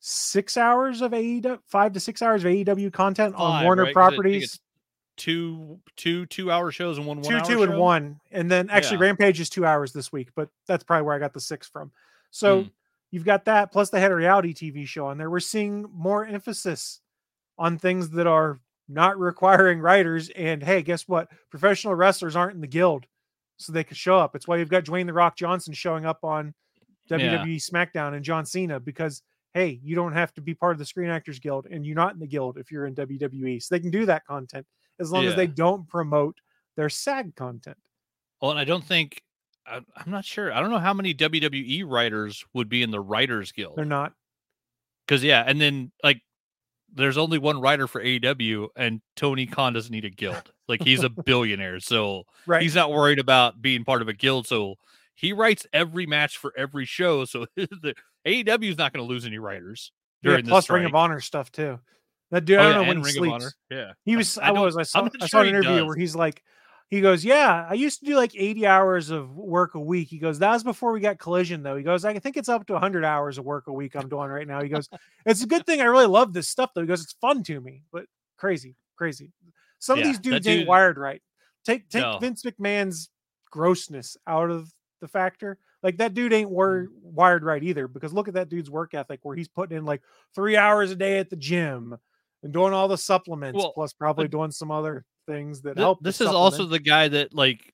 six 0.00 0.56
hours 0.56 1.00
of 1.00 1.12
AEW, 1.12 1.58
five 1.66 1.92
to 1.94 2.00
six 2.00 2.20
hours 2.22 2.44
of 2.44 2.50
AEW 2.50 2.92
content 2.92 3.34
on 3.34 3.52
Five, 3.54 3.64
Warner 3.64 3.84
right? 3.84 3.94
'Cause 3.94 4.02
I 4.02 4.08
think 4.10 4.14
properties. 4.16 4.44
it's 4.44 4.60
two 5.16 5.80
two 5.96 6.26
two 6.26 6.50
hour 6.50 6.70
shows 6.70 6.98
and 6.98 7.06
one 7.06 7.18
one 7.18 7.24
two, 7.30 7.36
hour 7.38 7.44
two, 7.46 7.62
and 7.62 7.72
show? 7.72 7.80
one, 7.80 8.20
and 8.32 8.50
then 8.50 8.68
actually. 8.70 8.98
Rampage 8.98 9.40
is 9.40 9.48
two 9.48 9.64
hours 9.64 9.92
this 9.92 10.12
week, 10.12 10.30
but 10.34 10.48
that's 10.66 10.84
probably 10.84 11.06
where 11.06 11.14
I 11.14 11.18
got 11.18 11.32
the 11.32 11.40
six 11.40 11.66
from. 11.68 11.92
So 12.30 12.62
Mm. 12.64 12.70
you've 13.12 13.24
got 13.24 13.44
that. 13.46 13.72
Plus, 13.72 13.90
they 13.90 14.00
had 14.00 14.10
a 14.12 14.16
reality 14.16 14.52
TV 14.52 14.84
show 14.86 15.06
on 15.06 15.18
there. 15.18 15.30
We're 15.30 15.40
seeing 15.40 15.82
more 15.92 16.24
emphasis 16.26 17.00
on 17.56 17.78
things 17.78 18.10
that 18.10 18.26
are 18.26 18.60
not 18.88 19.18
requiring 19.18 19.80
writers. 19.80 20.28
And 20.30 20.62
hey, 20.62 20.82
guess 20.82 21.06
what? 21.08 21.30
Professional 21.48 21.94
wrestlers 21.94 22.34
aren't 22.36 22.56
in 22.56 22.60
the 22.60 22.66
guild, 22.66 23.06
so 23.64 23.72
they 23.72 23.84
can 23.84 23.96
show 23.96 24.18
up. 24.18 24.34
It's 24.36 24.46
why 24.46 24.56
you've 24.56 24.68
got 24.68 24.84
Dwayne 24.84 25.06
the 25.06 25.12
Rock 25.12 25.36
Johnson 25.36 25.74
showing 25.74 26.04
up 26.04 26.24
on 26.24 26.54
WWE 27.10 27.56
SmackDown 27.56 28.14
and 28.14 28.24
John 28.24 28.46
Cena 28.46 28.80
because 28.80 29.22
hey, 29.54 29.78
you 29.84 29.94
don't 29.94 30.12
have 30.12 30.34
to 30.34 30.40
be 30.40 30.52
part 30.52 30.72
of 30.72 30.78
the 30.80 30.84
Screen 30.84 31.08
Actors 31.08 31.38
Guild, 31.38 31.66
and 31.70 31.86
you're 31.86 31.94
not 31.94 32.12
in 32.12 32.18
the 32.18 32.26
guild 32.26 32.58
if 32.58 32.72
you're 32.72 32.86
in 32.86 32.94
WWE. 32.96 33.62
So 33.62 33.74
they 33.74 33.78
can 33.78 33.90
do 33.90 34.04
that 34.06 34.26
content 34.26 34.66
as 34.98 35.12
long 35.12 35.26
as 35.26 35.36
they 35.36 35.46
don't 35.46 35.88
promote 35.88 36.36
their 36.76 36.88
SAG 36.88 37.36
content. 37.36 37.76
Well, 38.40 38.50
and 38.50 38.58
I 38.58 38.64
don't 38.64 38.84
think 38.84 39.22
I'm 39.66 39.84
not 40.06 40.24
sure. 40.24 40.52
I 40.52 40.60
don't 40.60 40.70
know 40.70 40.78
how 40.78 40.92
many 40.92 41.14
WWE 41.14 41.84
writers 41.86 42.44
would 42.52 42.68
be 42.68 42.82
in 42.82 42.90
the 42.90 43.00
Writers 43.00 43.52
Guild. 43.52 43.76
They're 43.76 43.84
not. 43.84 44.12
Because 45.06 45.22
yeah, 45.22 45.44
and 45.46 45.60
then 45.60 45.92
like 46.02 46.20
there's 46.94 47.18
only 47.18 47.38
one 47.38 47.60
writer 47.60 47.86
for 47.86 48.02
AEW, 48.02 48.68
and 48.76 49.00
Tony 49.16 49.46
Khan 49.46 49.72
doesn't 49.72 49.92
need 49.92 50.04
a 50.04 50.10
guild. 50.10 50.50
Like 50.68 50.82
he's 50.82 51.02
a 51.02 51.08
billionaire, 51.26 51.80
so 51.80 52.24
Right. 52.46 52.62
he's 52.62 52.74
not 52.74 52.90
worried 52.90 53.18
about 53.18 53.60
being 53.60 53.84
part 53.84 54.00
of 54.02 54.08
a 54.08 54.12
guild. 54.12 54.46
So 54.46 54.76
he 55.14 55.32
writes 55.32 55.66
every 55.72 56.06
match 56.06 56.36
for 56.38 56.52
every 56.56 56.84
show. 56.86 57.24
So 57.24 57.46
the 57.56 57.94
AEW 58.26 58.70
is 58.70 58.78
not 58.78 58.92
going 58.92 59.06
to 59.06 59.08
lose 59.12 59.26
any 59.26 59.38
writers 59.38 59.92
yeah, 60.22 60.30
during 60.30 60.46
plus 60.46 60.64
this 60.64 60.70
Ring 60.70 60.84
of. 60.86 60.94
Honor 60.94 61.20
stuff 61.20 61.52
too. 61.52 61.78
That 62.30 62.44
dude, 62.46 62.58
I 62.58 62.62
Oh, 62.62 62.64
don't 62.64 62.72
yeah, 62.72 62.82
know 62.82 62.88
when 62.88 62.96
he 62.98 63.02
Ring 63.20 63.26
of 63.28 63.32
Honor. 63.34 63.40
sleeps. 63.42 63.54
Yeah, 63.70 63.92
He 64.04 64.16
was. 64.16 64.38
I 64.38 64.48
I, 64.48 64.50
was. 64.52 64.76
I 64.76 64.82
saw. 64.82 65.04
I 65.20 65.26
saw 65.26 65.26
sure 65.26 65.40
an 65.42 65.48
interview 65.48 65.84
where 65.86 65.96
he's 65.96 66.16
like, 66.16 66.42
he 66.90 67.00
goes, 67.00 67.24
"Yeah, 67.24 67.66
I 67.68 67.74
used 67.74 68.00
to 68.00 68.06
do 68.06 68.14
like 68.16 68.34
80 68.36 68.66
hours 68.66 69.10
of 69.10 69.36
work 69.36 69.74
a 69.74 69.80
week." 69.80 70.08
He 70.08 70.18
goes, 70.18 70.38
"That 70.38 70.52
was 70.52 70.62
before 70.62 70.92
we 70.92 71.00
got 71.00 71.18
Collision, 71.18 71.62
though." 71.62 71.76
He 71.76 71.82
goes, 71.82 72.04
"I 72.04 72.18
think 72.18 72.36
it's 72.36 72.48
up 72.48 72.66
to 72.66 72.74
100 72.74 73.04
hours 73.04 73.38
of 73.38 73.44
work 73.44 73.66
a 73.66 73.72
week 73.72 73.94
I'm 73.96 74.08
doing 74.08 74.30
right 74.30 74.46
now." 74.46 74.62
He 74.62 74.68
goes, 74.68 74.88
"It's 75.26 75.42
a 75.42 75.46
good 75.46 75.66
thing. 75.66 75.80
I 75.80 75.84
really 75.84 76.06
love 76.06 76.32
this 76.32 76.48
stuff, 76.48 76.70
though." 76.74 76.82
He 76.82 76.86
goes, 76.86 77.02
"It's 77.02 77.14
fun 77.20 77.42
to 77.44 77.60
me, 77.60 77.82
but 77.92 78.06
crazy, 78.36 78.76
crazy. 78.96 79.32
Some 79.78 79.98
of 79.98 80.04
these 80.04 80.18
dudes 80.18 80.46
ain't 80.46 80.68
wired 80.68 80.98
right. 80.98 81.22
Take 81.64 81.88
take 81.88 82.02
No. 82.02 82.18
Vince 82.18 82.42
McMahon's 82.42 83.10
grossness 83.50 84.16
out 84.26 84.50
of 84.50 84.72
the 85.00 85.08
factor." 85.08 85.58
Like 85.82 85.98
that 85.98 86.14
dude 86.14 86.32
ain't 86.32 86.48
Mm. 86.48 86.52
wor- 86.54 86.88
wired 87.02 87.44
right 87.44 87.62
either. 87.62 87.88
Because 87.88 88.12
look 88.14 88.28
at 88.28 88.34
that 88.34 88.48
dude's 88.48 88.70
work 88.70 88.94
ethic, 88.94 89.20
where 89.22 89.36
he's 89.36 89.48
putting 89.48 89.76
in 89.76 89.84
like 89.84 90.02
three 90.34 90.56
hours 90.56 90.90
a 90.90 90.96
day 90.96 91.18
at 91.18 91.28
the 91.28 91.36
gym 91.36 91.98
and 92.44 92.52
doing 92.52 92.72
all 92.72 92.86
the 92.86 92.96
supplements, 92.98 93.56
Well, 93.58 93.72
plus 93.72 93.90
uh, 93.92 93.98
probably 93.98 94.28
doing 94.28 94.52
some 94.52 94.70
other 94.70 95.04
things 95.26 95.62
that 95.62 95.74
Th- 95.74 95.82
help. 95.82 95.98
this 96.02 96.20
is 96.20 96.28
also 96.28 96.66
the 96.66 96.78
guy 96.78 97.08
that 97.08 97.34
like 97.34 97.72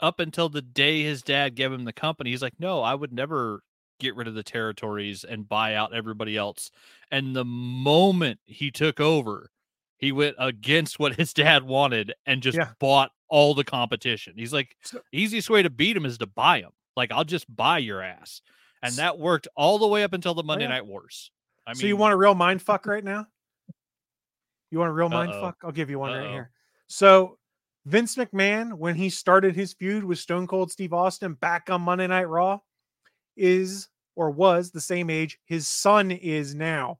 up 0.00 0.20
until 0.20 0.48
the 0.48 0.62
day 0.62 1.02
his 1.02 1.22
dad 1.22 1.54
gave 1.54 1.72
him 1.72 1.84
the 1.84 1.92
company 1.92 2.30
he's 2.30 2.42
like 2.42 2.52
no 2.58 2.82
i 2.82 2.94
would 2.94 3.12
never 3.12 3.62
get 4.00 4.14
rid 4.14 4.28
of 4.28 4.34
the 4.34 4.42
territories 4.42 5.24
and 5.24 5.48
buy 5.48 5.74
out 5.74 5.94
everybody 5.94 6.36
else 6.36 6.70
and 7.10 7.34
the 7.34 7.44
moment 7.46 8.38
he 8.44 8.70
took 8.70 9.00
over 9.00 9.48
he 9.98 10.12
went 10.12 10.34
against 10.38 10.98
what 10.98 11.14
his 11.14 11.32
dad 11.34 11.62
wanted 11.62 12.12
and 12.26 12.42
just 12.42 12.58
Yeah. 12.58 12.72
bought 12.78 13.10
all 13.30 13.54
the 13.54 13.64
competition 13.64 14.34
he's 14.36 14.52
like 14.52 14.76
So- 14.82 15.00
easiest 15.12 15.48
way 15.48 15.62
to 15.62 15.70
beat 15.70 15.96
him 15.96 16.04
is 16.04 16.18
to 16.18 16.26
buy 16.26 16.58
him 16.60 16.72
like 16.96 17.10
i'll 17.10 17.24
just 17.24 17.46
buy 17.54 17.78
your 17.78 18.02
ass 18.02 18.42
and 18.82 18.94
that 18.96 19.18
worked 19.18 19.48
all 19.56 19.78
the 19.78 19.86
way 19.86 20.02
up 20.04 20.12
until 20.12 20.34
the 20.34 20.42
monday 20.42 20.64
Oh, 20.66 20.68
yeah. 20.68 20.74
night 20.74 20.86
wars 20.86 21.30
i 21.66 21.70
mean 21.70 21.76
so 21.80 21.86
you 21.86 21.96
want 21.96 22.12
a 22.12 22.16
real 22.18 22.34
mind 22.34 22.60
fuck 22.60 22.84
right 22.84 23.04
now? 23.04 23.26
You 24.72 24.78
want 24.78 24.88
a 24.88 24.94
real 24.94 25.10
mind 25.10 25.32
fuck? 25.32 25.58
I'll 25.62 25.70
give 25.70 25.90
you 25.90 25.98
one 25.98 26.12
right 26.12 26.24
Uh-oh. 26.24 26.32
here. 26.32 26.50
So 26.86 27.38
Vince 27.84 28.16
McMahon, 28.16 28.72
when 28.72 28.94
he 28.94 29.10
started 29.10 29.54
his 29.54 29.74
feud 29.74 30.02
with 30.02 30.18
Stone 30.18 30.46
Cold 30.46 30.72
Steve 30.72 30.94
Austin 30.94 31.34
back 31.34 31.68
on 31.70 31.82
Monday 31.82 32.06
Night 32.06 32.24
Raw, 32.28 32.58
is 33.36 33.88
or 34.16 34.30
was 34.30 34.70
the 34.70 34.80
same 34.80 35.10
age 35.10 35.38
his 35.44 35.66
son 35.68 36.10
is 36.10 36.54
now. 36.54 36.98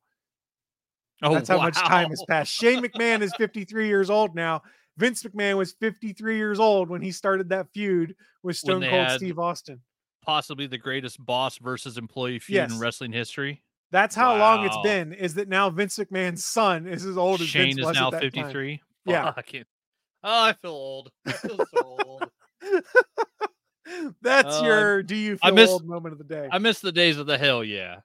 oh, 1.23 1.33
That's 1.35 1.49
how 1.49 1.59
much 1.59 1.77
time 1.77 2.11
has 2.11 2.23
passed. 2.29 2.53
Shane 2.53 2.83
McMahon 2.83 3.23
is 3.23 3.33
53 3.37 3.87
years 3.87 4.11
old 4.11 4.35
now. 4.35 4.62
Vince 4.99 5.23
McMahon 5.23 5.57
was 5.57 5.73
53 5.73 6.37
years 6.37 6.61
old 6.61 6.91
when 6.91 7.01
he 7.01 7.11
started 7.11 7.49
that 7.49 7.68
feud 7.73 8.14
with 8.43 8.57
Stone 8.59 8.87
Cold 8.89 9.11
Steve 9.12 9.39
Austin. 9.39 9.81
Possibly 10.23 10.66
the 10.66 10.79
greatest 10.79 11.25
boss 11.25 11.57
versus 11.59 11.97
employee 11.97 12.39
feud 12.39 12.57
Yes. 12.57 12.73
in 12.73 12.79
wrestling 12.79 13.12
history. 13.12 13.62
That's 13.93 14.14
how 14.16 14.36
long 14.36 14.64
it's 14.66 14.76
been. 14.82 15.12
Is 15.12 15.34
that 15.34 15.49
now 15.49 15.70
Vince 15.70 15.99
McMahon's 15.99 16.45
son 16.45 16.86
is 16.88 17.05
as 17.07 17.16
old 17.16 17.40
as 17.43 17.47
Shane 17.49 17.66
Vince 17.76 17.78
is 17.80 17.84
was 17.86 17.95
now 17.95 18.11
time. 18.11 18.20
53. 18.20 18.82
Yeah. 19.07 19.32
Fucking- 19.32 19.64
Oh, 20.24 20.45
I 20.45 20.53
feel 20.55 20.70
old. 20.70 21.11
I 21.26 21.32
feel 21.32 21.59
so 21.74 21.99
old. 22.07 22.24
That's 24.22 24.61
Uh, 24.61 24.62
your 24.64 25.03
do 25.03 25.16
you 25.16 25.38
I 25.43 25.49
feel 25.49 25.55
miss- 25.55 25.70
old 25.70 25.86
moment 25.86 26.12
of 26.12 26.18
the 26.18 26.24
day. 26.24 26.49
I 26.51 26.59
miss 26.59 26.80
the 26.80 26.93
days 26.93 27.18
of 27.18 27.26
the 27.26 27.36
hell 27.36 27.62
yeah. 27.64 28.01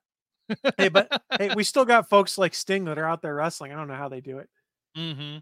hey, 0.77 0.89
but 0.89 1.21
hey, 1.38 1.53
we 1.55 1.63
still 1.63 1.85
got 1.85 2.09
folks 2.09 2.38
like 2.38 2.53
Sting 2.55 2.85
that 2.85 2.97
are 2.97 3.05
out 3.07 3.21
there 3.21 3.35
wrestling. 3.35 3.71
I 3.71 3.75
don't 3.75 3.88
know 3.88 3.95
how 3.95 4.09
they 4.09 4.21
do 4.21 4.39
it. 4.39 4.49
hmm 4.95 5.38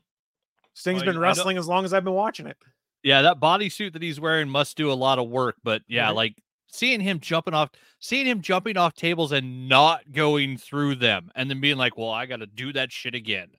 Sting's 0.74 0.98
Well, 1.04 1.14
been 1.14 1.20
wrestling 1.20 1.58
as 1.58 1.68
long 1.68 1.86
as 1.86 1.94
I've 1.94 2.04
been 2.04 2.14
watching 2.14 2.48
it. 2.48 2.58
Yeah, 3.02 3.22
that 3.22 3.40
bodysuit 3.40 3.94
that 3.94 4.02
he's 4.02 4.20
wearing 4.20 4.50
must 4.50 4.76
do 4.76 4.92
a 4.92 4.94
lot 4.94 5.18
of 5.20 5.30
work. 5.30 5.56
But 5.64 5.82
yeah, 5.88 6.08
Right. 6.08 6.16
like 6.16 6.36
seeing 6.76 7.00
him 7.00 7.20
jumping 7.20 7.54
off, 7.54 7.70
seeing 8.00 8.26
him 8.26 8.42
jumping 8.42 8.78
off 8.78 8.94
tables 8.94 9.32
and 9.32 9.68
not 9.68 10.12
going 10.12 10.58
through 10.58 10.96
them, 10.96 11.32
and 11.36 11.50
then 11.50 11.62
being 11.62 11.78
like, 11.78 11.98
"Well, 11.98 12.10
I 12.10 12.26
got 12.26 12.38
to 12.38 12.48
do 12.48 12.74
that 12.74 12.92
shit 12.92 13.16
again." 13.16 13.50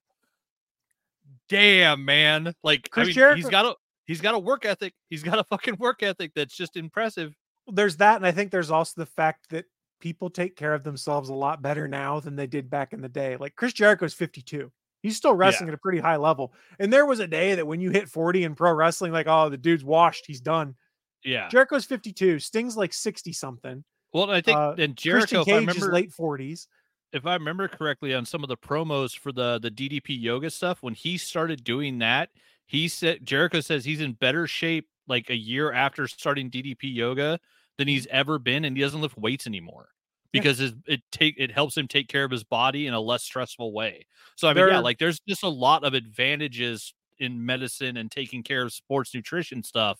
Damn, 1.49 2.05
man! 2.05 2.53
Like, 2.63 2.91
Chris 2.91 3.05
I 3.05 3.09
mean, 3.09 3.15
Jericho- 3.15 3.37
he's 3.37 3.49
got 3.49 3.67
a 3.67 3.75
he's 4.07 4.21
got 4.21 4.35
a 4.35 4.39
work 4.39 4.65
ethic. 4.65 4.95
He's 5.09 5.23
got 5.23 5.39
a 5.39 5.45
fucking 5.45 5.77
work 5.79 6.03
ethic 6.03 6.33
that's 6.35 6.57
just 6.57 6.77
impressive. 6.77 7.35
There's 7.69 7.97
that, 7.97 8.17
and 8.17 8.27
I 8.27 8.33
think 8.33 8.51
there's 8.51 8.71
also 8.71 8.93
the 8.97 9.07
fact 9.07 9.51
that 9.51 9.65
people 10.01 10.31
take 10.31 10.57
care 10.57 10.75
of 10.75 10.85
themselves 10.85 11.29
a 11.29 11.35
lot 11.35 11.63
better 11.63 11.89
now 11.89 12.21
than 12.21 12.37
they 12.37 12.47
did 12.47 12.71
back 12.71 12.93
in 12.93 13.01
the 13.01 13.09
day. 13.09 13.37
Like 13.37 13.57
Chris 13.57 13.73
Jericho's 13.73 14.15
52. 14.15 14.71
He's 15.03 15.17
still 15.17 15.35
wrestling 15.35 15.69
at 15.69 15.75
a 15.75 15.79
pretty 15.79 15.99
high 15.99 16.17
level. 16.17 16.53
And 16.81 16.93
there 16.93 17.07
was 17.07 17.21
a 17.21 17.29
day 17.29 17.55
that 17.55 17.67
when 17.67 17.81
you 17.81 17.91
hit 17.91 18.09
40 18.09 18.43
in 18.43 18.55
pro 18.57 18.73
wrestling, 18.73 19.13
like, 19.13 19.29
oh, 19.29 19.49
the 19.49 19.57
dude's 19.57 19.85
washed, 19.85 20.27
he's 20.27 20.41
done. 20.41 20.75
Yeah. 21.27 21.49
Jericho's 21.49 21.85
52. 21.85 22.39
Sting's 22.39 22.77
like 22.77 22.93
60 22.95 23.33
something. 23.33 23.85
Well, 24.13 24.31
I 24.31 24.41
think 24.41 24.57
uh, 24.57 24.75
and 24.79 24.97
Christian 24.97 25.41
Jericho, 25.41 25.41
I 25.43 25.45
Cage 25.45 25.77
is 25.77 25.87
remember, 25.87 25.93
late 25.93 26.11
40s. 26.11 26.69
if 27.13 27.27
I 27.27 27.35
remember 27.35 27.69
correctly, 27.69 28.15
on 28.15 28.25
some 28.25 28.43
of 28.43 28.49
the 28.49 28.57
promos 28.57 29.19
for 29.19 29.33
the 29.33 29.59
the 29.59 29.71
DDP 29.71 30.21
yoga 30.21 30.51
stuff, 30.51 30.83
when 30.83 30.95
he 30.95 31.19
started 31.19 31.65
doing 31.65 31.99
that, 31.99 32.31
he 32.67 32.89
said 32.89 33.27
Jericho 33.27 33.61
says 33.61 33.85
he's 33.85 34.01
in 34.01 34.13
better 34.15 34.47
shape 34.47 34.89
like 35.09 35.29
a 35.31 35.37
year 35.37 35.73
after 35.73 36.09
starting 36.09 36.51
DDP 36.51 36.95
yoga 36.95 37.39
than 37.79 37.89
he's 37.89 38.07
ever 38.09 38.39
been, 38.39 38.65
and 38.65 38.77
he 38.77 38.83
doesn't 38.83 39.01
lift 39.03 39.19
weights 39.19 39.47
anymore 39.47 39.89
Yeah. 40.33 40.41
because 40.41 40.59
his, 40.59 40.73
it 40.87 41.03
take 41.13 41.35
it 41.39 41.51
helps 41.51 41.77
him 41.77 41.89
take 41.89 42.09
care 42.09 42.25
of 42.25 42.31
his 42.31 42.45
body 42.45 42.87
in 42.87 42.95
a 42.95 43.01
less 43.01 43.23
stressful 43.25 43.73
way. 43.73 44.07
So 44.37 44.49
I 44.49 44.55
mean, 44.55 44.67
yeah, 44.69 44.79
like 44.79 44.99
there's 44.99 45.21
just 45.29 45.43
a 45.43 45.49
lot 45.49 45.85
of 45.85 45.95
advantages 45.95 46.95
in 47.19 47.45
medicine 47.45 47.97
and 47.99 48.11
taking 48.11 48.43
care 48.43 48.63
of 48.63 48.73
sports 48.73 49.15
nutrition 49.15 49.63
stuff 49.63 49.99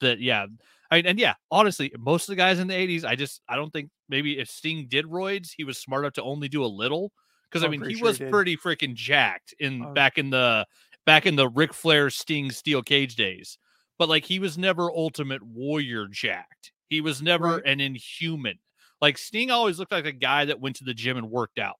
that 0.00 0.20
yeah 0.20 0.46
I, 0.90 0.96
mean, 0.96 1.06
and 1.06 1.18
yeah 1.18 1.34
honestly 1.50 1.92
most 1.98 2.24
of 2.28 2.32
the 2.32 2.36
guys 2.36 2.58
in 2.58 2.66
the 2.68 2.74
80s 2.74 3.04
i 3.04 3.14
just 3.16 3.40
i 3.48 3.56
don't 3.56 3.70
think 3.72 3.90
maybe 4.08 4.38
if 4.38 4.48
sting 4.48 4.86
did 4.88 5.06
roids 5.06 5.50
he 5.56 5.64
was 5.64 5.78
smart 5.78 6.04
enough 6.04 6.14
to 6.14 6.22
only 6.22 6.48
do 6.48 6.64
a 6.64 6.66
little 6.66 7.12
because 7.50 7.62
i 7.62 7.66
I'm 7.66 7.72
mean 7.72 7.84
he 7.84 7.94
sure 7.96 8.06
was 8.08 8.18
did. 8.18 8.30
pretty 8.30 8.56
freaking 8.56 8.94
jacked 8.94 9.54
in 9.58 9.84
Oh. 9.84 9.92
back 9.94 10.18
in 10.18 10.30
the 10.30 10.66
back 11.06 11.26
in 11.26 11.36
the 11.36 11.48
Ric 11.48 11.74
Flair 11.74 12.08
Sting 12.10 12.50
steel 12.50 12.82
cage 12.82 13.14
days 13.16 13.58
but 13.98 14.08
like 14.08 14.24
he 14.24 14.38
was 14.38 14.56
never 14.58 14.90
ultimate 14.90 15.42
warrior 15.42 16.06
jacked 16.08 16.72
he 16.88 17.00
was 17.00 17.22
never 17.22 17.56
Right. 17.56 17.62
an 17.66 17.80
inhuman 17.80 18.58
like 19.00 19.18
sting 19.18 19.50
always 19.50 19.78
looked 19.78 19.92
like 19.92 20.06
a 20.06 20.12
guy 20.12 20.44
that 20.46 20.60
went 20.60 20.76
to 20.76 20.84
the 20.84 20.94
gym 20.94 21.16
and 21.16 21.30
worked 21.30 21.58
out 21.58 21.78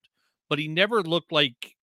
but 0.48 0.58
he 0.58 0.68
never 0.68 1.02
looked 1.02 1.32
like 1.32 1.74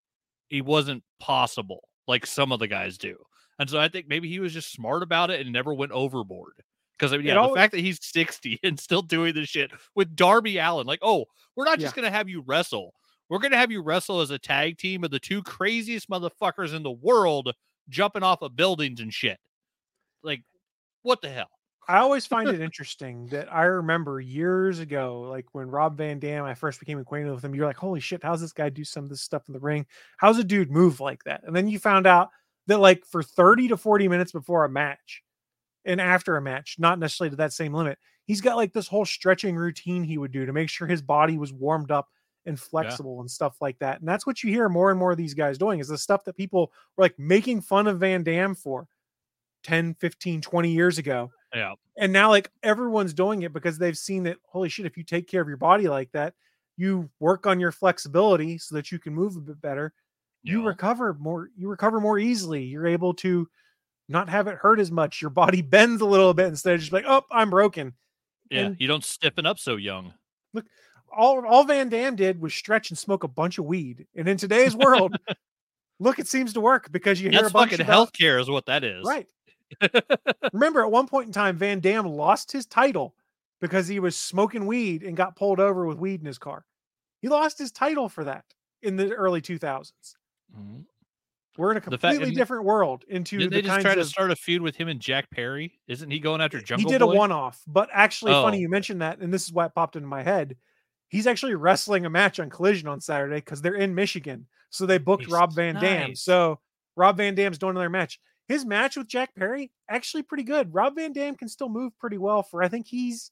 he 0.48 0.60
wasn't 0.62 1.02
possible 1.20 1.80
like 2.06 2.26
some 2.26 2.52
of 2.52 2.58
the 2.60 2.68
guys 2.68 2.98
do 2.98 3.16
and 3.62 3.70
so 3.70 3.78
I 3.78 3.88
think 3.88 4.08
maybe 4.08 4.28
he 4.28 4.40
was 4.40 4.52
just 4.52 4.72
smart 4.72 5.02
about 5.02 5.30
it 5.30 5.40
and 5.40 5.52
never 5.52 5.72
went 5.72 5.92
overboard. 5.92 6.54
Because 6.98 7.12
I 7.12 7.16
mean, 7.16 7.26
yeah, 7.26 7.40
the 7.40 7.54
fact 7.54 7.72
that 7.72 7.80
he's 7.80 7.98
60 8.02 8.58
and 8.64 8.78
still 8.78 9.02
doing 9.02 9.34
this 9.34 9.48
shit 9.48 9.70
with 9.94 10.14
Darby 10.14 10.58
Allin, 10.58 10.86
like, 10.86 10.98
oh, 11.02 11.24
we're 11.56 11.64
not 11.64 11.78
just 11.78 11.96
Yeah. 11.96 12.02
gonna 12.02 12.14
have 12.14 12.28
you 12.28 12.42
wrestle. 12.42 12.92
We're 13.28 13.38
gonna 13.38 13.56
have 13.56 13.70
you 13.70 13.82
wrestle 13.82 14.20
as 14.20 14.30
a 14.30 14.38
tag 14.38 14.78
team 14.78 15.04
of 15.04 15.10
the 15.10 15.18
two 15.18 15.42
craziest 15.42 16.10
motherfuckers 16.10 16.74
in 16.74 16.82
the 16.82 16.90
world 16.90 17.52
jumping 17.88 18.22
off 18.22 18.42
of 18.42 18.56
buildings 18.56 19.00
and 19.00 19.14
shit. 19.14 19.38
Like, 20.22 20.42
what 21.02 21.22
the 21.22 21.30
hell? 21.30 21.50
I 21.88 21.98
always 21.98 22.26
find 22.26 22.48
it 22.48 22.60
interesting 22.60 23.26
that 23.28 23.52
I 23.52 23.62
remember 23.64 24.20
years 24.20 24.78
ago, 24.78 25.22
like 25.22 25.46
when 25.52 25.68
Rob 25.68 25.96
Van 25.96 26.18
Dam, 26.18 26.44
I 26.44 26.54
first 26.54 26.78
became 26.78 26.98
acquainted 26.98 27.32
with 27.32 27.44
him, 27.44 27.54
you're 27.54 27.66
like, 27.66 27.76
holy 27.76 28.00
shit, 28.00 28.22
how's 28.22 28.40
this 28.40 28.52
guy 28.52 28.68
do 28.68 28.84
some 28.84 29.02
of 29.04 29.10
this 29.10 29.22
stuff 29.22 29.42
in 29.48 29.52
the 29.54 29.60
ring? 29.60 29.86
How's 30.18 30.38
a 30.38 30.44
dude 30.44 30.70
move 30.70 31.00
like 31.00 31.24
that? 31.24 31.42
And 31.44 31.54
then 31.54 31.68
you 31.68 31.78
found 31.78 32.06
out 32.06 32.30
that, 32.66 32.78
like, 32.78 33.04
for 33.06 33.22
30 33.22 33.68
to 33.68 33.76
40 33.76 34.08
minutes 34.08 34.32
before 34.32 34.64
a 34.64 34.68
match 34.68 35.22
and 35.84 36.00
after 36.00 36.36
a 36.36 36.42
match, 36.42 36.76
not 36.78 36.98
necessarily 36.98 37.30
to 37.30 37.36
that 37.36 37.52
same 37.52 37.74
limit, 37.74 37.98
he's 38.26 38.40
got 38.40 38.56
like 38.56 38.72
this 38.72 38.86
whole 38.88 39.04
stretching 39.04 39.56
routine 39.56 40.04
he 40.04 40.18
would 40.18 40.32
do 40.32 40.46
to 40.46 40.52
make 40.52 40.68
sure 40.68 40.86
his 40.86 41.02
body 41.02 41.36
was 41.38 41.52
warmed 41.52 41.90
up 41.90 42.08
and 42.46 42.58
flexible 42.58 43.20
and 43.20 43.30
stuff 43.30 43.56
like 43.60 43.78
that. 43.80 43.98
And 44.00 44.08
that's 44.08 44.26
what 44.26 44.42
you 44.42 44.50
hear 44.50 44.68
more 44.68 44.90
and 44.90 44.98
more 44.98 45.10
of 45.12 45.16
these 45.18 45.34
guys 45.34 45.58
doing 45.58 45.80
is 45.80 45.88
the 45.88 45.98
stuff 45.98 46.24
that 46.24 46.36
people 46.36 46.72
were 46.96 47.02
like 47.04 47.18
making 47.18 47.62
fun 47.62 47.86
of 47.88 47.98
Van 48.00 48.22
Dam 48.22 48.54
for 48.54 48.86
10, 49.64 49.94
15, 49.94 50.40
20 50.40 50.70
years 50.72 50.98
ago 50.98 51.30
Yeah. 51.54 51.74
and 51.96 52.12
now 52.12 52.30
like 52.30 52.50
everyone's 52.62 53.14
doing 53.14 53.42
it 53.42 53.52
because 53.52 53.78
they've 53.78 53.96
seen 53.98 54.24
that 54.24 54.38
holy 54.44 54.68
shit 54.68 54.86
if 54.86 54.96
you 54.96 55.04
take 55.04 55.28
care 55.28 55.40
of 55.40 55.48
your 55.48 55.56
body 55.56 55.88
like 55.88 56.10
that 56.12 56.34
you 56.76 57.08
work 57.20 57.46
on 57.46 57.60
your 57.60 57.70
flexibility 57.70 58.58
so 58.58 58.74
that 58.74 58.90
you 58.90 58.98
can 58.98 59.14
move 59.14 59.36
a 59.36 59.40
bit 59.40 59.60
better 59.60 59.92
you 60.42 60.62
Yeah. 60.62 60.68
recover 60.68 61.14
more 61.14 61.48
you 61.56 61.68
recover 61.68 62.00
more 62.00 62.18
easily 62.18 62.64
you're 62.64 62.86
able 62.86 63.14
to 63.14 63.48
not 64.08 64.28
have 64.28 64.46
it 64.48 64.56
hurt 64.56 64.80
as 64.80 64.90
much 64.90 65.20
your 65.22 65.30
body 65.30 65.62
bends 65.74 66.00
a 66.02 66.06
little 66.06 66.34
bit 66.34 66.46
instead 66.46 66.74
of 66.74 66.80
just 66.80 66.92
like 66.92 67.04
oh 67.06 67.22
i'm 67.30 67.50
broken 67.50 67.94
Yeah. 68.50 68.66
And- 68.66 68.76
You 68.80 68.88
don't 68.88 69.04
stiffen 69.04 69.46
up 69.46 69.58
so 69.58 69.76
young. 69.76 70.12
Look 70.52 70.66
all 71.10 71.44
all 71.46 71.64
van 71.64 71.88
dam 71.88 72.16
did 72.16 72.40
was 72.40 72.54
stretch 72.54 72.90
and 72.90 72.98
smoke 72.98 73.22
a 73.24 73.28
bunch 73.28 73.58
of 73.58 73.64
weed 73.66 74.06
and 74.16 74.26
in 74.28 74.36
today's 74.36 74.74
world 74.74 75.14
look 76.00 76.18
it 76.18 76.26
seems 76.26 76.52
to 76.54 76.60
work 76.60 76.90
because 76.90 77.20
you 77.20 77.30
hear 77.30 77.40
That's 77.42 77.50
a 77.50 77.52
bunch 77.52 77.70
fucking 77.72 77.86
about, 77.86 78.12
healthcare, 78.12 78.40
is 78.40 78.50
what 78.50 78.66
that 78.66 78.82
is. 78.82 79.04
Right. 79.06 79.28
Remember, 80.52 80.82
at 80.82 80.90
one 80.90 81.06
point 81.06 81.28
in 81.28 81.32
time, 81.32 81.56
Van 81.56 81.80
Dam 81.80 82.06
lost 82.06 82.50
his 82.52 82.66
title 82.66 83.14
because 83.60 83.86
he 83.88 84.00
was 84.00 84.16
smoking 84.16 84.66
weed 84.66 85.02
and 85.02 85.16
got 85.16 85.36
pulled 85.36 85.60
over 85.60 85.86
with 85.86 85.98
weed 85.98 86.20
in 86.20 86.26
his 86.26 86.38
car. 86.38 86.64
He 87.20 87.28
lost 87.28 87.58
his 87.58 87.70
title 87.72 88.08
for 88.08 88.24
that 88.24 88.44
in 88.82 88.96
the 88.96 89.12
early 89.14 89.40
2000s. 89.40 89.92
Mhm. 90.56 90.86
We're 91.58 91.70
in 91.72 91.76
a 91.76 91.80
The 91.80 91.98
fact- 91.98 92.14
completely 92.14 92.34
different 92.34 92.64
world 92.64 93.04
into 93.08 93.36
Didn't 93.38 93.50
the 93.50 93.56
they 93.56 93.62
just 93.62 93.70
kinds 93.72 93.84
try 93.84 93.94
to 93.94 94.00
of. 94.00 94.06
start 94.06 94.30
a 94.30 94.36
feud 94.36 94.62
with 94.62 94.76
him 94.76 94.88
and 94.88 95.00
Jack 95.00 95.30
Perry? 95.30 95.78
Isn't 95.86 96.10
he 96.10 96.18
going 96.18 96.40
after 96.40 96.58
he 96.58 96.64
did 96.84 97.00
Boy? 97.00 97.12
a 97.12 97.14
one-off, 97.16 97.62
but 97.66 97.90
actually, 97.92 98.32
funny 98.32 98.56
Oh. 98.58 98.60
you 98.60 98.68
mentioned 98.70 99.02
that, 99.02 99.18
and 99.18 99.32
this 99.32 99.44
is 99.44 99.52
why 99.52 99.66
it 99.66 99.74
popped 99.74 99.94
into 99.96 100.08
my 100.08 100.22
head. 100.22 100.56
He's 101.08 101.26
actually 101.26 101.54
wrestling 101.54 102.06
a 102.06 102.10
match 102.10 102.40
on 102.40 102.48
Collision 102.48 102.88
on 102.88 103.02
Saturday 103.02 103.36
because 103.36 103.60
they're 103.60 103.74
in 103.74 103.94
Michigan, 103.94 104.46
so 104.70 104.86
they 104.86 104.96
booked 104.96 105.24
Nice. 105.24 105.32
Rob 105.32 105.54
Van 105.54 105.74
Dam. 105.74 106.14
So 106.14 106.58
Rob 106.96 107.18
Van 107.18 107.34
Dam's 107.34 107.58
doing 107.58 107.72
another 107.72 107.90
match. 107.90 108.18
His 108.48 108.64
match 108.64 108.96
with 108.96 109.08
Jack 109.08 109.34
Perry 109.34 109.70
actually 109.90 110.22
pretty 110.22 110.42
good. 110.44 110.72
Rob 110.72 110.94
Van 110.96 111.12
Dam 111.12 111.36
can 111.36 111.48
still 111.48 111.68
move 111.68 111.96
pretty 111.98 112.16
well 112.18 112.42
for 112.42 112.62
I 112.62 112.68
think 112.68 112.86
he's 112.86 113.30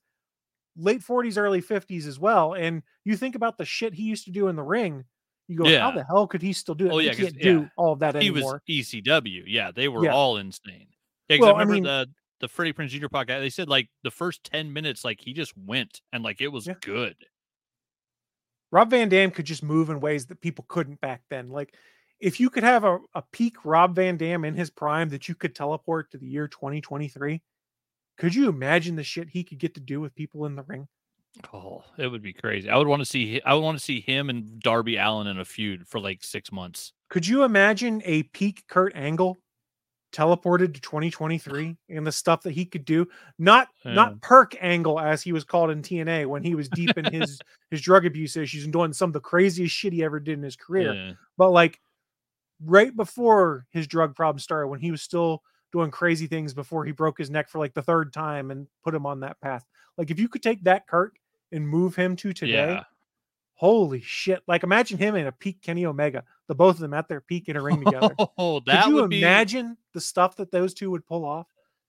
late 0.76 1.00
40s, 1.02 1.38
early 1.38 1.62
50s 1.62 2.06
as 2.06 2.18
well. 2.18 2.52
And 2.54 2.82
you 3.04 3.16
think 3.16 3.34
about 3.34 3.56
the 3.56 3.64
shit 3.64 3.94
he 3.94 4.02
used 4.02 4.24
to 4.26 4.30
do 4.30 4.48
in 4.48 4.56
the 4.56 4.62
ring, 4.62 5.04
you 5.50 5.56
go, 5.58 5.78
how 5.78 5.90
the 5.90 6.04
hell 6.04 6.26
could 6.26 6.40
he 6.42 6.52
still 6.52 6.74
do 6.74 6.86
it? 6.86 6.92
Oh, 6.92 6.98
he 6.98 7.06
yeah, 7.06 7.12
'cause- 7.12 7.24
can't 7.32 7.38
do 7.40 7.60
yeah. 7.62 7.68
all 7.76 7.92
of 7.92 7.98
that 7.98 8.14
he 8.22 8.28
anymore. 8.28 8.62
was 8.68 8.86
ECW. 8.86 9.44
Yeah, 9.46 9.70
they 9.70 9.88
were 9.88 10.04
Yeah. 10.04 10.12
all 10.14 10.36
insane. 10.36 10.86
Yeah, 11.28 11.38
Well, 11.40 11.48
I 11.50 11.58
I 11.58 11.62
remember 11.62 11.74
mean- 11.74 11.82
the 11.84 12.06
the 12.40 12.48
Freddie 12.48 12.72
Prinze 12.72 12.88
Jr. 12.88 13.08
podcast. 13.08 13.40
They 13.40 13.50
said 13.50 13.68
like 13.68 13.90
the 14.02 14.10
first 14.10 14.44
ten 14.44 14.72
minutes, 14.72 15.04
like 15.04 15.20
he 15.20 15.32
just 15.34 15.54
went 15.58 16.00
and 16.12 16.22
like 16.24 16.40
it 16.40 16.48
was 16.48 16.66
Yeah. 16.66 16.74
good. 16.80 17.16
Rob 18.72 18.90
Van 18.90 19.08
Dam 19.08 19.30
could 19.30 19.44
just 19.46 19.62
move 19.62 19.90
in 19.90 20.00
ways 20.00 20.26
that 20.26 20.40
people 20.40 20.64
couldn't 20.68 21.00
back 21.00 21.22
then. 21.28 21.50
Like 21.50 21.74
if 22.20 22.38
you 22.40 22.48
could 22.50 22.62
have 22.62 22.84
a, 22.84 22.98
a 23.14 23.22
peak 23.32 23.64
Rob 23.64 23.94
Van 23.96 24.16
Dam 24.16 24.44
in 24.44 24.54
his 24.54 24.70
prime 24.70 25.08
that 25.10 25.28
you 25.28 25.34
could 25.34 25.54
teleport 25.54 26.10
to 26.12 26.18
the 26.18 26.26
year 26.26 26.46
2023, 26.48 27.42
could 28.16 28.34
you 28.34 28.48
imagine 28.48 28.94
the 28.96 29.02
shit 29.04 29.28
he 29.28 29.42
could 29.44 29.58
get 29.58 29.74
to 29.74 29.80
do 29.80 30.00
with 30.00 30.14
people 30.14 30.46
in 30.46 30.54
the 30.54 30.62
ring? 30.62 30.86
Oh, 31.52 31.84
it 31.96 32.08
would 32.08 32.22
be 32.22 32.32
crazy. 32.32 32.68
I 32.68 32.76
would 32.76 32.88
want 32.88 33.00
to 33.00 33.06
see. 33.06 33.40
I 33.44 33.54
would 33.54 33.62
want 33.62 33.78
to 33.78 33.84
see 33.84 34.00
him 34.00 34.30
and 34.30 34.60
Darby 34.60 34.96
Allin 34.96 35.26
in 35.28 35.38
a 35.38 35.44
feud 35.44 35.86
for 35.86 36.00
like 36.00 36.22
six 36.24 36.50
months. 36.50 36.92
Could 37.08 37.26
you 37.26 37.44
imagine 37.44 38.02
a 38.04 38.24
peak 38.24 38.64
Kurt 38.68 38.94
Angle 38.96 39.38
teleported 40.12 40.74
to 40.74 40.80
2023 40.80 41.76
and 41.90 42.04
the 42.04 42.10
stuff 42.12 42.42
that 42.42 42.50
he 42.52 42.64
could 42.64 42.84
do? 42.84 43.06
Not 43.38 43.68
Yeah. 43.84 43.94
not 43.94 44.20
perk 44.20 44.56
angle 44.60 44.98
as 44.98 45.22
he 45.22 45.32
was 45.32 45.44
called 45.44 45.70
in 45.70 45.82
TNA 45.82 46.26
when 46.26 46.42
he 46.42 46.54
was 46.56 46.68
deep 46.68 46.98
in 46.98 47.04
his 47.04 47.38
his 47.70 47.80
drug 47.80 48.06
abuse 48.06 48.36
issues 48.36 48.64
and 48.64 48.72
doing 48.72 48.92
some 48.92 49.10
of 49.10 49.14
the 49.14 49.20
craziest 49.20 49.74
shit 49.74 49.92
he 49.92 50.02
ever 50.04 50.18
did 50.18 50.34
in 50.38 50.42
his 50.42 50.56
career. 50.56 50.94
Yeah. 50.94 51.12
but 51.38 51.50
like 51.50 51.80
right 52.64 52.94
before 52.94 53.66
his 53.70 53.86
drug 53.86 54.14
problem 54.14 54.38
started 54.40 54.68
when 54.68 54.80
he 54.80 54.90
was 54.90 55.00
still 55.00 55.42
doing 55.72 55.90
crazy 55.92 56.26
things 56.26 56.52
before 56.52 56.84
he 56.84 56.92
broke 56.92 57.16
his 57.16 57.30
neck 57.30 57.48
for 57.48 57.58
like 57.60 57.72
the 57.74 57.82
third 57.82 58.12
time 58.12 58.50
and 58.50 58.66
put 58.84 58.94
him 58.94 59.06
on 59.06 59.20
that 59.20 59.40
path 59.40 59.64
like 59.96 60.10
if 60.10 60.18
you 60.18 60.28
could 60.28 60.42
take 60.42 60.62
that 60.64 60.86
kurt 60.86 61.12
and 61.52 61.66
move 61.68 61.96
him 61.96 62.16
to 62.16 62.32
today 62.32 62.52
Yeah. 62.52 62.84
holy 63.54 64.00
shit 64.00 64.42
like 64.46 64.62
imagine 64.62 64.98
him 64.98 65.14
in 65.16 65.26
a 65.26 65.32
peak 65.32 65.60
kenny 65.62 65.84
omega 65.86 66.24
the 66.48 66.54
both 66.54 66.76
of 66.76 66.80
them 66.80 66.94
at 66.94 67.08
their 67.08 67.20
peak 67.20 67.48
in 67.48 67.56
a 67.56 67.62
ring 67.62 67.84
together 67.84 68.14
Oh, 68.38 68.60
that 68.66 68.84
could 68.84 68.90
you 68.90 68.96
would 68.96 69.10
be 69.10 69.18
imagine 69.20 69.76
the 69.92 70.00
stuff 70.00 70.36
that 70.36 70.50
those 70.50 70.74
two 70.74 70.90
would 70.90 71.06
pull 71.06 71.24
off. 71.24 71.46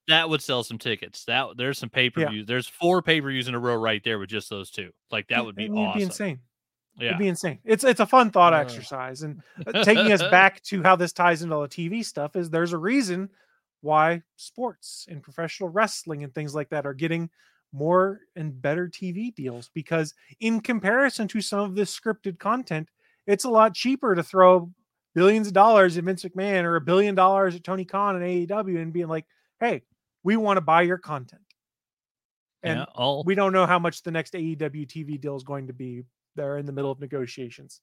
That 0.08 0.30
would 0.30 0.42
sell 0.42 0.64
some 0.64 0.78
tickets. 0.80 1.26
That 1.26 1.50
there's 1.58 1.78
some 1.78 1.90
pay 1.90 2.10
per 2.10 2.28
views. 2.28 2.46
There's 2.48 2.68
four 2.68 3.02
pay 3.04 3.22
per 3.22 3.30
views 3.30 3.48
in 3.48 3.54
a 3.56 3.60
row 3.60 3.76
right 3.76 4.04
there 4.04 4.18
with 4.20 4.30
just 4.30 4.50
those 4.50 4.72
two. 4.72 4.92
Like 5.12 5.28
that 5.30 5.46
would 5.46 5.56
be 5.56 5.66
it'd 5.66 5.78
awesome. 5.78 6.00
be 6.00 6.04
insane. 6.04 6.40
Yeah. 7.00 7.10
It'd 7.10 7.20
be 7.20 7.28
insane. 7.28 7.60
It's 7.64 7.84
it's 7.84 8.00
a 8.00 8.06
fun 8.08 8.32
thought 8.32 8.54
Uh. 8.54 8.58
exercise, 8.58 9.22
and 9.22 9.42
uh, 9.66 9.84
taking 9.84 10.12
us 10.12 10.22
back 10.32 10.62
to 10.64 10.82
how 10.84 10.96
this 10.96 11.14
ties 11.14 11.44
into 11.44 11.56
all 11.56 11.62
the 11.62 11.68
TV 11.70 12.04
stuff 12.04 12.36
is 12.36 12.50
there's 12.50 12.74
a 12.74 12.78
reason 12.80 13.30
why 13.82 14.24
sports 14.36 15.06
and 15.10 15.22
professional 15.24 15.70
wrestling 15.70 16.24
and 16.24 16.34
things 16.36 16.54
like 16.56 16.70
that 16.70 16.86
are 16.88 16.94
getting 16.96 17.30
more 17.74 18.22
and 18.36 18.62
better 18.62 18.88
TV 18.88 19.34
deals 19.34 19.70
because 19.74 20.14
in 20.40 20.62
comparison 20.62 21.28
to 21.30 21.42
some 21.42 21.60
of 21.60 21.76
this 21.76 21.98
scripted 21.98 22.40
content, 22.40 22.90
it's 23.28 23.46
a 23.46 23.50
lot 23.50 23.74
cheaper 23.74 24.16
to 24.16 24.24
throw 24.24 24.72
billions 25.16 25.48
of 25.48 25.54
dollars 25.54 25.98
at 25.98 26.04
Vince 26.04 26.24
McMahon 26.24 26.64
or 26.64 26.76
a 26.76 26.82
billion 26.82 27.16
dollars 27.16 27.56
at 27.56 27.64
Tony 27.64 27.86
Khan 27.86 28.16
and 28.16 28.26
AEW 28.26 28.82
and 28.82 28.94
being 28.94 29.08
like, 29.08 29.26
"Hey, 29.60 29.84
we 30.24 30.38
want 30.38 30.58
to 30.58 30.62
buy 30.62 30.82
your 30.82 30.98
content." 30.98 31.42
And 32.64 32.80
yeah, 32.80 32.86
all 32.96 33.24
we 33.24 33.36
don't 33.36 33.54
know 33.54 33.66
how 33.66 33.80
much 33.80 34.04
the 34.04 34.12
next 34.12 34.34
AEW 34.34 34.88
TV 34.88 35.20
deal 35.20 35.36
is 35.36 35.44
going 35.44 35.68
to 35.68 35.74
be. 35.74 36.04
They're 36.36 36.58
in 36.58 36.66
the 36.66 36.72
middle 36.72 36.92
of 36.92 37.00
negotiations. 37.00 37.82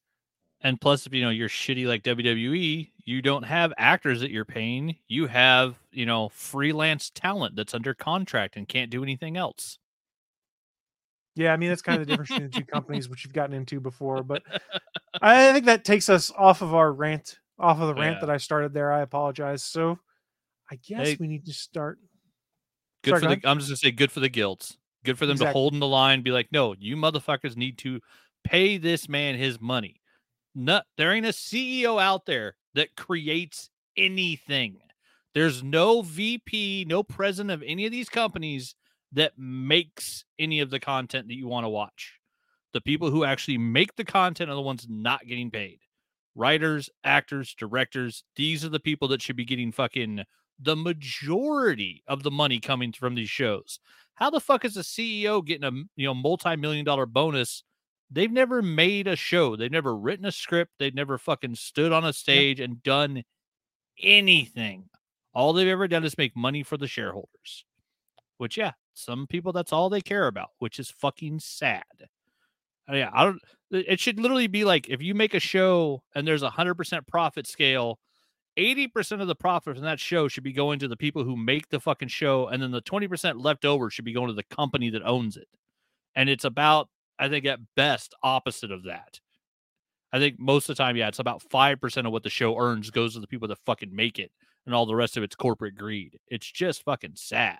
And 0.61 0.79
plus 0.79 1.05
if 1.05 1.13
you 1.13 1.23
know 1.23 1.29
you're 1.29 1.49
shitty 1.49 1.85
like 1.87 2.03
WWE, 2.03 2.89
you 3.05 3.21
don't 3.21 3.43
have 3.43 3.73
actors 3.77 4.19
that 4.21 4.31
you're 4.31 4.45
paying. 4.45 4.95
You 5.07 5.27
have, 5.27 5.75
you 5.91 6.05
know, 6.05 6.29
freelance 6.29 7.09
talent 7.09 7.55
that's 7.55 7.73
under 7.73 7.93
contract 7.93 8.55
and 8.55 8.67
can't 8.67 8.91
do 8.91 9.03
anything 9.03 9.37
else. 9.37 9.79
Yeah, 11.35 11.53
I 11.53 11.57
mean 11.57 11.69
that's 11.69 11.81
kind 11.81 12.01
of 12.01 12.07
the 12.07 12.11
difference 12.11 12.29
between 12.29 12.49
the 12.51 12.57
two 12.59 12.65
companies, 12.65 13.07
which 13.07 13.23
you've 13.23 13.33
gotten 13.33 13.55
into 13.55 13.79
before. 13.79 14.23
But 14.23 14.43
I 15.21 15.53
think 15.53 15.65
that 15.65 15.85
takes 15.85 16.09
us 16.09 16.31
off 16.37 16.61
of 16.61 16.75
our 16.75 16.91
rant, 16.91 17.39
off 17.57 17.79
of 17.79 17.87
the 17.87 17.93
rant 17.93 18.17
Yeah. 18.17 18.25
that 18.25 18.29
I 18.29 18.37
started 18.37 18.73
there. 18.73 18.91
I 18.91 19.01
apologize. 19.01 19.63
So 19.63 19.99
I 20.69 20.75
guess 20.75 21.07
Hey. 21.07 21.17
we 21.19 21.27
need 21.27 21.45
to 21.45 21.53
start. 21.53 21.99
Good 23.03 23.11
Sorry, 23.11 23.21
for 23.21 23.27
the 23.41 23.47
I'm 23.49 23.59
just 23.59 23.69
gonna 23.69 23.77
say 23.77 23.91
good 23.91 24.11
for 24.11 24.19
the 24.19 24.29
guilds. 24.29 24.77
Good 25.05 25.17
for 25.17 25.25
them 25.25 25.37
to 25.37 25.51
hold 25.53 25.73
in 25.73 25.79
the 25.79 25.87
line, 25.87 26.21
be 26.23 26.31
like, 26.31 26.51
no, 26.51 26.75
you 26.77 26.97
motherfuckers 26.97 27.55
need 27.55 27.77
to 27.79 28.01
pay 28.43 28.77
this 28.77 29.07
man 29.07 29.35
his 29.35 29.61
money. 29.61 29.98
Not 30.55 30.85
there 30.97 31.11
ain't 31.11 31.25
a 31.25 31.29
CEO 31.29 32.01
out 32.01 32.25
there 32.25 32.55
that 32.75 32.95
creates 32.95 33.69
anything. 33.95 34.77
There's 35.33 35.63
no 35.63 36.01
VP, 36.01 36.85
no 36.87 37.03
president 37.03 37.51
of 37.51 37.63
any 37.65 37.85
of 37.85 37.91
these 37.91 38.09
companies 38.09 38.75
that 39.11 39.33
makes 39.37 40.25
any 40.37 40.59
of 40.59 40.69
the 40.69 40.79
content 40.79 41.27
that 41.27 41.35
you 41.35 41.47
want 41.47 41.65
to 41.65 41.69
watch. 41.69 42.19
The 42.73 42.81
people 42.81 43.09
who 43.09 43.23
actually 43.23 43.57
make 43.57 43.95
the 43.95 44.05
content 44.05 44.49
are 44.49 44.55
the 44.55 44.61
ones 44.61 44.85
not 44.89 45.27
getting 45.27 45.49
paid. 45.49 45.79
Writers, 46.35 46.89
actors, 47.03 47.55
directors, 47.55 48.23
these 48.35 48.63
are 48.63 48.69
the 48.69 48.79
people 48.79 49.07
that 49.09 49.21
should 49.21 49.35
be 49.35 49.45
getting 49.45 49.71
fucking 49.71 50.23
the 50.59 50.75
majority 50.75 52.03
of 52.07 52.23
the 52.23 52.31
money 52.31 52.59
coming 52.59 52.91
from 52.91 53.15
these 53.15 53.29
shows. 53.29 53.79
How 54.15 54.29
the 54.29 54.41
fuck 54.41 54.65
is 54.65 54.77
a 54.77 54.81
CEO 54.81 55.43
getting 55.43 55.63
a 55.63 55.71
you 55.95 56.07
know 56.07 56.13
multi-million 56.13 56.85
dollar 56.85 57.05
bonus? 57.05 57.63
They've 58.11 58.31
never 58.31 58.61
made 58.61 59.07
a 59.07 59.15
show. 59.15 59.55
They've 59.55 59.71
never 59.71 59.95
written 59.95 60.25
a 60.25 60.31
script. 60.31 60.73
They've 60.79 60.95
never 60.95 61.17
fucking 61.17 61.55
stood 61.55 61.91
on 61.91 62.05
a 62.05 62.13
stage 62.13 62.59
and 62.59 62.81
done 62.81 63.23
anything. 64.01 64.89
All 65.33 65.53
they've 65.53 65.67
ever 65.67 65.87
done 65.87 66.03
is 66.03 66.17
make 66.17 66.35
money 66.35 66.63
for 66.63 66.77
the 66.77 66.87
shareholders. 66.87 67.65
Which 68.37 68.57
yeah, 68.57 68.71
some 68.93 69.27
people 69.27 69.53
that's 69.53 69.73
all 69.73 69.89
they 69.89 70.01
care 70.01 70.27
about, 70.27 70.49
which 70.59 70.79
is 70.79 70.89
fucking 70.89 71.39
sad. 71.39 71.83
Uh, 72.89 72.95
Yeah, 72.95 73.11
I 73.13 73.25
don't 73.25 73.41
it 73.71 73.99
should 73.99 74.19
literally 74.19 74.47
be 74.47 74.65
like 74.65 74.89
if 74.89 75.01
you 75.01 75.13
make 75.13 75.33
a 75.33 75.39
show 75.39 76.01
and 76.15 76.27
there's 76.27 76.41
a 76.41 76.49
hundred 76.49 76.75
percent 76.75 77.05
profit 77.07 77.45
scale, 77.45 77.99
80% 78.57 79.21
of 79.21 79.27
the 79.27 79.35
profit 79.35 79.75
from 79.75 79.85
that 79.85 79.99
show 79.99 80.27
should 80.27 80.43
be 80.43 80.51
going 80.51 80.79
to 80.79 80.87
the 80.87 80.97
people 80.97 81.23
who 81.23 81.37
make 81.37 81.69
the 81.69 81.79
fucking 81.79 82.09
show, 82.09 82.47
and 82.47 82.61
then 82.61 82.71
the 82.71 82.81
20% 82.81 83.43
left 83.43 83.63
over 83.63 83.89
should 83.89 84.05
be 84.05 84.13
going 84.13 84.27
to 84.27 84.33
the 84.33 84.43
company 84.43 84.89
that 84.89 85.03
owns 85.03 85.37
it. 85.37 85.47
And 86.15 86.29
it's 86.29 86.43
about, 86.43 86.89
I 87.19 87.29
think, 87.29 87.45
at 87.45 87.59
best, 87.75 88.15
opposite 88.23 88.71
of 88.71 88.85
that. 88.85 89.19
I 90.11 90.17
think 90.17 90.39
most 90.39 90.69
of 90.69 90.75
the 90.75 90.83
time, 90.83 90.95
yeah, 90.95 91.07
it's 91.07 91.19
about 91.19 91.43
5% 91.49 92.05
of 92.05 92.11
what 92.11 92.23
the 92.23 92.29
show 92.29 92.57
earns 92.57 92.89
goes 92.89 93.13
to 93.13 93.19
the 93.19 93.27
people 93.27 93.47
that 93.49 93.59
fucking 93.65 93.93
make 93.93 94.17
it, 94.17 94.31
and 94.65 94.73
all 94.73 94.85
the 94.85 94.95
rest 94.95 95.17
of 95.17 95.23
it's 95.23 95.35
corporate 95.35 95.75
greed. 95.75 96.19
It's 96.27 96.49
just 96.49 96.83
fucking 96.83 97.13
sad. 97.15 97.59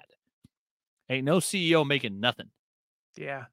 Ain't 1.10 1.26
no 1.26 1.38
CEO 1.38 1.86
making 1.86 2.20
nothing. 2.20 2.50
Yeah. 3.16 3.46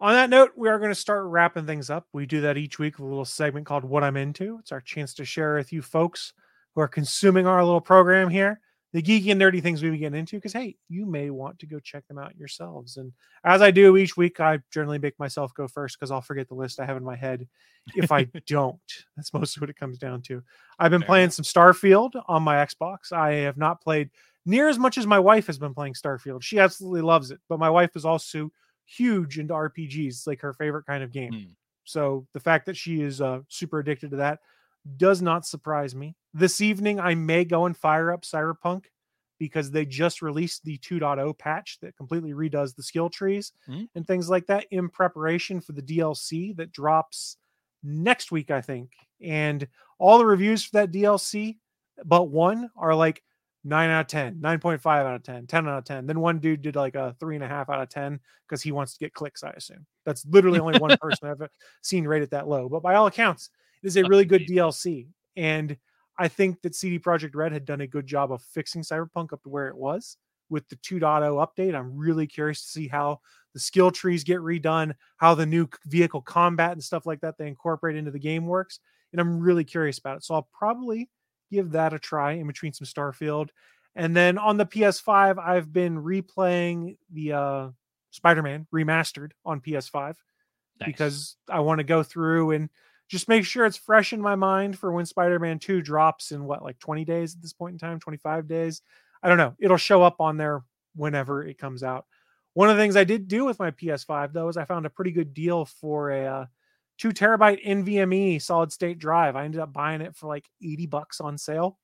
On 0.00 0.14
that 0.14 0.30
note, 0.30 0.52
we 0.56 0.68
are 0.68 0.78
going 0.78 0.90
to 0.90 0.96
start 0.96 1.26
wrapping 1.26 1.66
things 1.66 1.90
up. 1.90 2.08
We 2.12 2.26
do 2.26 2.40
that 2.40 2.56
each 2.56 2.78
week 2.80 2.98
with 2.98 3.06
a 3.06 3.08
little 3.08 3.24
segment 3.24 3.66
called 3.66 3.84
What 3.84 4.02
I'm 4.02 4.16
Into. 4.16 4.58
It's 4.58 4.72
our 4.72 4.80
chance 4.80 5.14
to 5.14 5.24
share 5.24 5.54
with 5.54 5.72
you 5.72 5.82
folks 5.82 6.32
who 6.74 6.80
are 6.80 6.88
consuming 6.88 7.46
our 7.46 7.64
little 7.64 7.80
program 7.80 8.28
here 8.28 8.60
the 8.92 9.02
geeky 9.02 9.30
and 9.32 9.40
nerdy 9.40 9.62
things 9.62 9.82
we 9.82 9.90
be 9.90 9.98
getting 9.98 10.18
into 10.18 10.36
because, 10.36 10.52
hey, 10.52 10.76
you 10.88 11.06
may 11.06 11.30
want 11.30 11.58
to 11.58 11.66
go 11.66 11.80
check 11.80 12.06
them 12.08 12.18
out 12.18 12.36
yourselves. 12.36 12.98
And 12.98 13.12
as 13.42 13.62
I 13.62 13.70
do 13.70 13.96
each 13.96 14.16
week, 14.16 14.38
I 14.38 14.58
generally 14.70 14.98
make 14.98 15.18
myself 15.18 15.54
go 15.54 15.66
first 15.66 15.98
because 15.98 16.10
I'll 16.10 16.20
forget 16.20 16.48
the 16.48 16.54
list 16.54 16.78
I 16.78 16.84
have 16.84 16.98
in 16.98 17.04
my 17.04 17.16
head 17.16 17.48
if 17.96 18.12
I 18.12 18.24
don't. 18.46 18.80
That's 19.16 19.32
mostly 19.32 19.60
what 19.60 19.70
it 19.70 19.78
comes 19.78 19.96
down 19.96 20.20
to. 20.22 20.42
I've 20.78 20.90
been 20.90 21.00
Fair 21.00 21.06
playing 21.06 21.24
enough. 21.24 21.34
some 21.34 21.44
Starfield 21.44 22.22
on 22.28 22.42
my 22.42 22.56
Xbox. 22.56 23.12
I 23.12 23.32
have 23.32 23.56
not 23.56 23.80
played 23.80 24.10
near 24.44 24.68
as 24.68 24.78
much 24.78 24.98
as 24.98 25.06
my 25.06 25.18
wife 25.18 25.46
has 25.46 25.58
been 25.58 25.74
playing 25.74 25.94
Starfield. 25.94 26.42
She 26.42 26.58
absolutely 26.58 27.02
loves 27.02 27.30
it, 27.30 27.40
but 27.48 27.58
my 27.58 27.70
wife 27.70 27.96
is 27.96 28.04
also 28.04 28.50
huge 28.84 29.38
into 29.38 29.54
RPGs. 29.54 30.08
It's 30.08 30.26
like 30.26 30.42
her 30.42 30.52
favorite 30.52 30.84
kind 30.84 31.02
of 31.02 31.12
game. 31.12 31.32
Hmm. 31.32 31.52
So 31.84 32.26
the 32.34 32.40
fact 32.40 32.66
that 32.66 32.76
she 32.76 33.00
is 33.00 33.22
uh, 33.22 33.40
super 33.48 33.78
addicted 33.78 34.10
to 34.10 34.16
that 34.16 34.40
does 34.96 35.22
not 35.22 35.46
surprise 35.46 35.94
me. 35.94 36.16
This 36.34 36.60
evening, 36.60 36.98
I 37.00 37.14
may 37.14 37.44
go 37.44 37.66
and 37.66 37.76
fire 37.76 38.10
up 38.10 38.22
Cyberpunk 38.22 38.84
because 39.38 39.70
they 39.70 39.84
just 39.84 40.22
released 40.22 40.64
the 40.64 40.78
2.0 40.78 41.36
patch 41.38 41.78
that 41.82 41.96
completely 41.96 42.32
redoes 42.32 42.74
the 42.74 42.82
skill 42.82 43.10
trees 43.10 43.52
Hmm. 43.66 43.84
and 43.94 44.06
things 44.06 44.30
like 44.30 44.46
that 44.46 44.66
in 44.70 44.88
preparation 44.88 45.60
for 45.60 45.72
the 45.72 45.82
DLC 45.82 46.52
that 46.56 46.72
drops 46.72 47.36
next 47.82 48.30
week, 48.30 48.50
I 48.50 48.60
think. 48.60 48.92
And 49.20 49.66
all 49.98 50.18
the 50.18 50.26
reviews 50.26 50.64
for 50.64 50.72
that 50.78 50.92
DLC, 50.92 51.58
but 52.04 52.24
one, 52.30 52.70
are 52.76 52.94
like 52.94 53.22
9 53.64 53.90
out 53.90 54.00
of 54.02 54.06
10, 54.08 54.40
9.5 54.40 54.86
out 54.86 55.14
of 55.16 55.22
10, 55.22 55.46
10 55.46 55.68
out 55.68 55.78
of 55.78 55.84
10. 55.84 56.06
Then 56.06 56.20
one 56.20 56.38
dude 56.38 56.62
did 56.62 56.74
like 56.76 56.94
a 56.96 57.14
three 57.20 57.34
and 57.36 57.44
a 57.44 57.48
half 57.48 57.68
out 57.70 57.80
of 57.82 57.88
10 57.88 58.18
because 58.48 58.62
he 58.62 58.72
wants 58.72 58.92
to 58.94 58.98
get 58.98 59.14
clicks, 59.14 59.42
I 59.44 59.50
assume. 59.50 59.86
That's 60.04 60.24
literally 60.26 60.58
only 60.60 60.78
one 60.78 60.96
person 61.00 61.28
I've 61.28 61.48
seen 61.82 62.06
rated 62.06 62.30
that 62.30 62.48
low. 62.48 62.68
But 62.68 62.82
by 62.82 62.94
all 62.94 63.06
accounts, 63.06 63.50
is 63.82 63.96
a 63.96 64.04
really 64.04 64.24
good. 64.24 64.46
DLC. 64.46 65.08
And 65.36 65.76
I 66.18 66.28
think 66.28 66.62
that 66.62 66.74
CD 66.74 66.98
Projekt 66.98 67.34
Red 67.34 67.52
had 67.52 67.64
done 67.64 67.80
a 67.80 67.86
good 67.86 68.06
job 68.06 68.32
of 68.32 68.42
fixing 68.42 68.82
Cyberpunk 68.82 69.32
up 69.32 69.42
to 69.42 69.48
where 69.48 69.68
it 69.68 69.76
was 69.76 70.16
with 70.50 70.68
the 70.68 70.76
2.0 70.76 71.00
update. 71.00 71.74
I'm 71.74 71.96
really 71.96 72.26
curious 72.26 72.62
to 72.62 72.68
see 72.68 72.88
how 72.88 73.20
the 73.54 73.60
skill 73.60 73.90
trees 73.90 74.22
get 74.22 74.38
redone, 74.40 74.94
how 75.16 75.34
the 75.34 75.46
new 75.46 75.68
vehicle 75.86 76.20
combat 76.20 76.72
and 76.72 76.84
stuff 76.84 77.06
like 77.06 77.20
that 77.20 77.38
they 77.38 77.48
incorporate 77.48 77.96
into 77.96 78.10
the 78.10 78.18
game 78.18 78.46
works. 78.46 78.78
And 79.12 79.20
I'm 79.20 79.40
really 79.40 79.64
curious 79.64 79.98
about 79.98 80.18
it. 80.18 80.24
So 80.24 80.34
I'll 80.34 80.48
probably 80.52 81.08
give 81.50 81.72
that 81.72 81.92
a 81.92 81.98
try 81.98 82.32
in 82.32 82.46
between 82.46 82.72
some 82.72 82.86
Starfield. 82.86 83.48
And 83.94 84.16
then 84.16 84.38
on 84.38 84.56
the 84.56 84.66
PS5, 84.66 85.38
I've 85.38 85.72
been 85.72 86.02
replaying 86.02 86.96
the 87.12 87.32
uh, 87.32 87.68
Spider 88.10 88.42
Man 88.42 88.66
remastered 88.72 89.32
on 89.44 89.60
PS5 89.60 90.14
Nice. 90.80 90.86
because 90.86 91.36
I 91.48 91.60
want 91.60 91.78
to 91.78 91.84
go 91.84 92.02
through 92.02 92.52
and 92.52 92.70
just 93.12 93.28
make 93.28 93.44
sure 93.44 93.66
it's 93.66 93.76
fresh 93.76 94.14
in 94.14 94.22
my 94.22 94.34
mind 94.34 94.78
for 94.78 94.90
when 94.90 95.04
Spider-Man 95.04 95.58
2 95.58 95.82
drops 95.82 96.32
in 96.32 96.44
what 96.44 96.62
like 96.62 96.78
20 96.78 97.04
days 97.04 97.34
at 97.34 97.42
this 97.42 97.52
point 97.52 97.74
in 97.74 97.78
time, 97.78 98.00
25 98.00 98.48
days. 98.48 98.80
I 99.22 99.28
don't 99.28 99.36
know. 99.36 99.54
It'll 99.58 99.76
show 99.76 100.02
up 100.02 100.22
on 100.22 100.38
there 100.38 100.62
whenever 100.96 101.44
it 101.44 101.58
comes 101.58 101.82
out. 101.82 102.06
One 102.54 102.70
of 102.70 102.76
the 102.76 102.82
things 102.82 102.96
I 102.96 103.04
did 103.04 103.28
do 103.28 103.44
with 103.44 103.58
my 103.58 103.70
PS5 103.70 104.32
though 104.32 104.48
is 104.48 104.56
I 104.56 104.64
found 104.64 104.86
a 104.86 104.90
pretty 104.90 105.10
good 105.10 105.34
deal 105.34 105.66
for 105.66 106.10
a 106.10 106.24
uh, 106.24 106.46
2 106.96 107.10
terabyte 107.10 107.62
NVMe 107.66 108.40
solid 108.40 108.72
state 108.72 108.98
drive. 108.98 109.36
I 109.36 109.44
ended 109.44 109.60
up 109.60 109.74
buying 109.74 110.00
it 110.00 110.16
for 110.16 110.26
like 110.26 110.48
80 110.64 110.86
bucks 110.86 111.20
on 111.20 111.36
sale 111.36 111.78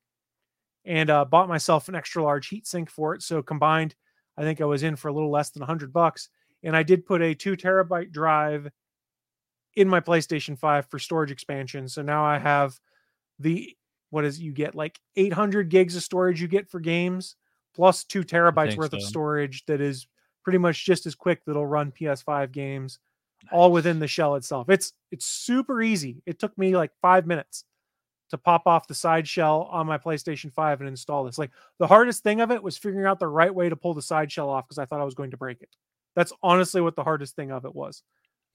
and 0.87 1.11
uh, 1.11 1.27
bought 1.27 1.51
myself 1.51 1.91
an 1.91 1.95
extra 1.95 2.23
large 2.23 2.49
heatsink 2.49 2.89
for 2.89 3.15
it. 3.15 3.21
So 3.21 3.43
combined, 3.43 3.95
I 4.39 4.43
think 4.45 4.63
I 4.63 4.65
was 4.65 4.83
in 4.83 4.97
for 4.97 5.09
a 5.09 5.13
little 5.13 5.31
less 5.31 5.51
than 5.51 5.61
100 5.61 5.93
bucks. 5.93 6.31
And 6.63 6.75
I 6.75 6.85
did 6.85 7.05
put 7.05 7.21
a 7.21 7.35
2 7.35 7.55
terabyte 7.55 8.13
drive 8.13 8.71
in 9.75 9.89
my 9.89 10.01
PlayStation 10.01 10.59
5 10.59 10.87
for 10.87 10.99
storage 10.99 11.31
expansion. 11.31 11.89
So 11.89 12.03
now 12.03 12.25
I 12.25 12.37
mm-hmm. 12.37 12.47
have 12.47 12.81
the 13.39 13.77
what 14.11 14.25
is 14.25 14.41
you 14.41 14.53
get 14.53 14.75
like 14.75 14.99
800 15.17 15.69
gigs 15.69 15.95
of 15.95 16.03
storage 16.03 16.41
you 16.41 16.49
get 16.49 16.69
for 16.69 16.81
games 16.81 17.37
plus 17.75 18.05
2 18.05 18.25
terabytes 18.25 18.77
worth 18.77 18.93
of 18.95 19.03
storage 19.03 19.65
that 19.67 19.81
is 19.81 20.07
pretty 20.43 20.59
much 20.59 20.85
just 20.85 21.05
as 21.07 21.15
quick 21.15 21.45
that'll 21.45 21.67
run 21.67 21.93
PS5 21.93 22.51
games 22.51 22.99
all 23.53 23.71
within 23.71 23.99
the 23.99 24.09
shell 24.09 24.35
itself. 24.35 24.69
It's 24.69 24.93
it's 25.13 25.27
super 25.27 25.81
easy. 25.83 26.23
It 26.27 26.39
took 26.39 26.57
me 26.59 26.77
like 26.77 26.91
5 27.01 27.27
minutes 27.27 27.65
to 28.31 28.39
pop 28.39 28.67
off 28.67 28.87
the 28.87 28.95
side 28.95 29.27
shell 29.27 29.69
on 29.71 29.87
my 29.87 29.99
PlayStation 29.99 30.53
5 30.53 30.81
and 30.81 30.89
install 30.89 31.25
this. 31.25 31.39
Like 31.39 31.51
the 31.79 31.87
hardest 31.87 32.23
thing 32.23 32.41
of 32.41 32.51
it 32.51 32.63
was 32.63 32.77
figuring 32.77 33.07
out 33.07 33.19
the 33.19 33.29
right 33.29 33.55
way 33.55 33.69
to 33.69 33.77
pull 33.77 33.95
the 33.95 34.03
side 34.03 34.31
shell 34.31 34.51
off 34.51 34.67
because 34.67 34.79
I 34.79 34.85
thought 34.85 35.01
I 35.01 35.05
was 35.05 35.15
going 35.15 35.31
to 35.31 35.37
break 35.37 35.63
it. 35.63 35.71
That's 36.15 36.33
honestly 36.43 36.81
what 36.81 36.97
the 36.97 37.05
hardest 37.05 37.37
thing 37.37 37.53
of 37.53 37.65
it 37.65 37.75
was. 37.75 38.03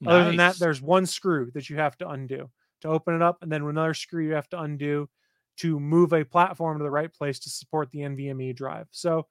Other 0.06 0.24
than 0.24 0.36
that, 0.36 0.58
there's 0.58 0.82
one 0.82 1.06
screw 1.06 1.50
that 1.54 1.68
you 1.70 1.76
have 1.76 1.96
to 1.98 2.08
undo 2.08 2.50
to 2.82 2.88
open 2.88 3.14
it 3.14 3.22
up, 3.22 3.38
and 3.42 3.50
then 3.50 3.62
another 3.62 3.94
screw 3.94 4.24
you 4.24 4.34
have 4.34 4.48
to 4.50 4.60
undo 4.60 5.08
to 5.56 5.78
move 5.78 6.12
a 6.12 6.24
platform 6.24 6.78
to 6.78 6.84
the 6.84 6.90
right 6.90 7.12
place 7.12 7.38
to 7.40 7.50
support 7.50 7.90
the 7.90 8.00
NVMe 8.00 8.54
drive. 8.54 8.88
So 8.90 9.26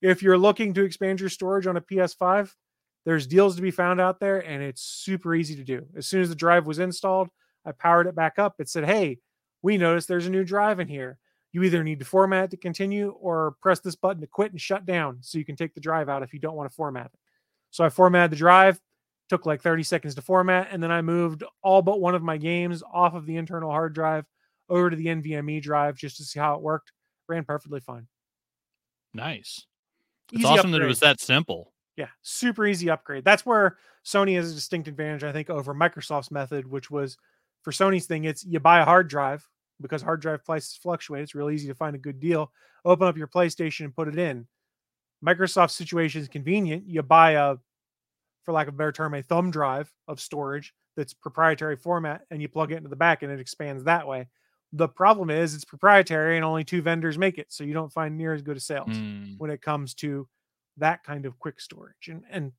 if 0.00 0.22
you're 0.22 0.38
looking 0.38 0.74
to 0.74 0.84
expand 0.84 1.20
your 1.20 1.28
storage 1.28 1.66
on 1.66 1.76
a 1.76 1.80
PS5, 1.80 2.52
there's 3.04 3.26
deals 3.26 3.56
to 3.56 3.62
be 3.62 3.70
found 3.70 4.00
out 4.00 4.20
there 4.20 4.38
and 4.40 4.62
it's 4.62 4.82
super 4.82 5.34
easy 5.34 5.56
to 5.56 5.64
do. 5.64 5.86
As 5.96 6.06
soon 6.06 6.22
as 6.22 6.28
the 6.28 6.34
drive 6.34 6.66
was 6.66 6.78
installed, 6.78 7.28
I 7.66 7.72
powered 7.72 8.06
it 8.06 8.14
back 8.14 8.38
up. 8.38 8.54
It 8.58 8.68
said, 8.68 8.84
Hey, 8.84 9.18
we 9.62 9.78
noticed 9.78 10.08
there's 10.08 10.26
a 10.26 10.30
new 10.30 10.44
drive 10.44 10.80
in 10.80 10.88
here. 10.88 11.18
You 11.52 11.62
either 11.62 11.84
need 11.84 12.00
to 12.00 12.04
format 12.04 12.50
to 12.50 12.56
continue 12.56 13.10
or 13.20 13.56
press 13.62 13.80
this 13.80 13.94
button 13.94 14.20
to 14.22 14.26
quit 14.26 14.50
and 14.50 14.60
shut 14.60 14.84
down 14.86 15.18
so 15.20 15.38
you 15.38 15.44
can 15.44 15.56
take 15.56 15.74
the 15.74 15.80
drive 15.80 16.08
out 16.08 16.22
if 16.22 16.32
you 16.32 16.40
don't 16.40 16.56
want 16.56 16.68
to 16.68 16.74
format 16.74 17.06
it. 17.06 17.18
So 17.70 17.84
I 17.84 17.90
formatted 17.90 18.32
the 18.32 18.36
drive, 18.36 18.80
took 19.28 19.46
like 19.46 19.62
30 19.62 19.82
seconds 19.82 20.14
to 20.14 20.22
format, 20.22 20.68
and 20.70 20.82
then 20.82 20.92
I 20.92 21.02
moved 21.02 21.44
all 21.62 21.82
but 21.82 22.00
one 22.00 22.14
of 22.14 22.22
my 22.22 22.36
games 22.36 22.82
off 22.92 23.14
of 23.14 23.26
the 23.26 23.36
internal 23.36 23.70
hard 23.70 23.94
drive 23.94 24.26
over 24.68 24.90
to 24.90 24.96
the 24.96 25.06
NVMe 25.06 25.62
drive 25.62 25.96
just 25.96 26.16
to 26.18 26.24
see 26.24 26.38
how 26.38 26.54
it 26.54 26.62
worked. 26.62 26.92
Ran 27.28 27.44
perfectly 27.44 27.80
fine. 27.80 28.06
Nice. 29.14 29.66
It's 30.32 30.40
Easy 30.40 30.48
awesome 30.48 30.70
that 30.72 30.82
it 30.82 30.86
was 30.86 31.00
that 31.00 31.20
simple. 31.20 31.72
Yeah, 31.96 32.08
super 32.22 32.66
easy 32.66 32.90
upgrade. 32.90 33.24
That's 33.24 33.46
where 33.46 33.78
Sony 34.04 34.34
has 34.36 34.50
a 34.50 34.54
distinct 34.54 34.88
advantage, 34.88 35.22
I 35.22 35.32
think, 35.32 35.48
over 35.48 35.74
Microsoft's 35.74 36.30
method, 36.30 36.68
which 36.68 36.90
was 36.90 37.16
for 37.62 37.70
Sony's 37.70 38.06
thing, 38.06 38.24
it's 38.24 38.44
you 38.44 38.60
buy 38.60 38.80
a 38.80 38.84
hard 38.84 39.08
drive 39.08 39.48
because 39.80 40.02
hard 40.02 40.20
drive 40.20 40.44
prices 40.44 40.78
fluctuate. 40.80 41.22
It's 41.22 41.34
really 41.34 41.54
easy 41.54 41.68
to 41.68 41.74
find 41.74 41.96
a 41.96 42.00
good 42.00 42.20
deal. 42.20 42.52
Open 42.84 43.06
up 43.06 43.16
your 43.16 43.28
PlayStation 43.28 43.84
and 43.86 43.94
put 43.94 44.08
it 44.08 44.18
in. 44.18 44.46
Microsoft's 45.24 45.74
situation 45.74 46.20
is 46.20 46.28
convenient. 46.28 46.86
You 46.86 47.02
buy 47.02 47.32
a, 47.32 47.56
for 48.44 48.52
lack 48.52 48.68
of 48.68 48.74
a 48.74 48.76
better 48.76 48.92
term, 48.92 49.14
a 49.14 49.22
thumb 49.22 49.50
drive 49.50 49.92
of 50.06 50.20
storage 50.20 50.72
that's 50.96 51.14
proprietary 51.14 51.76
format 51.76 52.22
and 52.30 52.40
you 52.40 52.48
plug 52.48 52.72
it 52.72 52.76
into 52.76 52.88
the 52.88 52.96
back 52.96 53.22
and 53.22 53.32
it 53.32 53.40
expands 53.40 53.84
that 53.84 54.06
way. 54.06 54.28
The 54.72 54.88
problem 54.88 55.30
is 55.30 55.54
it's 55.54 55.64
proprietary 55.64 56.36
and 56.36 56.44
only 56.44 56.64
two 56.64 56.82
vendors 56.82 57.16
make 57.18 57.38
it. 57.38 57.52
So 57.52 57.64
you 57.64 57.72
don't 57.72 57.92
find 57.92 58.16
near 58.16 58.34
as 58.34 58.42
good 58.42 58.56
a 58.56 58.60
sales 58.60 58.88
Mm, 58.88 59.38
when 59.38 59.50
it 59.50 59.62
comes 59.62 59.94
to 59.94 60.28
that 60.76 61.04
kind 61.04 61.26
of 61.26 61.38
quick 61.38 61.60
storage. 61.60 62.08
And 62.08 62.24
and 62.30 62.52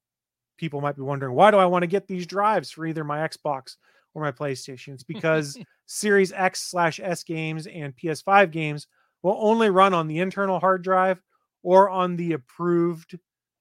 people 0.58 0.82
might 0.82 0.96
be 0.96 1.02
wondering, 1.02 1.34
why 1.36 1.52
do 1.52 1.58
I 1.58 1.66
want 1.66 1.84
to 1.84 1.88
get 1.88 2.08
these 2.08 2.26
drives 2.26 2.72
for 2.72 2.86
either 2.86 3.04
my 3.04 3.28
Xbox 3.28 3.76
or 4.14 4.22
my 4.22 4.32
PlayStation? 4.32 4.94
It's 4.94 5.04
because 5.04 5.58
Series 5.86 6.32
X 6.32 6.62
slash 6.62 7.00
S 7.04 7.24
games 7.24 7.68
and 7.68 7.96
PS5 7.96 8.52
games 8.52 8.88
will 9.22 9.38
only 9.40 9.70
run 9.70 9.94
on 9.94 10.08
the 10.08 10.20
internal 10.20 10.60
hard 10.60 10.82
drive 10.84 11.22
or 11.64 11.90
on 11.90 12.16
the 12.16 12.34
approved 12.34 13.18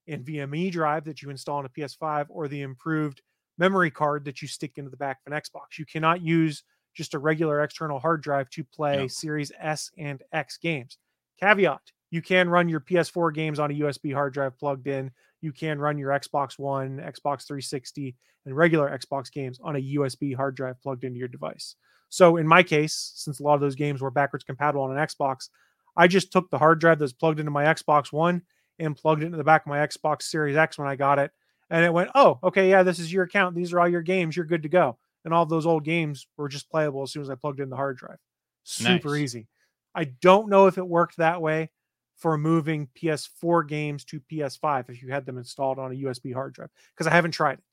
NVMe 0.09 0.71
drive 0.71 1.05
that 1.05 1.23
you 1.23 1.31
install 1.31 1.59
on 1.59 1.67
a 1.67 1.69
PS5 1.69 2.27
or 2.29 2.49
the 2.49 2.63
improved 2.63 3.23
memory 3.59 3.91
card 3.91 4.25
that 4.25 4.43
you 4.43 4.49
stick 4.49 4.73
into 4.77 4.91
the 4.91 4.97
back 4.97 5.19
of 5.27 5.33
an 5.33 5.39
Xbox. 5.39 5.79
You 5.79 5.87
cannot 5.87 6.23
use 6.23 6.63
just 6.95 7.15
a 7.15 7.19
regular 7.19 7.63
external 7.63 7.99
hard 7.99 8.23
drive 8.23 8.51
to 8.51 8.65
play. 8.65 9.09
Series 9.09 9.53
S 9.59 9.91
and 9.99 10.23
X 10.33 10.59
games. 10.59 10.99
Caveat 11.41 11.81
you 12.15 12.23
can 12.23 12.49
run 12.49 12.69
your 12.69 12.79
PS4 12.79 13.35
games 13.35 13.59
on 13.59 13.73
a 13.73 13.75
USB 13.75 14.15
hard 14.15 14.35
drive 14.35 14.57
plugged 14.57 14.87
in. 14.87 15.11
You 15.41 15.51
can 15.51 15.81
run 15.81 15.99
your 15.99 16.11
Xbox 16.11 16.61
One, 16.61 16.99
Xbox 16.99 17.45
360, 17.45 18.15
and 18.47 18.57
regular 18.57 18.97
Xbox 18.97 19.33
games 19.33 19.59
on 19.61 19.75
a 19.75 19.81
USB 19.81 20.33
hard 20.33 20.55
drive 20.55 20.81
plugged 20.81 21.03
into 21.03 21.19
your 21.19 21.27
device. 21.27 21.75
So 22.11 22.37
in 22.37 22.47
my 22.47 22.63
case, 22.63 23.11
since 23.17 23.41
a 23.41 23.43
lot 23.43 23.55
of 23.55 23.61
those 23.61 23.75
games 23.75 24.01
were 24.01 24.13
backwards 24.13 24.45
compatible 24.45 24.85
on 24.85 24.97
an 24.97 25.05
Xbox, 25.05 25.49
I 25.97 26.07
just 26.07 26.31
took 26.31 26.49
the 26.51 26.59
hard 26.59 26.79
drive 26.79 27.01
that's 27.01 27.13
plugged 27.13 27.41
into 27.41 27.51
my 27.51 27.65
Xbox 27.65 28.13
One 28.13 28.43
and 28.79 28.97
plugged 28.97 29.23
it 29.23 29.27
into 29.27 29.39
the 29.39 29.45
back 29.45 29.63
of 29.63 29.69
my 29.69 29.79
Xbox 29.87 30.23
Series 30.23 30.57
X 30.57 30.79
when 30.79 30.89
I 30.89 30.97
got 30.97 31.19
it. 31.19 31.31
And 31.71 31.85
it 31.85 31.93
went, 31.93 32.11
oh, 32.15 32.39
okay, 32.43 32.69
yeah, 32.71 32.83
this 32.83 32.99
is 32.99 33.13
your 33.13 33.25
account. 33.25 33.55
These 33.55 33.73
are 33.73 33.81
all 33.81 33.89
your 33.89 34.03
games. 34.03 34.37
You're 34.37 34.45
good 34.47 34.63
to 34.65 34.69
go. 34.69 34.99
And 35.25 35.33
all 35.33 35.47
those 35.47 35.67
old 35.67 35.85
games 35.85 36.27
were 36.37 36.49
just 36.49 36.71
playable 36.71 37.03
as 37.03 37.11
soon 37.13 37.23
as 37.23 37.31
I 37.31 37.35
plugged 37.35 37.61
in 37.61 37.71
the 37.71 37.77
hard 37.77 37.97
drive. 37.97 38.19
Super 38.65 39.11
Nice. 39.11 39.21
easy. 39.21 39.49
I 39.95 40.05
don't 40.05 40.51
know 40.51 40.67
if 40.67 40.77
it 40.77 40.87
worked 40.87 41.17
that 41.17 41.41
way 41.41 41.71
for 42.17 42.37
moving 42.37 42.89
PS4 43.01 43.67
games 43.67 44.05
to 44.07 44.21
PS5 44.21 44.91
if 44.91 45.03
you 45.03 45.11
had 45.11 45.25
them 45.27 45.39
installed 45.39 45.79
on 45.79 45.93
a 45.93 45.95
USB 45.95 46.33
hard 46.35 46.53
drive 46.55 46.71
because 46.95 47.07
I 47.07 47.15
haven't 47.15 47.33
tried 47.33 47.55
it. 47.59 47.65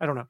I 0.00 0.06
don't 0.06 0.16
know. 0.16 0.26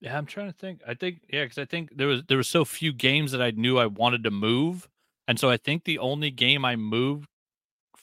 yeah, 0.00 0.16
I'm 0.18 0.26
trying 0.26 0.48
to 0.50 0.52
think. 0.58 0.80
I 0.86 0.94
think 0.94 1.20
yeah, 1.32 1.44
because 1.44 1.58
I 1.58 1.64
think 1.64 1.90
there 1.96 2.08
was 2.08 2.22
there 2.28 2.36
was 2.36 2.48
so 2.48 2.64
few 2.64 2.92
games 2.92 3.32
that 3.32 3.42
I 3.42 3.52
knew 3.52 3.78
I 3.78 3.86
wanted 3.86 4.24
to 4.24 4.30
move, 4.30 4.88
and 5.28 5.38
so 5.38 5.48
I 5.50 5.56
think 5.56 5.84
the 5.84 5.98
only 5.98 6.30
game 6.30 6.64
I 6.64 6.74
moved 6.76 7.28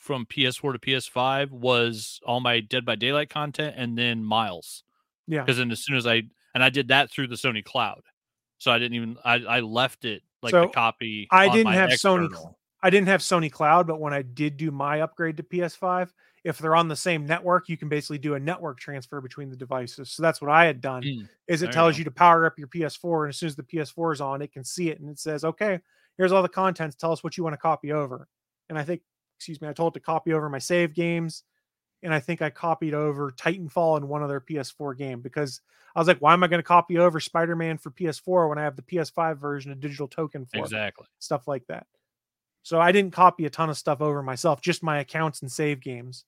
from 0.09 0.25
PS4 0.25 0.73
to 0.73 0.79
PS5 0.79 1.51
was 1.51 2.19
all 2.25 2.39
my 2.39 2.61
Dead 2.61 2.83
by 2.83 2.95
Daylight 2.95 3.29
content, 3.29 3.75
and 3.77 3.95
then 3.95 4.23
Miles. 4.23 4.83
Yeah. 5.27 5.41
Because 5.43 5.57
then 5.57 5.69
as 5.69 5.81
soon 5.85 5.97
as 5.97 6.07
I 6.07 6.23
and 6.55 6.63
I 6.63 6.71
did 6.71 6.87
that 6.87 7.11
through 7.11 7.27
the 7.27 7.35
Sony 7.35 7.63
Cloud, 7.63 8.01
so 8.57 8.71
I 8.71 8.79
didn't 8.79 8.95
even 8.95 9.17
I 9.23 9.35
I 9.35 9.59
left 9.59 10.05
it 10.05 10.23
like 10.41 10.49
So, 10.49 10.61
the 10.61 10.67
copy. 10.69 11.27
I 11.29 11.47
didn't 11.49 11.73
have 11.73 11.91
Sony. 11.91 12.27
I 12.81 12.89
didn't 12.89 13.07
have 13.09 13.21
Sony 13.21 13.51
Cloud, 13.51 13.85
but 13.85 13.99
when 13.99 14.11
I 14.11 14.23
did 14.23 14.57
do 14.57 14.71
my 14.71 15.01
upgrade 15.01 15.37
to 15.37 15.43
PS5, 15.43 16.09
if 16.43 16.57
they're 16.57 16.75
on 16.75 16.87
the 16.87 16.95
same 16.95 17.27
network, 17.27 17.69
you 17.69 17.77
can 17.77 17.87
basically 17.87 18.17
do 18.17 18.33
a 18.33 18.39
network 18.39 18.79
transfer 18.79 19.21
between 19.21 19.51
the 19.51 19.55
devices. 19.55 20.09
So 20.09 20.23
that's 20.23 20.41
what 20.41 20.49
I 20.49 20.65
had 20.65 20.81
done. 20.81 21.03
Mm, 21.03 21.29
Is 21.47 21.61
it 21.61 21.67
you 21.67 21.71
tells 21.71 21.93
go. 21.93 21.97
you 21.99 22.03
to 22.05 22.11
power 22.11 22.47
up 22.47 22.57
your 22.57 22.67
PS4, 22.67 23.25
and 23.25 23.29
as 23.29 23.37
soon 23.37 23.47
as 23.47 23.55
the 23.55 23.61
PS4 23.61 24.13
is 24.13 24.21
on, 24.21 24.41
it 24.41 24.51
can 24.53 24.63
see 24.63 24.89
it 24.89 25.01
and 25.01 25.07
it 25.07 25.19
says, 25.19 25.43
"Okay, 25.43 25.79
here's 26.17 26.31
all 26.31 26.41
the 26.41 26.49
contents. 26.49 26.95
Tell 26.95 27.11
us 27.11 27.23
what 27.23 27.37
you 27.37 27.43
want 27.43 27.53
to 27.53 27.57
copy 27.57 27.91
over." 27.91 28.27
And 28.69 28.79
I 28.79 28.83
think, 28.83 29.01
excuse 29.39 29.61
me, 29.61 29.67
I 29.69 29.73
told 29.73 29.95
it 29.95 29.99
to 30.01 30.05
copy 30.05 30.33
over 30.33 30.49
my 30.49 30.59
save 30.59 30.93
games, 30.93 31.43
and 32.03 32.13
I 32.13 32.19
think 32.19 32.41
I 32.41 32.49
copied 32.51 32.93
over 32.93 33.31
Titanfall 33.31 33.97
and 33.97 34.09
one 34.09 34.23
other 34.23 34.39
PS4 34.39 34.95
game 34.95 35.21
because 35.21 35.61
I 35.95 35.99
was 35.99 36.07
like, 36.07 36.19
"Why 36.19 36.33
am 36.33 36.43
I 36.43 36.47
going 36.47 36.59
to 36.59 36.63
copy 36.67 36.97
over 36.99 37.19
Spider-Man 37.19 37.77
for 37.79 37.91
PS4 37.91 38.49
when 38.49 38.57
I 38.59 38.63
have 38.63 38.75
the 38.77 38.83
PS5 38.83 39.39
version 39.39 39.71
of 39.71 39.79
digital 39.81 40.07
token 40.09 40.45
for 40.45 40.67
it?" 40.67 40.73
exactly. 40.73 41.07
stuff 41.19 41.47
like 41.47 41.67
that. 41.67 41.87
So 42.63 42.81
I 42.81 42.91
didn't 42.93 43.13
copy 43.13 43.45
a 43.45 43.49
ton 43.51 43.69
of 43.69 43.77
stuff 43.77 44.01
over 44.01 44.23
myself, 44.23 44.61
just 44.61 44.83
my 44.83 44.99
accounts 44.99 45.41
and 45.41 45.51
save 45.51 45.81
games. 45.81 46.25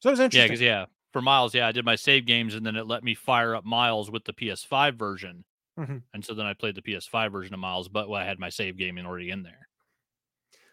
So 0.00 0.08
it 0.10 0.12
was 0.12 0.20
Yeah, 0.30 0.44
interesting. 0.44 0.44
because 0.44 0.60
yeah, 0.60 0.86
for 1.12 1.22
Miles, 1.22 1.54
yeah, 1.54 1.66
I 1.66 1.72
did 1.72 1.84
my 1.84 1.96
save 1.96 2.26
games, 2.26 2.54
and 2.54 2.64
then 2.64 2.76
it 2.76 2.86
let 2.86 3.02
me 3.04 3.14
fire 3.14 3.54
up 3.54 3.64
Miles 3.64 4.10
with 4.10 4.24
the 4.24 4.32
PS5 4.32 4.96
version, 4.96 5.44
Mhm. 5.76 6.02
and 6.14 6.24
so 6.24 6.34
then 6.34 6.46
I 6.46 6.54
played 6.54 6.76
the 6.76 6.82
PS5 6.82 7.32
version 7.32 7.54
of 7.54 7.60
Miles, 7.60 7.88
but 7.88 8.10
I 8.12 8.24
had 8.24 8.40
my 8.40 8.50
save 8.50 8.76
game 8.78 8.98
already 8.98 9.30
in 9.30 9.44
there. 9.44 9.67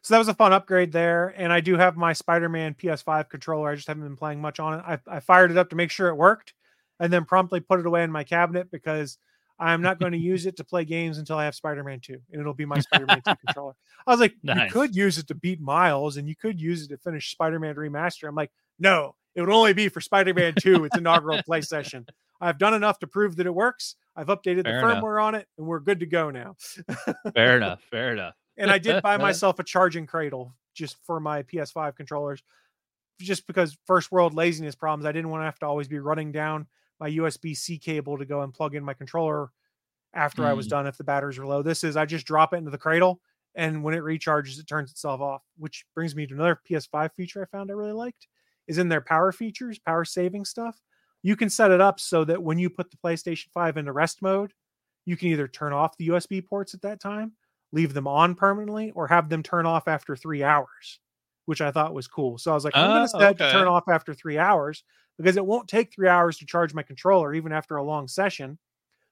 So 0.05 0.13
that 0.13 0.19
was 0.19 0.27
a 0.27 0.35
fun 0.35 0.53
upgrade 0.53 0.91
there. 0.91 1.33
And 1.35 1.51
I 1.51 1.61
do 1.61 1.77
have 1.77 1.97
my 1.97 2.13
Spider-Man 2.13 2.75
PS5 2.75 3.27
controller. 3.27 3.71
I 3.71 3.75
just 3.75 3.87
haven't 3.87 4.03
been 4.03 4.15
playing 4.15 4.39
much 4.39 4.59
on 4.59 4.77
it. 4.77 4.83
I, 4.85 4.99
I 5.07 5.19
fired 5.19 5.49
it 5.49 5.57
up 5.57 5.71
to 5.71 5.75
make 5.75 5.89
sure 5.89 6.09
it 6.09 6.15
worked 6.15 6.53
and 6.99 7.11
then 7.11 7.25
promptly 7.25 7.59
put 7.59 7.79
it 7.79 7.87
away 7.87 8.03
in 8.03 8.11
my 8.11 8.23
cabinet 8.23 8.69
because 8.69 9.17
I'm 9.57 9.81
not 9.81 9.99
going 9.99 10.11
to 10.11 10.19
use 10.19 10.45
it 10.45 10.57
to 10.57 10.63
play 10.63 10.85
games 10.85 11.17
until 11.17 11.39
I 11.39 11.45
have 11.45 11.55
Spider-Man 11.55 12.01
2. 12.01 12.21
And 12.31 12.39
it'll 12.39 12.53
be 12.53 12.65
my 12.67 12.81
Spider-Man 12.81 13.23
2 13.27 13.33
controller. 13.47 13.73
I 14.05 14.11
was 14.11 14.19
like, 14.19 14.35
Nice. 14.43 14.67
you 14.67 14.71
could 14.73 14.95
use 14.95 15.17
it 15.17 15.25
to 15.29 15.33
beat 15.33 15.59
Miles 15.59 16.17
and 16.17 16.29
you 16.29 16.35
could 16.35 16.61
use 16.61 16.83
it 16.83 16.89
to 16.89 16.97
finish 16.99 17.31
Spider-Man 17.31 17.73
Remaster. 17.73 18.27
I'm 18.29 18.35
like, 18.35 18.51
no, 18.77 19.15
it 19.33 19.41
would 19.41 19.49
only 19.49 19.73
be 19.73 19.89
for 19.89 20.01
Spider-Man 20.01 20.53
2, 20.59 20.85
its 20.85 20.97
inaugural 20.99 21.41
play 21.41 21.61
session. 21.61 22.05
I've 22.39 22.59
done 22.59 22.75
enough 22.75 22.99
to 22.99 23.07
prove 23.07 23.37
that 23.37 23.47
it 23.47 23.55
works. 23.55 23.95
I've 24.15 24.27
updated 24.27 24.65
Fair 24.65 24.81
the 24.81 24.87
enough. 24.91 25.03
firmware 25.03 25.23
on 25.23 25.33
it, 25.33 25.47
and 25.57 25.65
we're 25.65 25.79
good 25.79 26.01
to 26.01 26.05
go 26.05 26.29
now. 26.29 26.57
Fair 27.33 27.57
enough. 27.57 27.81
Fair 27.89 28.13
enough. 28.13 28.35
And 28.57 28.71
I 28.71 28.77
did 28.77 29.01
buy 29.01 29.17
myself 29.17 29.59
a 29.59 29.63
charging 29.63 30.07
cradle 30.07 30.53
just 30.73 30.97
for 31.05 31.19
my 31.19 31.43
PS5 31.43 31.95
controllers, 31.95 32.43
just 33.19 33.47
because 33.47 33.77
first 33.85 34.11
world 34.11 34.33
laziness 34.33 34.75
problems. 34.75 35.05
I 35.05 35.11
didn't 35.11 35.29
want 35.29 35.41
to 35.41 35.45
have 35.45 35.59
to 35.59 35.65
always 35.67 35.87
be 35.87 35.99
running 35.99 36.31
down 36.31 36.67
my 36.99 37.07
USB 37.09 37.53
C 37.53 37.77
cable 37.77 38.17
to 38.17 38.25
go 38.25 38.41
and 38.41 38.53
plug 38.53 38.75
in 38.75 38.83
my 38.83 38.93
controller 38.93 39.51
after 40.13 40.45
I 40.45 40.53
was 40.53 40.67
Mm. 40.67 40.69
done 40.69 40.87
if 40.87 40.97
the 40.97 41.03
batteries 41.03 41.37
were 41.37 41.45
low. 41.47 41.61
This 41.61 41.83
is 41.83 41.97
I 41.97 42.05
just 42.05 42.25
drop 42.25 42.53
it 42.53 42.57
into 42.57 42.71
the 42.71 42.77
cradle, 42.77 43.21
and 43.55 43.83
when 43.83 43.93
it 43.93 44.01
recharges, 44.03 44.59
it 44.59 44.67
turns 44.67 44.91
itself 44.91 45.21
off. 45.21 45.43
Which 45.57 45.85
brings 45.93 46.15
me 46.15 46.25
to 46.27 46.33
another 46.33 46.59
PS5 46.63 47.13
feature 47.13 47.41
I 47.41 47.45
found 47.45 47.69
I 47.69 47.73
really 47.73 47.91
liked 47.91 48.27
is 48.67 48.77
in 48.77 48.89
their 48.89 49.01
power 49.01 49.31
features, 49.31 49.79
power 49.79 50.05
saving 50.05 50.45
stuff. 50.45 50.81
You 51.21 51.35
can 51.35 51.49
set 51.49 51.71
it 51.71 51.81
up 51.81 51.99
so 51.99 52.23
that 52.25 52.43
when 52.43 52.57
you 52.59 52.69
put 52.69 52.91
the 52.91 52.97
PlayStation 52.97 53.49
5 53.51 53.77
into 53.77 53.91
rest 53.91 54.21
mode, 54.21 54.53
you 55.05 55.17
can 55.17 55.27
either 55.29 55.47
turn 55.47 55.73
off 55.73 55.97
the 55.97 56.05
USB 56.05 56.41
ports 56.41 56.73
at 56.73 56.81
that 56.81 56.99
time 56.99 57.33
leave 57.75 57.93
them 57.93 58.07
on 58.07 58.33
permanently 58.35 58.91
or 58.95 59.05
have 59.07 59.27
them 59.29 59.43
turn 59.43 59.65
off 59.65 59.87
after 59.87 60.15
three 60.15 60.41
hours, 60.41 60.99
which 61.45 61.59
I 61.61 61.71
thought 61.71 61.93
was 61.93 62.07
cool. 62.07 62.37
So 62.37 62.49
I 62.51 62.53
was 62.55 62.63
like, 62.63 62.75
I'm 62.75 62.89
going 62.89 63.01
Oh, 63.01 63.03
to 63.03 63.09
set 63.09 63.31
it 63.33 63.37
to 63.39 63.51
turn 63.51 63.67
off 63.67 63.83
after 63.89 64.13
three 64.13 64.37
hours 64.37 64.83
because 65.17 65.35
it 65.37 65.45
won't 65.45 65.67
take 65.67 65.93
three 65.93 66.07
hours 66.07 66.37
to 66.37 66.45
charge 66.45 66.73
my 66.73 66.81
controller, 66.83 67.33
even 67.33 67.51
after 67.51 67.75
a 67.75 67.83
long 67.83 68.07
session. 68.07 68.57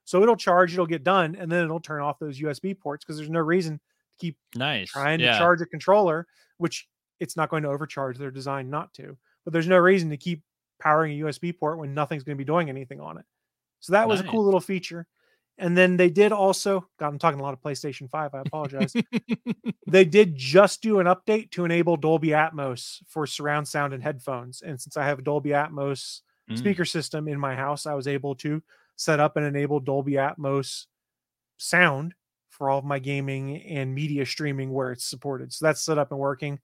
So 0.06 0.23
it'll 0.23 0.35
charge, 0.38 0.73
it'll 0.73 0.85
get 0.85 1.03
done, 1.03 1.35
and 1.35 1.52
then 1.52 1.64
it'll 1.65 1.80
turn 1.81 2.02
off 2.02 2.19
those 2.19 2.40
USB 2.40 2.77
ports 2.77 3.03
because 3.06 3.18
there's 3.18 3.30
no 3.30 3.40
reason 3.41 3.76
to 3.77 4.18
keep 4.18 4.38
Nice. 4.56 4.90
trying 4.90 5.19
yeah. 5.19 5.34
to 5.34 5.38
charge 5.38 5.61
a 5.61 5.65
controller, 5.65 6.26
which 6.57 6.88
it's 7.19 7.35
not 7.38 7.49
going 7.49 7.64
to 7.64 7.69
overcharge. 7.69 8.18
They're 8.18 8.31
designed 8.31 8.72
not 8.72 8.94
to, 8.95 9.18
but 9.44 9.53
there's 9.53 9.68
no 9.68 9.77
reason 9.77 10.10
to 10.10 10.18
keep 10.18 10.41
powering 10.80 11.19
a 11.22 11.26
USB 11.26 11.57
port 11.57 11.80
when 11.80 11.94
nothing's 11.94 12.23
going 12.23 12.38
to 12.38 12.41
be 12.41 12.45
doing 12.45 12.69
anything 12.69 12.99
on 12.99 13.18
it. 13.18 13.26
So 13.81 13.91
that 13.94 14.07
was 14.07 14.22
a 14.22 14.23
cool 14.23 14.44
little 14.45 14.60
feature. 14.61 15.06
And 15.58 15.78
then 15.78 15.98
they 15.98 16.10
did 16.10 16.32
also, 16.32 16.88
God, 17.00 17.08
I'm 17.08 17.20
talking 17.20 17.40
a 17.40 17.44
lot 17.44 17.54
of 17.54 17.62
PlayStation 17.62 18.10
5. 18.10 18.34
I 18.34 18.40
apologize. 18.42 18.94
they 19.88 20.04
did 20.04 20.36
just 20.36 20.82
do 20.82 21.00
an 21.00 21.06
update 21.08 21.52
to 21.52 21.64
enable 21.66 21.96
Dolby 21.96 22.30
Atmos 22.30 23.00
for 23.08 23.28
surround 23.28 23.68
sound 23.68 23.94
and 23.94 24.02
headphones. 24.02 24.62
And 24.62 24.82
since 24.82 24.98
I 24.98 25.06
have 25.06 25.20
a 25.20 25.24
Dolby 25.24 25.52
Atmos 25.52 26.22
Mm. 26.50 26.58
speaker 26.58 26.84
system 26.84 27.30
in 27.30 27.40
my 27.40 27.56
house, 27.56 27.86
I 27.86 27.94
was 27.94 28.06
able 28.06 28.36
to 28.36 28.62
set 28.98 29.22
up 29.22 29.38
and 29.38 29.46
enable 29.46 29.80
Dolby 29.80 30.14
Atmos 30.14 30.88
sound 31.58 32.14
for 32.50 32.70
all 32.70 32.80
of 32.80 32.86
my 32.86 33.00
gaming 33.00 33.62
and 33.64 33.96
media 33.96 34.26
streaming 34.26 34.72
where 34.72 34.92
it's 34.92 35.06
supported. 35.06 35.54
So 35.54 35.66
that's 35.66 35.82
set 35.82 35.98
up 35.98 36.12
and 36.12 36.20
working. 36.20 36.60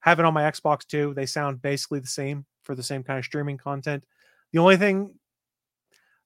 Have 0.00 0.18
it 0.20 0.24
on 0.24 0.34
my 0.34 0.42
Xbox 0.42 0.86
too. 0.86 1.14
They 1.14 1.26
sound 1.26 1.60
basically 1.62 1.98
the 1.98 2.06
same 2.06 2.46
for 2.62 2.74
the 2.74 2.82
same 2.82 3.02
kind 3.02 3.18
of 3.18 3.24
streaming 3.24 3.58
content. 3.58 4.04
The 4.52 4.60
only 4.60 4.76
thing, 4.76 5.14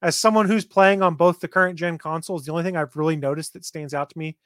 as 0.03 0.19
someone 0.19 0.47
who's 0.47 0.65
playing 0.65 1.03
on 1.03 1.15
both 1.15 1.41
the 1.41 1.49
current 1.49 1.79
gen 1.79 1.99
consoles, 1.99 2.45
the 2.45 2.53
only 2.53 2.63
thing 2.63 2.77
I've 2.77 2.97
really 2.97 3.17
noticed 3.17 3.53
that 3.55 3.65
stands 3.65 3.95
out 3.95 4.11
to 4.11 4.19
me 4.19 4.37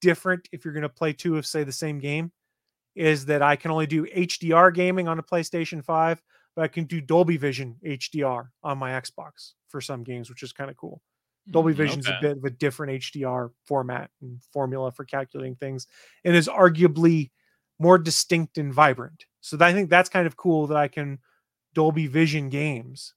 different 0.00 0.48
if 0.52 0.64
you're 0.64 0.74
going 0.74 0.82
to 0.82 0.88
play 0.88 1.12
two 1.12 1.36
of, 1.36 1.46
say, 1.46 1.64
the 1.64 1.72
same 1.72 1.98
game 1.98 2.32
is 2.96 3.26
that 3.26 3.42
I 3.42 3.56
can 3.56 3.70
only 3.70 3.86
do 3.86 4.06
HDR 4.06 4.74
gaming 4.74 5.08
on 5.08 5.18
a 5.18 5.22
PlayStation 5.22 5.84
5, 5.84 6.22
but 6.56 6.62
I 6.62 6.68
can 6.68 6.84
do 6.84 7.00
Dolby 7.00 7.36
Vision 7.36 7.76
HDR 7.84 8.48
on 8.62 8.78
my 8.78 8.92
Xbox 8.92 9.52
for 9.68 9.80
some 9.80 10.02
games, 10.02 10.28
which 10.28 10.42
is 10.42 10.52
kind 10.52 10.70
of 10.70 10.76
cool. 10.76 11.00
Dolby 11.50 11.72
Vision's 11.72 12.06
okay. 12.06 12.16
a 12.16 12.20
bit 12.20 12.36
of 12.36 12.44
a 12.44 12.50
different 12.50 13.00
HDR 13.02 13.50
format 13.64 14.10
and 14.20 14.40
formula 14.52 14.92
for 14.92 15.04
calculating 15.04 15.56
things, 15.56 15.86
and 16.24 16.36
is 16.36 16.48
arguably 16.48 17.30
more 17.78 17.98
distinct 17.98 18.58
and 18.58 18.72
vibrant. 18.74 19.24
So 19.40 19.56
I 19.60 19.72
think 19.72 19.88
that's 19.88 20.08
kind 20.08 20.26
of 20.26 20.36
cool 20.36 20.66
that 20.68 20.76
I 20.76 20.88
can 20.88 21.18
Dolby 21.74 22.06
Vision 22.06 22.50
games 22.50 23.14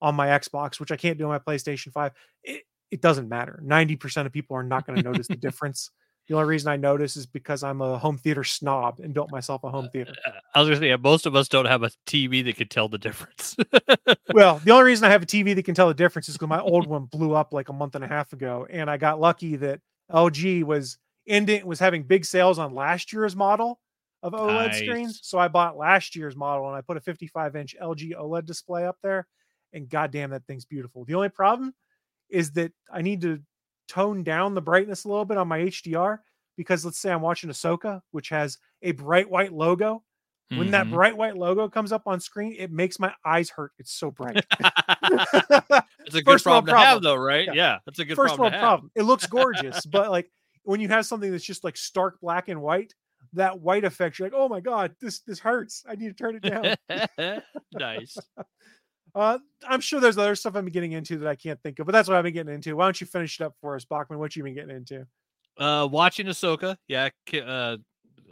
on 0.00 0.14
my 0.14 0.28
Xbox, 0.28 0.80
which 0.80 0.92
I 0.92 0.96
can't 0.96 1.18
do 1.18 1.24
on 1.24 1.30
my 1.30 1.38
PlayStation 1.38 1.92
5. 1.92 2.12
It, 2.44 2.62
it 2.90 3.00
doesn't 3.00 3.28
matter. 3.28 3.62
90% 3.64 4.26
of 4.26 4.32
people 4.32 4.56
are 4.56 4.62
not 4.62 4.86
going 4.86 4.96
to 4.96 5.02
notice 5.02 5.28
the 5.28 5.36
difference. 5.36 5.90
The 6.28 6.36
only 6.36 6.48
reason 6.48 6.70
I 6.70 6.76
notice 6.76 7.16
is 7.16 7.26
because 7.26 7.64
I'm 7.64 7.80
a 7.80 7.98
home 7.98 8.16
theater 8.16 8.44
snob 8.44 9.00
and 9.00 9.12
built 9.12 9.32
myself 9.32 9.64
a 9.64 9.70
home 9.70 9.88
theater. 9.92 10.14
Uh, 10.24 10.30
I 10.54 10.60
was 10.60 10.68
gonna 10.68 10.80
say 10.80 10.88
yeah, 10.90 10.96
most 10.96 11.26
of 11.26 11.34
us 11.34 11.48
don't 11.48 11.64
have 11.64 11.82
a 11.82 11.90
TV 12.06 12.44
that 12.44 12.56
could 12.56 12.70
tell 12.70 12.88
the 12.88 12.98
difference. 12.98 13.56
well, 14.32 14.60
the 14.62 14.70
only 14.70 14.84
reason 14.84 15.06
I 15.06 15.10
have 15.10 15.24
a 15.24 15.26
TV 15.26 15.56
that 15.56 15.64
can 15.64 15.74
tell 15.74 15.88
the 15.88 15.94
difference 15.94 16.28
is 16.28 16.36
because 16.36 16.48
my 16.48 16.60
old 16.60 16.86
one 16.88 17.06
blew 17.06 17.34
up 17.34 17.52
like 17.52 17.68
a 17.68 17.72
month 17.72 17.96
and 17.96 18.04
a 18.04 18.06
half 18.06 18.32
ago, 18.32 18.64
and 18.70 18.88
I 18.88 18.96
got 18.96 19.18
lucky 19.18 19.56
that 19.56 19.80
LG 20.12 20.62
was 20.62 20.98
ending 21.26 21.66
was 21.66 21.80
having 21.80 22.04
big 22.04 22.24
sales 22.24 22.60
on 22.60 22.74
last 22.74 23.12
year's 23.12 23.34
model 23.34 23.80
of 24.22 24.32
OLED 24.32 24.74
screens. 24.74 25.20
So 25.22 25.38
I 25.38 25.48
bought 25.48 25.76
last 25.76 26.14
year's 26.14 26.36
model 26.36 26.68
and 26.68 26.76
I 26.76 26.80
put 26.80 26.96
a 26.96 27.00
55 27.00 27.56
inch 27.56 27.74
LG 27.82 28.12
OLED 28.14 28.46
display 28.46 28.86
up 28.86 28.98
there, 29.02 29.26
and 29.72 29.88
goddamn, 29.88 30.30
that 30.30 30.46
thing's 30.46 30.64
beautiful. 30.64 31.04
The 31.04 31.14
only 31.14 31.28
problem 31.28 31.74
is 32.28 32.52
that 32.52 32.72
I 32.92 33.02
need 33.02 33.20
to 33.22 33.40
tone 33.88 34.22
down 34.22 34.54
the 34.54 34.60
brightness 34.60 35.04
a 35.04 35.08
little 35.08 35.24
bit 35.24 35.36
on 35.36 35.48
my 35.48 35.58
HDR 35.60 36.18
because 36.56 36.84
let's 36.84 36.98
say 36.98 37.10
I'm 37.10 37.22
watching 37.22 37.50
Ahsoka, 37.50 38.00
which 38.12 38.28
has 38.28 38.58
a 38.82 38.92
bright 38.92 39.28
white 39.28 39.52
logo. 39.52 40.04
When 40.50 40.72
that 40.72 40.86
Mhm. 40.88 40.90
bright 40.90 41.16
white 41.16 41.36
logo 41.36 41.68
comes 41.68 41.92
up 41.92 42.02
on 42.06 42.18
screen, 42.18 42.56
it 42.58 42.72
makes 42.72 42.98
my 42.98 43.14
eyes 43.24 43.50
hurt. 43.50 43.70
It's 43.78 43.92
so 43.92 44.10
bright. 44.10 44.44
it's 44.60 44.64
a 44.64 45.84
good 46.12 46.24
First 46.24 46.46
world 46.46 46.64
problem 46.64 46.66
to 46.66 46.76
have, 46.76 47.02
though, 47.02 47.14
right? 47.14 47.46
Yeah. 47.46 47.52
Yeah, 47.54 47.78
that's 47.86 48.00
a 48.00 48.04
good 48.04 48.16
First 48.16 48.34
problem 48.36 48.52
world 48.52 48.60
problem. 48.60 48.90
It 48.96 49.02
looks 49.02 49.26
gorgeous, 49.26 49.86
but 49.86 50.10
like 50.10 50.28
when 50.64 50.80
you 50.80 50.88
have 50.88 51.06
something 51.06 51.30
that's 51.30 51.44
just 51.44 51.62
like 51.62 51.76
stark 51.76 52.20
black 52.20 52.48
and 52.48 52.60
white, 52.60 52.94
that 53.34 53.60
white 53.60 53.84
effect, 53.84 54.18
you're 54.18 54.26
like, 54.26 54.34
oh 54.36 54.48
my 54.48 54.58
god, 54.60 54.96
this 55.00 55.20
this 55.20 55.38
hurts. 55.38 55.84
I 55.88 55.94
need 55.94 56.08
to 56.08 56.14
turn 56.14 56.34
it 56.34 56.42
down. 56.42 57.42
nice. 57.72 58.16
Uh, 59.14 59.38
I'm 59.68 59.80
sure 59.80 60.00
there's 60.00 60.18
other 60.18 60.34
stuff 60.34 60.54
I'm 60.56 60.66
getting 60.66 60.92
into 60.92 61.18
that 61.18 61.28
I 61.28 61.34
can't 61.34 61.60
think 61.62 61.78
of, 61.78 61.86
but 61.86 61.92
that's 61.92 62.08
what 62.08 62.16
I've 62.16 62.24
been 62.24 62.34
getting 62.34 62.54
into. 62.54 62.76
Why 62.76 62.86
don't 62.86 63.00
you 63.00 63.06
finish 63.06 63.40
it 63.40 63.44
up 63.44 63.54
for 63.60 63.76
us, 63.76 63.84
Bachman? 63.84 64.18
What 64.18 64.36
you 64.36 64.42
been 64.42 64.54
getting 64.54 64.76
into? 64.76 65.06
Uh, 65.58 65.86
watching 65.90 66.26
Ahsoka, 66.26 66.76
yeah, 66.88 67.08
uh, 67.34 67.76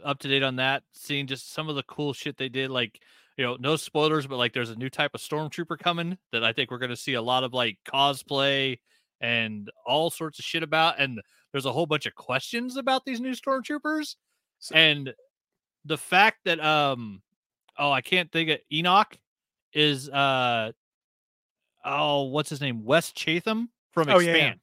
up 0.03 0.19
to 0.19 0.27
date 0.27 0.43
on 0.43 0.55
that. 0.57 0.83
Seeing 0.93 1.27
just 1.27 1.53
some 1.53 1.69
of 1.69 1.75
the 1.75 1.83
cool 1.83 2.13
shit 2.13 2.37
they 2.37 2.49
did, 2.49 2.71
like 2.71 2.99
you 3.37 3.45
know, 3.45 3.57
no 3.59 3.75
spoilers, 3.77 4.27
but 4.27 4.37
like 4.37 4.53
there's 4.53 4.69
a 4.69 4.75
new 4.75 4.89
type 4.89 5.11
of 5.13 5.21
stormtrooper 5.21 5.79
coming 5.79 6.17
that 6.33 6.43
I 6.43 6.51
think 6.51 6.71
we're 6.71 6.77
gonna 6.77 6.95
see 6.95 7.13
a 7.13 7.21
lot 7.21 7.43
of 7.43 7.53
like 7.53 7.77
cosplay 7.87 8.79
and 9.21 9.71
all 9.85 10.09
sorts 10.09 10.39
of 10.39 10.45
shit 10.45 10.63
about. 10.63 10.99
And 10.99 11.21
there's 11.51 11.65
a 11.65 11.71
whole 11.71 11.85
bunch 11.85 12.05
of 12.05 12.15
questions 12.15 12.75
about 12.77 13.05
these 13.05 13.21
new 13.21 13.31
stormtroopers, 13.31 14.15
So- 14.59 14.75
and 14.75 15.13
the 15.85 15.97
fact 15.97 16.39
that 16.45 16.59
um, 16.59 17.21
oh, 17.77 17.91
I 17.91 18.01
can't 18.01 18.29
think 18.31 18.49
of 18.49 18.59
Enoch 18.73 19.17
is 19.73 20.09
uh, 20.09 20.71
oh, 21.85 22.23
what's 22.23 22.49
his 22.49 22.61
name, 22.61 22.83
Wes 22.83 23.11
Chatham 23.11 23.69
from 23.91 24.09
Oh, 24.09 24.19
yeah, 24.19 24.31
Expanse. 24.31 24.59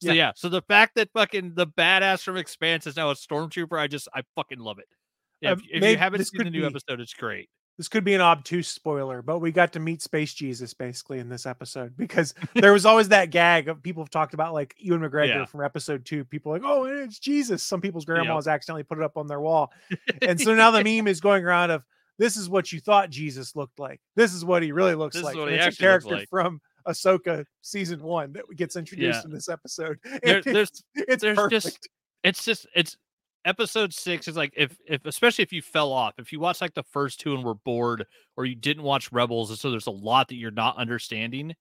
yeah. 0.00 0.08
So 0.08 0.08
Yeah. 0.08 0.12
yeah, 0.26 0.32
so 0.36 0.48
the 0.48 0.62
fact 0.62 0.96
that 0.96 1.10
fucking 1.12 1.54
the 1.54 1.66
badass 1.66 2.22
from 2.22 2.36
Expanse 2.36 2.86
is 2.86 2.96
now 2.96 3.10
a 3.10 3.14
stormtrooper, 3.14 3.78
I 3.78 3.86
just 3.86 4.08
I 4.14 4.22
fucking 4.34 4.58
love 4.58 4.78
it. 4.78 4.88
Yeah, 5.40 5.52
Um, 5.52 5.62
if, 5.70 5.82
you 5.82 5.96
haven't 5.96 6.24
seen 6.24 6.44
the 6.44 6.50
new 6.50 6.60
be- 6.60 6.66
episode, 6.66 7.00
it's 7.00 7.14
great. 7.14 7.48
this 7.78 7.88
could 7.88 8.04
be 8.04 8.14
an 8.14 8.20
obtuse 8.20 8.68
spoiler, 8.68 9.20
but 9.22 9.38
we 9.40 9.50
got 9.52 9.72
to 9.74 9.80
meet 9.80 10.00
Space 10.02 10.32
Jesus 10.34 10.74
basically 10.74 11.18
in 11.18 11.28
this 11.28 11.44
episode 11.46 11.96
because 11.96 12.34
there 12.54 12.72
was 12.72 12.86
always 12.86 13.08
that 13.10 13.30
gag 13.30 13.68
of 13.68 13.82
people 13.82 14.02
have 14.02 14.10
talked 14.10 14.34
about 14.34 14.52
like 14.54 14.74
Ewan 14.78 15.00
McGregor 15.00 15.28
Yeah. 15.28 15.44
from 15.46 15.62
episode 15.64 16.04
two. 16.04 16.24
People 16.24 16.52
like, 16.52 16.62
oh, 16.64 16.84
it's 16.84 17.18
Jesus. 17.18 17.62
Some 17.62 17.80
people's 17.80 18.04
grandmas 18.04 18.46
accidentally 18.48 18.84
put 18.84 18.98
it 18.98 19.04
up 19.04 19.16
on 19.16 19.26
their 19.26 19.40
wall. 19.40 19.72
And 20.22 20.40
so 20.40 20.54
now 20.56 20.70
the 20.70 20.82
meme 20.84 21.08
is 21.08 21.20
going 21.20 21.44
around 21.44 21.70
of 21.70 21.82
this 22.18 22.36
is 22.36 22.48
what 22.48 22.72
you 22.72 22.80
thought 22.80 23.10
Jesus 23.10 23.56
looked 23.56 23.78
like. 23.78 24.00
This 24.16 24.32
is 24.34 24.44
what 24.44 24.62
he 24.62 24.72
really 24.72 24.94
looks 24.94 25.14
This 25.16 25.20
is 25.20 25.24
like. 25.24 25.36
what 25.36 25.48
he 25.48 25.54
it's 25.56 25.64
a 25.64 25.66
actually 25.68 25.86
looks 25.88 26.04
character 26.04 26.16
like. 26.16 26.28
from 26.28 26.60
Ahsoka 26.86 27.44
season 27.62 28.02
one 28.02 28.32
that 28.34 28.44
gets 28.56 28.76
introduced 28.76 29.20
Yeah. 29.20 29.24
in 29.24 29.30
this 29.32 29.48
episode. 29.48 29.98
There- 30.22 30.42
there's 30.42 30.70
it's, 30.70 30.82
it's 31.08 31.22
there's 31.22 31.36
perfect. 31.36 31.62
just 31.64 31.88
it's 32.22 32.44
just 32.44 32.66
it's 32.74 32.96
episode 33.46 33.92
six 33.92 34.26
is 34.28 34.36
like 34.36 34.52
if 34.56 34.76
if 34.88 35.04
especially 35.04 35.42
if 35.42 35.52
you 35.52 35.60
fell 35.60 35.92
off 35.92 36.14
if 36.18 36.32
you 36.32 36.40
watch 36.40 36.60
like 36.62 36.72
the 36.72 36.82
first 36.82 37.20
two 37.20 37.34
and 37.34 37.44
were 37.44 37.54
bored 37.54 38.06
or 38.38 38.46
you 38.46 38.54
didn't 38.54 38.82
watch 38.82 39.12
rebels 39.12 39.50
and 39.50 39.58
so 39.58 39.70
there's 39.70 39.86
a 39.86 39.90
lot 39.90 40.28
that 40.28 40.36
you're 40.36 40.50
not 40.50 40.78
understanding 40.78 41.54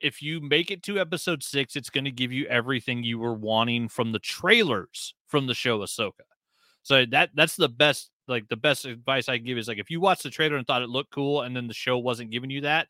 if 0.00 0.22
you 0.22 0.40
make 0.40 0.70
it 0.70 0.82
to 0.82 0.98
episode 0.98 1.42
six 1.42 1.76
it's 1.76 1.90
going 1.90 2.04
to 2.06 2.10
give 2.10 2.32
you 2.32 2.46
everything 2.46 3.02
you 3.04 3.18
were 3.18 3.34
wanting 3.34 3.86
from 3.86 4.12
the 4.12 4.18
trailers 4.18 5.12
from 5.26 5.46
the 5.46 5.52
show 5.54 5.78
ahsoka 5.80 6.24
so 6.82 7.04
that 7.04 7.28
that's 7.34 7.56
the 7.56 7.68
best 7.68 8.10
like 8.28 8.48
the 8.48 8.56
best 8.56 8.84
advice 8.84 9.28
i 9.28 9.36
give 9.36 9.58
is 9.58 9.68
like 9.68 9.78
if 9.78 9.90
you 9.90 10.00
watched 10.00 10.22
the 10.22 10.30
trailer 10.30 10.56
and 10.56 10.66
thought 10.66 10.82
it 10.82 10.88
looked 10.88 11.10
cool 11.12 11.42
and 11.42 11.54
then 11.54 11.66
the 11.68 11.74
show 11.74 11.98
wasn't 11.98 12.30
giving 12.30 12.50
you 12.50 12.60
that 12.62 12.88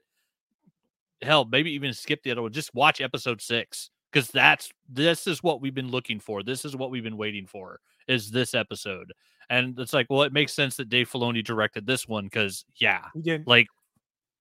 hell 1.23 1.45
maybe 1.45 1.71
even 1.73 1.93
skip 1.93 2.23
the 2.23 2.31
other 2.31 2.43
one 2.43 2.53
just 2.53 2.75
watch 2.75 3.01
episode 3.01 3.41
six 3.41 3.91
because 4.13 4.29
that's 4.29 4.71
this 4.89 5.27
is 5.27 5.43
what 5.43 5.61
we've 5.61 5.75
been 5.75 5.91
looking 5.91 6.21
for 6.21 6.43
this 6.43 6.65
is 6.65 6.77
what 6.77 6.91
we've 6.91 7.03
been 7.05 7.17
waiting 7.17 7.47
for 7.47 7.81
is 8.09 8.31
this 8.31 8.55
episode 8.55 9.13
and 9.49 9.79
it's 9.79 9.93
like 9.93 10.07
well 10.11 10.23
it 10.23 10.33
makes 10.33 10.53
sense 10.53 10.77
that 10.77 10.89
dave 10.89 11.11
filoni 11.11 11.43
directed 11.43 11.87
this 11.87 12.07
one 12.07 12.25
because 12.25 12.65
yeah 12.77 13.05
He 13.15 13.23
didn't 13.23 13.47
like 13.49 13.67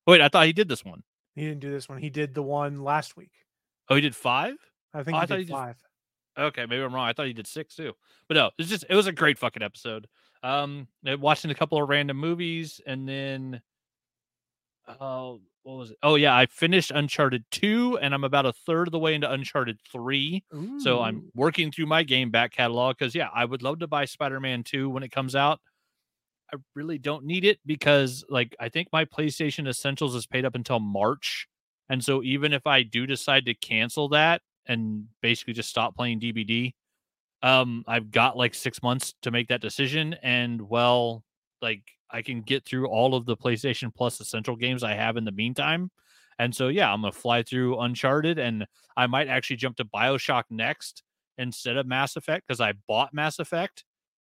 wait 0.08 0.20
i 0.22 0.28
thought 0.28 0.46
he 0.46 0.54
did 0.54 0.68
this 0.68 0.84
one 0.84 1.04
he 1.36 1.42
didn't 1.46 1.62
do 1.62 1.72
this 1.72 1.90
one. 1.90 1.98
He 1.98 2.12
did 2.12 2.36
the 2.36 2.44
one 2.44 2.84
last 2.84 3.18
week. 3.18 3.32
oh 3.90 3.96
he 3.96 4.02
did 4.02 4.16
five 4.16 4.54
I 4.94 5.02
think 5.02 5.16
Oh, 5.16 5.18
I 5.18 5.22
he 5.22 5.28
thought 5.28 5.36
did 5.36 5.40
he 5.40 5.46
did- 5.46 5.52
five. 5.54 5.76
okay 6.38 6.66
maybe 6.66 6.82
i'm 6.84 6.94
wrong 6.94 7.08
i 7.08 7.14
thought 7.14 7.28
he 7.28 7.34
did 7.34 7.48
six 7.48 7.76
too 7.76 7.94
but 8.28 8.36
no 8.36 8.52
it's 8.58 8.70
just 8.70 8.86
it 8.90 8.96
was 8.96 9.08
a 9.08 9.12
great 9.12 9.38
fucking 9.40 9.64
episode 9.64 10.08
um 10.44 10.88
uh, 11.08 11.18
watching 11.18 11.52
a 11.52 11.56
couple 11.56 11.82
of 11.82 11.90
random 11.90 12.18
movies 12.18 12.82
and 12.86 13.08
then 13.08 13.62
oh 15.00 15.40
what 15.64 15.78
was 15.78 15.92
it 15.92 15.98
oh 16.04 16.16
yeah 16.16 16.36
i 16.36 16.46
finished 16.46 16.92
uncharted 16.94 17.44
2 17.52 17.98
and 18.02 18.14
i'm 18.14 18.24
about 18.26 18.46
a 18.46 18.52
third 18.52 18.88
of 18.88 18.92
the 18.92 19.00
way 19.00 19.14
into 19.16 19.32
uncharted 19.32 19.80
3 19.92 20.44
So 20.78 21.02
I'm 21.02 21.24
working 21.34 21.72
through 21.72 21.86
my 21.86 22.04
game 22.04 22.30
back 22.32 22.52
catalog 22.52 22.98
because 22.98 23.16
yeah, 23.16 23.30
I 23.34 23.46
would 23.46 23.62
love 23.64 23.80
to 23.80 23.88
buy 23.88 24.04
Spider-Man 24.06 24.64
2 24.64 24.90
when 24.90 25.04
it 25.04 25.12
comes 25.12 25.36
out. 25.36 25.62
I 26.54 26.58
really 26.76 26.98
don't 27.00 27.26
need 27.26 27.46
it 27.46 27.60
because 27.66 28.26
like 28.30 28.56
I 28.60 28.70
think 28.70 28.90
my 28.94 29.06
PlayStation 29.06 29.68
Essentials 29.68 30.16
is 30.16 30.28
paid 30.28 30.46
up 30.46 30.56
until 30.56 30.80
March. 30.80 31.48
And 31.90 32.04
so 32.04 32.24
even 32.24 32.54
if 32.54 32.68
I 32.68 32.84
do 32.84 33.06
decide 33.08 33.46
to 33.46 33.54
cancel 33.56 34.10
that 34.10 34.42
and 34.68 35.08
basically 35.22 35.54
just 35.54 35.70
stop 35.70 35.96
playing 35.96 36.20
DBD, 36.22 36.74
um 37.44 37.84
I've 37.88 38.12
got 38.12 38.38
like 38.38 38.56
6 38.56 38.82
months 38.84 39.14
to 39.22 39.32
make 39.32 39.50
that 39.50 39.62
decision 39.62 40.16
and 40.24 40.62
well, 40.62 41.24
like 41.62 41.84
I 42.10 42.22
can 42.22 42.42
get 42.42 42.66
through 42.66 42.88
all 42.88 43.16
of 43.16 43.26
the 43.26 43.38
PlayStation 43.38 43.94
Plus 43.94 44.20
Essential 44.20 44.56
games 44.56 44.84
I 44.84 44.94
have 44.94 45.18
in 45.18 45.26
the 45.26 45.32
meantime. 45.32 45.90
And 46.40 46.56
so 46.56 46.68
yeah, 46.70 46.92
I'm 46.92 47.02
going 47.02 47.14
to 47.14 47.20
fly 47.20 47.44
through 47.44 47.80
Uncharted 47.80 48.40
and 48.40 48.66
I 48.96 49.08
might 49.08 49.28
actually 49.28 49.58
jump 49.58 49.78
to 49.78 49.86
BioShock 49.86 50.44
next 50.50 51.04
instead 51.38 51.78
of 51.78 51.88
Mass 51.88 52.16
Effect 52.16 52.46
because 52.48 52.62
I 52.62 52.74
bought 52.88 53.14
Mass 53.14 53.40
Effect. 53.40 53.84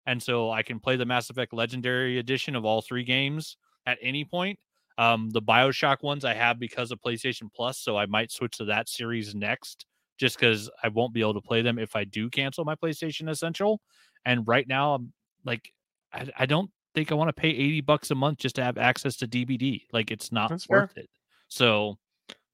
And 0.06 0.22
so 0.22 0.50
I 0.50 0.62
can 0.62 0.80
play 0.80 0.96
the 0.96 1.06
Mass 1.06 1.30
Effect 1.30 1.52
Legendary 1.52 2.18
Edition 2.18 2.56
of 2.56 2.64
all 2.64 2.82
three 2.82 3.04
games 3.04 3.56
at 3.86 3.98
any 4.02 4.24
point. 4.24 4.58
Um, 4.98 5.30
the 5.30 5.42
BioShock 5.42 6.02
ones 6.02 6.24
I 6.24 6.34
have 6.34 6.58
because 6.58 6.90
of 6.90 7.00
PlayStation 7.00 7.48
Plus. 7.54 7.78
So 7.78 7.96
I 7.96 8.06
might 8.06 8.30
switch 8.30 8.58
to 8.58 8.66
that 8.66 8.88
series 8.88 9.34
next 9.34 9.86
just 10.20 10.38
because 10.38 10.70
I 10.82 10.88
won't 10.88 11.14
be 11.14 11.20
able 11.22 11.34
to 11.34 11.40
play 11.40 11.62
them 11.62 11.78
if 11.78 11.96
I 11.96 12.04
do 12.04 12.28
cancel 12.28 12.64
my 12.64 12.74
PlayStation 12.74 13.28
Essential. 13.28 13.80
And 14.26 14.46
right 14.46 14.68
now, 14.68 14.94
I'm 14.94 15.12
like, 15.46 15.72
I, 16.12 16.28
I 16.38 16.46
don't 16.46 16.70
think 16.94 17.10
I 17.10 17.14
want 17.14 17.28
to 17.28 17.32
pay 17.32 17.48
80 17.48 17.80
bucks 17.80 18.10
a 18.10 18.14
month 18.14 18.38
just 18.38 18.56
to 18.56 18.62
have 18.62 18.76
access 18.76 19.16
to 19.16 19.26
DBD. 19.26 19.86
Like, 19.92 20.10
it's 20.10 20.30
not 20.30 20.50
That's 20.50 20.66
fair. 20.66 20.80
worth 20.80 20.98
it. 20.98 21.08
So, 21.48 21.98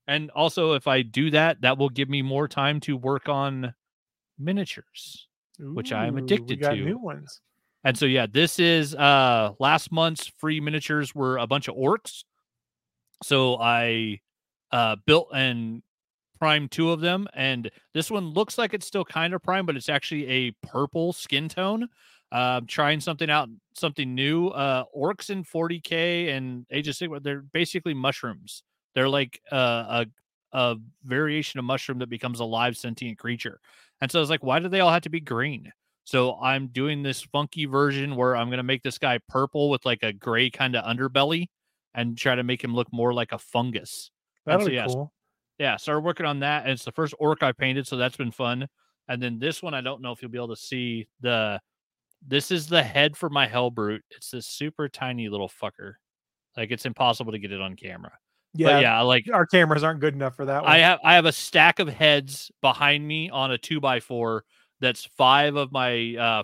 and 0.06 0.30
also, 0.30 0.74
if 0.74 0.86
I 0.86 1.02
do 1.02 1.30
that, 1.30 1.62
that 1.62 1.76
will 1.76 1.88
give 1.88 2.09
me 2.09 2.22
more 2.22 2.47
time 2.47 2.78
to 2.80 2.97
work 2.97 3.28
on 3.28 3.74
miniatures. 4.38 5.26
which 5.59 5.93
I 5.93 6.06
am 6.06 6.18
addicted 6.18 6.60
to. 6.62 6.76
New 6.76 6.98
ones. 6.98 7.40
And 7.82 7.98
so, 7.98 8.06
yeah, 8.06 8.26
this 8.30 8.60
is 8.60 8.94
uh 8.94 9.52
last 9.59 9.90
month's 9.90 10.26
free 10.38 10.60
miniatures 10.60 11.14
were 11.14 11.38
a 11.38 11.47
bunch 11.47 11.66
of 11.66 11.74
orcs. 11.74 12.22
So 13.24 13.59
I 13.60 14.20
uh 14.70 14.97
built 15.05 15.28
and 15.34 15.82
prime 16.38 16.68
two 16.68 16.90
of 16.90 17.00
them, 17.00 17.26
and 17.34 17.70
this 17.94 18.10
one 18.10 18.30
looks 18.30 18.58
like 18.58 18.74
it's 18.74 18.86
still 18.86 19.04
kind 19.04 19.34
of 19.34 19.42
prime, 19.42 19.66
but 19.66 19.76
it's 19.76 19.88
actually 19.88 20.26
a 20.28 20.50
purple 20.66 21.12
skin 21.12 21.48
tone. 21.48 21.88
Uh, 22.32 22.60
trying 22.66 23.00
something 23.00 23.30
out, 23.30 23.48
something 23.74 24.14
new. 24.14 24.48
Uh, 24.48 24.82
orcs 24.96 25.30
in 25.30 25.44
40k 25.44 26.36
and 26.36 26.66
Age 26.72 26.88
of 26.88 26.96
Sigmar, 26.96 27.22
they're 27.22 27.42
basically 27.42 27.94
mushrooms. 27.94 28.64
They're 28.94 29.08
like 29.08 29.40
uh, 29.52 30.04
a 30.04 30.06
a 30.52 30.76
variation 31.04 31.58
of 31.58 31.64
mushroom 31.64 31.98
that 31.98 32.08
becomes 32.08 32.40
a 32.40 32.44
live 32.44 32.76
sentient 32.76 33.18
creature. 33.18 33.60
And 34.00 34.10
so 34.10 34.18
I 34.18 34.20
was 34.20 34.30
like, 34.30 34.42
why 34.42 34.58
do 34.58 34.68
they 34.68 34.80
all 34.80 34.90
have 34.90 35.02
to 35.02 35.10
be 35.10 35.20
green? 35.20 35.72
So 36.04 36.38
I'm 36.40 36.68
doing 36.68 37.02
this 37.02 37.22
funky 37.22 37.66
version 37.66 38.16
where 38.16 38.36
I'm 38.36 38.48
going 38.48 38.58
to 38.58 38.62
make 38.62 38.82
this 38.82 38.96
guy 38.96 39.18
purple 39.28 39.68
with 39.68 39.84
like 39.84 40.02
a 40.02 40.12
gray 40.12 40.50
kind 40.50 40.76
of 40.76 40.84
underbelly 40.84 41.46
and 41.94 42.16
try 42.16 42.34
to 42.34 42.44
make 42.44 42.62
him 42.62 42.74
look 42.74 42.92
more 42.92 43.12
like 43.12 43.32
a 43.32 43.38
fungus. 43.38 44.10
That'll 44.46 44.62
so, 44.62 44.68
be 44.68 44.74
yeah, 44.74 44.86
cool. 44.86 45.12
Yeah, 45.58 45.76
started 45.76 46.00
working 46.00 46.26
on 46.26 46.40
that, 46.40 46.64
and 46.64 46.72
it's 46.72 46.84
the 46.84 46.92
first 46.92 47.14
orc 47.18 47.42
I 47.42 47.52
painted, 47.52 47.86
so 47.86 47.96
that's 47.96 48.16
been 48.16 48.30
fun. 48.30 48.68
And 49.08 49.22
then 49.22 49.38
this 49.38 49.62
one, 49.62 49.74
I 49.74 49.80
don't 49.80 50.02
know 50.02 50.12
if 50.12 50.20
you'll 50.20 50.30
be 50.30 50.38
able 50.38 50.54
to 50.54 50.56
see 50.56 51.08
the. 51.20 51.60
This 52.26 52.50
is 52.50 52.66
the 52.66 52.82
head 52.82 53.16
for 53.16 53.28
my 53.28 53.46
Helbrute. 53.46 54.00
It's 54.10 54.30
this 54.30 54.46
super 54.46 54.88
tiny 54.88 55.28
little 55.28 55.48
fucker. 55.48 55.94
Like 56.56 56.70
it's 56.70 56.86
impossible 56.86 57.32
to 57.32 57.38
get 57.38 57.52
it 57.52 57.60
on 57.60 57.76
camera. 57.76 58.12
Yeah, 58.54 58.66
But 58.72 58.82
yeah, 58.82 59.00
like 59.02 59.26
our 59.32 59.46
cameras 59.46 59.84
aren't 59.84 60.00
good 60.00 60.14
enough 60.14 60.34
for 60.34 60.46
that 60.46 60.62
one. 60.62 60.72
I 60.72 60.78
have 60.78 60.98
I 61.04 61.14
have 61.14 61.26
a 61.26 61.32
stack 61.32 61.78
of 61.78 61.88
heads 61.88 62.50
behind 62.62 63.06
me 63.06 63.28
on 63.30 63.50
a 63.50 63.58
two 63.58 63.80
by 63.80 64.00
four. 64.00 64.44
That's 64.80 65.04
five 65.04 65.56
of 65.56 65.72
my 65.72 66.16
uh, 66.16 66.42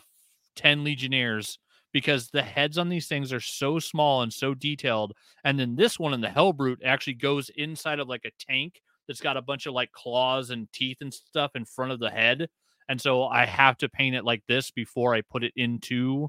ten 0.55 0.85
Legionnaires 0.85 1.59
because 1.93 2.29
the 2.29 2.43
heads 2.43 2.79
on 2.79 2.89
these 2.89 3.07
things 3.07 3.33
are 3.33 3.41
so 3.41 3.79
small 3.79 4.23
and 4.23 4.33
so 4.33 4.55
detailed. 4.55 5.15
And 5.45 5.59
then 5.59 5.77
this 5.77 5.99
one 5.99 6.15
in 6.15 6.21
the 6.21 6.29
Helbrute 6.29 6.85
actually 6.85 7.15
goes 7.15 7.51
inside 7.51 7.99
of 7.99 8.09
like 8.09 8.25
a 8.25 8.31
tank 8.39 8.81
that's 9.07 9.21
got 9.21 9.37
a 9.37 9.43
bunch 9.43 9.67
of 9.67 9.75
like 9.75 9.93
claws 9.93 10.51
and 10.51 10.71
teeth 10.73 10.99
and 11.01 11.13
stuff 11.13 11.53
in 11.55 11.65
front 11.65 11.93
of 11.93 11.99
the 11.99 12.11
head. 12.11 12.49
And 12.89 13.01
so 13.01 13.25
I 13.25 13.47
have 13.47 13.79
to 13.79 13.89
paint 13.89 14.17
it 14.17 14.25
like 14.25 14.43
this 14.49 14.71
before 14.71 15.15
I 15.15 15.23
put 15.23 15.45
it 15.45 15.53
into 15.57 16.29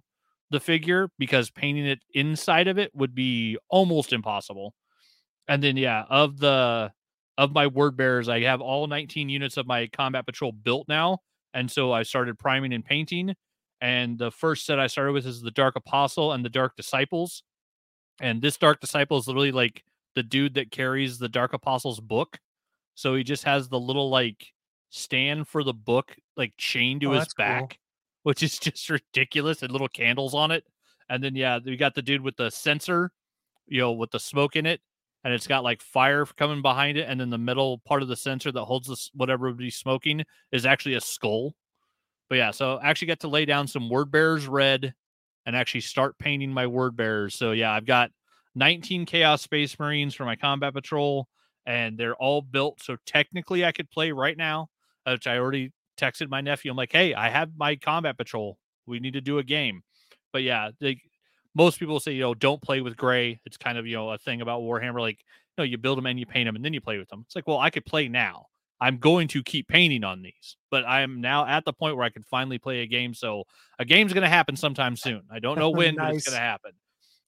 the 0.51 0.59
figure 0.59 1.09
because 1.17 1.49
painting 1.49 1.85
it 1.85 1.99
inside 2.13 2.67
of 2.67 2.77
it 2.77 2.91
would 2.93 3.15
be 3.15 3.57
almost 3.69 4.13
impossible. 4.13 4.73
And 5.47 5.61
then 5.61 5.77
yeah, 5.77 6.03
of 6.09 6.39
the 6.39 6.91
of 7.37 7.51
my 7.51 7.67
word 7.67 7.97
bearers, 7.97 8.29
I 8.29 8.41
have 8.41 8.61
all 8.61 8.87
19 8.87 9.29
units 9.29 9.57
of 9.57 9.65
my 9.65 9.87
combat 9.87 10.25
patrol 10.25 10.51
built 10.51 10.87
now. 10.87 11.19
And 11.53 11.69
so 11.69 11.91
I 11.91 12.03
started 12.03 12.37
priming 12.37 12.73
and 12.73 12.85
painting. 12.85 13.35
And 13.81 14.17
the 14.17 14.31
first 14.31 14.65
set 14.65 14.79
I 14.79 14.87
started 14.87 15.11
with 15.11 15.25
is 15.25 15.41
the 15.41 15.51
Dark 15.51 15.75
Apostle 15.75 16.31
and 16.31 16.45
the 16.45 16.49
Dark 16.49 16.75
Disciples. 16.77 17.43
And 18.21 18.41
this 18.41 18.57
Dark 18.57 18.79
Disciple 18.79 19.17
is 19.17 19.27
literally 19.27 19.51
like 19.51 19.83
the 20.15 20.23
dude 20.23 20.53
that 20.53 20.71
carries 20.71 21.17
the 21.17 21.29
Dark 21.29 21.53
Apostle's 21.53 21.99
book. 21.99 22.37
So 22.95 23.15
he 23.15 23.23
just 23.23 23.43
has 23.43 23.69
the 23.69 23.79
little 23.79 24.09
like 24.09 24.53
stand 24.89 25.47
for 25.47 25.63
the 25.63 25.73
book 25.73 26.15
like 26.37 26.53
chained 26.57 27.01
to 27.01 27.09
Oh, 27.09 27.11
his 27.13 27.21
that's 27.21 27.33
cool. 27.33 27.45
back, 27.45 27.79
which 28.23 28.43
is 28.43 28.57
just 28.59 28.89
ridiculous, 28.89 29.61
and 29.63 29.71
little 29.71 29.87
candles 29.87 30.33
on 30.33 30.51
it. 30.51 30.63
And 31.09 31.23
then 31.23 31.35
yeah, 31.35 31.59
we 31.63 31.77
got 31.77 31.95
the 31.95 32.01
dude 32.01 32.21
with 32.21 32.37
the 32.37 32.49
censer, 32.49 33.11
you 33.67 33.81
know, 33.81 33.91
with 33.91 34.11
the 34.11 34.19
smoke 34.19 34.55
in 34.55 34.65
it, 34.65 34.81
and 35.23 35.33
it's 35.33 35.47
got 35.47 35.63
like 35.63 35.81
fire 35.81 36.25
coming 36.25 36.61
behind 36.61 36.97
it, 36.97 37.07
and 37.09 37.19
then 37.19 37.29
the 37.29 37.37
middle 37.37 37.79
part 37.79 38.01
of 38.01 38.07
the 38.07 38.15
censer 38.15 38.51
that 38.51 38.63
holds 38.65 38.87
this 38.87 39.09
whatever 39.13 39.47
would 39.47 39.57
be 39.57 39.69
smoking 39.69 40.23
is 40.51 40.65
actually 40.65 40.95
a 40.95 41.01
skull. 41.01 41.53
But 42.29 42.35
yeah, 42.37 42.51
so 42.51 42.77
I 42.77 42.89
actually 42.89 43.07
got 43.09 43.19
to 43.21 43.27
lay 43.27 43.45
down 43.45 43.67
some 43.67 43.89
word 43.89 44.11
bearers 44.11 44.47
red 44.47 44.93
and 45.45 45.55
actually 45.55 45.81
start 45.81 46.17
painting 46.17 46.51
my 46.53 46.65
word 46.67 46.95
bearers. 46.95 47.35
So 47.35 47.51
yeah, 47.51 47.71
I've 47.73 47.85
got 47.85 48.11
19 48.55 49.05
Chaos 49.05 49.41
Space 49.41 49.77
Marines 49.77 50.15
for 50.15 50.25
my 50.25 50.35
combat 50.35 50.73
patrol, 50.73 51.27
and 51.65 51.97
they're 51.97 52.15
all 52.15 52.41
built. 52.41 52.81
So 52.81 52.97
technically, 53.05 53.65
I 53.65 53.71
could 53.71 53.89
play 53.89 54.11
right 54.11 54.37
now, 54.37 54.69
uh, 55.05 55.11
which 55.11 55.27
I 55.27 55.37
already 55.37 55.71
texted 55.97 56.29
my 56.29 56.41
nephew. 56.41 56.71
I'm 56.71 56.77
like, 56.77 56.91
hey, 56.91 57.13
I 57.13 57.29
have 57.29 57.51
my 57.57 57.75
combat 57.75 58.17
patrol. 58.17 58.57
We 58.85 58.99
need 58.99 59.13
to 59.13 59.21
do 59.21 59.37
a 59.37 59.43
game. 59.43 59.83
But 60.31 60.43
yeah, 60.43 60.71
they, 60.79 60.99
most 61.55 61.79
people 61.79 61.99
say, 61.99 62.13
you 62.13 62.21
know, 62.21 62.33
don't 62.33 62.61
play 62.61 62.81
with 62.81 62.97
gray. 62.97 63.39
It's 63.45 63.57
kind 63.57 63.77
of, 63.77 63.85
you 63.85 63.95
know, 63.95 64.11
a 64.11 64.17
thing 64.17 64.41
about 64.41 64.61
Warhammer. 64.61 64.99
Like, 64.99 65.19
you 65.19 65.61
know, 65.61 65.63
you 65.63 65.77
build 65.77 65.97
them 65.97 66.05
and 66.05 66.19
you 66.19 66.25
paint 66.25 66.47
them 66.47 66.55
and 66.55 66.65
then 66.65 66.73
you 66.73 66.81
play 66.81 66.97
with 66.97 67.09
them. 67.09 67.23
It's 67.25 67.35
like, 67.35 67.47
well, 67.47 67.59
I 67.59 67.69
could 67.69 67.85
play 67.85 68.07
now. 68.07 68.47
I'm 68.81 68.97
going 68.97 69.29
to 69.29 69.41
keep 69.43 69.69
painting 69.69 70.03
on 70.03 70.21
these, 70.21 70.57
but 70.69 70.83
I'm 70.85 71.21
now 71.21 71.45
at 71.45 71.63
the 71.63 71.71
point 71.71 71.95
where 71.95 72.05
I 72.05 72.09
can 72.09 72.23
finally 72.23 72.57
play 72.57 72.81
a 72.81 72.85
game. 72.85 73.13
So 73.13 73.45
a 73.79 73.85
game's 73.85 74.11
going 74.11 74.23
to 74.23 74.29
happen 74.29 74.57
sometime 74.57 74.97
soon. 74.97 75.21
I 75.31 75.39
don't 75.39 75.57
know 75.57 75.69
when, 75.69 75.95
but 75.95 76.13
it's 76.13 76.27
going 76.27 76.35
to 76.35 76.41
happen. 76.41 76.71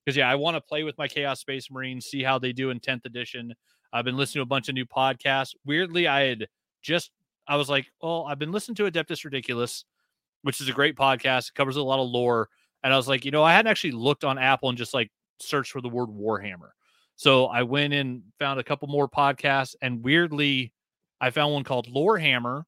Because 0.04 0.18
yeah, 0.18 0.30
I 0.30 0.36
want 0.36 0.56
to 0.56 0.62
play 0.62 0.84
with 0.84 0.98
my 0.98 1.08
Chaos 1.08 1.40
Space 1.40 1.72
Marines, 1.72 2.08
see 2.08 2.24
how 2.24 2.40
they 2.40 2.52
do 2.52 2.72
in 2.72 2.80
10th 2.80 3.06
edition. 3.06 3.54
I've 3.96 4.06
been 4.06 4.18
listening 4.18 4.42
to 4.42 4.44
a 4.44 4.48
bunch 4.48 4.68
of 4.68 4.76
new 4.76 4.86
podcasts. 4.86 5.56
Weirdly, 5.66 6.06
I 6.08 6.24
had 6.24 6.48
just 6.82 7.12
I 7.48 7.56
was 7.56 7.70
like, 7.70 7.88
well, 8.02 8.26
I've 8.28 8.40
been 8.40 8.52
listening 8.52 8.76
to 8.76 8.92
Adeptus 8.92 9.24
Ridiculous, 9.24 9.86
which 10.42 10.60
is 10.60 10.68
a 10.68 10.74
great 10.74 10.96
podcast. 10.98 11.50
It 11.50 11.56
covers 11.56 11.78
a 11.78 11.84
lot 11.84 12.00
of 12.00 12.10
lore. 12.10 12.50
And 12.84 12.94
I 12.94 12.98
was 12.98 13.08
like, 13.08 13.24
you 13.24 13.32
know, 13.32 13.44
I 13.44 13.54
hadn't 13.54 13.72
actually 13.72 13.92
looked 13.92 14.24
on 14.24 14.38
Apple 14.38 14.70
and 14.70 14.78
just 14.78 14.94
like 14.94 15.12
searched 15.40 15.72
for 15.72 15.80
the 15.82 15.90
word 15.90 16.10
Warhammer. 16.10 16.72
So 17.16 17.46
I 17.46 17.64
went 17.64 17.94
and 17.94 18.24
found 18.38 18.60
a 18.60 18.64
couple 18.64 18.90
more 18.90 19.08
podcasts, 19.08 19.76
and 19.82 20.04
weirdly, 20.04 20.74
I 21.22 21.30
found 21.30 21.54
one 21.54 21.64
called 21.64 21.88
Lorehammer 21.88 22.64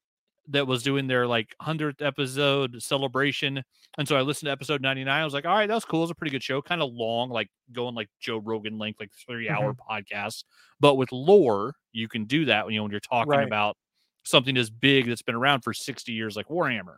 that 0.48 0.66
was 0.66 0.82
doing 0.82 1.06
their 1.06 1.26
like 1.26 1.54
100th 1.62 2.02
episode 2.02 2.82
celebration. 2.82 3.62
And 3.98 4.08
so 4.08 4.16
I 4.16 4.22
listened 4.22 4.46
to 4.48 4.52
episode 4.52 4.80
99. 4.82 5.08
I 5.08 5.24
was 5.24 5.34
like, 5.34 5.46
all 5.46 5.54
right, 5.54 5.66
that 5.66 5.74
was 5.74 5.84
cool. 5.84 6.02
It's 6.02 6.12
a 6.12 6.14
pretty 6.14 6.30
good 6.30 6.42
show. 6.42 6.62
Kind 6.62 6.82
of 6.82 6.92
long, 6.92 7.30
like 7.30 7.48
going 7.72 7.94
like 7.94 8.08
Joe 8.20 8.38
Rogan 8.38 8.78
length, 8.78 9.00
like 9.00 9.10
three 9.26 9.48
hour 9.48 9.74
mm-hmm. 9.74 9.92
podcast. 9.94 10.44
But 10.80 10.96
with 10.96 11.12
lore, 11.12 11.74
you 11.92 12.08
can 12.08 12.24
do 12.24 12.46
that 12.46 12.64
when 12.64 12.74
you 12.74 12.80
know 12.80 12.84
when 12.84 12.92
you're 12.92 13.00
talking 13.00 13.30
Right. 13.30 13.46
about 13.46 13.76
something 14.24 14.56
as 14.56 14.70
big 14.70 15.06
that's 15.06 15.22
been 15.22 15.34
around 15.34 15.62
for 15.62 15.72
60 15.72 16.12
years 16.12 16.36
like 16.36 16.48
Warhammer. 16.48 16.96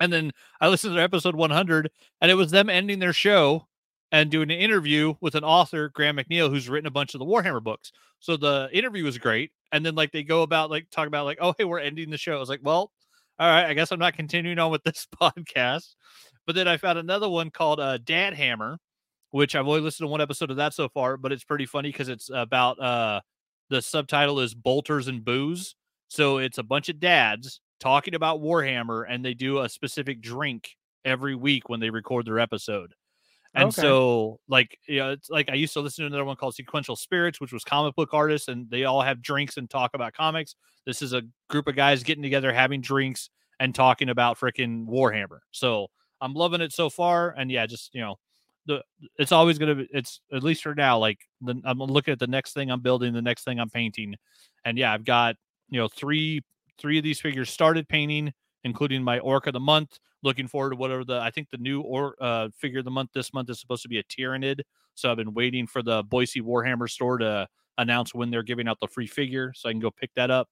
And 0.00 0.12
then 0.12 0.32
I 0.60 0.68
listened 0.68 0.94
to 0.94 1.02
episode 1.02 1.34
100 1.34 1.90
and 2.20 2.30
it 2.30 2.34
was 2.34 2.50
them 2.50 2.70
ending 2.70 2.98
their 2.98 3.12
show 3.12 3.66
and 4.12 4.30
doing 4.30 4.50
an 4.50 4.58
interview 4.58 5.14
with 5.20 5.34
an 5.34 5.44
author, 5.44 5.90
Graham 5.90 6.16
McNeill, 6.16 6.50
who's 6.50 6.68
written 6.68 6.86
a 6.86 6.90
bunch 6.90 7.14
of 7.14 7.18
the 7.20 7.26
Warhammer 7.26 7.62
books. 7.62 7.92
So 8.18 8.36
the 8.36 8.68
interview 8.72 9.04
was 9.04 9.18
great. 9.18 9.52
And 9.72 9.84
then 9.84 9.94
like 9.94 10.12
they 10.12 10.22
go 10.22 10.42
about 10.42 10.70
like 10.70 10.90
talk 10.90 11.06
about 11.06 11.24
like, 11.24 11.38
oh 11.40 11.54
hey, 11.58 11.64
we're 11.64 11.78
ending 11.80 12.10
the 12.10 12.18
show. 12.18 12.36
I 12.36 12.40
was 12.40 12.48
like, 12.48 12.60
well, 12.62 12.90
all 13.38 13.48
right, 13.48 13.66
I 13.66 13.74
guess 13.74 13.92
I'm 13.92 13.98
not 13.98 14.14
continuing 14.14 14.58
on 14.58 14.70
with 14.70 14.82
this 14.84 15.06
podcast. 15.20 15.94
But 16.46 16.54
then 16.54 16.68
I 16.68 16.76
found 16.76 16.98
another 16.98 17.28
one 17.28 17.50
called 17.50 17.80
uh, 17.80 17.98
Dad 17.98 18.34
Hammer, 18.34 18.78
which 19.30 19.54
I've 19.54 19.66
only 19.66 19.80
listened 19.80 20.06
to 20.06 20.10
one 20.10 20.20
episode 20.20 20.50
of 20.50 20.56
that 20.56 20.74
so 20.74 20.88
far, 20.88 21.16
but 21.16 21.32
it's 21.32 21.44
pretty 21.44 21.66
funny 21.66 21.90
because 21.90 22.08
it's 22.08 22.30
about 22.32 22.80
uh 22.80 23.20
the 23.68 23.80
subtitle 23.80 24.40
is 24.40 24.54
Bolters 24.54 25.08
and 25.08 25.24
Booze. 25.24 25.76
So 26.08 26.38
it's 26.38 26.58
a 26.58 26.64
bunch 26.64 26.88
of 26.88 26.98
dads 26.98 27.60
talking 27.78 28.14
about 28.14 28.40
Warhammer 28.40 29.04
and 29.08 29.24
they 29.24 29.32
do 29.32 29.60
a 29.60 29.68
specific 29.68 30.20
drink 30.20 30.70
every 31.04 31.36
week 31.36 31.68
when 31.68 31.78
they 31.80 31.90
record 31.90 32.26
their 32.26 32.40
episode. 32.40 32.94
And 33.54 33.72
Okay. 33.72 33.74
so, 33.74 34.38
like, 34.48 34.78
you 34.86 34.98
know, 35.00 35.10
it's 35.10 35.28
like 35.28 35.50
I 35.50 35.54
used 35.54 35.72
to 35.72 35.80
listen 35.80 36.02
to 36.02 36.06
another 36.06 36.24
one 36.24 36.36
called 36.36 36.54
Sequential 36.54 36.94
Spirits, 36.96 37.40
which 37.40 37.52
was 37.52 37.64
comic 37.64 37.96
book 37.96 38.10
artists, 38.14 38.48
and 38.48 38.70
they 38.70 38.84
all 38.84 39.02
have 39.02 39.22
drinks 39.22 39.56
and 39.56 39.68
talk 39.68 39.90
about 39.94 40.12
comics. 40.14 40.54
This 40.86 41.02
is 41.02 41.12
a 41.12 41.22
group 41.48 41.66
of 41.66 41.74
guys 41.74 42.02
getting 42.04 42.22
together, 42.22 42.52
having 42.52 42.80
drinks, 42.80 43.28
and 43.58 43.74
talking 43.74 44.08
about 44.08 44.38
freaking 44.38 44.86
Warhammer. 44.86 45.40
So 45.50 45.88
I'm 46.20 46.32
loving 46.34 46.60
it 46.60 46.72
so 46.72 46.90
far. 46.90 47.34
And 47.36 47.50
yeah, 47.50 47.66
just 47.66 47.92
you 47.92 48.00
know, 48.02 48.16
the 48.66 48.82
it's 49.18 49.32
always 49.32 49.58
gonna 49.58 49.74
be 49.74 49.88
it's 49.92 50.20
at 50.32 50.42
least 50.44 50.62
for 50.62 50.74
now. 50.74 50.98
Like 50.98 51.18
the, 51.40 51.60
I'm 51.64 51.78
looking 51.78 52.12
at 52.12 52.18
the 52.20 52.26
next 52.28 52.52
thing 52.52 52.70
I'm 52.70 52.80
building, 52.82 53.12
the 53.12 53.22
next 53.22 53.44
thing 53.44 53.58
I'm 53.58 53.70
painting, 53.70 54.14
and 54.64 54.78
yeah, 54.78 54.92
I've 54.92 55.04
got 55.04 55.36
you 55.68 55.80
know 55.80 55.88
three 55.88 56.42
three 56.78 56.98
of 56.98 57.04
these 57.04 57.20
figures 57.20 57.50
started 57.50 57.88
painting, 57.88 58.32
including 58.64 59.02
my 59.02 59.18
orc 59.18 59.46
of 59.46 59.52
the 59.54 59.60
month. 59.60 59.98
Looking 60.22 60.48
forward 60.48 60.70
to 60.70 60.76
whatever 60.76 61.04
the 61.04 61.18
I 61.18 61.30
think 61.30 61.48
the 61.50 61.58
new 61.58 61.80
or 61.80 62.14
uh, 62.20 62.48
figure 62.54 62.80
of 62.80 62.84
the 62.84 62.90
month 62.90 63.10
this 63.14 63.32
month 63.32 63.48
is 63.50 63.58
supposed 63.60 63.82
to 63.82 63.88
be 63.88 63.98
a 63.98 64.04
Tyranid. 64.04 64.60
So 64.94 65.10
I've 65.10 65.16
been 65.16 65.32
waiting 65.32 65.66
for 65.66 65.82
the 65.82 66.02
Boise 66.02 66.42
Warhammer 66.42 66.90
store 66.90 67.18
to 67.18 67.48
announce 67.78 68.14
when 68.14 68.30
they're 68.30 68.42
giving 68.42 68.68
out 68.68 68.78
the 68.80 68.88
free 68.88 69.06
figure, 69.06 69.52
so 69.54 69.68
I 69.68 69.72
can 69.72 69.80
go 69.80 69.90
pick 69.90 70.10
that 70.16 70.30
up. 70.30 70.48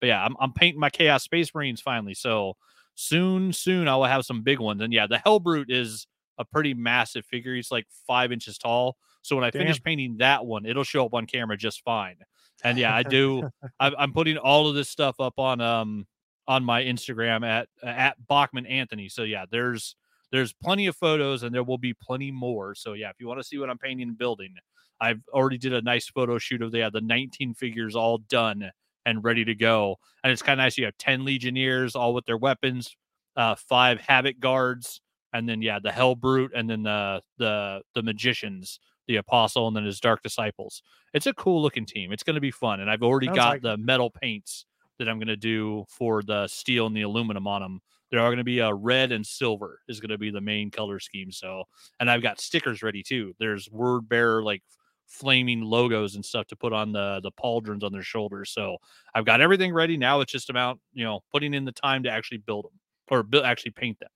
But 0.00 0.08
yeah, 0.08 0.24
I'm 0.24 0.36
I'm 0.38 0.52
painting 0.52 0.80
my 0.80 0.90
Chaos 0.90 1.24
Space 1.24 1.54
Marines 1.54 1.80
finally. 1.80 2.14
So 2.14 2.56
soon, 2.96 3.52
soon 3.52 3.88
I 3.88 3.96
will 3.96 4.04
have 4.04 4.24
some 4.24 4.42
big 4.42 4.58
ones. 4.58 4.82
And 4.82 4.92
yeah, 4.92 5.06
the 5.06 5.16
Helbrute 5.16 5.70
is 5.70 6.06
a 6.38 6.44
pretty 6.44 6.74
massive 6.74 7.24
figure. 7.24 7.54
He's 7.54 7.70
like 7.70 7.86
five 8.06 8.32
inches 8.32 8.58
tall. 8.58 8.96
So 9.22 9.36
when 9.36 9.44
I 9.44 9.50
finish 9.50 9.82
painting 9.82 10.16
that 10.18 10.44
one, 10.44 10.66
it'll 10.66 10.84
show 10.84 11.06
up 11.06 11.14
on 11.14 11.26
camera 11.26 11.56
just 11.56 11.82
fine. 11.82 12.16
And 12.64 12.78
yeah, 12.78 12.94
I 12.94 13.02
do. 13.04 13.48
I, 13.80 13.92
I'm 13.98 14.12
putting 14.12 14.36
all 14.36 14.68
of 14.68 14.74
this 14.74 14.88
stuff 14.88 15.16
up 15.20 15.38
on 15.38 15.60
um 15.60 16.06
on 16.48 16.64
my 16.64 16.82
Instagram 16.82 17.44
at 17.44 17.68
at 17.82 18.16
Bachman 18.26 18.66
Anthony. 18.66 19.08
So 19.08 19.22
yeah, 19.22 19.44
there's 19.50 19.96
there's 20.32 20.52
plenty 20.52 20.86
of 20.86 20.96
photos 20.96 21.42
and 21.42 21.54
there 21.54 21.64
will 21.64 21.78
be 21.78 21.94
plenty 21.94 22.30
more. 22.30 22.74
So 22.74 22.92
yeah, 22.94 23.10
if 23.10 23.16
you 23.18 23.28
want 23.28 23.40
to 23.40 23.44
see 23.44 23.58
what 23.58 23.70
I'm 23.70 23.78
painting 23.78 24.08
and 24.08 24.18
building, 24.18 24.54
I've 25.00 25.22
already 25.32 25.58
did 25.58 25.72
a 25.72 25.82
nice 25.82 26.08
photo 26.08 26.38
shoot 26.38 26.62
of 26.62 26.72
the 26.72 26.78
yeah, 26.78 26.90
the 26.90 27.00
19 27.00 27.54
figures 27.54 27.96
all 27.96 28.18
done 28.18 28.70
and 29.04 29.22
ready 29.22 29.44
to 29.44 29.54
go. 29.54 29.96
And 30.24 30.32
it's 30.32 30.42
kind 30.42 30.60
of 30.60 30.64
nice. 30.64 30.76
You 30.76 30.84
have 30.86 30.98
10 30.98 31.24
Legionnaires 31.24 31.94
all 31.94 32.12
with 32.14 32.26
their 32.26 32.36
weapons, 32.36 32.96
uh, 33.36 33.54
five 33.54 34.00
Habit 34.00 34.40
guards, 34.40 35.00
and 35.32 35.48
then 35.48 35.62
yeah, 35.62 35.78
the 35.82 35.90
Helbrute, 35.90 36.50
and 36.54 36.68
then 36.68 36.82
the 36.82 37.20
the 37.38 37.82
the 37.94 38.02
magicians, 38.02 38.80
the 39.06 39.16
Apostle, 39.16 39.68
and 39.68 39.76
then 39.76 39.84
his 39.84 40.00
Dark 40.00 40.22
Disciples. 40.22 40.82
It's 41.12 41.26
a 41.26 41.34
cool 41.34 41.62
looking 41.62 41.86
team. 41.86 42.12
It's 42.12 42.22
going 42.22 42.34
to 42.34 42.40
be 42.40 42.50
fun, 42.50 42.80
and 42.80 42.90
I've 42.90 43.02
already 43.02 43.26
Sounds 43.26 43.36
got 43.36 43.48
like 43.50 43.62
the 43.62 43.76
metal 43.76 44.10
paints 44.10 44.66
that 44.98 45.08
I'm 45.08 45.18
going 45.18 45.28
to 45.28 45.36
do 45.36 45.84
for 45.88 46.22
the 46.22 46.46
steel 46.48 46.86
and 46.86 46.96
the 46.96 47.02
aluminum 47.02 47.46
on 47.46 47.62
them. 47.62 47.80
There 48.10 48.20
are 48.20 48.28
going 48.28 48.38
to 48.38 48.44
be 48.44 48.60
a 48.60 48.72
red 48.72 49.10
and 49.12 49.26
silver 49.26 49.80
is 49.88 50.00
going 50.00 50.10
to 50.10 50.18
be 50.18 50.30
the 50.30 50.40
main 50.40 50.70
color 50.70 51.00
scheme. 51.00 51.32
So, 51.32 51.64
and 51.98 52.10
I've 52.10 52.22
got 52.22 52.40
stickers 52.40 52.82
ready 52.82 53.02
too. 53.02 53.34
There's 53.38 53.68
word 53.70 54.08
bearer 54.08 54.42
like 54.42 54.62
flaming 55.06 55.60
logos 55.62 56.14
and 56.14 56.24
stuff 56.24 56.46
to 56.48 56.56
put 56.56 56.72
on 56.72 56.92
the 56.92 57.20
the 57.22 57.32
pauldrons 57.32 57.82
on 57.82 57.92
their 57.92 58.02
shoulders. 58.02 58.50
So 58.50 58.76
I've 59.14 59.24
got 59.24 59.40
everything 59.40 59.72
ready. 59.72 59.96
Now 59.96 60.20
it's 60.20 60.32
just 60.32 60.50
about 60.50 60.78
you 60.92 61.04
know 61.04 61.20
putting 61.32 61.52
in 61.54 61.64
the 61.64 61.72
time 61.72 62.02
to 62.04 62.10
actually 62.10 62.38
build 62.38 62.64
them 62.66 62.78
or 63.10 63.22
build, 63.22 63.44
actually 63.44 63.72
paint 63.72 63.98
them. 63.98 64.10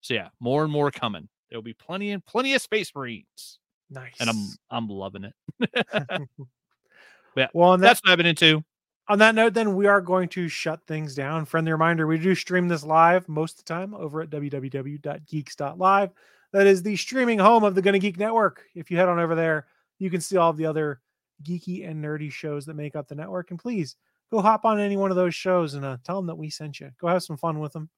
So 0.00 0.14
yeah, 0.14 0.28
more 0.40 0.62
and 0.64 0.72
more 0.72 0.90
coming. 0.90 1.28
There'll 1.48 1.62
be 1.62 1.74
plenty 1.74 2.10
and 2.10 2.24
plenty 2.24 2.54
of 2.54 2.62
Space 2.62 2.92
Marines, 2.94 3.58
Nice. 3.90 4.14
and 4.20 4.28
I'm 4.28 4.48
I'm 4.70 4.88
loving 4.88 5.24
it. 5.24 5.34
yeah, 7.36 7.48
well, 7.52 7.72
that, 7.72 7.80
That's 7.80 8.00
what 8.00 8.10
I've 8.12 8.18
been 8.18 8.26
into. 8.26 8.62
On 9.08 9.18
that 9.20 9.34
note, 9.34 9.54
then 9.54 9.74
we 9.74 9.86
are 9.86 10.00
going 10.00 10.28
to 10.30 10.48
shut 10.48 10.80
things 10.86 11.14
down. 11.14 11.44
Friendly 11.44 11.72
reminder: 11.72 12.06
we 12.06 12.18
do 12.18 12.34
stream 12.34 12.68
this 12.68 12.84
live 12.84 13.28
most 13.28 13.58
of 13.58 13.64
the 13.64 13.74
time 13.74 13.94
over 13.94 14.20
at 14.20 14.30
www.geeks.live. 14.30 16.10
That 16.52 16.66
is 16.66 16.82
the 16.82 16.96
streaming 16.96 17.38
home 17.38 17.64
of 17.64 17.74
the 17.74 17.82
Gonna 17.82 17.98
Geek 17.98 18.18
Network. 18.18 18.64
If 18.74 18.90
you 18.90 18.96
head 18.96 19.08
on 19.08 19.18
over 19.18 19.34
there, 19.34 19.66
you 19.98 20.10
can 20.10 20.20
see 20.20 20.36
all 20.36 20.52
the 20.52 20.66
other 20.66 21.00
geeky 21.42 21.88
and 21.88 22.02
nerdy 22.02 22.32
shows 22.32 22.66
that 22.66 22.74
make 22.74 22.96
up 22.96 23.08
the 23.08 23.14
network. 23.14 23.50
And 23.50 23.58
please 23.58 23.96
go 24.30 24.40
hop 24.40 24.64
on 24.64 24.80
any 24.80 24.96
one 24.96 25.10
of 25.10 25.16
those 25.16 25.34
shows 25.34 25.74
and 25.74 25.84
uh, 25.84 25.98
tell 26.04 26.16
them 26.16 26.26
that 26.26 26.36
we 26.36 26.50
sent 26.50 26.80
you. 26.80 26.90
Go 27.00 27.08
have 27.08 27.22
some 27.22 27.36
fun 27.36 27.58
with 27.60 27.72
them. 27.72 27.88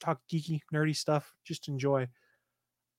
Talk 0.00 0.20
geeky, 0.30 0.60
nerdy 0.72 0.94
stuff. 0.94 1.34
Just 1.44 1.68
enjoy. 1.68 2.08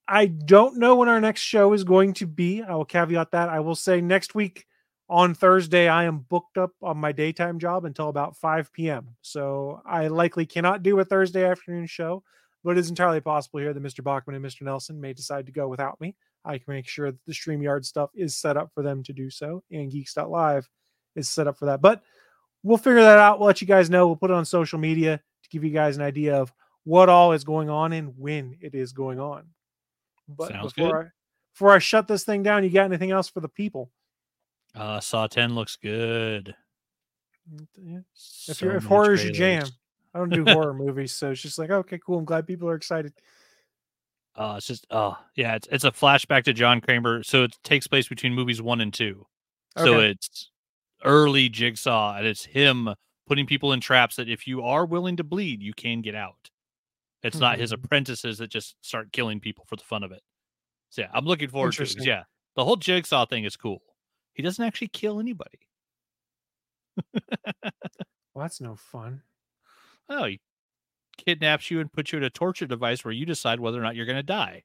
I 0.07 0.27
don't 0.27 0.77
know 0.77 0.95
when 0.95 1.09
our 1.09 1.19
next 1.19 1.41
show 1.41 1.73
is 1.73 1.83
going 1.83 2.13
to 2.13 2.27
be. 2.27 2.63
I 2.63 2.73
will 2.75 2.85
caveat 2.85 3.31
that. 3.31 3.49
I 3.49 3.59
will 3.59 3.75
say 3.75 3.99
next 3.99 4.35
week 4.35 4.65
on 5.09 5.33
Thursday, 5.33 5.87
I 5.87 6.03
am 6.03 6.19
booked 6.19 6.57
up 6.57 6.71
on 6.81 6.97
my 6.97 7.11
daytime 7.11 7.59
job 7.59 7.85
until 7.85 8.09
about 8.09 8.35
5 8.35 8.73
p.m. 8.73 9.15
So 9.21 9.81
I 9.85 10.07
likely 10.07 10.45
cannot 10.45 10.83
do 10.83 10.99
a 10.99 11.05
Thursday 11.05 11.45
afternoon 11.45 11.87
show, 11.87 12.23
but 12.63 12.71
it 12.71 12.79
is 12.79 12.89
entirely 12.89 13.21
possible 13.21 13.59
here 13.59 13.73
that 13.73 13.83
Mr. 13.83 14.03
Bachman 14.03 14.35
and 14.35 14.43
Mr. 14.43 14.63
Nelson 14.63 14.99
may 14.99 15.13
decide 15.13 15.45
to 15.45 15.51
go 15.51 15.67
without 15.67 15.99
me. 16.01 16.15
I 16.43 16.57
can 16.57 16.73
make 16.73 16.87
sure 16.87 17.11
that 17.11 17.25
the 17.25 17.33
StreamYard 17.33 17.85
stuff 17.85 18.09
is 18.15 18.35
set 18.35 18.57
up 18.57 18.71
for 18.73 18.83
them 18.83 19.03
to 19.03 19.13
do 19.13 19.29
so, 19.29 19.63
and 19.71 19.91
Geeks.live 19.91 20.67
is 21.15 21.29
set 21.29 21.47
up 21.47 21.57
for 21.57 21.65
that. 21.65 21.81
But 21.81 22.03
we'll 22.63 22.77
figure 22.77 23.01
that 23.01 23.17
out. 23.17 23.39
We'll 23.39 23.47
let 23.47 23.61
you 23.61 23.67
guys 23.67 23.89
know. 23.89 24.07
We'll 24.07 24.15
put 24.17 24.29
it 24.29 24.35
on 24.35 24.45
social 24.45 24.79
media 24.79 25.17
to 25.43 25.49
give 25.49 25.63
you 25.63 25.71
guys 25.71 25.95
an 25.97 26.03
idea 26.03 26.35
of 26.35 26.51
what 26.83 27.09
all 27.09 27.33
is 27.33 27.43
going 27.43 27.69
on 27.69 27.93
and 27.93 28.13
when 28.17 28.57
it 28.61 28.75
is 28.75 28.91
going 28.91 29.19
on. 29.19 29.45
But 30.27 30.49
Sounds 30.49 30.73
before 30.73 31.03
I, 31.03 31.05
before 31.53 31.71
I 31.71 31.79
shut 31.79 32.07
this 32.07 32.23
thing 32.23 32.43
down, 32.43 32.63
you 32.63 32.69
got 32.69 32.85
anything 32.85 33.11
else 33.11 33.29
for 33.29 33.39
the 33.39 33.49
people? 33.49 33.91
Uh, 34.77 34.99
Saw 34.99 35.27
10 35.27 35.55
looks 35.55 35.75
good. 35.75 36.55
Yeah. 37.77 37.99
If 37.99 38.03
So 38.57 38.65
you're 38.65 38.75
if 38.75 38.83
many 38.83 38.95
horror's 38.95 39.23
your 39.23 39.33
jam. 39.33 39.67
I 40.13 40.19
don't 40.19 40.29
do 40.29 40.43
horror 40.53 40.73
movies, 40.73 41.13
so 41.13 41.31
it's 41.31 41.41
just 41.41 41.57
like 41.57 41.69
okay, 41.69 41.99
cool. 42.05 42.19
I'm 42.19 42.25
glad 42.25 42.45
people 42.45 42.69
are 42.69 42.75
excited. 42.75 43.13
Uh, 44.35 44.55
it's 44.57 44.67
just 44.67 44.85
oh 44.91 45.17
yeah, 45.35 45.55
it's 45.55 45.67
it's 45.71 45.83
a 45.83 45.91
flashback 45.91 46.43
to 46.43 46.53
John 46.53 46.81
Kramer. 46.81 47.23
So 47.23 47.43
it 47.43 47.57
takes 47.63 47.87
place 47.87 48.07
between 48.07 48.33
movies 48.33 48.61
one 48.61 48.81
and 48.81 48.93
two. 48.93 49.25
So 49.77 49.99
it's 49.99 50.51
early 51.05 51.49
Jigsaw, 51.49 52.15
and 52.17 52.25
it's 52.25 52.43
him 52.45 52.89
putting 53.27 53.45
people 53.45 53.73
in 53.73 53.79
traps 53.79 54.15
that 54.17 54.29
if 54.29 54.47
you 54.47 54.63
are 54.63 54.85
willing 54.85 55.17
to 55.17 55.23
bleed, 55.23 55.61
you 55.61 55.73
can 55.73 56.01
get 56.01 56.15
out. 56.15 56.49
It's 57.23 57.37
not 57.39 57.59
his 57.59 57.71
Mhm. 57.71 57.83
apprentices 57.83 58.37
that 58.39 58.49
just 58.49 58.75
start 58.81 59.11
killing 59.11 59.39
people 59.39 59.65
for 59.67 59.75
the 59.75 59.83
fun 59.83 60.03
of 60.03 60.11
it. 60.11 60.21
So 60.89 61.01
yeah, 61.01 61.09
I'm 61.13 61.25
looking 61.25 61.49
forward 61.49 61.73
to 61.73 61.83
it. 61.83 62.05
Yeah, 62.05 62.23
the 62.55 62.63
whole 62.65 62.75
Jigsaw 62.77 63.25
thing 63.25 63.43
is 63.43 63.55
cool. 63.55 63.81
He 64.37 64.43
doesn't 64.43 64.63
actually 64.63 64.89
kill 64.89 65.19
anybody. 65.19 65.59
Well, 68.33 68.43
that's 68.43 68.61
no 68.61 68.75
fun. 68.75 69.23
Oh, 70.09 70.25
he 70.25 70.39
kidnaps 71.17 71.71
you 71.71 71.79
and 71.79 71.91
puts 71.91 72.11
you 72.11 72.17
in 72.17 72.23
a 72.23 72.29
torture 72.29 72.67
device 72.67 73.03
where 73.03 73.13
you 73.13 73.25
decide 73.25 73.59
whether 73.59 73.79
or 73.79 73.83
not 73.83 73.95
you're 73.95 74.05
going 74.05 74.17
to 74.17 74.23
die. 74.23 74.63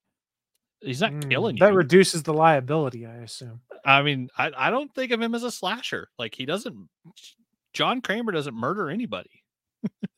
He's 0.81 1.01
not 1.01 1.15
Mm, 1.15 1.31
killing 1.31 1.57
you. 1.57 1.61
That 1.61 1.75
reduces 1.75 2.23
the 2.23 2.35
liability, 2.35 3.07
I 3.07 3.17
assume. 3.17 3.61
I 3.85 4.03
mean, 4.03 4.29
I, 4.37 4.51
I 4.57 4.71
don't 4.71 4.93
think 4.95 5.11
of 5.13 5.21
him 5.21 5.35
as 5.35 5.43
a 5.43 5.51
slasher. 5.51 6.09
Like 6.19 6.35
he 6.35 6.47
doesn't. 6.47 6.89
John 7.73 8.01
Kramer 8.01 8.33
doesn't 8.33 8.55
murder 8.55 8.91
anybody. 8.91 9.43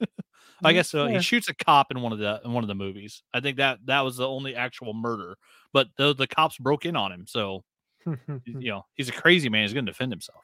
I 0.64 0.72
Mm, 0.72 0.74
guess 0.74 0.94
uh, 0.94 1.06
yeah. 1.06 1.18
he 1.18 1.20
shoots 1.20 1.48
a 1.48 1.54
cop 1.54 1.90
in 1.90 2.00
one 2.00 2.12
of 2.12 2.18
the 2.18 2.40
in 2.44 2.52
one 2.52 2.64
of 2.64 2.68
the 2.68 2.74
movies. 2.74 3.22
I 3.32 3.40
think 3.40 3.58
that 3.58 3.78
that 3.86 4.00
was 4.00 4.16
the 4.16 4.28
only 4.28 4.54
actual 4.54 4.94
murder. 4.94 5.36
But 5.72 5.88
the 5.96 6.14
the 6.14 6.26
cops 6.26 6.58
broke 6.58 6.84
in 6.86 6.96
on 6.96 7.12
him, 7.12 7.26
so 7.26 7.64
you 8.06 8.20
know 8.70 8.84
he's 8.94 9.08
a 9.08 9.12
crazy 9.12 9.48
man. 9.48 9.62
He's 9.62 9.72
going 9.72 9.86
to 9.86 9.92
defend 9.92 10.12
himself. 10.12 10.40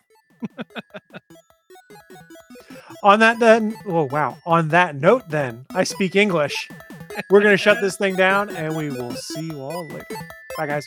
On 3.03 3.19
that 3.21 3.39
then, 3.39 3.75
oh 3.87 4.05
wow. 4.05 4.37
On 4.45 4.69
that 4.69 4.97
note, 4.97 5.29
then 5.29 5.65
I 5.75 5.85
speak 5.85 6.17
English. 6.17 6.69
We're 7.31 7.41
gonna 7.41 7.57
shut 7.57 7.81
this 7.81 7.97
thing 7.97 8.15
down, 8.15 8.51
and 8.51 8.77
we 8.77 8.91
will 8.91 9.15
see 9.15 9.47
you 9.47 9.61
all 9.61 9.87
later. 9.87 10.17
Bye, 10.57 10.67
guys. 10.67 10.87